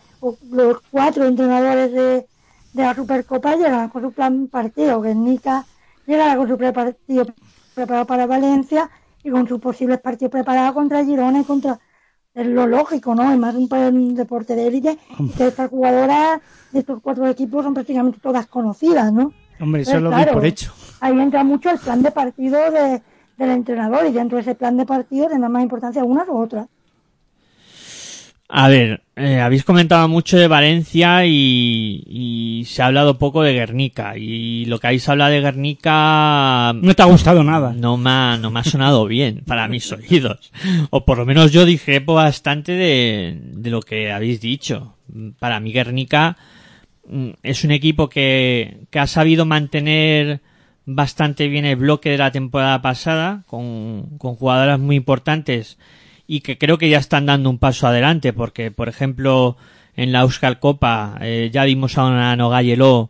los 0.49 0.77
cuatro 0.89 1.25
entrenadores 1.25 1.91
de, 1.91 2.25
la 2.73 2.93
Supercopa 2.93 3.55
llegarán 3.55 3.89
con 3.89 4.01
su 4.01 4.11
plan 4.11 4.47
partido, 4.47 5.01
Guernica 5.01 5.65
llegará 6.05 6.35
con 6.35 6.47
su 6.47 6.57
partido 6.57 7.25
preparado 7.73 8.05
para 8.05 8.25
Valencia 8.25 8.89
y 9.23 9.29
con 9.29 9.47
sus 9.47 9.59
posibles 9.59 9.99
partidos 9.99 10.31
preparados 10.31 10.73
contra 10.73 11.03
Girona 11.03 11.39
y 11.39 11.43
contra 11.43 11.79
es 12.36 12.48
lo 12.48 12.68
lógico, 12.68 13.16
¿no? 13.16 13.32
Es 13.32 13.40
más 13.40 13.56
un, 13.56 13.68
un 13.72 14.16
deporte 14.16 14.56
de 14.56 14.68
élite 14.68 14.98
que 15.38 15.48
estas 15.48 15.70
jugadoras 15.70 16.41
de 16.72 16.80
estos 16.80 17.02
cuatro 17.02 17.28
equipos 17.28 17.64
son 17.64 17.74
prácticamente 17.74 18.20
todas 18.22 18.45
conocidas, 18.48 19.12
¿no? 19.12 19.34
Hombre, 19.60 19.84
eso 19.84 19.99
lo 20.02 20.10
claro, 20.10 20.34
por 20.34 20.45
hecho. 20.45 20.74
Ahí 20.99 21.18
entra 21.18 21.44
mucho 21.44 21.70
el 21.70 21.80
plan 21.80 22.03
de 22.03 22.12
partido 22.12 22.60
de, 22.72 23.02
del 23.38 23.49
entrenador 23.52 24.06
y 24.06 24.12
dentro 24.12 24.36
de 24.36 24.41
ese 24.41 24.56
plan 24.56 24.76
de 24.76 24.86
partido 24.86 25.28
tendrá 25.30 25.48
más 25.48 25.64
importancia 25.64 26.03
unas 26.03 26.28
u 26.28 26.38
otras. 26.38 26.68
A 28.47 28.67
ver, 28.67 29.01
eh, 29.15 29.39
habéis 29.39 29.63
comentado 29.63 30.07
mucho 30.07 30.38
de 30.38 30.47
Valencia 30.47 31.26
y, 31.26 32.03
y 32.05 32.65
se 32.65 32.84
ha 32.84 32.88
hablado 32.88 33.17
poco 33.17 33.41
de 33.41 33.53
Guernica. 33.53 34.17
Y 34.17 34.65
lo 34.65 34.80
que 34.80 34.88
habéis 34.88 35.09
hablado 35.09 35.31
de 35.31 35.41
Guernica 35.41 36.73
No 36.80 36.93
te 36.93 37.01
ha 37.01 37.05
gustado 37.05 37.43
nada. 37.43 37.73
no 37.73 37.97
me 37.97 38.09
ha, 38.11 38.38
no 38.38 38.51
me 38.51 38.59
ha 38.59 38.63
sonado 38.63 39.05
bien 39.07 39.41
para 39.47 39.67
mis 39.67 39.91
oídos. 39.91 40.51
O 40.91 41.05
por 41.05 41.17
lo 41.17 41.26
menos 41.26 41.51
yo 41.51 41.65
dije 41.65 41.99
bastante 41.99 42.73
de, 42.73 43.39
de 43.41 43.69
lo 43.72 43.81
que 43.81 44.11
habéis 44.11 44.41
dicho. 44.41 44.95
Para 45.39 45.59
mí 45.59 45.72
Guernica 45.72 46.38
mm, 47.07 47.30
es 47.41 47.63
un 47.63 47.72
equipo 47.72 48.09
que, 48.09 48.81
que 48.91 48.99
ha 48.99 49.07
sabido 49.07 49.45
mantener 49.45 50.41
bastante 50.85 51.47
bien 51.47 51.65
el 51.65 51.77
bloque 51.77 52.11
de 52.11 52.19
la 52.19 52.31
temporada 52.31 52.84
pasada, 52.84 53.43
con, 53.47 54.17
con 54.19 54.35
jugadoras 54.35 54.80
muy 54.80 54.97
importantes 54.97 55.80
y 56.27 56.41
que 56.41 56.57
creo 56.57 56.77
que 56.77 56.89
ya 56.89 56.97
están 56.97 57.26
dando 57.26 57.49
un 57.49 57.57
paso 57.57 57.88
adelante, 57.88 58.34
porque 58.34 58.72
por 58.72 58.89
ejemplo 58.89 59.57
en 59.95 60.11
la 60.11 60.22
Euskal 60.22 60.60
Copa 60.60 61.18
eh, 61.22 61.49
ya 61.53 61.64
vimos 61.65 61.97
a 61.97 62.06
una 62.06 62.35
Nogayeló 62.35 63.10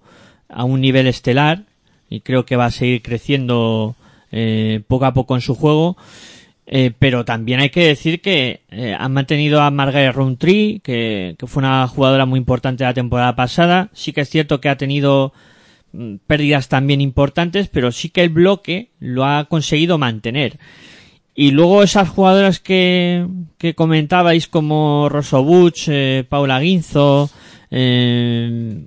a 0.50 0.64
un 0.64 0.82
nivel 0.82 1.08
estelar 1.08 1.64
y 2.10 2.22
creo 2.22 2.46
que 2.46 2.56
va 2.56 2.66
a 2.66 2.72
seguir 2.72 3.02
creciendo 3.02 3.96
eh, 4.32 4.82
poco 4.88 5.06
a 5.06 5.14
poco 5.14 5.36
en 5.36 5.42
su 5.42 5.56
juego. 5.56 5.98
Eh, 6.68 6.92
pero 6.98 7.26
también 7.26 7.60
hay 7.60 7.70
que 7.70 7.86
decir 7.86 8.22
que 8.22 8.62
eh, 8.72 8.96
han 8.98 9.14
mantenido 9.14 9.62
a 9.62 9.70
Margaret 9.70 10.16
Roundtree, 10.16 10.80
que, 10.84 11.36
que 11.38 11.48
fue 11.48 11.62
una 11.62 11.88
jugadora 11.88 12.26
muy 12.26 12.40
importante 12.40 12.84
la 12.84 12.94
temporada 12.94 13.36
pasada. 13.36 13.90
Sí 13.94 14.14
que 14.14 14.22
es 14.22 14.30
cierto 14.30 14.60
que 14.60 14.70
ha 14.70 14.78
tenido 14.78 15.32
mm, 15.94 16.16
pérdidas 16.26 16.68
también 16.68 17.02
importantes, 17.02 17.70
pero 17.70 17.92
sí 17.92 18.10
que 18.10 18.24
el 18.24 18.30
bloque 18.30 18.90
lo 19.00 19.26
ha 19.26 19.46
conseguido 19.46 19.98
mantener. 19.98 20.58
Y 21.36 21.52
luego 21.52 21.84
esas 21.84 22.08
jugadoras 22.08 22.60
que, 22.62 23.28
que 23.58 23.76
comentabais 23.76 24.48
como 24.48 25.10
Rosso 25.10 25.44
Butch, 25.44 25.90
eh, 25.90 26.26
Paula 26.28 26.60
Guinzo, 26.62 27.30
eh, 27.70 28.82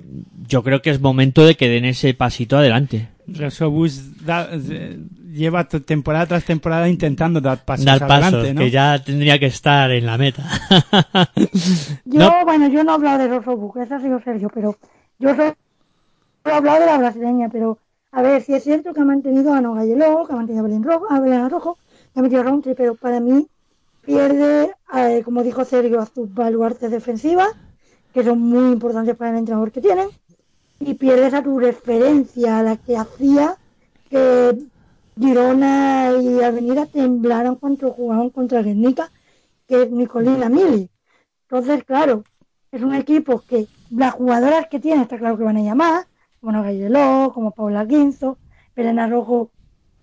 yo 0.46 0.62
creo 0.62 0.80
que 0.80 0.88
es 0.90 1.00
momento 1.00 1.44
de 1.44 1.56
que 1.56 1.68
den 1.68 1.84
ese 1.84 2.14
pasito 2.14 2.56
adelante. 2.56 3.08
Eh, 3.28 4.98
lleva 5.30 5.68
temporada 5.68 6.24
tras 6.26 6.44
temporada 6.44 6.88
intentando 6.88 7.40
dar 7.42 7.64
pasos 7.66 7.84
Dar 7.84 7.98
pasos, 8.06 8.32
adelante, 8.32 8.54
¿no? 8.54 8.60
que 8.60 8.70
ya 8.70 8.98
tendría 9.04 9.38
que 9.38 9.46
estar 9.46 9.90
en 9.90 10.06
la 10.06 10.16
meta. 10.16 10.44
Yo, 12.06 12.18
No. 12.18 12.44
bueno, 12.46 12.68
yo 12.68 12.82
no 12.82 12.92
he 12.92 12.94
hablado 12.94 13.18
de 13.18 13.28
Rosso 13.28 13.74
eso 13.78 13.94
ha 13.94 14.00
sido 14.00 14.20
Sergio, 14.22 14.50
pero 14.52 14.76
yo 15.18 15.30
he 15.30 15.54
hablado 16.50 16.80
de 16.80 16.86
la 16.86 16.96
brasileña, 16.98 17.48
pero 17.50 17.78
a 18.10 18.22
ver, 18.22 18.42
si 18.42 18.54
es 18.54 18.64
cierto 18.64 18.94
que 18.94 19.00
ha 19.00 19.04
mantenido 19.04 19.52
a 19.52 19.60
Nogayeló, 19.60 20.26
que 20.26 20.32
ha 20.32 20.36
mantenido 20.36 20.64
a 20.64 20.68
Belén 20.68 20.82
Rojo, 20.82 21.06
a 21.10 21.20
Belén 21.20 21.50
Rojo, 21.50 21.76
metido 22.14 22.40
a 22.40 22.44
Roundtree, 22.44 22.74
pero 22.74 22.94
para 22.94 23.20
mí 23.20 23.48
pierde, 24.02 24.74
eh, 24.94 25.22
como 25.24 25.42
dijo 25.42 25.64
Sergio, 25.64 26.00
a 26.00 26.06
sus 26.06 26.32
baluartes 26.32 26.90
defensivas, 26.90 27.50
que 28.12 28.24
son 28.24 28.40
muy 28.40 28.72
importantes 28.72 29.16
para 29.16 29.32
el 29.32 29.38
entrenador 29.38 29.70
que 29.70 29.80
tienen, 29.80 30.08
y 30.80 30.94
pierdes 30.94 31.34
a 31.34 31.42
tu 31.42 31.58
referencia, 31.58 32.58
a 32.58 32.62
la 32.62 32.76
que 32.76 32.96
hacía 32.96 33.56
que 34.08 34.58
Girona 35.18 36.12
y 36.20 36.42
Avenida 36.42 36.86
temblaran 36.86 37.56
cuando 37.56 37.92
jugaban 37.92 38.30
contra 38.30 38.62
Guernica, 38.62 39.10
que 39.66 39.82
es 39.82 39.90
Nicolina 39.90 40.48
Mili. 40.48 40.88
Entonces, 41.42 41.84
claro, 41.84 42.24
es 42.70 42.82
un 42.82 42.94
equipo 42.94 43.42
que 43.46 43.66
las 43.90 44.14
jugadoras 44.14 44.68
que 44.68 44.80
tiene, 44.80 45.02
está 45.02 45.18
claro 45.18 45.36
que 45.36 45.44
van 45.44 45.56
a 45.56 45.62
llamar, 45.62 46.06
como 46.40 46.52
Nogayeló, 46.52 47.32
como 47.34 47.50
Paula 47.50 47.84
Guinzo, 47.84 48.38
Elena 48.76 49.08
Rojo 49.08 49.50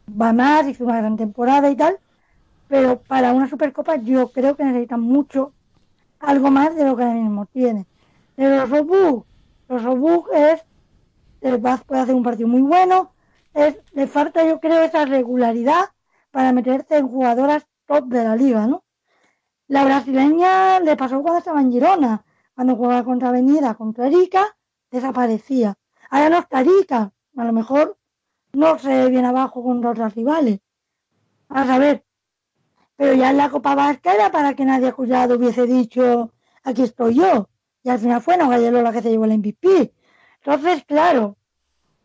va 0.09 0.33
más, 0.33 0.67
hizo 0.67 0.83
una 0.83 0.97
gran 0.97 1.17
temporada 1.17 1.69
y 1.69 1.75
tal, 1.75 1.99
pero 2.67 2.99
para 2.99 3.33
una 3.33 3.47
Supercopa 3.47 3.97
yo 3.97 4.31
creo 4.31 4.55
que 4.55 4.63
necesitan 4.63 5.01
mucho, 5.01 5.53
algo 6.19 6.51
más 6.51 6.75
de 6.75 6.85
lo 6.85 6.95
que 6.95 7.03
ahora 7.03 7.15
mismo 7.15 7.45
tiene. 7.47 7.85
De 8.37 8.49
los 8.49 8.69
Robux, 8.69 9.25
los 9.69 9.83
Robux 9.83 10.29
es, 10.33 10.65
el 11.41 11.57
Vaz 11.57 11.83
puede 11.83 12.01
hacer 12.01 12.15
un 12.15 12.23
partido 12.23 12.47
muy 12.47 12.61
bueno, 12.61 13.11
es, 13.53 13.77
le 13.93 14.07
falta 14.07 14.45
yo 14.45 14.59
creo 14.59 14.83
esa 14.83 15.05
regularidad 15.05 15.85
para 16.31 16.51
meterse 16.51 16.97
en 16.97 17.07
jugadoras 17.07 17.67
top 17.85 18.05
de 18.07 18.23
la 18.23 18.35
liga, 18.35 18.67
¿no? 18.67 18.83
La 19.67 19.83
brasileña 19.83 20.79
le 20.79 20.95
pasó 20.95 21.21
cuando 21.21 21.39
estaba 21.39 21.61
en 21.61 21.71
Girona, 21.71 22.25
cuando 22.53 22.75
jugaba 22.75 23.03
contra 23.03 23.29
Avenida, 23.29 23.73
contra 23.75 24.09
Rica, 24.09 24.55
desaparecía. 24.91 25.75
Ahora 26.09 26.29
no 26.29 26.39
está 26.39 26.61
Rica, 26.61 27.11
a 27.35 27.43
lo 27.43 27.53
mejor 27.53 27.97
no 28.55 28.79
se 28.79 29.09
bien 29.09 29.25
abajo 29.25 29.63
contra 29.63 29.91
otras 29.91 30.15
rivales. 30.15 30.59
A 31.49 31.65
saber, 31.65 32.03
pero 32.95 33.13
ya 33.13 33.31
en 33.31 33.37
la 33.37 33.49
Copa 33.49 33.75
Vasca 33.75 34.13
era 34.15 34.31
para 34.31 34.53
que 34.55 34.65
nadie 34.65 34.93
Collado 34.93 35.35
hubiese 35.35 35.65
dicho, 35.65 36.31
aquí 36.63 36.83
estoy 36.83 37.15
yo. 37.15 37.49
y 37.83 37.89
al 37.89 37.99
final 37.99 38.21
fue 38.21 38.37
Nogallelo 38.37 38.81
la 38.81 38.91
que 38.91 39.01
se 39.01 39.11
llevó 39.11 39.25
el 39.25 39.37
MVP. 39.37 39.93
Entonces, 40.43 40.83
claro, 40.85 41.37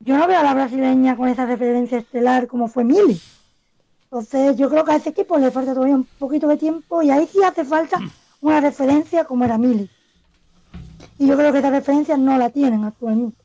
yo 0.01 0.17
no 0.17 0.27
veo 0.27 0.41
a 0.41 0.43
la 0.43 0.55
brasileña 0.55 1.17
con 1.17 1.29
esa 1.29 1.47
referencia 1.47 1.99
estelar 1.99 2.47
como 2.47 2.69
fue 2.69 2.85
Mili. 2.85 3.21
Entonces, 4.05 4.57
yo 4.57 4.69
creo 4.69 4.85
que 4.85 4.93
a 4.93 4.97
ese 4.97 5.11
equipo 5.11 5.39
le 5.39 5.51
falta 5.51 5.73
todavía 5.73 5.95
un 5.95 6.05
poquito 6.19 6.49
de 6.49 6.57
tiempo 6.57 7.03
y 7.03 7.11
ahí 7.11 7.27
sí 7.27 7.43
hace 7.43 7.65
falta 7.65 7.99
una 8.41 8.61
referencia 8.61 9.25
como 9.25 9.45
era 9.45 9.57
Mili. 9.57 9.89
Y 11.19 11.27
yo 11.27 11.37
creo 11.37 11.53
que 11.53 11.59
esa 11.59 11.71
referencia 11.71 12.17
no 12.17 12.37
la 12.37 12.51
tienen 12.51 12.85
actualmente. 12.85 13.40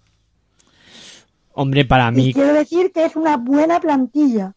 Hombre, 1.55 1.85
para 1.85 2.11
Y 2.13 2.17
mí, 2.17 2.33
quiero 2.33 2.53
decir 2.53 2.91
que 2.91 3.05
es 3.05 3.15
una 3.15 3.37
buena 3.37 3.79
plantilla, 3.79 4.55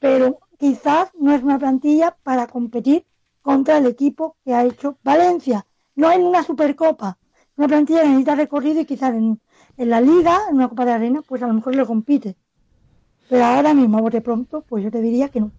pero 0.00 0.40
quizás 0.58 1.10
no 1.18 1.32
es 1.34 1.42
una 1.42 1.58
plantilla 1.58 2.16
para 2.22 2.46
competir 2.48 3.06
contra 3.42 3.78
el 3.78 3.86
equipo 3.86 4.36
que 4.44 4.54
ha 4.54 4.64
hecho 4.64 4.98
Valencia. 5.02 5.66
No 5.96 6.12
en 6.12 6.22
una 6.24 6.42
Supercopa, 6.42 7.18
una 7.56 7.68
plantilla 7.68 8.02
que 8.02 8.08
necesita 8.08 8.34
recorrido 8.36 8.80
y 8.80 8.86
quizás 8.86 9.14
en, 9.14 9.40
en 9.76 9.90
la 9.90 10.00
Liga, 10.00 10.38
en 10.50 10.56
una 10.56 10.68
Copa 10.68 10.84
de 10.84 10.92
Arena, 10.92 11.22
pues 11.22 11.42
a 11.42 11.46
lo 11.48 11.54
mejor 11.54 11.74
le 11.76 11.86
compite. 11.86 12.36
Pero 13.28 13.44
ahora 13.44 13.74
mismo, 13.74 13.98
a 13.98 14.02
bote 14.02 14.20
pronto, 14.22 14.62
pues 14.68 14.84
yo 14.84 14.90
te 14.90 15.00
diría 15.02 15.28
que 15.30 15.40
no. 15.40 15.52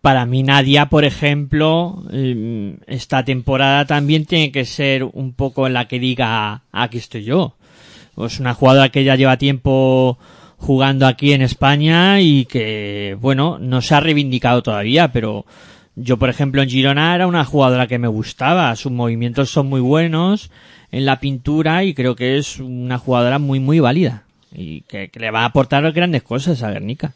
para 0.00 0.24
mí 0.26 0.42
Nadia, 0.42 0.86
por 0.86 1.04
ejemplo, 1.04 2.04
eh, 2.10 2.78
esta 2.86 3.24
temporada 3.24 3.84
también 3.86 4.24
tiene 4.24 4.50
que 4.50 4.64
ser 4.64 5.04
un 5.04 5.34
poco 5.34 5.66
en 5.66 5.74
la 5.74 5.88
que 5.88 5.98
diga, 5.98 6.64
aquí 6.72 6.98
estoy 6.98 7.24
yo. 7.24 7.56
Es 8.26 8.40
una 8.40 8.54
jugadora 8.54 8.90
que 8.90 9.04
ya 9.04 9.16
lleva 9.16 9.36
tiempo 9.38 10.18
jugando 10.58 11.06
aquí 11.06 11.32
en 11.32 11.42
España 11.42 12.20
y 12.20 12.44
que, 12.46 13.16
bueno, 13.20 13.58
no 13.58 13.80
se 13.82 13.94
ha 13.94 14.00
reivindicado 14.00 14.62
todavía, 14.62 15.12
pero 15.12 15.46
yo, 15.96 16.18
por 16.18 16.28
ejemplo, 16.28 16.62
en 16.62 16.68
Girona 16.68 17.14
era 17.14 17.26
una 17.26 17.44
jugadora 17.44 17.86
que 17.86 17.98
me 17.98 18.08
gustaba. 18.08 18.74
Sus 18.76 18.92
movimientos 18.92 19.50
son 19.50 19.68
muy 19.68 19.80
buenos 19.80 20.50
en 20.92 21.06
la 21.06 21.20
pintura 21.20 21.84
y 21.84 21.94
creo 21.94 22.16
que 22.16 22.36
es 22.38 22.58
una 22.60 22.98
jugadora 22.98 23.38
muy, 23.38 23.60
muy 23.60 23.80
válida 23.80 24.24
y 24.52 24.82
que, 24.82 25.08
que 25.10 25.20
le 25.20 25.30
va 25.30 25.42
a 25.42 25.46
aportar 25.46 25.90
grandes 25.92 26.22
cosas 26.22 26.62
a 26.62 26.70
Guernica. 26.70 27.14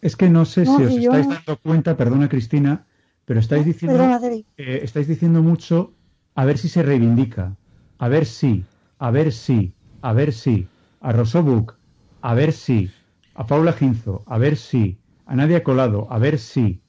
Es 0.00 0.16
que 0.16 0.28
no 0.28 0.44
sé 0.44 0.66
No, 0.66 0.76
si 0.76 0.84
os 0.84 0.94
yo 0.94 1.10
estáis 1.12 1.28
dando 1.28 1.56
cuenta, 1.58 1.96
perdona 1.96 2.28
Cristina, 2.28 2.86
pero 3.24 3.40
estáis 3.40 3.64
diciendo, 3.64 4.20
eh, 4.56 4.80
estáis 4.82 5.08
diciendo 5.08 5.42
mucho 5.42 5.94
a 6.34 6.44
ver 6.44 6.58
si 6.58 6.68
se 6.68 6.82
reivindica, 6.82 7.56
a 7.98 8.08
ver 8.08 8.26
si, 8.26 8.64
a 8.98 9.10
ver 9.10 9.32
si, 9.32 9.73
a 10.04 10.12
ver 10.12 10.34
si, 10.34 10.68
a 11.00 11.12
Rosobuk, 11.12 11.76
a 12.20 12.34
ver 12.34 12.52
si, 12.52 12.90
a 13.34 13.46
Paula 13.46 13.72
Ginzo, 13.72 14.22
a 14.26 14.36
ver 14.36 14.56
si, 14.58 14.98
a 15.24 15.34
Nadia 15.34 15.62
Colado, 15.64 16.06
a 16.10 16.18
ver 16.18 16.38
si, 16.38 16.80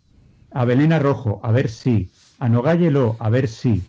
a 0.52 0.66
Belena 0.66 1.00
Rojo, 1.00 1.40
a 1.42 1.52
ver 1.52 1.70
si, 1.70 2.10
a 2.40 2.50
Nogayelo, 2.50 3.16
a 3.20 3.30
ver 3.30 3.48
si. 3.48 3.84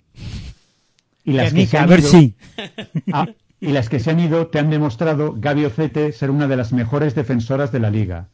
Y 1.25 1.33
las 1.33 1.53
que 1.53 1.67
se 1.67 1.77
han 1.77 1.85
a 1.85 1.87
ver 1.89 2.01
ido- 2.01 2.09
si. 2.09 2.35
Ah, 3.13 3.27
y 3.61 3.73
las 3.73 3.89
que 3.89 3.99
se 3.99 4.11
han 4.13 4.21
ido 4.21 4.47
te 4.47 4.61
han 4.61 4.71
demostrado, 4.71 5.35
Gaby 5.37 5.65
Ocete, 5.65 6.13
ser 6.13 6.31
una 6.31 6.47
de 6.47 6.57
las 6.57 6.73
mejores 6.73 7.17
defensoras 7.17 7.73
de 7.73 7.81
la 7.81 7.91
liga. 7.91 8.29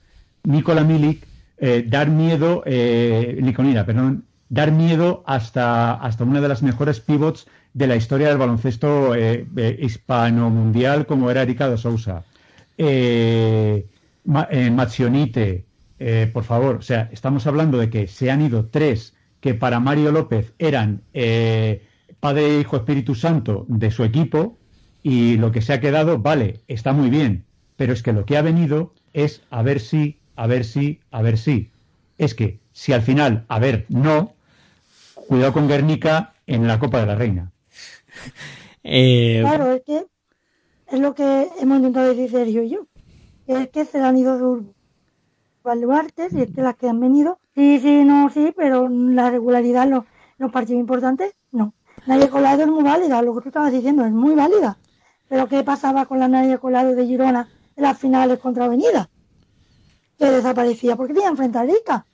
Nicola 0.45 0.85
Milik, 0.85 1.25
eh, 1.57 1.87
dar 1.89 2.11
miedo, 2.11 2.63
eh, 2.67 3.39
Nicolina, 3.41 3.87
perdón, 3.87 4.25
dar 4.53 4.71
miedo 4.71 5.25
hasta, 5.27 5.95
hasta 5.95 6.25
una 6.25 6.43
de 6.43 6.49
las 6.49 6.63
mejores 6.63 7.01
pivots 7.01 7.47
de 7.73 7.87
la 7.87 7.97
historia 7.97 8.29
del 8.29 8.37
baloncesto 8.37 9.15
eh, 9.15 9.47
eh, 9.57 9.79
hispano-mundial, 9.81 11.07
como 11.07 11.31
era 11.31 11.41
Erika 11.41 11.71
de 11.71 11.79
Sousa. 11.79 12.25
Eh, 12.77 13.87
eh, 14.55 15.65
eh, 15.99 16.31
por 16.35 16.45
favor, 16.45 16.77
o 16.77 16.83
sea, 16.83 17.09
estamos 17.13 17.47
hablando 17.47 17.79
de 17.79 17.89
que 17.89 18.07
se 18.09 18.31
han 18.31 18.43
ido 18.43 18.67
tres 18.67 19.15
que 19.41 19.55
para 19.55 19.81
Mario 19.81 20.13
López 20.13 20.53
eran 20.59 21.01
Padre, 22.21 22.61
Hijo, 22.61 22.77
Espíritu 22.77 23.15
Santo 23.15 23.65
de 23.69 23.91
su 23.91 24.05
equipo 24.05 24.59
y 25.03 25.39
lo 25.39 25.51
que 25.51 25.63
se 25.63 25.73
ha 25.73 25.81
quedado, 25.81 26.19
vale, 26.19 26.61
está 26.69 26.93
muy 26.93 27.09
bien, 27.09 27.47
pero 27.77 27.95
es 27.95 28.03
que 28.03 28.13
lo 28.13 28.27
que 28.27 28.37
ha 28.37 28.43
venido 28.43 28.93
es 29.15 29.41
a 29.49 29.63
ver 29.63 29.81
si, 29.81 30.19
a 30.37 30.47
ver 30.47 30.65
si, 30.67 31.01
a 31.11 31.23
ver 31.23 31.39
si. 31.39 31.71
Es 32.19 32.35
que 32.35 32.61
si 32.73 32.93
al 32.93 33.01
final, 33.01 33.47
a 33.49 33.59
ver, 33.59 33.87
no, 33.89 34.35
cuidado 35.29 35.53
con 35.53 35.69
Guernica 35.69 36.35
en 36.47 36.67
la 36.67 36.79
Copa 36.79 37.01
de 37.01 37.07
la 37.07 37.15
Reina. 37.15 37.53
Eh, 38.85 39.39
Claro, 39.43 39.73
es 39.73 39.83
que 39.83 40.07
es 40.89 41.01
lo 41.01 41.15
que 41.15 41.49
hemos 41.61 41.79
intentado 41.79 42.09
decir 42.09 42.31
Sergio 42.31 42.63
y 42.63 42.71
yo. 42.71 42.87
Es 43.47 43.69
que 43.69 43.85
se 43.85 44.01
han 44.01 44.17
ido 44.17 44.39
sus 44.39 44.65
baluartes 45.63 46.33
y 46.33 46.43
es 46.43 46.53
que 46.53 46.63
las 46.63 46.77
que 46.77 46.89
han 46.89 47.01
venido, 47.01 47.39
sí, 47.55 47.79
sí, 47.81 48.05
no, 48.05 48.31
sí, 48.31 48.53
pero 48.57 48.89
la 48.89 49.31
regularidad, 49.31 49.89
los, 49.89 50.05
los 50.39 50.51
partidos 50.51 50.81
importantes, 50.81 51.35
no. 51.51 51.75
Nadie 52.07 52.29
colado 52.29 52.63
es 52.63 52.69
muy 52.69 52.83
válida, 52.83 53.23
lo 53.23 53.35
que 53.35 53.43
tú 53.43 53.49
estabas 53.49 53.73
diciendo 53.73 54.05
es 54.05 54.13
muy 54.13 54.35
válida. 54.35 54.77
Pero 55.29 55.49
¿qué 55.49 55.63
pasaba 55.63 56.07
con 56.07 56.19
la 56.19 56.29
nadie 56.29 56.59
colado 56.59 56.95
de 56.95 57.07
Girona 57.07 57.49
en 57.77 57.83
las 57.83 57.99
finales 57.99 58.39
contra 58.39 58.65
Avenida? 58.65 59.09
Que 60.19 60.31
desaparecía 60.31 60.97
porque 60.97 61.15
tenía 61.15 61.29
enfrente 61.29 61.59
a 61.59 61.63
Rica. 61.63 62.07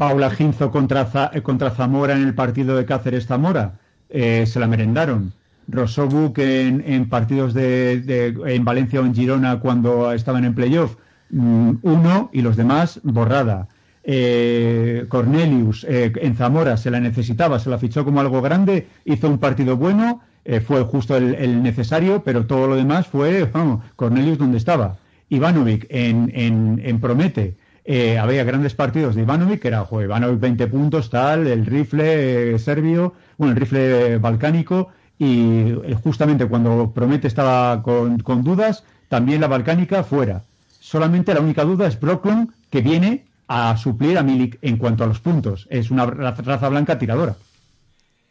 Paula 0.00 0.30
Ginzo 0.30 0.72
eh, 0.72 1.42
contra 1.42 1.70
Zamora 1.72 2.14
en 2.14 2.22
el 2.22 2.34
partido 2.34 2.74
de 2.74 2.86
Cáceres-Zamora, 2.86 3.78
eh, 4.08 4.46
se 4.46 4.58
la 4.58 4.66
merendaron. 4.66 5.34
Rosobuk 5.68 6.38
en, 6.38 7.06
partidos 7.10 7.52
de, 7.52 8.34
en 8.46 8.64
Valencia 8.64 9.02
o 9.02 9.04
en 9.04 9.14
Girona 9.14 9.60
cuando 9.60 10.10
estaban 10.12 10.46
en 10.46 10.54
playoff, 10.54 10.96
mm, 11.28 11.72
uno 11.82 12.30
y 12.32 12.40
los 12.40 12.56
demás 12.56 13.00
borrada. 13.02 13.68
Eh, 14.02 15.04
Cornelius 15.08 15.84
eh, 15.86 16.10
en 16.16 16.34
Zamora 16.34 16.78
se 16.78 16.90
la 16.90 16.98
necesitaba, 16.98 17.58
se 17.58 17.68
la 17.68 17.76
fichó 17.76 18.02
como 18.02 18.20
algo 18.20 18.40
grande, 18.40 18.86
hizo 19.04 19.28
un 19.28 19.36
partido 19.36 19.76
bueno, 19.76 20.22
eh, 20.46 20.60
fue 20.60 20.82
justo 20.82 21.14
el, 21.14 21.34
el 21.34 21.62
necesario, 21.62 22.22
pero 22.24 22.46
todo 22.46 22.66
lo 22.68 22.76
demás 22.76 23.06
fue, 23.06 23.44
vamos, 23.44 23.84
Cornelius 23.96 24.38
donde 24.38 24.56
estaba. 24.56 24.96
Ivanovic 25.28 25.86
en, 25.90 26.32
en, 26.34 26.80
en 26.82 27.00
Promete, 27.00 27.54
eh, 27.84 28.18
había 28.18 28.44
grandes 28.44 28.74
partidos 28.74 29.14
de 29.14 29.22
Ivanovic, 29.22 29.60
que 29.60 29.68
era, 29.68 29.84
joder, 29.84 30.06
Ivanovic 30.06 30.40
20 30.40 30.66
puntos, 30.66 31.10
tal, 31.10 31.46
el 31.46 31.66
rifle 31.66 32.54
eh, 32.54 32.58
serbio, 32.58 33.14
bueno, 33.38 33.54
el 33.54 33.60
rifle 33.60 34.18
balcánico, 34.18 34.88
y 35.18 35.70
eh, 35.84 35.96
justamente 36.02 36.46
cuando 36.46 36.92
Promete 36.92 37.26
estaba 37.28 37.82
con, 37.82 38.18
dudas, 38.44 38.84
también 39.08 39.40
la 39.40 39.48
balcánica 39.48 40.02
fuera. 40.04 40.42
Solamente 40.80 41.34
la 41.34 41.40
única 41.40 41.64
duda 41.64 41.86
es 41.86 41.98
Brocklon, 42.00 42.52
que 42.70 42.80
viene 42.80 43.24
a 43.48 43.76
suplir 43.76 44.16
a 44.18 44.22
Milik 44.22 44.58
en 44.62 44.76
cuanto 44.76 45.04
a 45.04 45.06
los 45.06 45.20
puntos. 45.20 45.66
Es 45.70 45.90
una 45.90 46.06
ra- 46.06 46.32
raza 46.32 46.68
blanca 46.68 46.98
tiradora. 46.98 47.36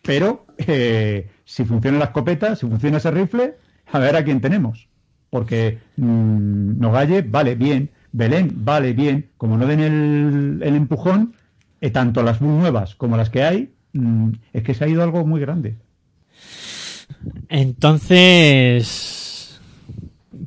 Pero 0.01 0.45
si 1.45 1.65
funciona 1.65 1.97
la 1.99 2.05
escopeta, 2.05 2.55
si 2.55 2.65
funciona 2.67 2.97
ese 2.97 3.11
rifle, 3.11 3.55
a 3.91 3.99
ver 3.99 4.15
a 4.15 4.23
quién 4.23 4.41
tenemos. 4.41 4.87
Porque 5.29 5.79
mm, 5.97 6.79
Nogalle, 6.79 7.21
vale, 7.21 7.55
bien. 7.55 7.89
Belén, 8.11 8.51
vale, 8.65 8.93
bien. 8.93 9.29
Como 9.37 9.57
no 9.57 9.67
den 9.67 9.79
el, 9.79 10.61
el 10.63 10.75
empujón, 10.75 11.35
eh, 11.81 11.91
tanto 11.91 12.23
las 12.23 12.41
muy 12.41 12.57
nuevas 12.57 12.95
como 12.95 13.17
las 13.17 13.29
que 13.29 13.43
hay, 13.43 13.71
mm, 13.93 14.29
es 14.53 14.63
que 14.63 14.73
se 14.73 14.83
ha 14.83 14.87
ido 14.87 15.03
algo 15.03 15.25
muy 15.25 15.39
grande. 15.41 15.77
Entonces, 17.49 18.79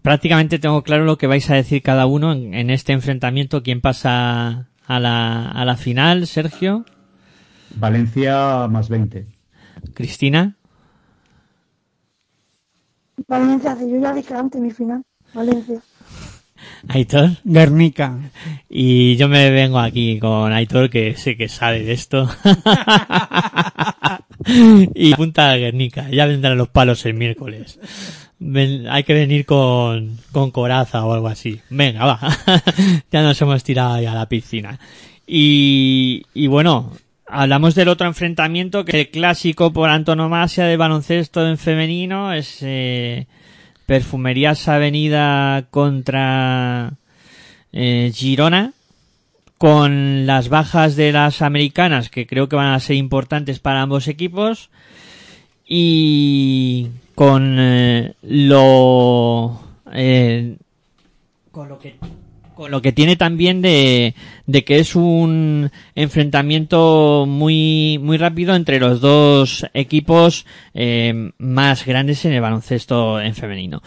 prácticamente 0.02 0.59
tengo 0.59 0.82
claro 0.82 1.05
lo 1.05 1.18
que 1.18 1.26
vais 1.26 1.48
a 1.51 1.55
decir 1.55 1.82
cada 1.82 2.06
uno 2.06 2.32
en, 2.32 2.55
en 2.55 2.70
este 2.70 2.93
enfrentamiento. 2.93 3.62
¿Quién 3.62 3.80
pasa 3.80 4.68
a 4.86 5.01
la, 5.01 5.51
a 5.51 5.64
la 5.64 5.76
final? 5.76 6.26
Sergio, 6.26 6.84
Valencia 7.76 8.68
más 8.68 8.89
20. 8.89 9.26
Cristina. 9.94 10.56
Valencia, 13.28 13.76
yo 13.80 14.01
ya 14.01 14.12
dije 14.12 14.34
antes 14.34 14.60
mi 14.60 14.70
final. 14.70 15.02
Valencia. 15.34 15.80
Aitor. 16.89 17.30
Guernica. 17.44 18.18
Y 18.68 19.16
yo 19.16 19.28
me 19.28 19.51
vengo 19.51 19.78
aquí 19.78 20.18
con 20.18 20.52
Aitor, 20.52 20.90
que 20.90 21.16
sé 21.16 21.36
que 21.36 21.48
sabe 21.48 21.82
de 21.82 21.93
esto. 21.93 22.28
y 24.94 25.14
punta 25.14 25.51
a 25.52 25.56
Guernica. 25.56 26.09
Ya 26.10 26.26
vendrán 26.26 26.59
los 26.59 26.68
palos 26.68 27.05
el 27.06 27.14
miércoles. 27.14 27.78
Ven- 28.39 28.89
hay 28.89 29.05
que 29.05 29.14
venir 29.14 29.47
con, 29.47 30.18
con 30.32 30.51
coraza 30.51 31.05
o 31.05 31.12
algo 31.12 31.28
así. 31.28 31.60
Venga, 31.70 32.05
va. 32.05 32.20
ya 33.12 33.22
nos 33.22 33.40
hemos 33.40 33.62
tirado 33.62 33.94
ahí 33.94 34.06
a 34.06 34.14
la 34.14 34.28
piscina. 34.28 34.78
Y, 35.26 36.24
y 36.34 36.47
bueno, 36.48 36.93
hablamos 37.26 37.74
del 37.74 37.89
otro 37.89 38.06
enfrentamiento, 38.06 38.84
que 38.84 39.01
es 39.01 39.06
el 39.06 39.10
clásico 39.12 39.72
por 39.72 39.89
antonomasia 39.89 40.64
de 40.64 40.76
baloncesto 40.76 41.47
en 41.48 41.59
femenino, 41.59 42.32
es 42.32 42.59
eh, 42.62 43.26
Perfumerías 43.86 44.68
Avenida 44.68 45.66
contra 45.70 46.94
eh, 47.72 48.10
Girona, 48.14 48.72
con 49.59 50.26
las 50.26 50.48
bajas 50.48 50.96
de 50.96 51.12
las 51.12 51.42
americanas, 51.42 52.10
que 52.10 52.26
creo 52.26 52.48
que 52.48 52.56
van 52.56 52.74
a 52.74 52.80
ser 52.80 52.96
importantes 52.96 53.60
para 53.60 53.82
ambos 53.82 54.09
equipos, 54.09 54.70
y 55.66 56.88
con 57.14 57.56
eh, 57.59 58.14
lo... 58.22 59.60
eh, 59.92 60.56
con 61.50 61.68
lo 61.68 61.78
que 61.78 61.96
Lo 62.68 62.82
que 62.82 62.93
tiene 62.93 63.16
también 63.16 63.62
de, 63.62 64.14
de 64.47 64.64
que 64.64 64.78
es 64.78 64.94
un 64.97 65.70
enfrentamiento 65.94 67.24
muy, 67.28 67.98
muy 68.01 68.16
rápido 68.16 68.55
entre 68.55 68.78
los 68.80 69.01
dos 69.01 69.66
equipos 69.74 70.47
eh, 70.74 71.30
más 71.39 71.84
grandes 71.84 72.24
en 72.24 72.32
el 72.32 72.40
baloncesto 72.40 73.20
en 73.20 73.34
femenino. 73.34 73.82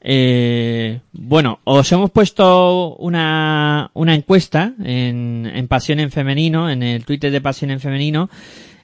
Eh, 0.00 1.00
bueno, 1.12 1.60
os 1.64 1.90
hemos 1.92 2.10
puesto 2.10 2.94
una, 2.96 3.90
una 3.94 4.14
encuesta 4.14 4.74
en, 4.84 5.50
en 5.54 5.66
Pasión 5.68 6.00
en 6.00 6.10
Femenino, 6.10 6.70
en 6.70 6.82
el 6.82 7.04
Twitter 7.04 7.30
de 7.30 7.40
Pasión 7.40 7.70
en 7.70 7.80
Femenino, 7.80 8.28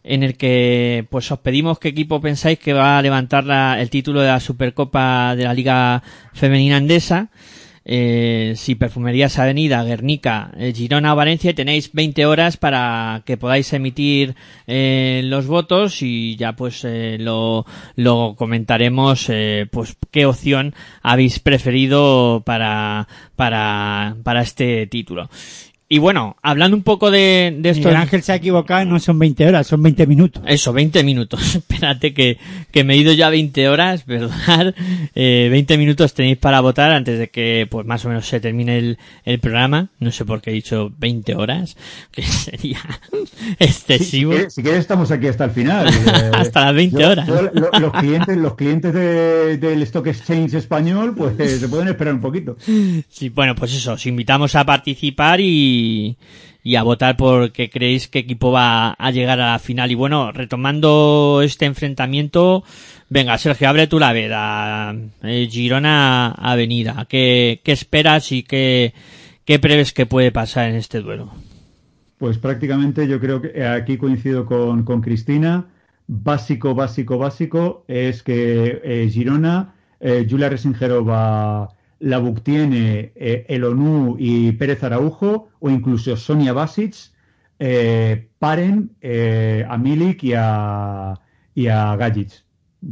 en 0.02 0.22
el 0.22 0.36
que 0.38 1.04
pues 1.10 1.30
os 1.30 1.38
pedimos 1.40 1.78
qué 1.78 1.88
equipo 1.88 2.20
pensáis 2.22 2.58
que 2.58 2.72
va 2.72 2.96
a 2.96 3.02
levantar 3.02 3.44
la- 3.44 3.78
el 3.80 3.90
título 3.90 4.20
de 4.22 4.28
la 4.28 4.40
Supercopa 4.40 5.36
de 5.36 5.44
la 5.44 5.52
Liga 5.52 6.02
Femenina 6.32 6.78
Andesa. 6.78 7.28
Eh, 7.84 8.54
si 8.56 8.74
Perfumerías 8.74 9.38
Avenida, 9.38 9.82
Guernica, 9.84 10.52
eh, 10.56 10.72
Girona 10.74 11.14
Valencia 11.14 11.54
tenéis 11.54 11.92
20 11.92 12.26
horas 12.26 12.56
para 12.56 13.22
que 13.24 13.36
podáis 13.36 13.72
emitir 13.72 14.34
eh, 14.66 15.22
los 15.24 15.46
votos 15.46 16.02
y 16.02 16.36
ya 16.36 16.54
pues 16.54 16.84
eh, 16.84 17.16
lo, 17.18 17.64
lo 17.96 18.34
comentaremos 18.36 19.28
eh, 19.30 19.66
pues 19.70 19.96
qué 20.10 20.26
opción 20.26 20.74
habéis 21.02 21.40
preferido 21.40 22.42
para, 22.44 23.08
para, 23.34 24.16
para 24.22 24.42
este 24.42 24.86
título. 24.86 25.30
Y 25.92 25.98
bueno, 25.98 26.36
hablando 26.40 26.76
un 26.76 26.84
poco 26.84 27.10
de, 27.10 27.52
de 27.58 27.70
esto. 27.70 27.88
Miguel 27.88 27.96
Ángel 28.02 28.22
se 28.22 28.30
ha 28.30 28.36
equivocado, 28.36 28.84
no 28.84 29.00
son 29.00 29.18
20 29.18 29.44
horas, 29.48 29.66
son 29.66 29.82
20 29.82 30.06
minutos. 30.06 30.40
Eso, 30.46 30.72
20 30.72 31.02
minutos. 31.02 31.56
Espérate 31.56 32.14
que, 32.14 32.38
que 32.70 32.84
me 32.84 32.94
he 32.94 32.96
ido 32.98 33.12
ya 33.12 33.28
20 33.28 33.68
horas, 33.68 34.04
perdonad. 34.04 34.72
Eh, 35.16 35.48
20 35.50 35.76
minutos 35.76 36.14
tenéis 36.14 36.38
para 36.38 36.60
votar 36.60 36.92
antes 36.92 37.18
de 37.18 37.28
que, 37.28 37.66
pues 37.68 37.84
más 37.84 38.04
o 38.04 38.08
menos 38.08 38.26
se 38.26 38.38
termine 38.38 38.78
el, 38.78 38.98
el 39.24 39.40
programa. 39.40 39.88
No 39.98 40.12
sé 40.12 40.24
por 40.24 40.40
qué 40.40 40.50
he 40.50 40.54
dicho 40.54 40.92
20 40.98 41.34
horas, 41.34 41.76
que 42.12 42.22
sería 42.22 42.78
excesivo. 43.58 44.30
Si 44.32 44.36
quieres, 44.36 44.54
si 44.54 44.62
quieres 44.62 44.80
estamos 44.80 45.10
aquí 45.10 45.26
hasta 45.26 45.44
el 45.46 45.50
final. 45.50 45.88
Eh, 45.88 46.30
Hasta 46.32 46.66
las 46.66 46.74
20 46.74 47.00
yo- 47.00 47.10
horas. 47.10 47.26
yo- 47.26 47.50
lo- 47.52 47.80
los 47.80 47.92
clientes, 47.94 48.36
los 48.36 48.54
clientes 48.54 48.94
de- 48.94 49.56
del 49.58 49.82
Stock 49.82 50.06
Exchange 50.06 50.54
español, 50.54 51.14
pues 51.16 51.38
eh, 51.40 51.58
se 51.58 51.68
pueden 51.68 51.88
esperar 51.88 52.14
un 52.14 52.20
poquito. 52.20 52.56
Sí, 53.08 53.28
bueno, 53.30 53.54
pues 53.56 53.74
eso, 53.74 53.94
os 53.94 54.06
invitamos 54.06 54.54
a 54.54 54.64
participar 54.64 55.40
y, 55.40 55.79
y 56.62 56.76
a 56.76 56.82
votar 56.82 57.16
por 57.16 57.52
qué 57.52 57.70
creéis 57.70 58.08
qué 58.08 58.20
equipo 58.20 58.52
va 58.52 58.92
a 58.92 59.10
llegar 59.10 59.40
a 59.40 59.52
la 59.52 59.58
final. 59.58 59.90
Y 59.90 59.94
bueno, 59.94 60.32
retomando 60.32 61.40
este 61.42 61.66
enfrentamiento, 61.66 62.64
venga, 63.08 63.38
Sergio, 63.38 63.68
abre 63.68 63.86
tú 63.86 63.98
la 63.98 64.12
veda. 64.12 64.94
Eh, 65.22 65.48
Girona 65.50 66.32
Avenida. 66.32 67.06
¿Qué, 67.08 67.60
qué 67.64 67.72
esperas 67.72 68.30
y 68.32 68.42
qué, 68.42 68.92
qué 69.44 69.58
prevés 69.58 69.92
que 69.92 70.06
puede 70.06 70.32
pasar 70.32 70.68
en 70.68 70.76
este 70.76 71.00
duelo? 71.00 71.30
Pues 72.18 72.36
prácticamente 72.36 73.08
yo 73.08 73.18
creo 73.18 73.40
que 73.40 73.64
aquí 73.64 73.96
coincido 73.96 74.44
con, 74.44 74.84
con 74.84 75.00
Cristina. 75.00 75.66
Básico, 76.06 76.74
básico, 76.74 77.18
básico 77.18 77.84
es 77.86 78.22
que 78.22 78.80
eh, 78.84 79.08
Girona, 79.10 79.74
eh, 80.00 80.26
Julia 80.28 80.48
Resingerova, 80.48 81.68
Labuc 82.00 82.42
tiene 82.42 83.12
eh, 83.14 83.46
el 83.48 83.64
ONU 83.64 84.16
y 84.18 84.52
Pérez 84.52 84.82
Araujo, 84.82 85.48
o 85.60 85.70
incluso 85.70 86.16
Sonia 86.16 86.52
Basic, 86.52 86.94
eh, 87.58 88.28
paren 88.38 88.90
eh, 89.00 89.64
a 89.68 89.76
Milik 89.76 90.24
y 90.24 90.32
a, 90.34 91.14
y 91.54 91.68
a 91.68 91.94
Gajic. 91.96 92.44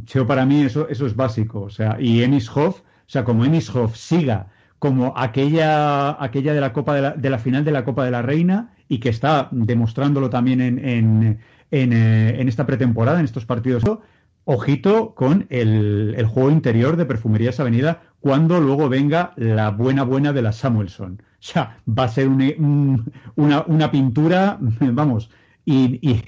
Yo 0.05 0.27
para 0.27 0.45
mí 0.45 0.63
eso, 0.63 0.89
eso 0.89 1.07
es 1.07 1.17
básico. 1.17 1.63
O 1.63 1.71
sea, 1.71 1.97
y 1.99 2.23
Enis 2.23 2.49
Hoff, 2.55 2.81
o 2.81 2.85
sea, 3.07 3.25
como 3.25 3.45
Enis 3.45 3.75
Hoff 3.75 3.97
siga 3.97 4.49
como 4.79 5.13
aquella, 5.17 6.23
aquella 6.23 6.55
de 6.55 6.61
la 6.61 6.73
Copa 6.73 6.95
de 6.95 7.03
la, 7.03 7.11
de 7.13 7.31
la 7.31 7.39
final 7.39 7.65
de 7.65 7.73
la 7.73 7.85
Copa 7.85 8.05
de 8.05 8.11
la 8.11 8.23
Reina 8.23 8.75
y 8.89 8.99
que 8.99 9.09
está 9.09 9.49
demostrándolo 9.51 10.31
también 10.31 10.61
en, 10.61 10.79
en, 10.79 11.39
en, 11.71 11.93
eh, 11.93 12.41
en 12.41 12.49
esta 12.49 12.67
pretemporada, 12.67 13.19
en 13.19 13.25
estos 13.25 13.45
partidos. 13.45 13.83
Ojito 14.45 15.15
con 15.15 15.47
el, 15.51 16.15
el 16.17 16.27
juego 16.27 16.51
interior 16.51 16.97
de 16.97 17.05
Perfumerías 17.05 17.61
Avenida 17.61 18.03
cuando 18.21 18.61
luego 18.61 18.89
venga 18.89 19.33
la 19.37 19.71
buena 19.71 20.03
buena 20.05 20.33
de 20.33 20.43
la 20.43 20.53
Samuelson. 20.53 21.23
O 21.23 21.37
sea, 21.41 21.79
va 21.89 22.05
a 22.05 22.09
ser 22.09 22.29
un- 22.29 22.43
un- 22.59 23.13
una, 23.37 23.63
una 23.67 23.91
pintura, 23.91 24.59
vamos, 24.81 25.31
y, 25.65 25.99
y, 26.09 26.23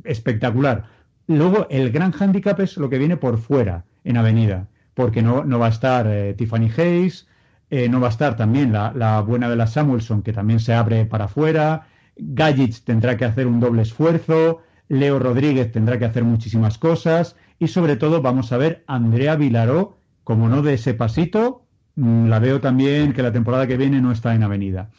espectacular. 0.04 0.84
Luego, 1.26 1.66
el 1.70 1.90
gran 1.90 2.12
hándicap 2.12 2.60
es 2.60 2.76
lo 2.76 2.88
que 2.90 2.98
viene 2.98 3.16
por 3.16 3.38
fuera, 3.38 3.84
en 4.04 4.16
Avenida, 4.16 4.68
porque 4.94 5.22
no, 5.22 5.44
no 5.44 5.58
va 5.58 5.66
a 5.66 5.70
estar 5.70 6.06
eh, 6.08 6.34
Tiffany 6.34 6.70
Hayes, 6.76 7.26
eh, 7.70 7.88
no 7.88 8.00
va 8.00 8.08
a 8.08 8.10
estar 8.10 8.36
también 8.36 8.72
la, 8.72 8.92
la 8.94 9.20
buena 9.20 9.48
de 9.48 9.56
la 9.56 9.66
Samuelson, 9.66 10.22
que 10.22 10.32
también 10.32 10.60
se 10.60 10.74
abre 10.74 11.06
para 11.06 11.24
afuera, 11.26 11.86
Gajic 12.16 12.84
tendrá 12.84 13.16
que 13.16 13.24
hacer 13.24 13.46
un 13.46 13.60
doble 13.60 13.82
esfuerzo, 13.82 14.60
Leo 14.88 15.18
Rodríguez 15.18 15.72
tendrá 15.72 15.98
que 15.98 16.04
hacer 16.04 16.24
muchísimas 16.24 16.76
cosas, 16.78 17.36
y 17.58 17.68
sobre 17.68 17.96
todo 17.96 18.20
vamos 18.20 18.52
a 18.52 18.58
ver 18.58 18.84
Andrea 18.86 19.36
Vilaró, 19.36 19.96
como 20.24 20.48
no 20.48 20.62
de 20.62 20.74
ese 20.74 20.94
pasito, 20.94 21.64
mm, 21.96 22.26
la 22.28 22.38
veo 22.38 22.60
también 22.60 23.12
que 23.12 23.22
la 23.22 23.32
temporada 23.32 23.66
que 23.66 23.76
viene 23.76 24.00
no 24.00 24.12
está 24.12 24.34
en 24.34 24.42
Avenida. 24.42 24.90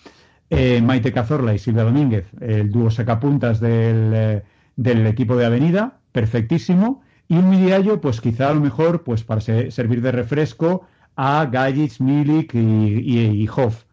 Eh, 0.50 0.82
Maite 0.82 1.12
Cazorla 1.14 1.54
y 1.56 1.60
Silvia 1.60 1.84
Domínguez, 1.84 2.28
el 2.42 2.72
dúo 2.72 2.92
sacapuntas 2.92 3.60
del, 3.60 4.12
eh, 4.14 4.44
del 4.76 5.08
equipo 5.08 5.36
de 5.38 5.46
Avenida, 5.46 6.00
perfectísimo. 6.12 7.02
Y 7.28 7.38
un 7.38 7.50
Midiallo, 7.50 8.02
pues 8.02 8.22
quizá 8.22 8.50
a 8.52 8.54
lo 8.54 8.62
mejor, 8.62 9.04
pues 9.04 9.24
para 9.24 9.42
se- 9.42 9.72
servir 9.72 10.02
de 10.02 10.12
refresco 10.12 10.88
a 11.16 11.46
Gajic, 11.46 12.00
Milik 12.02 12.54
y, 12.56 12.60
y, 12.60 13.20
y 13.44 13.48
Hoff. 13.56 13.86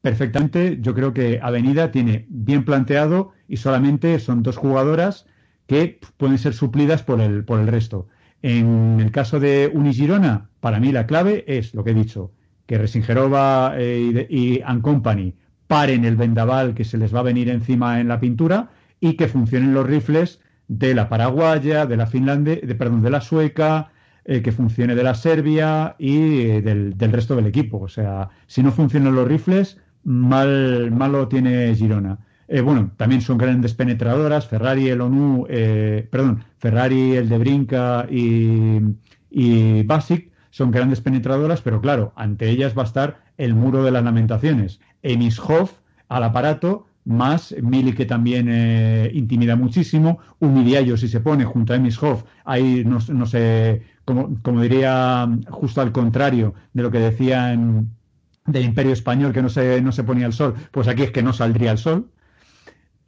Perfectamente, 0.00 0.78
yo 0.80 0.94
creo 0.94 1.12
que 1.12 1.40
Avenida 1.42 1.90
tiene 1.90 2.26
bien 2.28 2.64
planteado 2.64 3.32
y 3.48 3.56
solamente 3.58 4.18
son 4.20 4.42
dos 4.42 4.56
jugadoras 4.56 5.26
que 5.66 6.00
pueden 6.16 6.38
ser 6.38 6.54
suplidas 6.54 7.02
por 7.02 7.20
el, 7.20 7.44
por 7.44 7.60
el 7.60 7.66
resto. 7.66 8.08
En 8.42 9.00
el 9.00 9.10
caso 9.10 9.40
de 9.40 9.70
Unigirona, 9.72 10.48
para 10.60 10.78
mí 10.78 10.92
la 10.92 11.06
clave 11.06 11.44
es 11.46 11.74
lo 11.74 11.82
que 11.84 11.90
he 11.90 11.94
dicho, 11.94 12.32
que 12.66 12.78
Resingerova 12.78 13.74
eh, 13.76 14.26
y, 14.28 14.56
y 14.56 14.62
Company 14.82 15.34
paren 15.66 16.04
el 16.04 16.16
vendaval 16.16 16.74
que 16.74 16.84
se 16.84 16.98
les 16.98 17.14
va 17.14 17.20
a 17.20 17.24
venir 17.24 17.48
encima 17.48 18.00
en 18.00 18.08
la 18.08 18.20
pintura 18.20 18.70
y 19.00 19.14
que 19.14 19.28
funcionen 19.28 19.74
los 19.74 19.86
rifles 19.86 20.40
de 20.68 20.94
la 20.94 21.08
paraguaya, 21.08 21.86
de 21.86 21.96
la 21.96 22.06
finlandesa, 22.06 22.66
de, 22.66 22.74
perdón, 22.74 23.02
de 23.02 23.10
la 23.10 23.20
sueca, 23.20 23.90
eh, 24.24 24.42
que 24.42 24.52
funcione 24.52 24.94
de 24.94 25.02
la 25.02 25.14
Serbia 25.14 25.96
y 25.98 26.42
eh, 26.42 26.62
del, 26.62 26.96
del 26.96 27.12
resto 27.12 27.34
del 27.36 27.46
equipo. 27.46 27.80
O 27.80 27.88
sea, 27.88 28.28
si 28.46 28.62
no 28.62 28.72
funcionan 28.72 29.14
los 29.14 29.26
rifles, 29.26 29.78
mal, 30.04 30.90
mal 30.90 31.12
lo 31.12 31.28
tiene 31.28 31.74
Girona. 31.74 32.18
Eh, 32.48 32.62
bueno, 32.62 32.90
también 32.96 33.20
son 33.20 33.36
grandes 33.36 33.74
penetradoras, 33.74 34.46
Ferrari, 34.48 34.88
el 34.88 35.02
ONU, 35.02 35.46
eh, 35.50 36.08
perdón, 36.10 36.44
Ferrari, 36.56 37.14
el 37.14 37.28
de 37.28 37.38
Brinca 37.38 38.06
y, 38.10 38.78
y 39.30 39.82
Basic 39.82 40.32
son 40.50 40.70
grandes 40.70 41.02
penetradoras, 41.02 41.60
pero 41.60 41.82
claro, 41.82 42.12
ante 42.16 42.48
ellas 42.48 42.72
va 42.76 42.82
a 42.82 42.86
estar 42.86 43.20
el 43.36 43.54
muro 43.54 43.84
de 43.84 43.90
las 43.90 44.02
lamentaciones. 44.02 44.80
Emis 45.02 45.38
Hoff 45.38 45.72
al 46.08 46.24
aparato, 46.24 46.86
más 47.04 47.54
Mili 47.62 47.92
que 47.92 48.06
también 48.06 48.48
eh, 48.50 49.10
intimida 49.12 49.54
muchísimo, 49.54 50.18
Humidiallo 50.40 50.96
si 50.96 51.08
se 51.08 51.20
pone 51.20 51.44
junto 51.44 51.74
a 51.74 51.76
Emis 51.76 52.02
Hoff, 52.02 52.24
ahí 52.46 52.82
no, 52.84 52.98
no 53.08 53.26
sé, 53.26 53.82
como, 54.06 54.40
como 54.42 54.62
diría 54.62 55.28
justo 55.50 55.82
al 55.82 55.92
contrario 55.92 56.54
de 56.72 56.82
lo 56.82 56.90
que 56.90 56.98
decían 56.98 57.90
del 58.46 58.64
Imperio 58.64 58.94
Español 58.94 59.34
que 59.34 59.42
no 59.42 59.50
se, 59.50 59.82
no 59.82 59.92
se 59.92 60.02
ponía 60.02 60.26
el 60.26 60.32
sol, 60.32 60.54
pues 60.70 60.88
aquí 60.88 61.02
es 61.02 61.10
que 61.10 61.22
no 61.22 61.34
saldría 61.34 61.72
el 61.72 61.78
sol 61.78 62.10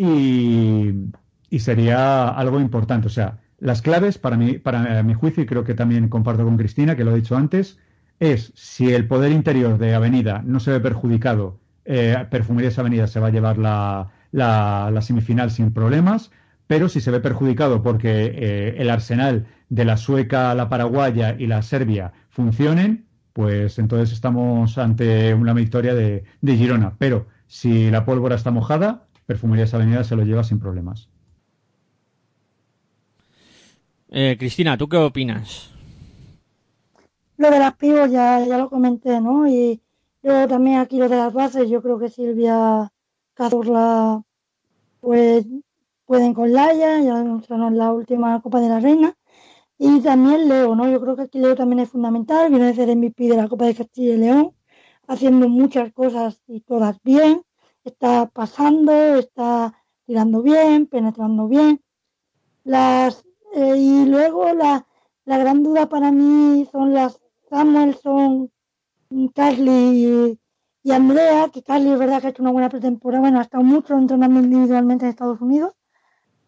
y, 0.01 1.59
sería 1.59 2.28
algo 2.28 2.59
importante. 2.60 3.09
O 3.09 3.10
sea, 3.10 3.39
las 3.59 3.82
claves 3.82 4.16
para 4.18 4.36
mi, 4.36 4.55
para 4.59 5.02
mi 5.02 5.14
juicio, 5.14 5.43
y 5.43 5.47
creo 5.47 5.64
que 5.64 5.74
también 5.74 6.09
comparto 6.09 6.44
con 6.44 6.56
Cristina, 6.56 6.97
que 6.97 7.05
lo 7.05 7.12
he 7.12 7.16
dicho 7.16 7.36
antes, 7.36 7.78
es 8.18 8.52
si 8.55 8.93
el 8.93 9.06
poder 9.06 9.32
interior 9.32 9.78
de 9.78 9.94
Avenida 9.94 10.43
no 10.44 10.60
se 10.60 10.72
ve 10.72 10.81
perjudicado, 10.81 11.59
eh, 11.85 12.27
Perfumerías 12.31 12.78
Avenida 12.78 13.06
se 13.06 13.20
va 13.20 13.28
a 13.28 13.31
llevar 13.31 13.59
la, 13.59 14.09
la, 14.32 14.90
la 14.93 15.02
semifinal 15.02 15.51
sin 15.51 15.72
problemas, 15.72 16.31
pero 16.66 16.89
si 16.89 17.01
se 17.01 17.10
ve 17.10 17.20
perjudicado 17.20 17.82
porque 17.82 18.32
eh, 18.35 18.77
el 18.78 18.90
arsenal 18.90 19.48
de 19.68 19.85
la 19.85 19.97
sueca, 19.97 20.55
la 20.55 20.68
paraguaya 20.68 21.35
y 21.39 21.47
la 21.47 21.62
serbia 21.62 22.12
funcionen, 22.31 23.06
pues 23.32 23.78
entonces 23.78 24.12
estamos 24.12 24.78
ante 24.78 25.35
una 25.35 25.52
victoria 25.52 25.94
de, 25.94 26.24
de 26.40 26.56
Girona. 26.56 26.94
Pero 26.98 27.27
si 27.48 27.90
la 27.90 28.05
pólvora 28.05 28.36
está 28.36 28.51
mojada, 28.51 29.06
Perfumerías 29.31 29.73
Avenida 29.74 30.02
se 30.02 30.16
lo 30.16 30.24
lleva 30.24 30.43
sin 30.43 30.59
problemas. 30.59 31.09
Eh, 34.09 34.35
Cristina, 34.36 34.77
¿tú 34.77 34.89
qué 34.89 34.97
opinas? 34.97 35.70
Lo 37.36 37.48
de 37.48 37.61
las 37.61 37.77
pibos 37.77 38.11
ya, 38.11 38.44
ya 38.44 38.59
lo 38.59 38.69
comenté, 38.69 39.20
¿no? 39.20 39.47
Y 39.47 39.81
luego 40.24 40.48
también 40.48 40.81
aquí 40.81 40.98
lo 40.98 41.09
de 41.09 41.15
las 41.15 41.32
bases, 41.32 41.70
yo 41.70 41.81
creo 41.81 42.01
que 42.01 42.09
Silvia 42.09 42.93
Cazorla 43.35 44.20
pues 44.98 45.47
pueden 46.07 46.35
con 46.35 46.52
Laia, 46.52 47.01
ya 47.01 47.19
demostraron 47.19 47.78
la 47.78 47.93
última 47.93 48.43
Copa 48.43 48.59
de 48.59 48.69
la 48.69 48.81
Reina. 48.81 49.15
Y 49.78 50.01
también 50.01 50.48
Leo, 50.48 50.74
¿no? 50.74 50.90
Yo 50.90 51.01
creo 51.01 51.15
que 51.15 51.23
aquí 51.23 51.39
Leo 51.39 51.55
también 51.55 51.78
es 51.78 51.90
fundamental, 51.90 52.51
viene 52.51 52.70
a 52.70 52.74
ser 52.74 52.89
MVP 52.89 53.28
de 53.28 53.36
la 53.36 53.47
Copa 53.47 53.66
de 53.66 53.77
Castilla 53.77 54.15
y 54.15 54.19
León. 54.19 54.55
haciendo 55.07 55.48
muchas 55.48 55.93
cosas 55.93 56.43
y 56.48 56.62
todas 56.62 57.01
bien, 57.05 57.43
está 57.85 58.27
pasando, 58.27 58.93
está 59.16 59.74
tirando 60.07 60.43
bien, 60.43 60.86
penetrando 60.86 61.48
bien. 61.48 61.82
Las, 62.65 63.24
eh, 63.55 63.77
y 63.77 64.07
luego 64.07 64.52
la, 64.52 64.86
la 65.24 65.39
gran 65.39 65.62
duda 65.62 65.89
para 65.89 66.11
mí 66.11 66.69
son 66.73 66.94
las 66.94 67.20
Samuelson, 67.48 68.51
Carly 69.35 70.39
y, 70.82 70.93
Andrea, 70.93 71.48
que 71.52 71.62
Carly 71.62 71.90
es 71.90 71.98
verdad 71.98 72.20
que 72.20 72.28
ha 72.28 72.31
hecho 72.31 72.43
una 72.43 72.52
buena 72.52 72.69
pretemporada, 72.69 73.20
bueno, 73.20 73.39
ha 73.39 73.43
estado 73.43 73.65
mucho 73.65 73.98
entrenando 73.98 74.40
individualmente 74.40 75.05
en 75.05 75.11
Estados 75.11 75.40
Unidos, 75.40 75.74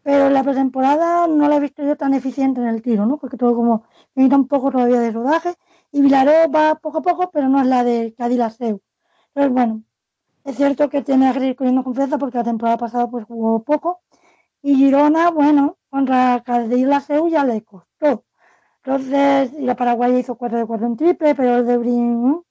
pero 0.03 0.31
la 0.31 0.43
pretemporada 0.43 1.27
no 1.27 1.49
la 1.49 1.57
he 1.57 1.61
visto 1.61 1.83
yo 1.83 1.97
tan 1.97 2.15
eficiente 2.15 2.61
en 2.61 2.69
el 2.69 2.83
tiro, 2.83 3.05
¿no? 3.07 3.19
Porque 3.19 3.37
todo 3.37 3.55
como 3.55 3.85
necesita 4.15 4.37
un 4.37 4.49
poco 4.49 4.71
todavía 4.71 5.01
de 5.01 5.11
rodaje 5.11 5.55
y 5.91 6.03
Vilaró 6.03 6.51
va 6.51 6.77
poco 6.77 6.99
a 6.99 7.03
poco, 7.03 7.31
pero 7.33 7.49
no 7.49 7.61
es 7.61 7.67
la 7.67 7.85
de 7.85 8.15
Cadillaceu. 8.17 8.81
Entonces, 9.35 9.53
bueno, 9.53 9.83
es 10.45 10.57
cierto 10.57 10.89
que 10.89 11.03
tiene 11.03 11.33
que 11.33 11.47
ir 11.47 11.57
cogiendo 11.57 11.85
confianza 11.85 12.19
porque 12.19 12.39
la 12.39 12.45
temporada 12.45 12.77
pasada 12.79 13.09
pues 13.09 13.25
jugó 13.27 13.63
poco 13.63 14.01
y 14.63 14.77
Girona, 14.77 15.31
bueno, 15.31 15.79
contra 15.91 16.43
Cadillaceu 16.45 17.29
ya 17.29 17.45
le 17.45 17.63
costó. 17.63 18.25
Entonces, 18.85 19.53
y 19.59 19.63
la 19.63 19.77
Paraguay 19.77 20.19
hizo 20.19 20.37
4 20.37 20.59
de 20.59 20.67
4 20.67 20.87
en 20.87 20.97
triple, 20.97 21.35
pero 21.35 21.59
el 21.59 21.67
de 21.67 21.79
Brin 21.79 22.43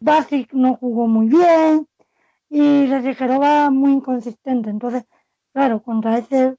Basic 0.00 0.52
no 0.52 0.76
jugó 0.76 1.06
muy 1.08 1.28
bien 1.28 1.88
y 2.48 2.86
Refrigerova 2.86 3.70
muy 3.70 3.92
inconsistente. 3.92 4.70
Entonces, 4.70 5.04
claro, 5.52 5.82
contra 5.82 6.18
ese 6.18 6.56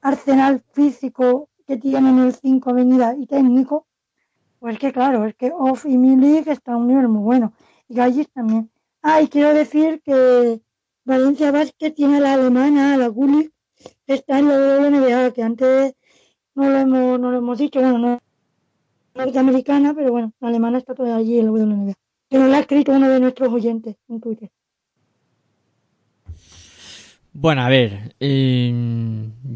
arsenal 0.00 0.62
físico 0.72 1.48
que 1.66 1.76
tienen 1.76 2.18
el 2.18 2.34
5 2.34 2.70
Avenida 2.70 3.14
y 3.18 3.26
técnico, 3.26 3.86
pues 4.60 4.78
que 4.78 4.92
claro, 4.92 5.24
es 5.24 5.34
que 5.34 5.52
Off 5.52 5.86
y 5.86 5.98
Milik 5.98 6.46
está 6.48 6.74
a 6.74 6.76
un 6.76 6.88
nivel 6.88 7.08
muy 7.08 7.22
bueno. 7.22 7.52
Y 7.88 7.94
Gallis 7.94 8.30
también. 8.30 8.70
Ah, 9.06 9.20
y 9.20 9.28
quiero 9.28 9.52
decir 9.52 10.00
que 10.02 10.62
Valencia 11.04 11.50
Basket 11.50 11.90
tiene 11.90 12.16
a 12.16 12.20
la 12.20 12.32
alemana, 12.32 12.94
a 12.94 12.96
la 12.96 13.08
Gulli, 13.08 13.50
está 14.06 14.38
en 14.38 14.48
la 14.48 14.56
WNBA, 14.56 15.30
que 15.34 15.42
antes 15.42 15.94
no 16.54 16.70
lo 16.70 16.78
hemos, 16.78 17.20
no 17.20 17.30
lo 17.30 17.36
hemos 17.36 17.58
dicho, 17.58 17.80
bueno, 17.80 17.98
no 17.98 18.18
norteamericana, 19.14 19.92
pero 19.94 20.10
bueno, 20.10 20.32
la 20.40 20.48
alemana 20.48 20.78
está 20.78 20.94
todavía 20.94 21.16
allí 21.16 21.38
en 21.38 21.44
la 21.44 21.52
WNBA. 21.52 21.94
Que 22.30 22.38
nos 22.38 22.48
la 22.48 22.56
ha 22.56 22.60
escrito 22.60 22.92
uno 22.92 23.10
de 23.10 23.20
nuestros 23.20 23.52
oyentes 23.52 23.96
en 24.08 24.20
Twitter. 24.22 24.50
Bueno, 27.34 27.60
a 27.60 27.68
ver, 27.68 28.14
eh, 28.20 28.72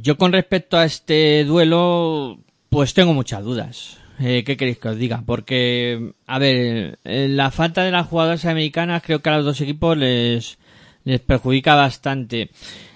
yo 0.03 0.19
con 0.19 0.31
respecto 0.31 0.77
a 0.77 0.85
este 0.85 1.45
duelo, 1.45 2.39
pues 2.69 2.93
tengo 2.93 3.15
muchas 3.15 3.43
dudas. 3.43 3.98
Eh, 4.21 4.43
¿Qué 4.45 4.57
queréis 4.57 4.79
que 4.79 4.89
os 4.89 4.97
diga? 4.99 5.23
Porque, 5.25 6.13
a 6.27 6.39
ver, 6.39 6.99
eh, 7.05 7.29
la 7.29 7.51
falta 7.51 7.85
de 7.85 7.93
las 7.93 8.07
jugadoras 8.07 8.45
americanas 8.47 9.03
creo 9.03 9.21
que 9.23 9.29
a 9.31 9.37
los 9.37 9.45
dos 9.45 9.61
equipos 9.61 9.97
les, 9.97 10.59
les 11.05 11.21
perjudica 11.21 11.75
bastante. 11.75 12.51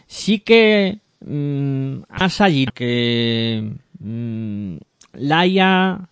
Sí 0.06 0.40
que 0.40 0.98
mm, 1.24 2.02
más 2.08 2.40
allí 2.40 2.66
que 2.74 3.72
mm, 4.00 4.76
Laia 5.14 6.08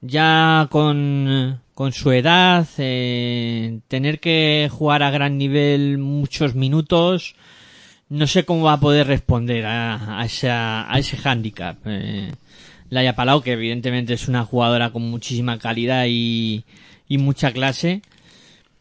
ya 0.00 0.68
con, 0.70 1.60
con 1.74 1.92
su 1.92 2.12
edad, 2.12 2.66
eh, 2.78 3.80
tener 3.88 4.20
que 4.20 4.68
jugar 4.70 5.02
a 5.02 5.10
gran 5.10 5.38
nivel 5.38 5.98
muchos 5.98 6.54
minutos, 6.54 7.34
no 8.08 8.26
sé 8.26 8.44
cómo 8.44 8.64
va 8.64 8.74
a 8.74 8.80
poder 8.80 9.06
responder 9.06 9.66
a, 9.66 10.20
a, 10.20 10.24
esa, 10.26 10.92
a 10.92 10.98
ese 10.98 11.16
hándicap. 11.16 11.78
Eh, 11.86 12.32
Laia 12.90 13.16
Palau, 13.16 13.42
que 13.42 13.52
evidentemente 13.52 14.14
es 14.14 14.28
una 14.28 14.44
jugadora 14.44 14.90
con 14.90 15.02
muchísima 15.02 15.58
calidad 15.58 16.06
y, 16.08 16.64
y 17.08 17.18
mucha 17.18 17.52
clase, 17.52 18.02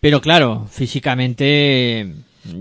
pero 0.01 0.21
claro, 0.21 0.67
físicamente 0.69 2.13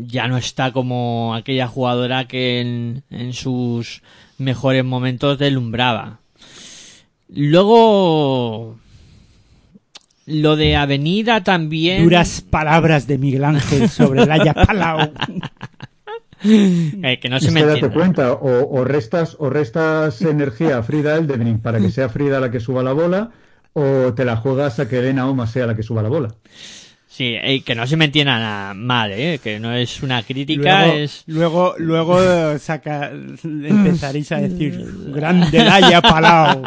ya 0.07 0.29
no 0.29 0.37
está 0.37 0.73
como 0.73 1.35
aquella 1.35 1.67
jugadora 1.67 2.29
que 2.29 2.61
en, 2.61 3.03
en 3.11 3.33
sus 3.33 4.03
mejores 4.39 4.85
momentos 4.85 5.39
deslumbraba. 5.39 6.21
Luego, 7.29 8.79
lo 10.27 10.57
de 10.57 10.77
Avenida 10.77 11.43
también. 11.43 12.05
Duras 12.05 12.43
palabras 12.43 13.07
de 13.07 13.19
Miguel 13.19 13.45
Ángel 13.45 13.89
sobre 13.89 14.27
Laia 14.27 14.55
Palau. 14.55 15.13
Eh, 17.05 17.19
que 17.21 17.29
no 17.29 17.39
se 17.41 17.51
me 17.51 17.61
date 17.63 17.87
entienda. 17.87 17.95
cuenta, 17.95 18.33
o, 18.33 18.69
o 18.81 18.85
restas, 18.85 19.37
o 19.39 19.49
restas 19.51 20.21
energía 20.23 20.79
a 20.79 20.83
Frida 20.83 21.17
Eldebring 21.17 21.61
para 21.61 21.79
que 21.81 21.91
sea 21.91 22.09
Frida 22.09 22.41
la 22.41 22.51
que 22.51 22.61
suba 22.61 22.83
la 22.83 22.93
bola, 22.93 23.31
o 23.75 24.13
te 24.15 24.25
la 24.25 24.37
juegas 24.37 24.79
a 24.81 24.89
que 24.89 24.99
Elena 24.99 25.29
Oma 25.29 25.47
sea 25.47 25.67
la 25.67 25.75
que 25.77 25.83
suba 25.83 26.03
la 26.03 26.09
bola. 26.09 26.35
Sí, 27.09 27.35
eh, 27.43 27.63
que 27.63 27.75
no 27.75 27.87
se 27.87 27.99
me 27.99 28.07
entienda 28.07 28.39
nada 28.39 28.73
mal, 28.73 29.13
eh, 29.13 29.39
que 29.43 29.61
no 29.61 29.71
es 29.75 30.03
una 30.03 30.23
crítica, 30.23 30.87
Luego, 30.87 30.93
es... 30.99 31.23
luego, 31.27 31.75
luego 31.77 32.59
saca, 32.59 33.11
empezaréis 33.45 34.33
a 34.33 34.39
decir, 34.39 34.83
grande 35.09 35.63
Laia 35.63 36.01
Palau, 36.01 36.63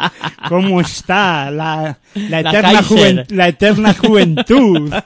¿cómo 0.48 0.80
está? 0.80 1.50
La, 1.50 1.98
la, 2.14 2.30
La 2.30 2.40
eterna, 2.50 2.72
Kaiser. 2.74 2.86
juven- 2.86 3.26
la 3.30 3.48
eterna 3.48 3.94
juventud. 3.94 4.92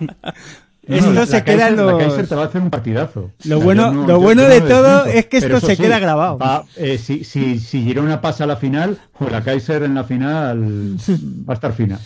No, 0.91 0.97
Esto 0.97 1.13
la- 1.13 1.27
se 1.27 1.45
queda 1.45 1.69
en 1.69 1.77
Kaiser- 1.77 1.77
La 1.87 1.93
los... 1.93 2.03
Kaiser 2.03 2.29
te 2.29 2.35
va 2.35 2.43
a 2.43 2.47
hacer 2.47 2.61
un 2.63 2.71
partidazo. 2.71 3.21
Lo 3.45 3.57
O 3.57 3.59
sea, 3.59 3.65
bueno- 3.65 3.93
no- 3.93 4.07
lo 4.07 4.21
bueno 4.21 4.43
de 4.43 4.61
todo 4.61 5.07
es 5.07 5.27
que 5.27 5.37
esto 5.39 5.61
se 5.61 5.77
sí, 5.77 5.83
queda 5.83 5.99
grabado. 5.99 6.39
va, 6.39 6.65
eh, 6.77 6.99
si, 6.99 7.25
si, 7.25 7.59
si 7.59 7.83
Girona 7.85 8.21
pasa 8.21 8.45
a 8.45 8.47
la 8.47 8.57
final, 8.57 8.99
pues 9.19 9.31
la 9.31 9.43
Kaiser 9.43 9.83
en 9.85 9.95
la 9.95 10.05
final 10.05 10.97
va 11.49 11.53
a 11.53 11.55
estar 11.55 11.73
fina. 11.73 11.99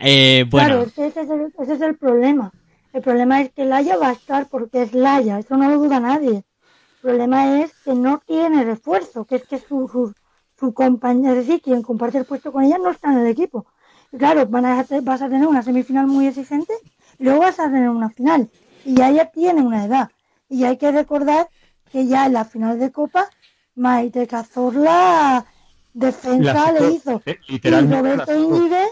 Eh, 0.00 0.44
bueno, 0.50 0.66
Claro, 0.68 0.82
es 0.82 0.92
que 0.92 1.06
ese 1.06 1.20
es, 1.22 1.30
el, 1.30 1.52
ese 1.58 1.74
es 1.74 1.80
el 1.80 1.96
problema. 1.96 2.50
El 2.92 3.02
problema 3.02 3.40
es 3.40 3.52
que 3.52 3.64
Laia 3.64 3.96
va 3.96 4.08
a 4.08 4.12
estar 4.12 4.48
porque 4.48 4.82
es 4.82 4.92
Laia, 4.94 5.38
eso 5.38 5.56
no 5.56 5.68
lo 5.68 5.78
duda 5.78 6.00
nadie. 6.00 6.36
El 6.38 7.00
problema 7.10 7.60
es 7.60 7.72
que 7.84 7.94
no 7.94 8.20
tiene 8.26 8.64
refuerzo, 8.64 9.24
que 9.24 9.36
es 9.36 9.44
que 9.44 9.58
su, 9.58 9.88
su, 9.88 10.12
su 10.58 10.72
compañero, 10.74 11.34
es 11.38 11.46
decir, 11.46 11.60
quien 11.62 11.82
comparte 11.82 12.18
el 12.18 12.24
puesto 12.24 12.50
con 12.52 12.64
ella 12.64 12.78
no 12.78 12.90
está 12.90 13.12
en 13.12 13.18
el 13.18 13.26
equipo. 13.26 13.66
Y 14.12 14.16
claro, 14.16 14.46
van 14.46 14.64
a, 14.66 14.84
vas 15.02 15.22
a 15.22 15.28
tener 15.28 15.46
una 15.46 15.62
semifinal 15.62 16.06
muy 16.06 16.26
exigente 16.28 16.72
luego 17.18 17.40
vas 17.40 17.58
a 17.60 17.64
tener 17.64 17.88
una 17.88 18.10
final. 18.10 18.50
Y 18.84 18.94
ya 18.94 19.08
ella 19.10 19.30
tiene 19.30 19.62
una 19.62 19.84
edad. 19.84 20.10
Y 20.48 20.64
hay 20.64 20.76
que 20.76 20.92
recordar 20.92 21.48
que 21.90 22.06
ya 22.06 22.26
en 22.26 22.34
la 22.34 22.44
final 22.44 22.78
de 22.78 22.92
Copa, 22.92 23.28
Maite 23.74 24.26
Cazorla 24.26 25.44
defensa 25.92 26.72
le 26.72 26.90
hizo. 26.90 27.22
eh, 27.24 27.38
Y 27.48 27.58
Roberto 27.60 28.26
sacó. 28.26 28.38
Íñiguez, 28.38 28.88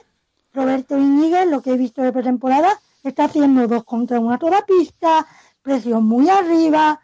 Roberto 0.55 0.99
Íñiguez, 0.99 1.47
lo 1.49 1.61
que 1.63 1.73
he 1.73 1.77
visto 1.77 2.03
de 2.03 2.13
pretemporada, 2.13 2.81
está 3.03 3.25
haciendo 3.25 3.67
dos 3.67 3.85
contra 3.85 4.21
una 4.21 4.39
toda 4.39 4.65
pista, 4.65 5.27
presión 5.63 6.05
muy 6.07 6.29
arriba, 6.29 7.01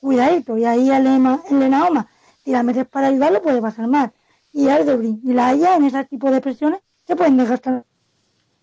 cuidadito, 0.00 0.56
y 0.58 0.64
ahí 0.64 0.90
Elena, 0.90 1.40
Elena 1.50 1.86
Oma, 1.86 2.08
si 2.44 2.50
la 2.50 2.62
metes 2.62 2.86
para 2.86 3.08
ayudarlo 3.08 3.42
puede 3.42 3.60
pasar 3.60 3.86
mal. 3.88 4.12
Y 4.52 4.68
Aldebrin 4.68 5.20
y 5.22 5.32
la 5.32 5.48
Haya 5.48 5.76
en 5.76 5.84
ese 5.84 6.04
tipo 6.04 6.30
de 6.30 6.40
presiones 6.40 6.80
se 7.06 7.16
pueden 7.16 7.36
desgastar 7.36 7.84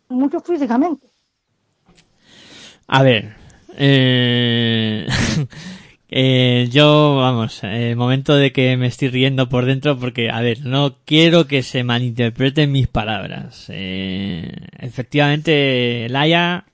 mucho 0.10 0.40
físicamente. 0.40 1.09
A 2.90 3.03
ver, 3.03 3.34
eh, 3.78 5.07
eh, 6.10 6.68
yo, 6.72 7.18
vamos, 7.18 7.64
el 7.64 7.95
momento 7.95 8.36
de 8.36 8.52
que 8.52 8.76
me 8.78 8.88
estoy 8.88 9.10
riendo 9.10 9.48
por 9.48 9.66
dentro 9.66 9.98
porque, 9.98 10.32
a 10.32 10.41
ver, 10.41 10.66
no 10.66 10.98
quiero 11.06 11.45
que 11.45 11.61
se 11.61 11.84
malinterpreten 11.84 12.72
mis 12.72 12.88
palabras. 12.88 13.68
Eh, 13.70 14.52
efectivamente, 14.80 16.07
Laia 16.10 16.66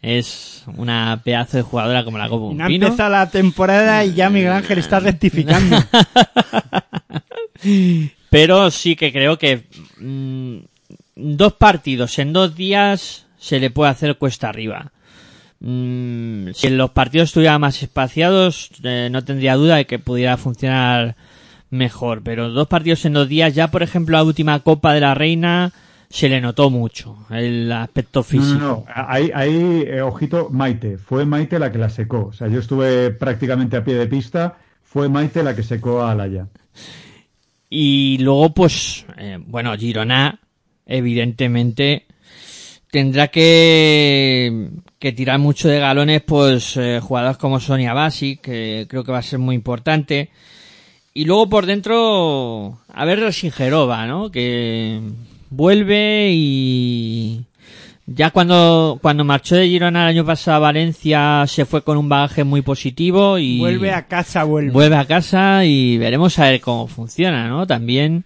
es 0.00 0.64
una 0.76 1.20
pedazo 1.22 1.58
de 1.58 1.62
jugadora 1.62 2.04
como 2.04 2.16
la 2.16 2.30
Copa 2.30 2.46
un 2.46 2.56
no 2.56 2.66
pino. 2.66 2.96
la 2.96 3.28
temporada 3.28 4.02
y 4.04 4.14
ya 4.14 4.30
Miguel 4.30 4.52
Ángel 4.52 4.78
está 4.78 4.98
rectificando. 4.98 5.76
Pero 8.30 8.70
sí 8.70 8.96
que 8.96 9.12
creo 9.12 9.36
que 9.38 9.64
mm, 9.98 10.56
dos 11.16 11.52
partidos 11.52 12.18
en 12.18 12.32
dos 12.32 12.56
días 12.56 13.26
se 13.38 13.60
le 13.60 13.68
puede 13.70 13.90
hacer 13.90 14.16
cuesta 14.16 14.48
arriba. 14.48 14.90
Mm, 15.60 16.50
si 16.54 16.70
los 16.70 16.90
partidos 16.90 17.28
estuvieran 17.28 17.60
más 17.60 17.82
espaciados, 17.82 18.70
eh, 18.82 19.08
no 19.12 19.22
tendría 19.24 19.56
duda 19.56 19.76
de 19.76 19.84
que 19.86 19.98
pudiera 19.98 20.36
funcionar 20.36 21.16
mejor. 21.70 22.22
Pero 22.22 22.50
dos 22.50 22.66
partidos 22.68 23.04
en 23.04 23.12
dos 23.12 23.28
días, 23.28 23.54
ya 23.54 23.68
por 23.70 23.82
ejemplo 23.82 24.16
la 24.16 24.24
última 24.24 24.58
Copa 24.60 24.94
de 24.94 25.00
la 25.00 25.14
Reina, 25.14 25.72
se 26.08 26.28
le 26.28 26.40
notó 26.40 26.70
mucho 26.70 27.16
el 27.30 27.70
aspecto 27.70 28.20
No, 28.20 28.24
físico. 28.24 28.58
no, 28.58 28.66
no. 28.68 28.84
Ahí, 28.92 29.30
ahí 29.34 29.84
eh, 29.86 30.00
ojito, 30.00 30.48
Maite. 30.50 30.98
Fue 30.98 31.24
Maite 31.26 31.58
la 31.58 31.70
que 31.70 31.78
la 31.78 31.88
secó. 31.90 32.26
O 32.26 32.32
sea, 32.32 32.48
yo 32.48 32.58
estuve 32.58 33.10
prácticamente 33.10 33.76
a 33.76 33.84
pie 33.84 33.94
de 33.94 34.06
pista. 34.06 34.56
Fue 34.82 35.08
Maite 35.08 35.42
la 35.44 35.54
que 35.54 35.62
secó 35.62 36.02
a 36.02 36.10
Alaya. 36.12 36.48
Y 37.68 38.18
luego, 38.18 38.52
pues, 38.52 39.06
eh, 39.18 39.38
bueno, 39.46 39.76
Girona, 39.76 40.40
evidentemente, 40.86 42.06
tendrá 42.90 43.28
que, 43.28 44.70
que 45.00 45.12
tirar 45.12 45.38
mucho 45.40 45.68
de 45.68 45.80
galones, 45.80 46.22
pues, 46.22 46.76
eh, 46.76 47.00
jugadores 47.02 47.38
como 47.38 47.58
Sonia 47.58 47.94
Basi, 47.94 48.36
que 48.36 48.86
creo 48.88 49.02
que 49.02 49.10
va 49.12 49.18
a 49.18 49.22
ser 49.22 49.38
muy 49.40 49.56
importante. 49.56 50.28
Y 51.14 51.24
luego 51.24 51.48
por 51.48 51.66
dentro, 51.66 52.78
a 52.92 53.04
ver 53.04 53.32
Singerova, 53.32 54.06
¿no? 54.06 54.30
Que 54.30 55.00
vuelve 55.48 56.30
y 56.32 57.40
Ya 58.06 58.30
cuando, 58.30 58.98
cuando 59.00 59.24
marchó 59.24 59.56
de 59.56 59.68
Girona 59.68 60.02
el 60.02 60.16
año 60.16 60.26
pasado 60.26 60.58
a 60.58 60.60
Valencia 60.60 61.44
se 61.46 61.64
fue 61.64 61.82
con 61.82 61.96
un 61.96 62.08
bagaje 62.08 62.44
muy 62.44 62.60
positivo 62.60 63.38
y 63.38 63.58
Vuelve 63.58 63.92
a 63.92 64.06
casa, 64.06 64.44
vuelve. 64.44 64.70
vuelve 64.70 64.96
a 64.96 65.04
casa 65.06 65.64
y 65.64 65.96
veremos 65.96 66.38
a 66.38 66.50
ver 66.50 66.60
cómo 66.60 66.88
funciona, 66.88 67.48
¿no? 67.48 67.66
También 67.66 68.24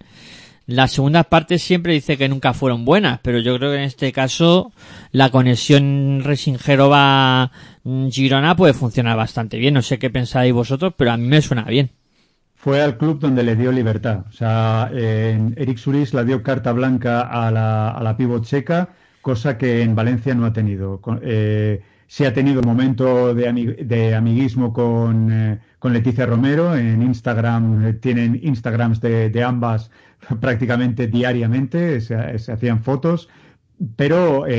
las 0.67 0.93
segundas 0.93 1.27
partes 1.27 1.61
siempre 1.61 1.93
dice 1.93 2.17
que 2.17 2.27
nunca 2.27 2.53
fueron 2.53 2.85
buenas, 2.85 3.19
pero 3.21 3.39
yo 3.39 3.55
creo 3.57 3.71
que 3.71 3.77
en 3.77 3.83
este 3.83 4.11
caso 4.11 4.71
la 5.11 5.29
conexión 5.29 6.21
Resingero-Girona 6.23 8.55
puede 8.55 8.73
funcionar 8.73 9.15
bastante 9.15 9.57
bien. 9.57 9.75
No 9.75 9.81
sé 9.81 9.99
qué 9.99 10.09
pensáis 10.09 10.51
vosotros, 10.53 10.93
pero 10.97 11.11
a 11.11 11.17
mí 11.17 11.27
me 11.27 11.41
suena 11.41 11.63
bien. 11.65 11.91
Fue 12.55 12.81
al 12.81 12.97
club 12.97 13.19
donde 13.19 13.43
le 13.43 13.55
dio 13.55 13.71
libertad. 13.71 14.25
O 14.27 14.31
sea, 14.31 14.89
en 14.91 15.53
Eric 15.55 15.77
Suris 15.77 16.15
le 16.15 16.25
dio 16.25 16.41
carta 16.41 16.71
blanca 16.71 17.21
a 17.21 17.51
la, 17.51 17.91
a 17.91 18.01
la 18.01 18.17
checa, 18.41 18.89
cosa 19.21 19.59
que 19.59 19.83
en 19.83 19.93
Valencia 19.93 20.33
no 20.33 20.47
ha 20.47 20.53
tenido. 20.53 20.99
Eh, 21.21 21.83
sí 22.07 22.25
ha 22.25 22.33
tenido 22.33 22.61
un 22.61 22.67
momento 22.67 23.35
de, 23.35 23.47
ami- 23.47 23.75
de 23.77 24.15
amiguismo 24.15 24.73
con, 24.73 25.31
eh, 25.31 25.59
con 25.77 25.93
Leticia 25.93 26.25
Romero. 26.25 26.75
En 26.75 27.03
Instagram 27.03 27.85
eh, 27.85 27.93
tienen 27.93 28.39
Instagrams 28.41 28.99
de, 28.99 29.29
de 29.29 29.43
ambas 29.43 29.91
prácticamente 30.41 31.07
diariamente, 31.07 32.01
se, 32.01 32.15
hacían 32.15 32.83
fotos. 32.83 33.29
Pero 33.97 34.47
eh, 34.47 34.53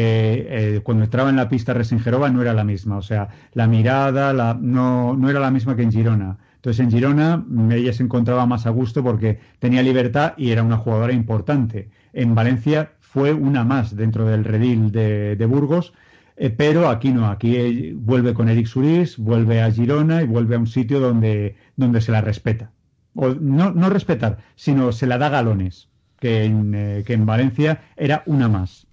eh, 0.76 0.80
cuando 0.82 1.04
entraba 1.04 1.30
en 1.30 1.36
la 1.36 1.48
pista 1.48 1.72
Resingerova 1.72 2.28
no 2.28 2.42
era 2.42 2.52
la 2.52 2.64
misma, 2.64 2.98
o 2.98 3.02
sea, 3.02 3.28
la 3.54 3.66
mirada 3.66 4.34
la, 4.34 4.58
no, 4.60 5.16
no 5.16 5.30
era 5.30 5.40
la 5.40 5.50
misma 5.50 5.74
que 5.74 5.82
en 5.82 5.92
Girona. 5.92 6.36
Entonces 6.56 6.84
en 6.84 6.90
Girona 6.90 7.38
mm, 7.38 7.72
ella 7.72 7.92
se 7.94 8.02
encontraba 8.02 8.44
más 8.44 8.66
a 8.66 8.70
gusto 8.70 9.02
porque 9.02 9.40
tenía 9.58 9.82
libertad 9.82 10.34
y 10.36 10.50
era 10.50 10.62
una 10.62 10.76
jugadora 10.76 11.14
importante. 11.14 11.88
En 12.12 12.34
Valencia 12.34 12.92
fue 13.00 13.32
una 13.32 13.64
más 13.64 13.96
dentro 13.96 14.26
del 14.26 14.44
redil 14.44 14.92
de, 14.92 15.34
de 15.36 15.46
Burgos, 15.46 15.94
eh, 16.36 16.50
pero 16.50 16.88
aquí 16.90 17.12
no, 17.12 17.28
aquí 17.28 17.92
vuelve 17.94 18.34
con 18.34 18.48
Eric 18.50 18.66
Suris, 18.66 19.16
vuelve 19.16 19.62
a 19.62 19.70
Girona 19.70 20.22
y 20.22 20.26
vuelve 20.26 20.56
a 20.56 20.58
un 20.58 20.66
sitio 20.66 21.00
donde, 21.00 21.56
donde 21.76 22.00
se 22.02 22.12
la 22.12 22.20
respeta. 22.20 22.72
O 23.16 23.30
no, 23.30 23.72
no 23.72 23.88
respetar, 23.90 24.38
sino 24.54 24.92
se 24.92 25.06
la 25.06 25.18
da 25.18 25.28
galones, 25.30 25.88
que 26.20 26.44
en, 26.44 26.72
eh, 26.74 27.02
que 27.06 27.14
en 27.14 27.26
Valencia 27.26 27.80
era 27.96 28.22
una 28.26 28.48
más. 28.48 28.86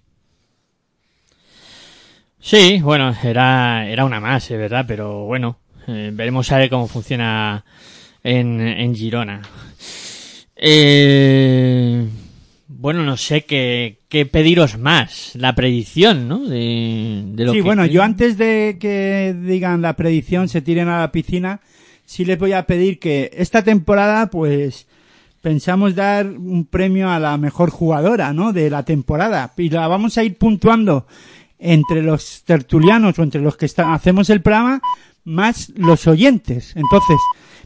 Sí, 2.40 2.80
bueno, 2.82 3.14
era, 3.22 3.88
era 3.88 4.04
una 4.04 4.20
más, 4.20 4.50
es 4.50 4.58
verdad, 4.58 4.84
pero 4.86 5.24
bueno, 5.24 5.58
eh, 5.86 6.10
veremos 6.12 6.50
a 6.52 6.58
ver 6.58 6.68
cómo 6.70 6.86
funciona 6.88 7.64
en, 8.22 8.60
en 8.60 8.94
Girona. 8.94 9.40
Eh, 10.56 12.06
bueno, 12.68 13.02
no 13.02 13.16
sé 13.16 13.44
qué, 13.44 13.98
qué 14.08 14.26
pediros 14.26 14.78
más, 14.78 15.32
la 15.36 15.54
predicción, 15.54 16.28
¿no? 16.28 16.40
De, 16.40 17.22
de 17.26 17.44
lo 17.44 17.52
Sí, 17.52 17.58
que 17.58 17.62
bueno, 17.62 17.82
creen. 17.82 17.94
yo 17.94 18.02
antes 18.02 18.36
de 18.36 18.76
que 18.78 19.34
digan 19.38 19.80
la 19.82 19.94
predicción, 19.96 20.48
se 20.48 20.60
tiren 20.60 20.88
a 20.88 21.00
la 21.00 21.12
piscina, 21.12 21.60
sí 22.04 22.24
les 22.24 22.38
voy 22.38 22.52
a 22.52 22.66
pedir 22.66 22.98
que 22.98 23.30
esta 23.34 23.62
temporada, 23.62 24.28
pues, 24.30 24.86
pensamos 25.40 25.94
dar 25.94 26.26
un 26.26 26.64
premio 26.64 27.10
a 27.10 27.18
la 27.20 27.36
mejor 27.36 27.70
jugadora, 27.70 28.32
¿no? 28.32 28.52
De 28.52 28.70
la 28.70 28.82
temporada. 28.84 29.52
Y 29.56 29.68
la 29.70 29.86
vamos 29.88 30.16
a 30.16 30.24
ir 30.24 30.36
puntuando 30.38 31.06
entre 31.58 32.02
los 32.02 32.42
tertulianos 32.44 33.18
o 33.18 33.22
entre 33.22 33.40
los 33.40 33.56
que 33.56 33.66
está- 33.66 33.92
hacemos 33.94 34.30
el 34.30 34.40
programa, 34.42 34.80
más 35.24 35.70
los 35.76 36.06
oyentes. 36.06 36.74
Entonces, 36.76 37.16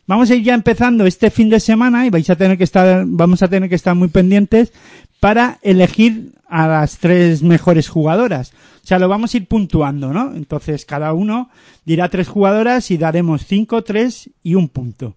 vamos 0.06 0.30
a 0.30 0.34
ir 0.34 0.42
ya 0.44 0.54
empezando 0.54 1.06
este 1.06 1.30
fin 1.30 1.50
de 1.50 1.60
semana 1.60 2.06
y 2.06 2.10
vais 2.10 2.28
a 2.30 2.36
tener 2.36 2.56
que 2.58 2.64
estar, 2.64 3.04
vamos 3.06 3.42
a 3.42 3.48
tener 3.48 3.68
que 3.68 3.74
estar 3.74 3.94
muy 3.94 4.08
pendientes 4.08 4.72
para 5.20 5.58
elegir 5.62 6.32
a 6.48 6.66
las 6.68 6.98
tres 6.98 7.42
mejores 7.42 7.88
jugadoras. 7.88 8.52
Sea, 8.88 8.98
lo 8.98 9.06
vamos 9.08 9.34
a 9.34 9.36
ir 9.36 9.46
puntuando, 9.46 10.14
¿no? 10.14 10.34
Entonces, 10.34 10.86
cada 10.86 11.12
uno 11.12 11.50
dirá 11.84 12.08
tres 12.08 12.26
jugadoras 12.26 12.90
y 12.90 12.96
daremos 12.96 13.44
cinco, 13.44 13.82
tres 13.84 14.30
y 14.42 14.54
un 14.54 14.68
punto. 14.68 15.14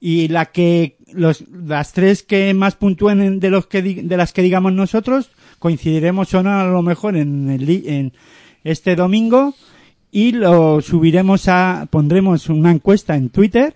Y 0.00 0.28
la 0.28 0.46
que, 0.46 0.98
los, 1.12 1.42
las 1.50 1.92
tres 1.92 2.22
que 2.22 2.54
más 2.54 2.76
puntúen 2.76 3.20
en- 3.20 3.40
de 3.40 3.50
los 3.50 3.66
que, 3.66 3.82
de 3.82 4.16
las 4.16 4.32
que 4.32 4.42
digamos 4.42 4.72
nosotros, 4.72 5.30
coincidiremos 5.58 6.32
o 6.34 6.44
no 6.44 6.60
a 6.60 6.64
lo 6.66 6.80
mejor 6.82 7.16
en 7.16 7.50
el, 7.50 7.68
en 7.88 8.12
este 8.62 8.94
domingo 8.94 9.52
y 10.12 10.30
lo 10.30 10.80
subiremos 10.80 11.48
a, 11.48 11.88
pondremos 11.90 12.48
una 12.48 12.70
encuesta 12.70 13.16
en 13.16 13.30
Twitter 13.30 13.74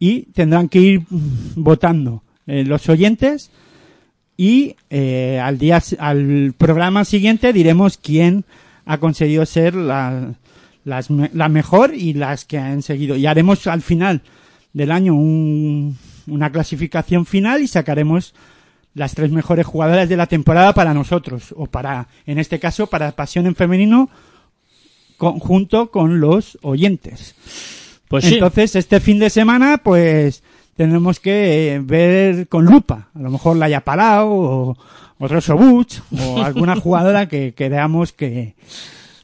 y 0.00 0.22
tendrán 0.32 0.68
que 0.68 0.80
ir 0.80 1.02
votando 1.54 2.24
eh, 2.48 2.64
los 2.64 2.88
oyentes 2.88 3.52
y 4.38 4.76
eh, 4.88 5.38
al 5.42 5.58
día 5.58 5.82
al 5.98 6.54
programa 6.56 7.04
siguiente 7.04 7.52
diremos 7.52 7.98
quién 7.98 8.44
ha 8.86 8.98
conseguido 8.98 9.44
ser 9.44 9.74
la, 9.74 10.32
las 10.84 11.10
la 11.10 11.48
mejor 11.50 11.92
y 11.94 12.14
las 12.14 12.44
que 12.46 12.56
han 12.56 12.80
seguido 12.82 13.16
y 13.16 13.26
haremos 13.26 13.66
al 13.66 13.82
final 13.82 14.22
del 14.72 14.92
año 14.92 15.14
un- 15.14 15.98
una 16.28 16.50
clasificación 16.52 17.26
final 17.26 17.60
y 17.62 17.66
sacaremos 17.66 18.32
las 18.94 19.14
tres 19.14 19.30
mejores 19.32 19.66
jugadoras 19.66 20.08
de 20.08 20.16
la 20.16 20.26
temporada 20.26 20.72
para 20.72 20.94
nosotros 20.94 21.52
o 21.56 21.66
para 21.66 22.06
en 22.24 22.38
este 22.38 22.58
caso 22.60 22.86
para 22.86 23.12
Pasión 23.12 23.46
en 23.46 23.56
femenino 23.56 24.08
con- 25.16 25.40
junto 25.40 25.90
con 25.90 26.20
los 26.20 26.58
oyentes 26.62 27.34
Pues 28.08 28.24
sí. 28.24 28.34
entonces, 28.34 28.76
este 28.76 29.00
fin 29.00 29.18
de 29.18 29.30
semana, 29.30 29.78
pues 29.78 30.42
tendremos 30.78 31.18
que 31.18 31.74
eh, 31.74 31.80
ver 31.80 32.46
con 32.46 32.64
lupa. 32.64 33.08
A 33.12 33.18
lo 33.18 33.30
mejor 33.30 33.56
Laia 33.56 33.80
Palau 33.80 34.30
o, 34.30 34.76
o 35.18 35.26
Rosso 35.26 35.56
Butch 35.56 35.98
o 36.16 36.40
alguna 36.40 36.76
jugadora 36.76 37.26
que 37.26 37.52
creamos 37.52 38.12
que, 38.12 38.54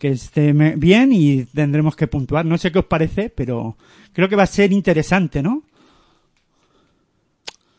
que 0.01 0.09
esté 0.09 0.53
bien 0.53 1.13
y 1.13 1.45
tendremos 1.45 1.95
que 1.95 2.09
puntuar. 2.09 2.45
No 2.45 2.59
sé 2.59 2.73
qué 2.73 2.81
os 2.81 2.87
parece, 2.87 3.31
pero 3.31 3.77
creo 4.13 4.29
que 4.29 4.35
va 4.35 4.43
a 4.43 4.47
ser 4.49 4.73
interesante, 4.73 5.45
¿no? 5.45 5.63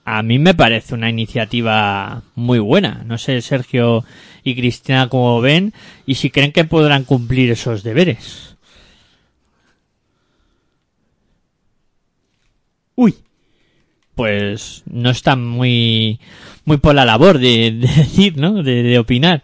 A 0.06 0.24
mí 0.24 0.40
me 0.40 0.54
parece 0.54 0.94
una 0.94 1.10
iniciativa 1.10 2.24
muy 2.36 2.60
buena. 2.60 3.04
No 3.06 3.18
sé, 3.18 3.42
Sergio 3.42 4.06
y 4.42 4.56
Cristina, 4.56 5.10
cómo 5.10 5.42
ven 5.42 5.74
y 6.06 6.16
si 6.16 6.30
creen 6.30 6.54
que 6.54 6.64
podrán 6.64 7.04
cumplir 7.04 7.52
esos 7.52 7.84
deberes. 7.84 8.56
Uy, 12.96 13.16
Pues 14.16 14.84
no 14.90 15.10
están 15.10 15.46
muy, 15.46 16.20
muy 16.64 16.78
por 16.78 16.96
la 16.96 17.06
labor 17.06 17.38
de, 17.38 17.72
de 17.72 17.88
decir, 17.98 18.38
¿no? 18.38 18.64
De, 18.64 18.82
de 18.84 18.98
opinar. 19.00 19.44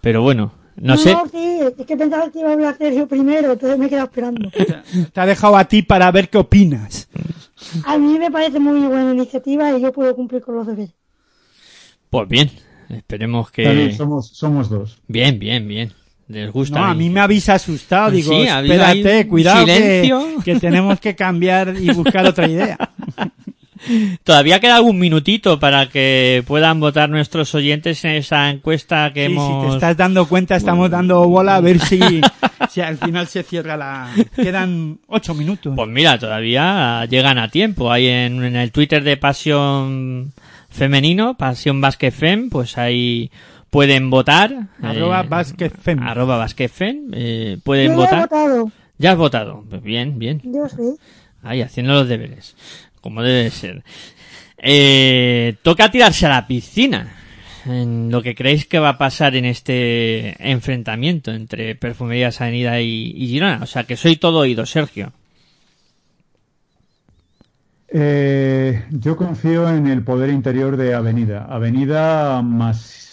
Pero 0.00 0.22
bueno, 0.22 0.52
no, 0.76 0.96
sé. 0.96 1.16
sí, 1.32 1.58
es 1.78 1.86
que 1.86 1.96
pensaba 1.96 2.30
que 2.30 2.40
iba 2.40 2.50
a 2.50 2.52
hablar 2.52 2.76
Sergio 2.76 3.08
primero, 3.08 3.52
entonces 3.52 3.78
me 3.78 3.86
he 3.86 3.88
quedado 3.88 4.06
esperando. 4.06 4.50
te 4.50 5.20
ha 5.20 5.26
dejado 5.26 5.56
a 5.56 5.64
ti 5.64 5.82
para 5.82 6.10
ver 6.10 6.28
qué 6.28 6.38
opinas. 6.38 7.08
A 7.84 7.96
mí 7.96 8.18
me 8.18 8.30
parece 8.30 8.58
muy 8.58 8.80
buena 8.86 9.12
iniciativa 9.12 9.76
y 9.76 9.80
yo 9.80 9.92
puedo 9.92 10.14
cumplir 10.14 10.42
con 10.42 10.56
los 10.56 10.66
deberes. 10.66 10.94
Pues 12.10 12.28
bien, 12.28 12.50
esperemos 12.90 13.50
que... 13.50 13.64
También 13.64 13.96
somos, 13.96 14.28
somos 14.28 14.68
dos. 14.68 14.98
Bien, 15.08 15.38
bien, 15.38 15.66
bien. 15.66 15.92
Les 16.28 16.52
gusta. 16.52 16.80
No, 16.80 16.84
a 16.86 16.94
mí 16.94 17.08
me 17.08 17.20
habéis 17.20 17.48
asustado. 17.48 18.10
Digo, 18.10 18.32
Sí, 18.32 18.42
espérate, 18.42 19.28
cuidado 19.28 19.64
que, 19.64 20.12
que 20.44 20.56
tenemos 20.56 21.00
que 21.00 21.14
cambiar 21.14 21.74
y 21.80 21.88
buscar 21.92 22.26
otra 22.26 22.48
idea. 22.48 22.78
Todavía 24.24 24.60
queda 24.60 24.76
algún 24.76 24.98
minutito 24.98 25.58
para 25.58 25.88
que 25.88 26.42
puedan 26.46 26.80
votar 26.80 27.08
nuestros 27.10 27.54
oyentes 27.54 28.04
en 28.04 28.12
esa 28.12 28.50
encuesta 28.50 29.12
que 29.12 29.26
Sí, 29.26 29.32
hemos... 29.32 29.62
si 29.64 29.68
te 29.68 29.74
estás 29.74 29.96
dando 29.96 30.26
cuenta, 30.26 30.56
estamos 30.56 30.90
dando 30.90 31.26
bola 31.28 31.56
a 31.56 31.60
ver 31.60 31.78
si, 31.80 32.00
si 32.70 32.80
al 32.80 32.96
final 32.98 33.26
se 33.26 33.42
cierra 33.42 33.76
la... 33.76 34.10
Quedan 34.34 34.98
ocho 35.06 35.34
minutos. 35.34 35.72
Pues 35.76 35.88
mira, 35.88 36.18
todavía 36.18 37.04
llegan 37.06 37.38
a 37.38 37.48
tiempo. 37.50 37.90
Ahí 37.92 38.06
en, 38.08 38.42
en 38.44 38.56
el 38.56 38.72
Twitter 38.72 39.02
de 39.04 39.16
Pasión 39.16 40.32
Femenino, 40.68 41.36
Pasión 41.36 41.80
Basket 41.80 42.10
Fem, 42.12 42.50
pues 42.50 42.76
ahí 42.78 43.30
pueden 43.70 44.10
votar. 44.10 44.68
Arroba 44.82 45.20
eh, 45.22 45.26
Basket 45.28 45.70
Fem. 45.70 46.02
Arroba 46.02 46.36
Basket 46.38 46.68
Fem, 46.68 47.10
eh, 47.12 47.58
pueden 47.62 47.92
Yo 47.92 47.98
ya 47.98 48.02
he 48.02 48.04
votar. 48.04 48.20
votado, 48.22 48.72
Ya 48.98 49.12
has 49.12 49.18
votado. 49.18 49.64
Pues 49.68 49.82
bien, 49.82 50.18
bien. 50.18 50.40
yo 50.44 50.68
sí. 50.68 50.96
Ahí, 51.42 51.62
haciendo 51.62 51.92
los 51.92 52.08
deberes. 52.08 52.56
Como 53.06 53.22
debe 53.22 53.50
ser. 53.50 53.84
Eh, 54.58 55.54
toca 55.62 55.92
tirarse 55.92 56.26
a 56.26 56.30
la 56.30 56.46
piscina. 56.48 57.14
En 57.64 58.10
lo 58.10 58.20
que 58.20 58.34
creéis 58.34 58.66
que 58.66 58.80
va 58.80 58.88
a 58.88 58.98
pasar 58.98 59.36
en 59.36 59.44
este 59.44 60.34
enfrentamiento 60.50 61.32
entre 61.32 61.76
Perfumerías 61.76 62.40
Avenida 62.40 62.80
y, 62.80 63.12
Girona. 63.28 63.60
O 63.62 63.66
sea, 63.66 63.84
que 63.84 63.96
soy 63.96 64.16
todo 64.16 64.40
oído, 64.40 64.66
Sergio. 64.66 65.12
Eh, 67.88 68.86
yo 68.90 69.16
confío 69.16 69.68
en 69.68 69.86
el 69.86 70.02
poder 70.02 70.30
interior 70.30 70.76
de 70.76 70.94
Avenida. 70.94 71.46
Avenida 71.48 72.42
más 72.42 73.05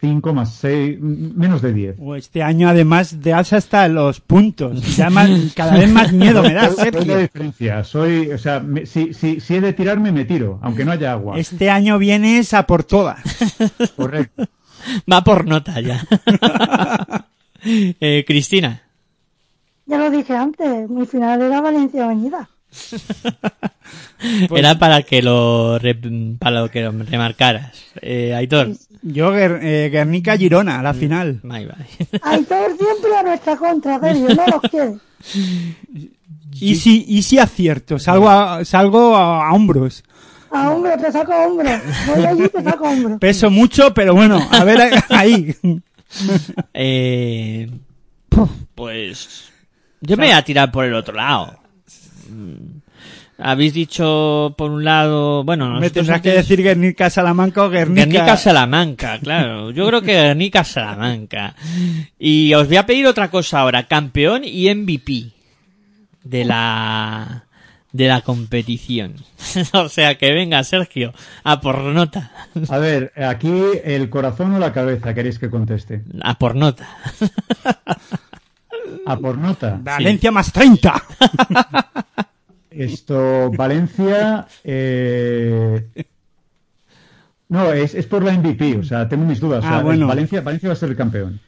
5, 0.00 0.32
más 0.34 0.54
6, 0.54 0.98
menos 1.00 1.62
de 1.62 1.72
10. 1.72 1.96
O 2.00 2.16
Este 2.16 2.42
año 2.42 2.68
además 2.68 3.20
de 3.22 3.32
alza 3.32 3.56
hasta 3.56 3.86
los 3.88 4.20
puntos. 4.20 4.96
Ya 4.96 5.10
más- 5.10 5.30
cada 5.56 5.76
vez 5.78 5.90
más 5.90 6.12
miedo 6.12 6.42
me 6.42 6.52
da, 6.54 6.68
Soy 6.70 6.76
la 6.76 6.82
Sergio. 6.92 7.18
diferencia. 7.18 7.84
Soy, 7.84 8.30
o 8.32 8.38
sea, 8.38 8.60
me- 8.60 8.86
si, 8.86 9.14
si, 9.14 9.40
si 9.40 9.54
he 9.56 9.60
de 9.60 9.72
tirarme, 9.72 10.12
me 10.12 10.24
tiro, 10.24 10.58
aunque 10.62 10.84
no 10.84 10.92
haya 10.92 11.12
agua. 11.12 11.38
Este 11.38 11.70
año 11.70 11.98
vienes 11.98 12.52
a 12.54 12.66
por 12.66 12.84
todas. 12.84 13.20
Correcto. 13.96 14.46
Va 15.10 15.22
por 15.24 15.46
nota 15.46 15.80
ya. 15.80 16.00
Eh, 17.62 18.24
Cristina. 18.26 18.80
Ya 19.86 19.98
lo 19.98 20.10
dije 20.10 20.34
antes, 20.34 20.88
mi 20.88 21.04
final 21.04 21.42
era 21.42 21.60
Valencia 21.60 22.06
Avenida. 24.20 24.56
Era 24.56 24.78
para 24.78 25.02
que 25.02 25.22
lo 25.22 25.78
re- 25.78 25.98
para 26.38 26.60
lo 26.60 26.70
que 26.70 26.82
lo 26.82 26.92
remarcaras. 26.92 27.72
Eh, 28.00 28.34
Aitor. 28.34 28.70
Yo, 29.02 29.34
eh, 29.36 29.88
Guernica 29.90 30.36
Girona, 30.36 30.82
la 30.82 30.92
final. 30.92 31.40
Bye, 31.42 31.66
bye. 31.66 32.20
Aitor 32.22 32.76
siempre 32.76 33.16
a 33.18 33.22
nuestra 33.22 33.56
contra, 33.56 33.98
Sergio, 33.98 34.28
no 34.34 34.46
los 34.46 34.60
quiere. 34.70 34.94
Y 36.60 36.74
si, 36.74 37.04
y 37.08 37.22
si 37.22 37.38
acierto, 37.38 37.98
salgo 37.98 38.28
a, 38.28 38.64
salgo 38.64 39.16
a, 39.16 39.48
a 39.48 39.52
hombros. 39.54 40.04
A 40.50 40.70
hombro, 40.70 40.92
te 40.98 41.10
saco 41.12 41.32
a 41.32 41.46
hombro. 41.46 41.70
Voy 42.14 42.24
allí 42.26 42.44
y 42.44 42.48
te 42.48 42.62
saco 42.62 42.86
a 42.86 42.90
hombro. 42.90 43.18
Peso 43.18 43.50
mucho, 43.50 43.94
pero 43.94 44.14
bueno, 44.14 44.46
a 44.50 44.64
ver 44.64 44.80
ahí. 45.08 45.54
Eh, 46.74 47.70
pues 48.74 49.50
yo 50.00 50.16
me 50.16 50.24
voy 50.26 50.32
a 50.34 50.42
tirar 50.44 50.70
por 50.70 50.84
el 50.84 50.94
otro 50.94 51.14
lado. 51.14 51.58
Mm, 52.30 52.80
Habéis 53.42 53.72
dicho 53.72 54.54
por 54.58 54.70
un 54.70 54.84
lado, 54.84 55.44
bueno, 55.44 55.80
Me 55.80 55.88
tendrás 55.88 56.20
que 56.20 56.30
decir 56.32 56.62
Guernica 56.62 57.08
Salamanca 57.08 57.64
o 57.64 57.70
Guernica. 57.70 58.04
Guernica 58.04 58.36
Salamanca, 58.36 59.18
claro. 59.18 59.70
Yo 59.70 59.86
creo 59.86 60.02
que 60.02 60.12
Guernica 60.12 60.62
Salamanca. 60.62 61.54
Y 62.18 62.52
os 62.52 62.68
voy 62.68 62.76
a 62.76 62.84
pedir 62.84 63.06
otra 63.06 63.30
cosa 63.30 63.60
ahora, 63.60 63.86
campeón 63.86 64.42
y 64.44 64.72
MVP 64.74 65.30
de 66.22 66.44
la 66.44 67.44
de 67.92 68.08
la 68.08 68.20
competición. 68.20 69.14
o 69.72 69.88
sea 69.88 70.16
que 70.18 70.32
venga 70.32 70.62
Sergio, 70.62 71.12
a 71.42 71.60
por 71.62 71.78
nota, 71.78 72.30
A 72.68 72.78
ver, 72.78 73.10
aquí 73.16 73.50
el 73.84 74.10
corazón 74.10 74.54
o 74.54 74.58
la 74.58 74.72
cabeza, 74.74 75.14
queréis 75.14 75.38
que 75.38 75.48
conteste. 75.50 76.02
a 76.22 76.38
por 76.38 76.56
nota. 76.56 76.88
A 79.06 79.16
por 79.16 79.36
nota. 79.38 79.78
Valencia 79.82 80.30
más 80.30 80.52
30. 80.52 81.02
Esto, 82.70 83.50
Valencia. 83.50 84.46
eh, 84.64 85.86
No, 87.48 87.72
es, 87.72 87.94
es 87.94 88.06
por 88.06 88.22
la 88.22 88.32
MVP, 88.32 88.78
o 88.78 88.84
sea, 88.84 89.08
tengo 89.08 89.24
mis 89.24 89.40
dudas. 89.40 89.64
o 89.64 89.66
Ah, 89.66 89.70
sea, 89.70 89.82
bueno. 89.82 90.06
Valencia, 90.06 90.40
Valencia 90.40 90.68
va 90.68 90.72
a 90.74 90.76
ser 90.76 90.90
el 90.90 90.96
campeón. 90.96 91.40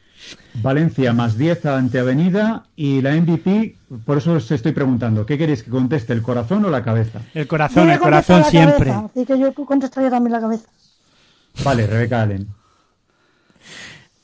Valencia 0.55 1.13
más 1.13 1.37
10 1.37 1.67
ante 1.67 1.99
Avenida 1.99 2.65
y 2.77 3.01
la 3.03 3.13
MVP, 3.17 3.77
por 4.05 4.19
eso 4.19 4.35
os 4.35 4.51
estoy 4.53 4.71
preguntando, 4.73 5.27
¿qué 5.27 5.37
queréis 5.37 5.63
que 5.65 5.71
conteste, 5.71 6.13
el 6.13 6.23
corazón 6.23 6.65
o 6.65 6.71
la 6.71 6.83
cabeza? 6.85 7.21
El 7.35 7.47
corazón, 7.49 7.91
el 7.91 7.99
corazón 7.99 8.41
la 8.41 8.45
siempre. 8.51 8.91
cabeza, 8.91 9.07
así 9.13 9.27
que 9.27 9.39
yo 9.39 9.53
contestaría 9.53 10.11
también 10.11 10.33
la 10.33 10.41
cabeza. 10.41 10.69
Vale, 11.65 11.87
Rebeca 11.89 12.23
Allen. 12.23 12.47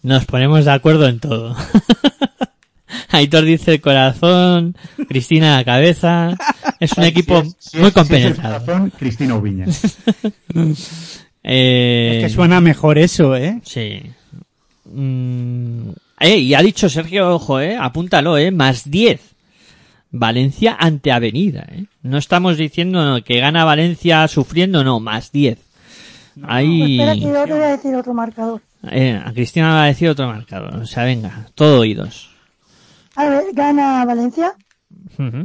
Nos 0.03 0.24
ponemos 0.27 0.65
de 0.65 0.70
acuerdo 0.70 1.07
en 1.09 1.19
todo. 1.19 1.57
Aitor 3.11 3.45
dice 3.45 3.73
el 3.75 3.81
corazón, 3.81 4.77
Cristina 5.09 5.57
la 5.57 5.65
cabeza. 5.65 6.37
Es 6.81 6.93
un 6.93 7.05
equipo 7.05 7.43
Si 7.43 7.49
es- 7.49 7.57
si 7.59 7.59
muy 7.59 7.59
es- 7.59 7.61
si 7.69 7.77
es 7.79 7.85
el 7.87 7.93
compenetrado. 7.93 8.65
corazón, 8.65 8.93
Cristina 8.99 9.35
Ubiña. 9.37 9.67
Eh, 11.51 12.15
Es 12.19 12.25
que 12.25 12.35
suena 12.35 12.61
mejor 12.61 12.99
eso, 12.99 13.35
¿eh? 13.37 13.61
Sí. 13.65 14.03
Mm, 14.85 15.91
eh, 16.21 16.37
y 16.39 16.55
ha 16.55 16.61
dicho 16.63 16.89
Sergio, 16.89 17.35
ojo, 17.35 17.61
eh, 17.61 17.77
apúntalo, 17.81 18.37
eh, 18.37 18.51
más 18.51 18.91
10. 18.91 19.21
Valencia 20.11 20.77
ante 20.79 21.13
Avenida, 21.13 21.67
eh. 21.71 21.85
No 22.03 22.19
estamos 22.19 22.57
diciendo 22.57 23.19
que 23.25 23.41
gana 23.41 23.65
Valencia 23.65 24.27
sufriendo, 24.29 24.83
no, 24.85 25.01
más 25.01 25.33
10. 25.33 25.59
Ahí, 26.43 26.99
Espera 27.01 27.15
que 27.15 27.21
yo 27.21 27.45
te 27.45 27.53
voy 27.53 27.63
a 27.63 27.69
decir 27.77 27.95
otro 27.95 28.15
marcador. 28.15 28.61
eh, 28.91 29.21
a 29.25 29.33
Cristina 29.33 29.69
va 29.73 29.85
a 29.85 29.87
decir 29.87 30.09
otro 30.09 30.27
marcador. 30.27 30.75
O 30.77 30.87
sea, 30.87 31.05
venga, 31.05 31.47
todo 31.55 31.81
oídos. 31.81 32.31
A 33.20 33.23
ver, 33.31 33.45
gana 33.53 34.05
Valencia, 34.07 34.49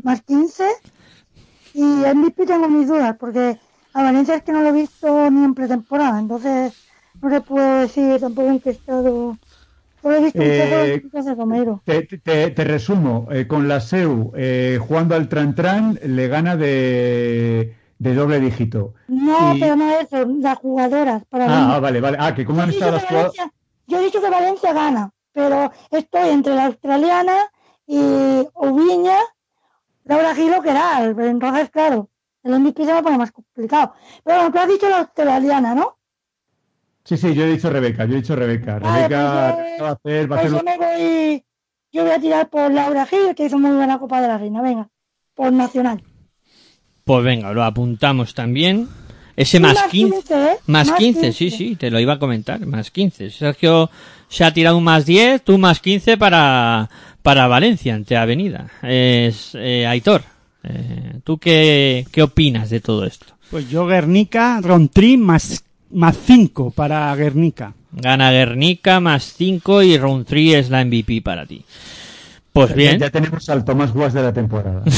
más 0.03 0.21
15. 0.23 0.67
Y 1.73 1.83
MVP 2.05 2.45
tengo 2.45 2.69
mis 2.69 2.87
dudas, 2.87 3.15
porque 3.19 3.59
a 3.93 4.03
Valencia 4.03 4.35
es 4.35 4.43
que 4.43 4.51
no 4.51 4.61
lo 4.61 4.69
he 4.69 4.73
visto 4.83 5.29
ni 5.31 5.43
en 5.43 5.53
pretemporada, 5.55 6.19
entonces 6.19 6.73
no 7.21 7.29
le 7.29 7.41
puedo 7.41 7.79
decir 7.81 8.19
tampoco 8.19 8.49
en 8.49 8.59
qué 8.61 8.71
estado. 8.71 9.37
Solo 10.01 10.15
he 10.17 10.21
visto 10.23 10.41
un 10.43 10.49
Eh, 10.49 11.01
de 11.11 11.35
Romero. 11.35 11.83
Te, 11.85 12.03
te- 12.03 12.51
te 12.51 12.63
resumo, 12.63 13.27
eh, 13.31 13.47
con 13.47 13.67
la 13.67 13.77
SEU 13.77 14.31
eh, 14.35 14.77
jugando 14.81 15.15
al 15.15 15.27
Tran 15.29 15.55
Tran 15.55 15.99
le 16.03 16.27
gana 16.27 16.55
de, 16.57 17.75
de 17.99 18.13
doble 18.13 18.39
dígito. 18.39 18.93
No, 19.07 19.55
y- 19.55 19.59
pero 19.59 19.75
no 19.75 19.89
eso, 19.99 20.25
las 20.39 20.57
jugadoras, 20.57 21.23
para. 21.29 21.45
Ah, 21.47 21.75
ah, 21.75 21.79
vale, 21.79 21.99
vale. 22.01 22.17
Ah, 22.19 22.33
que 22.33 22.45
cómo 22.45 22.61
han 22.61 22.69
estado 22.69 22.93
las 22.93 23.03
jugadoras. 23.05 23.33
Yo 23.87 23.99
he 23.99 24.03
dicho 24.05 24.21
que 24.21 24.29
Valencia 24.29 24.73
gana, 24.73 25.11
pero 25.33 25.71
estoy 25.91 26.29
entre 26.29 26.55
la 26.55 26.65
australiana 26.67 27.35
y 27.87 28.47
Oviña, 28.53 29.17
Laura 30.05 30.35
Gilo, 30.35 30.61
que 30.61 30.69
era, 30.69 31.03
entonces 31.03 31.69
claro, 31.69 32.09
el 32.43 32.59
MVP 32.59 32.85
se 32.85 32.93
me 32.93 33.03
pone 33.03 33.17
más 33.17 33.31
complicado. 33.31 33.93
Pero 34.23 34.37
bueno, 34.37 34.51
tú 34.51 34.59
has 34.59 34.67
dicho 34.67 34.89
la 34.89 34.99
australiana, 34.99 35.75
¿no? 35.75 35.97
Sí, 37.05 37.17
sí, 37.17 37.33
yo 37.33 37.43
he 37.43 37.51
dicho 37.51 37.69
Rebeca, 37.69 38.05
yo 38.05 38.13
he 38.13 38.21
dicho 38.21 38.35
Rebeca. 38.35 38.79
Vale, 38.79 39.07
Rebeca 39.07 39.55
pues 39.55 39.77
yo- 39.77 39.83
va 39.83 39.89
a 39.89 39.93
hacer, 39.93 40.31
va 40.31 40.35
a 40.35 40.39
Pues 40.39 40.53
hacer 40.53 40.65
yo 40.65 40.71
me 40.71 40.77
voy, 40.77 41.45
yo 41.91 42.03
voy 42.03 42.11
a 42.11 42.19
tirar 42.19 42.49
por 42.49 42.71
Laura 42.71 43.05
Gil, 43.05 43.35
que 43.35 43.45
hizo 43.45 43.59
muy 43.59 43.71
buena 43.71 43.99
Copa 43.99 44.21
de 44.21 44.27
la 44.29 44.37
Reina, 44.37 44.61
venga, 44.61 44.89
por 45.35 45.51
Nacional. 45.51 46.01
Pues 47.03 47.23
venga, 47.25 47.51
lo 47.51 47.63
apuntamos 47.63 48.33
también. 48.33 48.87
Ese 49.35 49.59
más 49.59 49.73
más 49.73 49.83
15. 49.89 50.15
15, 50.15 50.33
¿eh? 50.53 50.57
Más 50.67 50.87
Más 50.89 50.97
15, 50.99 51.31
sí, 51.33 51.45
15. 51.49 51.57
sí, 51.57 51.75
te 51.75 51.89
lo 51.91 51.99
iba 51.99 52.13
a 52.13 52.19
comentar. 52.19 52.65
Más 52.65 52.91
15. 52.91 53.29
Sergio 53.31 53.89
se 54.29 54.45
ha 54.45 54.53
tirado 54.53 54.77
un 54.77 54.83
más 54.85 55.05
10, 55.05 55.43
tú 55.43 55.57
más 55.57 55.79
15 55.81 56.17
para, 56.17 56.89
para 57.23 57.47
Valencia, 57.47 57.95
ante 57.95 58.15
Avenida. 58.15 58.67
Es, 58.83 59.55
eh, 59.55 59.87
Aitor, 59.87 60.21
eh, 60.63 61.19
¿tú 61.23 61.39
qué, 61.39 62.05
qué 62.11 62.21
opinas 62.21 62.69
de 62.69 62.81
todo 62.81 63.05
esto? 63.05 63.25
Pues 63.49 63.69
yo 63.69 63.87
Guernica, 63.87 64.59
Rontri 64.61 65.17
más, 65.17 65.63
más 65.91 66.17
5 66.25 66.71
para 66.71 67.15
Guernica. 67.15 67.73
Gana 67.91 68.31
Guernica 68.31 68.99
más 68.99 69.33
5 69.35 69.83
y 69.83 69.99
3 70.25 70.53
es 70.55 70.69
la 70.69 70.83
MVP 70.83 71.21
para 71.21 71.45
ti. 71.45 71.63
Pues 72.51 72.75
bien. 72.75 72.99
Ya 72.99 73.09
tenemos 73.09 73.49
al 73.49 73.65
Tomás 73.65 73.93
Guas 73.93 74.13
de 74.13 74.21
la 74.21 74.33
temporada. 74.33 74.83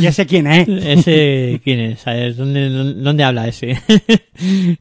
Ya 0.00 0.12
sé 0.12 0.26
quién 0.26 0.46
es. 0.46 0.66
Ese, 0.68 1.60
¿quién 1.62 1.80
es? 1.80 2.04
¿dónde, 2.36 2.70
dónde 2.94 3.24
habla 3.24 3.48
ese? 3.48 3.80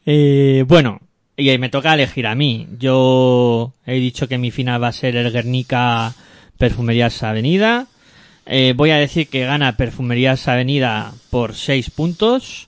Eh, 0.05 0.63
bueno, 0.67 0.99
y 1.41 1.57
me 1.57 1.69
toca 1.69 1.93
elegir 1.93 2.27
a 2.27 2.35
mí. 2.35 2.67
Yo 2.77 3.73
he 3.85 3.95
dicho 3.95 4.27
que 4.27 4.37
mi 4.37 4.51
final 4.51 4.81
va 4.81 4.89
a 4.89 4.93
ser 4.93 5.15
el 5.15 5.31
Guernica 5.31 6.13
Perfumerías 6.57 7.23
Avenida. 7.23 7.87
Eh, 8.45 8.73
voy 8.75 8.91
a 8.91 8.97
decir 8.97 9.27
que 9.27 9.45
gana 9.45 9.75
Perfumerías 9.75 10.47
Avenida 10.47 11.13
por 11.31 11.55
6 11.55 11.89
puntos 11.89 12.67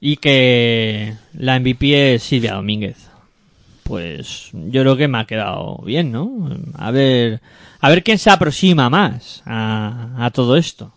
y 0.00 0.16
que 0.18 1.14
la 1.32 1.58
MVP 1.58 2.14
es 2.14 2.22
Silvia 2.22 2.54
Domínguez. 2.54 3.08
Pues 3.82 4.50
yo 4.52 4.82
creo 4.82 4.96
que 4.96 5.08
me 5.08 5.18
ha 5.18 5.24
quedado 5.26 5.78
bien, 5.84 6.12
¿no? 6.12 6.56
A 6.74 6.90
ver, 6.90 7.40
a 7.80 7.88
ver 7.90 8.02
quién 8.02 8.18
se 8.18 8.30
aproxima 8.30 8.88
más 8.88 9.42
a 9.44 10.30
todo 10.32 10.56
esto. 10.56 10.93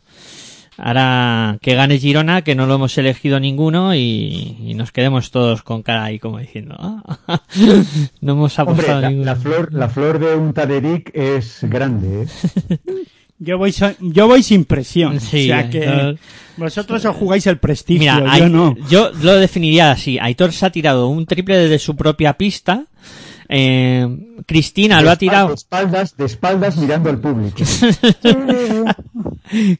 Ahora 0.77 1.57
que 1.61 1.73
gane 1.75 1.97
Girona, 1.99 2.43
que 2.43 2.55
no 2.55 2.65
lo 2.67 2.75
hemos 2.75 2.97
elegido 2.97 3.39
ninguno 3.39 3.95
y, 3.95 4.57
y 4.63 4.73
nos 4.75 4.91
quedemos 4.91 5.31
todos 5.31 5.63
con 5.63 5.81
cara 5.83 6.03
ahí 6.05 6.19
como 6.19 6.37
diciendo, 6.39 6.75
"Ah, 6.79 7.01
no 8.21 8.31
hemos 8.33 8.57
Hombre, 8.59 8.73
apostado 8.73 9.01
la, 9.01 9.09
ninguno. 9.09 9.25
la 9.25 9.35
flor, 9.35 9.73
la 9.73 9.89
flor 9.89 10.19
de 10.19 10.35
un 10.35 10.53
Taderic 10.53 11.11
es 11.13 11.59
grande. 11.63 12.27
¿eh? 12.69 12.77
Yo 13.39 13.59
voy, 13.59 13.71
so- 13.71 13.93
yo 13.99 14.27
voy 14.27 14.41
sin 14.41 14.65
presión. 14.65 15.19
Sí, 15.19 15.43
o 15.43 15.53
sea 15.53 15.69
que 15.69 15.87
Aitor. 15.87 16.17
vosotros 16.57 17.05
os 17.05 17.15
jugáis 17.15 17.45
el 17.45 17.59
prestigio, 17.59 18.15
Mira, 18.15 18.35
yo 18.39 18.49
no. 18.49 18.75
yo 18.89 19.11
lo 19.21 19.35
definiría 19.35 19.91
así. 19.91 20.17
Aitor 20.17 20.51
se 20.53 20.65
ha 20.65 20.71
tirado 20.71 21.07
un 21.07 21.27
triple 21.27 21.55
desde 21.55 21.77
su 21.77 21.95
propia 21.95 22.33
pista. 22.33 22.85
Eh, 23.49 24.07
Cristina 24.45 25.02
lo 25.02 25.10
ha 25.10 25.14
De 25.14 25.18
tirado. 25.18 25.53
espaldas, 25.53 26.15
de 26.18 26.26
espaldas 26.26 26.78
mirando 26.78 27.10
al 27.10 27.19
público. 27.19 27.57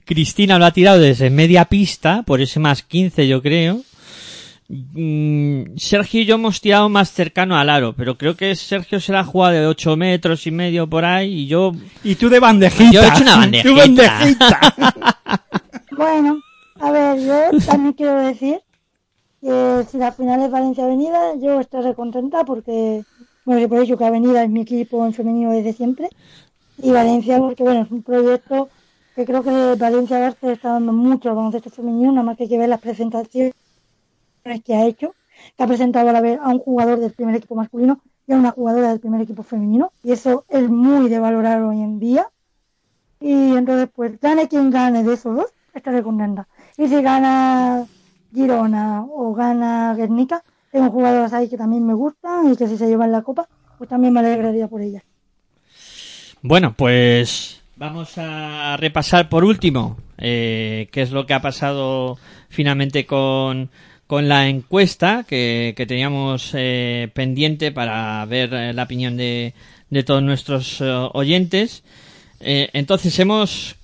Cristina 0.06 0.58
lo 0.60 0.66
ha 0.66 0.72
tirado 0.72 1.00
desde 1.00 1.30
media 1.30 1.66
pista, 1.66 2.24
por 2.24 2.42
ese 2.42 2.60
más 2.60 2.84
15 2.84 3.28
yo 3.28 3.42
creo. 3.42 3.82
Mm, 4.70 5.78
Sergio 5.78 6.22
y 6.22 6.26
yo 6.26 6.36
hemos 6.36 6.60
tirado 6.60 6.90
más 6.90 7.12
cercano 7.12 7.58
al 7.58 7.70
aro, 7.70 7.94
pero 7.96 8.18
creo 8.18 8.36
que 8.36 8.54
Sergio 8.56 9.00
se 9.00 9.14
la 9.14 9.22
ha 9.22 9.24
jugado 9.24 9.54
de 9.54 9.66
8 9.66 9.96
metros 9.96 10.46
y 10.46 10.52
medio 10.52 10.88
por 10.88 11.06
ahí 11.06 11.44
y 11.44 11.48
yo... 11.48 11.72
Y 12.04 12.16
tú 12.16 12.30
de 12.30 12.40
bandejita. 12.40 12.92
Yo 12.92 13.02
he 13.02 13.08
hecho 13.08 13.22
una 13.24 13.50
Tú 13.64 13.76
bandejita. 13.76 14.60
bandejita. 14.60 15.22
Bueno, 15.98 16.40
a 16.80 16.92
ver, 16.92 17.18
yo 17.20 17.58
también 17.66 17.94
quiero 17.94 18.22
decir 18.22 18.60
que 19.42 19.84
si 19.90 19.98
la 19.98 20.12
final 20.12 20.44
es 20.44 20.52
Valencia 20.52 20.84
Avenida, 20.84 21.18
yo 21.42 21.60
estaré 21.60 21.96
contenta 21.96 22.44
porque, 22.46 23.02
bueno, 23.48 23.62
yo 23.62 23.70
por 23.70 23.80
hecho 23.80 23.98
que 23.98 24.04
Avenida 24.04 24.44
es 24.44 24.50
mi 24.50 24.60
equipo 24.60 25.06
en 25.06 25.14
femenino 25.14 25.54
desde 25.54 25.72
siempre. 25.72 26.10
Y 26.80 26.92
Valencia, 26.92 27.40
porque 27.40 27.64
bueno, 27.64 27.84
es 27.84 27.92
un 27.92 28.04
proyecto 28.04 28.68
que 29.16 29.24
creo 29.24 29.42
que 29.42 29.76
Valencia 29.80 30.20
García 30.20 30.52
está 30.52 30.74
dando 30.74 30.92
mucho 30.92 31.30
al 31.30 31.36
baloncesto 31.36 31.70
femenino, 31.70 32.12
nada 32.12 32.24
más 32.24 32.36
que 32.36 32.44
hay 32.44 32.50
que 32.50 32.58
ver 32.58 32.68
las 32.68 32.82
presentaciones 32.82 33.54
que 34.66 34.76
ha 34.76 34.86
hecho, 34.86 35.16
que 35.56 35.64
ha 35.64 35.68
presentado 35.68 36.10
a, 36.10 36.12
la 36.12 36.20
vez 36.20 36.38
a 36.44 36.50
un 36.50 36.60
jugador 36.60 37.00
del 37.00 37.14
primer 37.14 37.36
equipo 37.36 37.56
masculino, 37.56 38.02
y 38.28 38.34
a 38.34 38.36
una 38.36 38.52
jugadora 38.52 38.90
del 38.90 39.00
primer 39.00 39.22
equipo 39.22 39.44
femenino. 39.44 39.94
Y 40.04 40.12
eso 40.12 40.44
es 40.50 40.70
muy 40.70 41.08
de 41.08 41.20
valorar 41.20 41.64
hoy 41.64 41.80
en 41.80 42.00
día. 42.00 42.28
Y 43.22 43.56
entonces, 43.56 43.88
pues, 43.96 44.20
gane 44.20 44.50
quien 44.50 44.72
gane 44.72 45.06
de 45.06 45.14
esos 45.14 45.38
dos, 45.38 45.54
estaré 45.74 46.04
contenta. 46.04 46.50
Y 46.78 46.90
si 46.90 47.02
gana 47.02 47.86
Girona 48.34 49.06
o 49.10 49.34
gana 49.34 49.94
Guernica, 49.96 50.44
tengo 50.78 50.92
jugadoras 50.92 51.34
ahí 51.34 51.50
que 51.50 51.58
también 51.58 51.86
me 51.86 51.94
gustan 51.94 52.52
y 52.52 52.56
que 52.56 52.68
si 52.68 52.78
se 52.78 52.88
llevan 52.88 53.12
la 53.12 53.24
copa, 53.24 53.48
pues 53.78 53.90
también 53.90 54.14
me 54.14 54.20
alegraría 54.20 54.68
por 54.68 54.82
ellas. 54.82 55.04
Bueno, 56.44 56.76
pues 56.78 57.62
vamos 57.78 58.18
a 58.18 58.78
repasar 58.78 59.28
por 59.28 59.44
último 59.44 59.98
eh, 60.20 60.88
qué 60.92 61.02
es 61.02 61.12
lo 61.12 61.26
que 61.26 61.34
ha 61.34 61.42
pasado 61.42 62.18
finalmente 62.50 63.08
con, 63.08 63.72
con 64.06 64.30
la 64.30 64.48
encuesta 64.48 65.26
que, 65.28 65.74
que 65.76 65.88
teníamos 65.88 66.52
eh, 66.54 67.10
pendiente 67.14 67.72
para 67.72 68.24
ver 68.26 68.54
eh, 68.54 68.74
la 68.74 68.84
opinión 68.84 69.18
de, 69.18 69.56
de 69.90 70.04
todos 70.04 70.22
nuestros 70.22 70.80
eh, 70.80 70.86
oyentes. 71.14 71.84
Entonces 72.40 73.18
hemos 73.18 73.78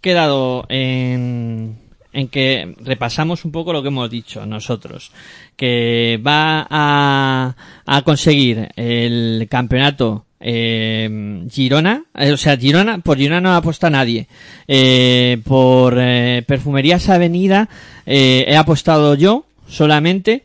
quedado 0.00 0.64
en, 0.68 1.76
en 2.16 2.28
que 2.28 2.74
repasamos 2.80 3.44
un 3.44 3.52
poco 3.52 3.74
lo 3.74 3.82
que 3.82 3.88
hemos 3.88 4.08
dicho 4.08 4.46
nosotros, 4.46 5.12
que 5.54 6.18
va 6.26 6.66
a, 6.70 7.54
a 7.84 8.02
conseguir 8.02 8.70
el 8.74 9.46
campeonato 9.50 10.24
eh, 10.40 11.44
Girona, 11.50 12.04
eh, 12.14 12.32
o 12.32 12.38
sea, 12.38 12.56
Girona, 12.56 12.98
por 13.00 13.18
Girona 13.18 13.42
no 13.42 13.54
apuesta 13.54 13.90
nadie. 13.90 14.28
Eh, 14.66 15.42
por 15.44 15.96
eh, 15.98 16.42
Perfumerías 16.46 17.06
Avenida 17.10 17.68
eh, 18.06 18.46
he 18.48 18.56
apostado 18.56 19.14
yo 19.14 19.44
solamente 19.68 20.42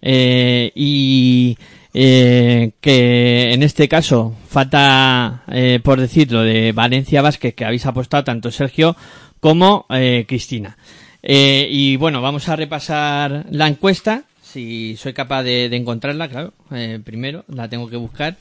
eh, 0.00 0.72
y 0.74 1.56
eh, 1.94 2.72
que 2.80 3.52
en 3.52 3.62
este 3.62 3.86
caso 3.86 4.34
falta, 4.48 5.44
eh, 5.52 5.78
por 5.84 6.00
decirlo, 6.00 6.42
de 6.42 6.72
Valencia 6.72 7.22
Vázquez, 7.22 7.54
que 7.54 7.64
habéis 7.64 7.86
apostado 7.86 8.24
tanto 8.24 8.50
Sergio 8.50 8.96
como 9.38 9.86
eh, 9.88 10.24
Cristina. 10.26 10.76
Eh, 11.22 11.68
y 11.70 11.96
bueno, 11.96 12.20
vamos 12.20 12.48
a 12.48 12.56
repasar 12.56 13.46
la 13.50 13.68
encuesta, 13.68 14.24
si 14.42 14.96
soy 14.96 15.12
capaz 15.12 15.42
de, 15.44 15.64
encontrarla, 15.66 16.28
claro, 16.28 16.52
eh, 16.72 16.98
primero 17.02 17.44
la 17.48 17.68
tengo 17.68 17.88
que 17.88 17.96
buscar, 17.96 18.36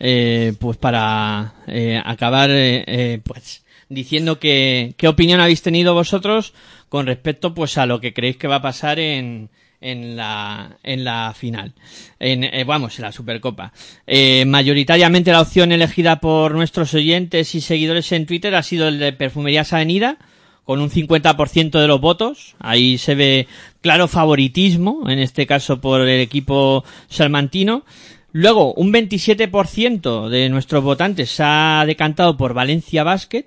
eh, 0.00 0.54
pues 0.58 0.76
para 0.76 1.54
eh, 1.68 2.00
acabar, 2.04 2.50
eh, 2.50 2.84
eh, 2.86 3.20
pues 3.22 3.62
diciendo 3.88 4.38
que 4.40 4.94
qué 4.96 5.06
opinión 5.06 5.40
habéis 5.40 5.62
tenido 5.62 5.94
vosotros 5.94 6.54
con 6.88 7.06
respecto 7.06 7.54
pues 7.54 7.76
a 7.78 7.86
lo 7.86 8.00
que 8.00 8.14
creéis 8.14 8.38
que 8.38 8.48
va 8.48 8.56
a 8.56 8.62
pasar 8.62 8.98
en 8.98 9.50
en 9.80 10.16
la 10.16 10.78
en 10.82 11.04
la 11.04 11.34
final. 11.36 11.74
En 12.18 12.66
vamos 12.66 12.98
en 12.98 13.04
la 13.04 13.12
supercopa. 13.12 13.72
Eh, 14.06 14.44
mayoritariamente 14.46 15.32
la 15.32 15.42
opción 15.42 15.72
elegida 15.72 16.20
por 16.20 16.54
nuestros 16.54 16.94
oyentes 16.94 17.54
y 17.54 17.60
seguidores 17.60 18.10
en 18.12 18.26
Twitter 18.26 18.54
ha 18.54 18.62
sido 18.62 18.88
el 18.88 18.98
de 18.98 19.12
Perfumerías 19.12 19.72
Avenida 19.72 20.16
con 20.64 20.80
un 20.80 20.90
50% 20.90 21.80
de 21.80 21.86
los 21.86 22.00
votos. 22.00 22.54
Ahí 22.58 22.98
se 22.98 23.14
ve 23.14 23.46
claro 23.80 24.08
favoritismo, 24.08 25.08
en 25.08 25.18
este 25.18 25.46
caso 25.46 25.80
por 25.80 26.02
el 26.02 26.20
equipo 26.20 26.84
salmantino. 27.08 27.84
Luego, 28.32 28.72
un 28.74 28.92
27% 28.92 30.28
de 30.28 30.48
nuestros 30.48 30.82
votantes 30.82 31.30
se 31.30 31.42
ha 31.44 31.84
decantado 31.86 32.36
por 32.36 32.54
Valencia 32.54 33.04
Basket. 33.04 33.46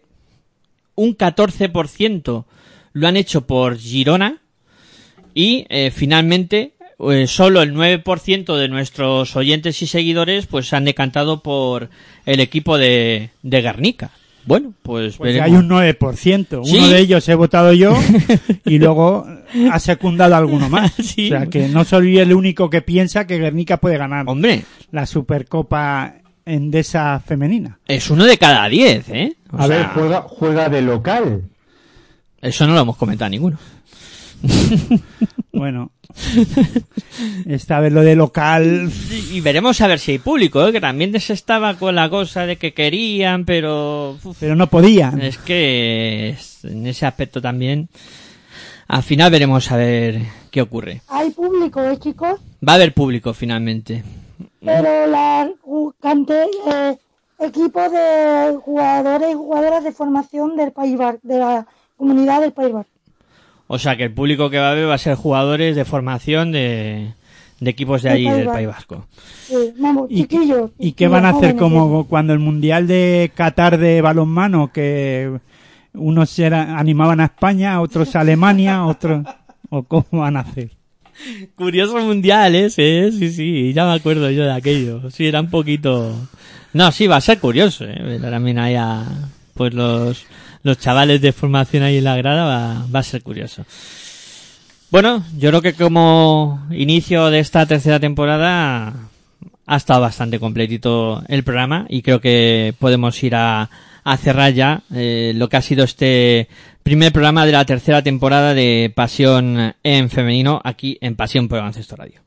Un 0.93 1.17
14% 1.17 2.45
lo 2.93 3.07
han 3.07 3.17
hecho 3.17 3.47
por 3.47 3.77
Girona. 3.77 4.41
Y 5.33 5.65
eh, 5.69 5.91
finalmente, 5.91 6.73
eh, 6.99 7.27
solo 7.27 7.61
el 7.61 7.73
9% 7.73 8.55
de 8.55 8.69
nuestros 8.69 9.35
oyentes 9.35 9.81
y 9.81 9.87
seguidores 9.87 10.45
pues 10.45 10.67
se 10.67 10.75
han 10.75 10.85
decantado 10.85 11.41
por 11.41 11.89
el 12.25 12.39
equipo 12.39 12.77
de, 12.77 13.31
de 13.41 13.61
Guernica. 13.61 14.11
Bueno, 14.45 14.73
pues, 14.83 15.17
Pues 15.17 15.33
veremos. 15.33 15.47
hay 15.47 15.55
un 15.55 15.69
9%. 15.69 16.61
Sí. 16.63 16.77
Uno 16.77 16.87
de 16.89 16.99
ellos 16.99 17.27
he 17.29 17.35
votado 17.35 17.73
yo 17.73 17.95
y 18.65 18.77
luego 18.79 19.25
ha 19.71 19.79
secundado 19.79 20.35
alguno 20.35 20.69
más. 20.69 20.93
Sí. 21.03 21.27
O 21.33 21.37
sea, 21.37 21.47
que 21.47 21.67
no 21.67 21.83
soy 21.83 22.19
el 22.19 22.33
único 22.33 22.69
que 22.69 22.81
piensa 22.81 23.25
que 23.25 23.37
Guernica 23.39 23.77
puede 23.77 23.97
ganar 23.97 24.25
Hombre, 24.27 24.63
la 24.91 25.05
Supercopa 25.05 26.15
Endesa 26.45 27.19
femenina. 27.25 27.79
es 27.87 28.09
uno 28.11 28.25
de 28.25 28.37
cada 28.37 28.67
diez, 28.69 29.09
¿eh? 29.09 29.35
O 29.51 29.57
A 29.59 29.65
ver, 29.67 29.87
juega, 29.93 30.21
juega 30.21 30.69
de 30.69 30.81
local. 30.83 31.41
Eso 32.41 32.67
no 32.67 32.73
lo 32.75 32.81
hemos 32.81 32.97
comentado 32.97 33.29
ninguno. 33.31 33.57
Bueno, 35.51 35.91
esta 37.45 37.79
vez 37.79 37.93
lo 37.93 38.01
de 38.01 38.15
local. 38.15 38.91
Y 39.31 39.39
veremos 39.39 39.79
a 39.79 39.87
ver 39.87 39.99
si 39.99 40.11
hay 40.11 40.17
público, 40.19 40.67
¿eh? 40.67 40.73
que 40.73 40.81
también 40.81 41.17
se 41.21 41.31
estaba 41.31 41.75
con 41.75 41.95
la 41.95 42.09
cosa 42.09 42.45
de 42.45 42.57
que 42.57 42.73
querían, 42.73 43.45
pero 43.45 44.17
uf, 44.21 44.35
Pero 44.39 44.55
no 44.55 44.67
podían. 44.67 45.21
es 45.21 45.37
que 45.37 46.29
es- 46.29 46.65
en 46.65 46.85
ese 46.87 47.05
aspecto 47.05 47.41
también. 47.41 47.87
Al 48.87 49.01
final 49.03 49.31
veremos 49.31 49.71
a 49.71 49.77
ver 49.77 50.21
qué 50.51 50.61
ocurre. 50.61 51.01
Hay 51.07 51.29
público, 51.31 51.81
¿eh, 51.81 51.97
chicos? 51.99 52.39
Va 52.67 52.73
a 52.73 52.75
haber 52.75 52.93
público 52.93 53.33
finalmente. 53.33 54.03
Pero 54.59 55.07
la 55.07 55.49
cante, 56.01 56.43
eh, 56.67 56.97
equipo 57.39 57.79
de 57.89 58.57
jugadores 58.61 59.29
y 59.31 59.35
jugadoras 59.35 59.83
de 59.85 59.91
formación 59.93 60.55
del 60.57 60.71
País 60.73 60.97
Vasco, 60.97 61.19
de 61.23 61.39
la 61.39 61.65
comunidad 61.97 62.41
del 62.41 62.51
País 62.51 62.73
Vasco. 62.73 62.91
O 63.67 63.79
sea 63.79 63.97
que 63.97 64.03
el 64.03 64.11
público 64.11 64.49
que 64.49 64.59
va 64.59 64.69
a 64.69 64.71
haber 64.71 64.87
va 64.87 64.93
a 64.95 64.99
ser 64.99 65.15
jugadores 65.15 65.75
de 65.75 65.85
formación 65.85 66.51
de, 66.51 67.13
de 67.59 67.69
equipos 67.69 68.03
de 68.03 68.09
allí, 68.11 68.29
del. 68.29 68.45
País 68.47 68.67
Vasco. 68.67 69.07
Sí, 69.47 69.55
vamos, 69.79 70.07
¿Y, 70.09 70.25
qué- 70.25 70.37
chiquillos. 70.37 70.71
¿Y 70.77 70.91
qué 70.93 71.07
van 71.07 71.25
a 71.25 71.29
hacer 71.29 71.55
como 71.55 72.05
cuando 72.07 72.33
el 72.33 72.39
Mundial 72.39 72.85
de 72.87 73.31
Qatar 73.35 73.77
de 73.77 74.01
balonmano? 74.01 74.71
Que 74.71 75.31
unos 75.93 76.37
era- 76.39 76.77
animaban 76.77 77.19
a 77.21 77.25
España, 77.25 77.81
otros 77.81 78.15
a 78.15 78.21
Alemania, 78.21 78.85
otros... 78.85 79.25
¿O 79.69 79.81
cómo 79.83 80.05
van 80.11 80.37
a 80.37 80.41
hacer? 80.41 80.69
Curioso 81.55 81.97
mundial 81.99 82.53
ese, 82.55 83.07
¿eh? 83.07 83.11
sí, 83.11 83.31
sí, 83.31 83.73
ya 83.73 83.85
me 83.85 83.93
acuerdo 83.93 84.29
yo 84.29 84.43
de 84.43 84.51
aquello. 84.53 85.09
Sí, 85.09 85.25
era 85.25 85.41
un 85.41 85.49
poquito... 85.49 86.13
No, 86.73 86.91
sí, 86.91 87.07
va 87.07 87.15
a 87.15 87.21
ser 87.21 87.39
curioso, 87.39 87.85
¿eh? 87.85 87.97
Ver 88.03 88.21
También 88.21 88.59
ahí 88.59 88.75
a, 88.75 89.03
pues 89.53 89.73
los, 89.73 90.25
los 90.65 90.79
chavales 90.79 91.21
de 91.21 91.31
formación 91.31 91.83
ahí 91.83 91.99
en 91.99 92.03
la 92.03 92.17
grada 92.17 92.43
va, 92.43 92.85
va 92.93 92.99
a 92.99 93.03
ser 93.03 93.21
curioso. 93.21 93.63
Bueno, 94.89 95.23
yo 95.37 95.49
creo 95.49 95.61
que 95.61 95.73
como 95.73 96.65
inicio 96.71 97.29
de 97.29 97.37
esta 97.37 97.67
tercera 97.67 97.99
temporada 97.99 98.93
ha 99.67 99.75
estado 99.75 100.01
bastante 100.01 100.39
completito 100.39 101.21
el 101.27 101.43
programa 101.43 101.85
y 101.87 102.01
creo 102.01 102.19
que 102.19 102.73
podemos 102.79 103.21
ir 103.23 103.35
a, 103.35 103.69
cerrar 104.17 104.53
ya 104.53 104.81
eh, 104.93 105.33
lo 105.35 105.49
que 105.49 105.57
ha 105.57 105.61
sido 105.61 105.83
este 105.83 106.47
primer 106.81 107.11
programa 107.11 107.45
de 107.45 107.51
la 107.51 107.65
tercera 107.65 108.01
temporada 108.01 108.55
de 108.55 108.91
Pasión 108.95 109.75
en 109.83 110.09
Femenino 110.09 110.61
aquí 110.63 110.97
en 110.99 111.15
Pasión 111.15 111.47
por 111.47 111.59
Baloncesto 111.59 111.95
Radio. 111.95 112.24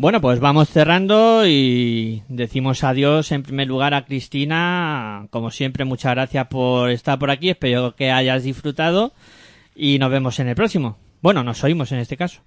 Bueno, 0.00 0.20
pues 0.20 0.38
vamos 0.38 0.68
cerrando 0.68 1.44
y 1.44 2.22
decimos 2.28 2.84
adiós 2.84 3.32
en 3.32 3.42
primer 3.42 3.66
lugar 3.66 3.94
a 3.94 4.04
Cristina. 4.04 5.26
Como 5.30 5.50
siempre, 5.50 5.84
muchas 5.84 6.12
gracias 6.12 6.46
por 6.46 6.90
estar 6.90 7.18
por 7.18 7.32
aquí. 7.32 7.50
Espero 7.50 7.96
que 7.96 8.12
hayas 8.12 8.44
disfrutado 8.44 9.10
y 9.74 9.98
nos 9.98 10.12
vemos 10.12 10.38
en 10.38 10.46
el 10.46 10.54
próximo. 10.54 10.96
Bueno, 11.20 11.42
nos 11.42 11.64
oímos 11.64 11.90
en 11.90 11.98
este 11.98 12.16
caso. 12.16 12.40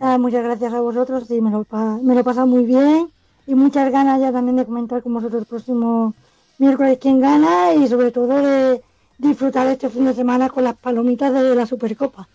Ah, 0.00 0.18
muchas 0.18 0.44
gracias 0.44 0.72
a 0.72 0.80
vosotros, 0.80 1.26
sí, 1.26 1.40
me 1.40 1.50
lo, 1.50 1.66
me 2.02 2.14
lo 2.14 2.20
he 2.20 2.24
pasado 2.24 2.46
muy 2.46 2.64
bien 2.64 3.08
y 3.48 3.56
muchas 3.56 3.90
ganas 3.90 4.20
ya 4.20 4.30
también 4.30 4.56
de 4.56 4.64
comentar 4.64 5.02
con 5.02 5.14
vosotros 5.14 5.42
el 5.42 5.48
próximo 5.48 6.14
miércoles 6.58 6.98
quién 7.00 7.20
gana 7.20 7.74
y 7.74 7.88
sobre 7.88 8.12
todo 8.12 8.40
de 8.40 8.80
disfrutar 9.18 9.66
este 9.66 9.88
fin 9.90 10.04
de 10.04 10.14
semana 10.14 10.48
con 10.48 10.62
las 10.62 10.76
palomitas 10.76 11.32
de 11.32 11.56
la 11.56 11.66
Supercopa. 11.66 12.28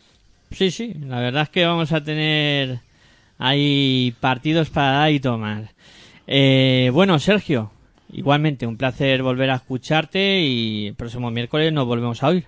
Sí, 0.51 0.69
sí, 0.69 0.93
la 0.95 1.19
verdad 1.21 1.43
es 1.43 1.49
que 1.49 1.65
vamos 1.65 1.91
a 1.93 2.03
tener 2.03 2.81
ahí 3.39 4.13
partidos 4.19 4.69
para 4.69 4.91
dar 4.91 5.11
y 5.11 5.19
tomar. 5.19 5.71
Eh, 6.27 6.91
bueno, 6.93 7.17
Sergio, 7.17 7.71
igualmente 8.11 8.67
un 8.67 8.77
placer 8.77 9.23
volver 9.23 9.49
a 9.49 9.55
escucharte 9.55 10.41
y 10.41 10.87
el 10.87 10.95
próximo 10.95 11.31
miércoles 11.31 11.73
nos 11.73 11.87
volvemos 11.87 12.21
a 12.21 12.27
oír. 12.27 12.45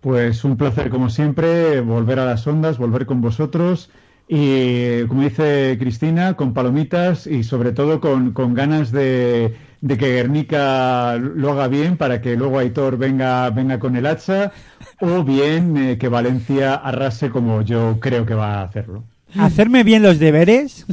Pues 0.00 0.44
un 0.44 0.56
placer 0.56 0.88
como 0.88 1.10
siempre 1.10 1.80
volver 1.80 2.20
a 2.20 2.24
las 2.24 2.46
ondas, 2.46 2.78
volver 2.78 3.04
con 3.04 3.20
vosotros 3.20 3.90
y 4.28 5.04
como 5.04 5.22
dice 5.22 5.76
Cristina, 5.78 6.34
con 6.34 6.54
palomitas 6.54 7.26
y 7.26 7.44
sobre 7.44 7.72
todo 7.72 8.00
con, 8.00 8.32
con 8.32 8.54
ganas 8.54 8.92
de, 8.92 9.56
de 9.80 9.98
que 9.98 10.14
Guernica 10.14 11.16
lo 11.16 11.52
haga 11.52 11.68
bien 11.68 11.96
para 11.96 12.20
que 12.20 12.36
luego 12.36 12.58
Aitor 12.58 12.96
venga, 12.98 13.50
venga 13.50 13.78
con 13.78 13.96
el 13.96 14.06
hacha 14.06 14.52
o 15.00 15.22
bien 15.24 15.76
eh, 15.76 15.98
que 15.98 16.08
Valencia 16.08 16.74
arrase 16.74 17.30
como 17.30 17.62
yo 17.62 17.98
creo 18.00 18.24
que 18.26 18.34
va 18.34 18.60
a 18.60 18.62
hacerlo. 18.62 19.04
Hacerme 19.34 19.82
bien 19.82 20.02
los 20.02 20.18
deberes 20.18 20.86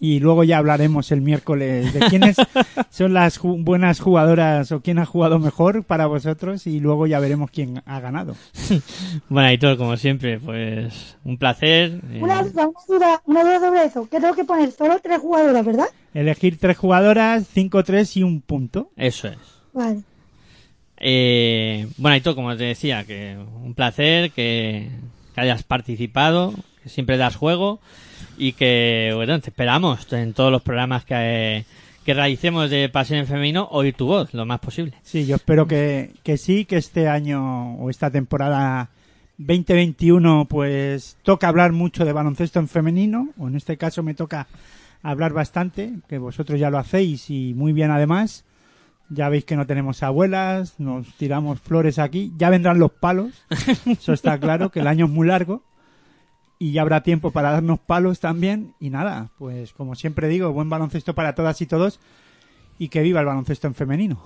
y 0.00 0.20
luego 0.20 0.44
ya 0.44 0.58
hablaremos 0.58 1.10
el 1.12 1.20
miércoles 1.20 1.92
de 1.92 2.00
quiénes 2.08 2.36
son 2.88 3.12
las 3.14 3.38
ju- 3.40 3.62
buenas 3.62 4.00
jugadoras 4.00 4.70
o 4.72 4.80
quién 4.80 4.98
ha 4.98 5.04
jugado 5.04 5.38
mejor 5.38 5.82
para 5.84 6.06
vosotros 6.06 6.66
y 6.66 6.80
luego 6.80 7.06
ya 7.06 7.18
veremos 7.20 7.50
quién 7.50 7.82
ha 7.84 8.00
ganado. 8.00 8.36
Bueno, 9.28 9.48
Aitor, 9.48 9.76
como 9.76 9.96
siempre, 9.96 10.38
pues 10.38 11.16
un 11.24 11.36
placer. 11.36 12.00
eh, 12.10 12.20
Una 12.22 12.42
duda, 12.42 12.68
una 12.68 12.80
duda, 12.88 13.22
una 13.26 13.42
duda 13.42 13.60
sobre 13.60 13.84
eso. 13.84 14.08
Que 14.08 14.20
tengo 14.20 14.34
que 14.34 14.44
poner 14.44 14.70
solo 14.70 14.98
tres 15.02 15.18
jugadoras, 15.18 15.66
¿verdad? 15.66 15.86
Elegir 16.14 16.58
tres 16.58 16.78
jugadoras, 16.78 17.44
cinco, 17.52 17.82
tres 17.84 18.16
y 18.16 18.22
un 18.22 18.40
punto. 18.40 18.90
Eso 18.96 19.28
es. 19.28 19.36
Vale. 19.74 20.00
Eh, 20.96 21.86
bueno, 21.96 22.14
Aitor, 22.14 22.34
como 22.34 22.56
te 22.56 22.64
decía, 22.64 23.04
que 23.04 23.36
un 23.62 23.74
placer 23.74 24.30
que, 24.30 24.88
que 25.34 25.40
hayas 25.40 25.62
participado, 25.62 26.54
que 26.88 26.94
siempre 26.94 27.18
das 27.18 27.36
juego 27.36 27.80
y 28.38 28.52
que, 28.52 29.12
bueno, 29.14 29.38
te 29.40 29.50
esperamos 29.50 30.10
en 30.12 30.32
todos 30.32 30.50
los 30.50 30.62
programas 30.62 31.04
que, 31.04 31.64
que 32.04 32.14
realicemos 32.14 32.70
de 32.70 32.88
Pasión 32.88 33.20
en 33.20 33.26
Femenino, 33.26 33.68
oír 33.70 33.94
tu 33.94 34.06
voz 34.06 34.32
lo 34.32 34.46
más 34.46 34.60
posible. 34.60 34.94
Sí, 35.02 35.26
yo 35.26 35.36
espero 35.36 35.66
que, 35.66 36.12
que 36.22 36.38
sí, 36.38 36.64
que 36.64 36.76
este 36.76 37.08
año 37.08 37.74
o 37.74 37.90
esta 37.90 38.10
temporada 38.10 38.88
2021 39.36 40.46
pues 40.48 41.18
toca 41.22 41.48
hablar 41.48 41.72
mucho 41.72 42.04
de 42.04 42.12
baloncesto 42.12 42.58
en 42.58 42.68
femenino, 42.68 43.28
o 43.38 43.48
en 43.48 43.56
este 43.56 43.76
caso 43.76 44.02
me 44.02 44.14
toca 44.14 44.46
hablar 45.02 45.32
bastante, 45.32 45.92
que 46.08 46.18
vosotros 46.18 46.58
ya 46.58 46.70
lo 46.70 46.78
hacéis 46.78 47.28
y 47.30 47.54
muy 47.54 47.72
bien 47.72 47.90
además. 47.90 48.44
Ya 49.10 49.30
veis 49.30 49.46
que 49.46 49.56
no 49.56 49.66
tenemos 49.66 50.02
abuelas, 50.02 50.78
nos 50.78 51.06
tiramos 51.16 51.60
flores 51.60 51.98
aquí, 51.98 52.30
ya 52.36 52.50
vendrán 52.50 52.78
los 52.78 52.92
palos, 52.92 53.44
eso 53.86 54.12
está 54.12 54.38
claro, 54.38 54.70
que 54.70 54.80
el 54.80 54.86
año 54.86 55.06
es 55.06 55.10
muy 55.10 55.26
largo 55.26 55.62
y 56.58 56.72
ya 56.72 56.82
habrá 56.82 57.02
tiempo 57.02 57.30
para 57.30 57.52
darnos 57.52 57.78
palos 57.78 58.20
también 58.20 58.74
y 58.80 58.90
nada, 58.90 59.30
pues 59.38 59.72
como 59.72 59.94
siempre 59.94 60.28
digo, 60.28 60.52
buen 60.52 60.68
baloncesto 60.68 61.14
para 61.14 61.34
todas 61.34 61.60
y 61.60 61.66
todos 61.66 62.00
y 62.78 62.88
que 62.88 63.02
viva 63.02 63.20
el 63.20 63.26
baloncesto 63.26 63.66
en 63.66 63.74
femenino. 63.74 64.20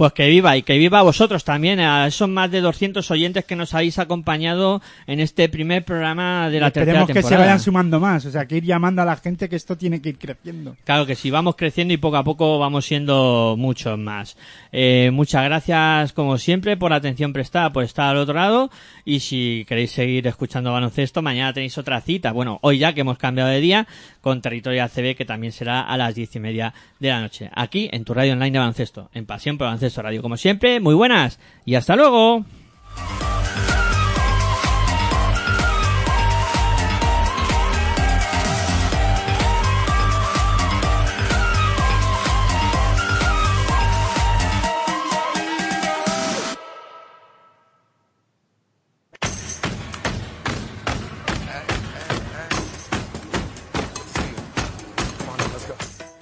Pues 0.00 0.14
que 0.14 0.30
viva 0.30 0.56
y 0.56 0.62
que 0.62 0.78
viva 0.78 1.02
vosotros 1.02 1.44
también, 1.44 1.78
a 1.78 2.06
esos 2.06 2.26
más 2.26 2.50
de 2.50 2.62
200 2.62 3.10
oyentes 3.10 3.44
que 3.44 3.54
nos 3.54 3.74
habéis 3.74 3.98
acompañado 3.98 4.80
en 5.06 5.20
este 5.20 5.46
primer 5.50 5.84
programa 5.84 6.48
de 6.48 6.58
la 6.58 6.70
tercera 6.70 7.02
Esperemos 7.02 7.08
que 7.08 7.12
se 7.12 7.20
temporada. 7.20 7.44
vayan 7.44 7.60
sumando 7.60 8.00
más, 8.00 8.24
o 8.24 8.30
sea, 8.30 8.46
que 8.46 8.56
ir 8.56 8.64
llamando 8.64 9.02
a 9.02 9.04
la 9.04 9.16
gente 9.16 9.50
que 9.50 9.56
esto 9.56 9.76
tiene 9.76 10.00
que 10.00 10.08
ir 10.08 10.16
creciendo. 10.16 10.74
Claro 10.84 11.04
que 11.04 11.14
sí, 11.16 11.30
vamos 11.30 11.54
creciendo 11.54 11.92
y 11.92 11.98
poco 11.98 12.16
a 12.16 12.24
poco 12.24 12.58
vamos 12.58 12.86
siendo 12.86 13.56
muchos 13.58 13.98
más. 13.98 14.38
Eh, 14.72 15.10
muchas 15.12 15.44
gracias, 15.44 16.14
como 16.14 16.38
siempre, 16.38 16.78
por 16.78 16.92
la 16.92 16.96
atención 16.96 17.34
prestada, 17.34 17.70
por 17.70 17.84
estar 17.84 18.08
al 18.08 18.16
otro 18.16 18.36
lado. 18.36 18.70
Y 19.04 19.20
si 19.20 19.66
queréis 19.68 19.90
seguir 19.90 20.26
escuchando 20.26 20.72
baloncesto, 20.72 21.20
mañana 21.20 21.52
tenéis 21.52 21.76
otra 21.76 22.00
cita. 22.00 22.32
Bueno, 22.32 22.58
hoy 22.62 22.78
ya 22.78 22.94
que 22.94 23.02
hemos 23.02 23.18
cambiado 23.18 23.50
de 23.50 23.60
día, 23.60 23.86
con 24.20 24.42
Territorio 24.42 24.84
ACB, 24.84 25.16
que 25.16 25.24
también 25.24 25.52
será 25.52 25.80
a 25.82 25.96
las 25.96 26.14
diez 26.14 26.34
y 26.36 26.40
media 26.40 26.74
de 26.98 27.08
la 27.08 27.20
noche. 27.20 27.50
Aquí, 27.54 27.88
en 27.92 28.04
tu 28.04 28.14
radio 28.14 28.32
online 28.32 28.52
de 28.52 28.58
baloncesto, 28.58 29.10
en 29.14 29.26
Pasión 29.26 29.58
por 29.58 29.66
Baloncesto 29.66 30.02
Radio. 30.02 30.22
Como 30.22 30.36
siempre, 30.36 30.80
muy 30.80 30.94
buenas 30.94 31.38
y 31.64 31.74
hasta 31.74 31.96
luego. 31.96 32.44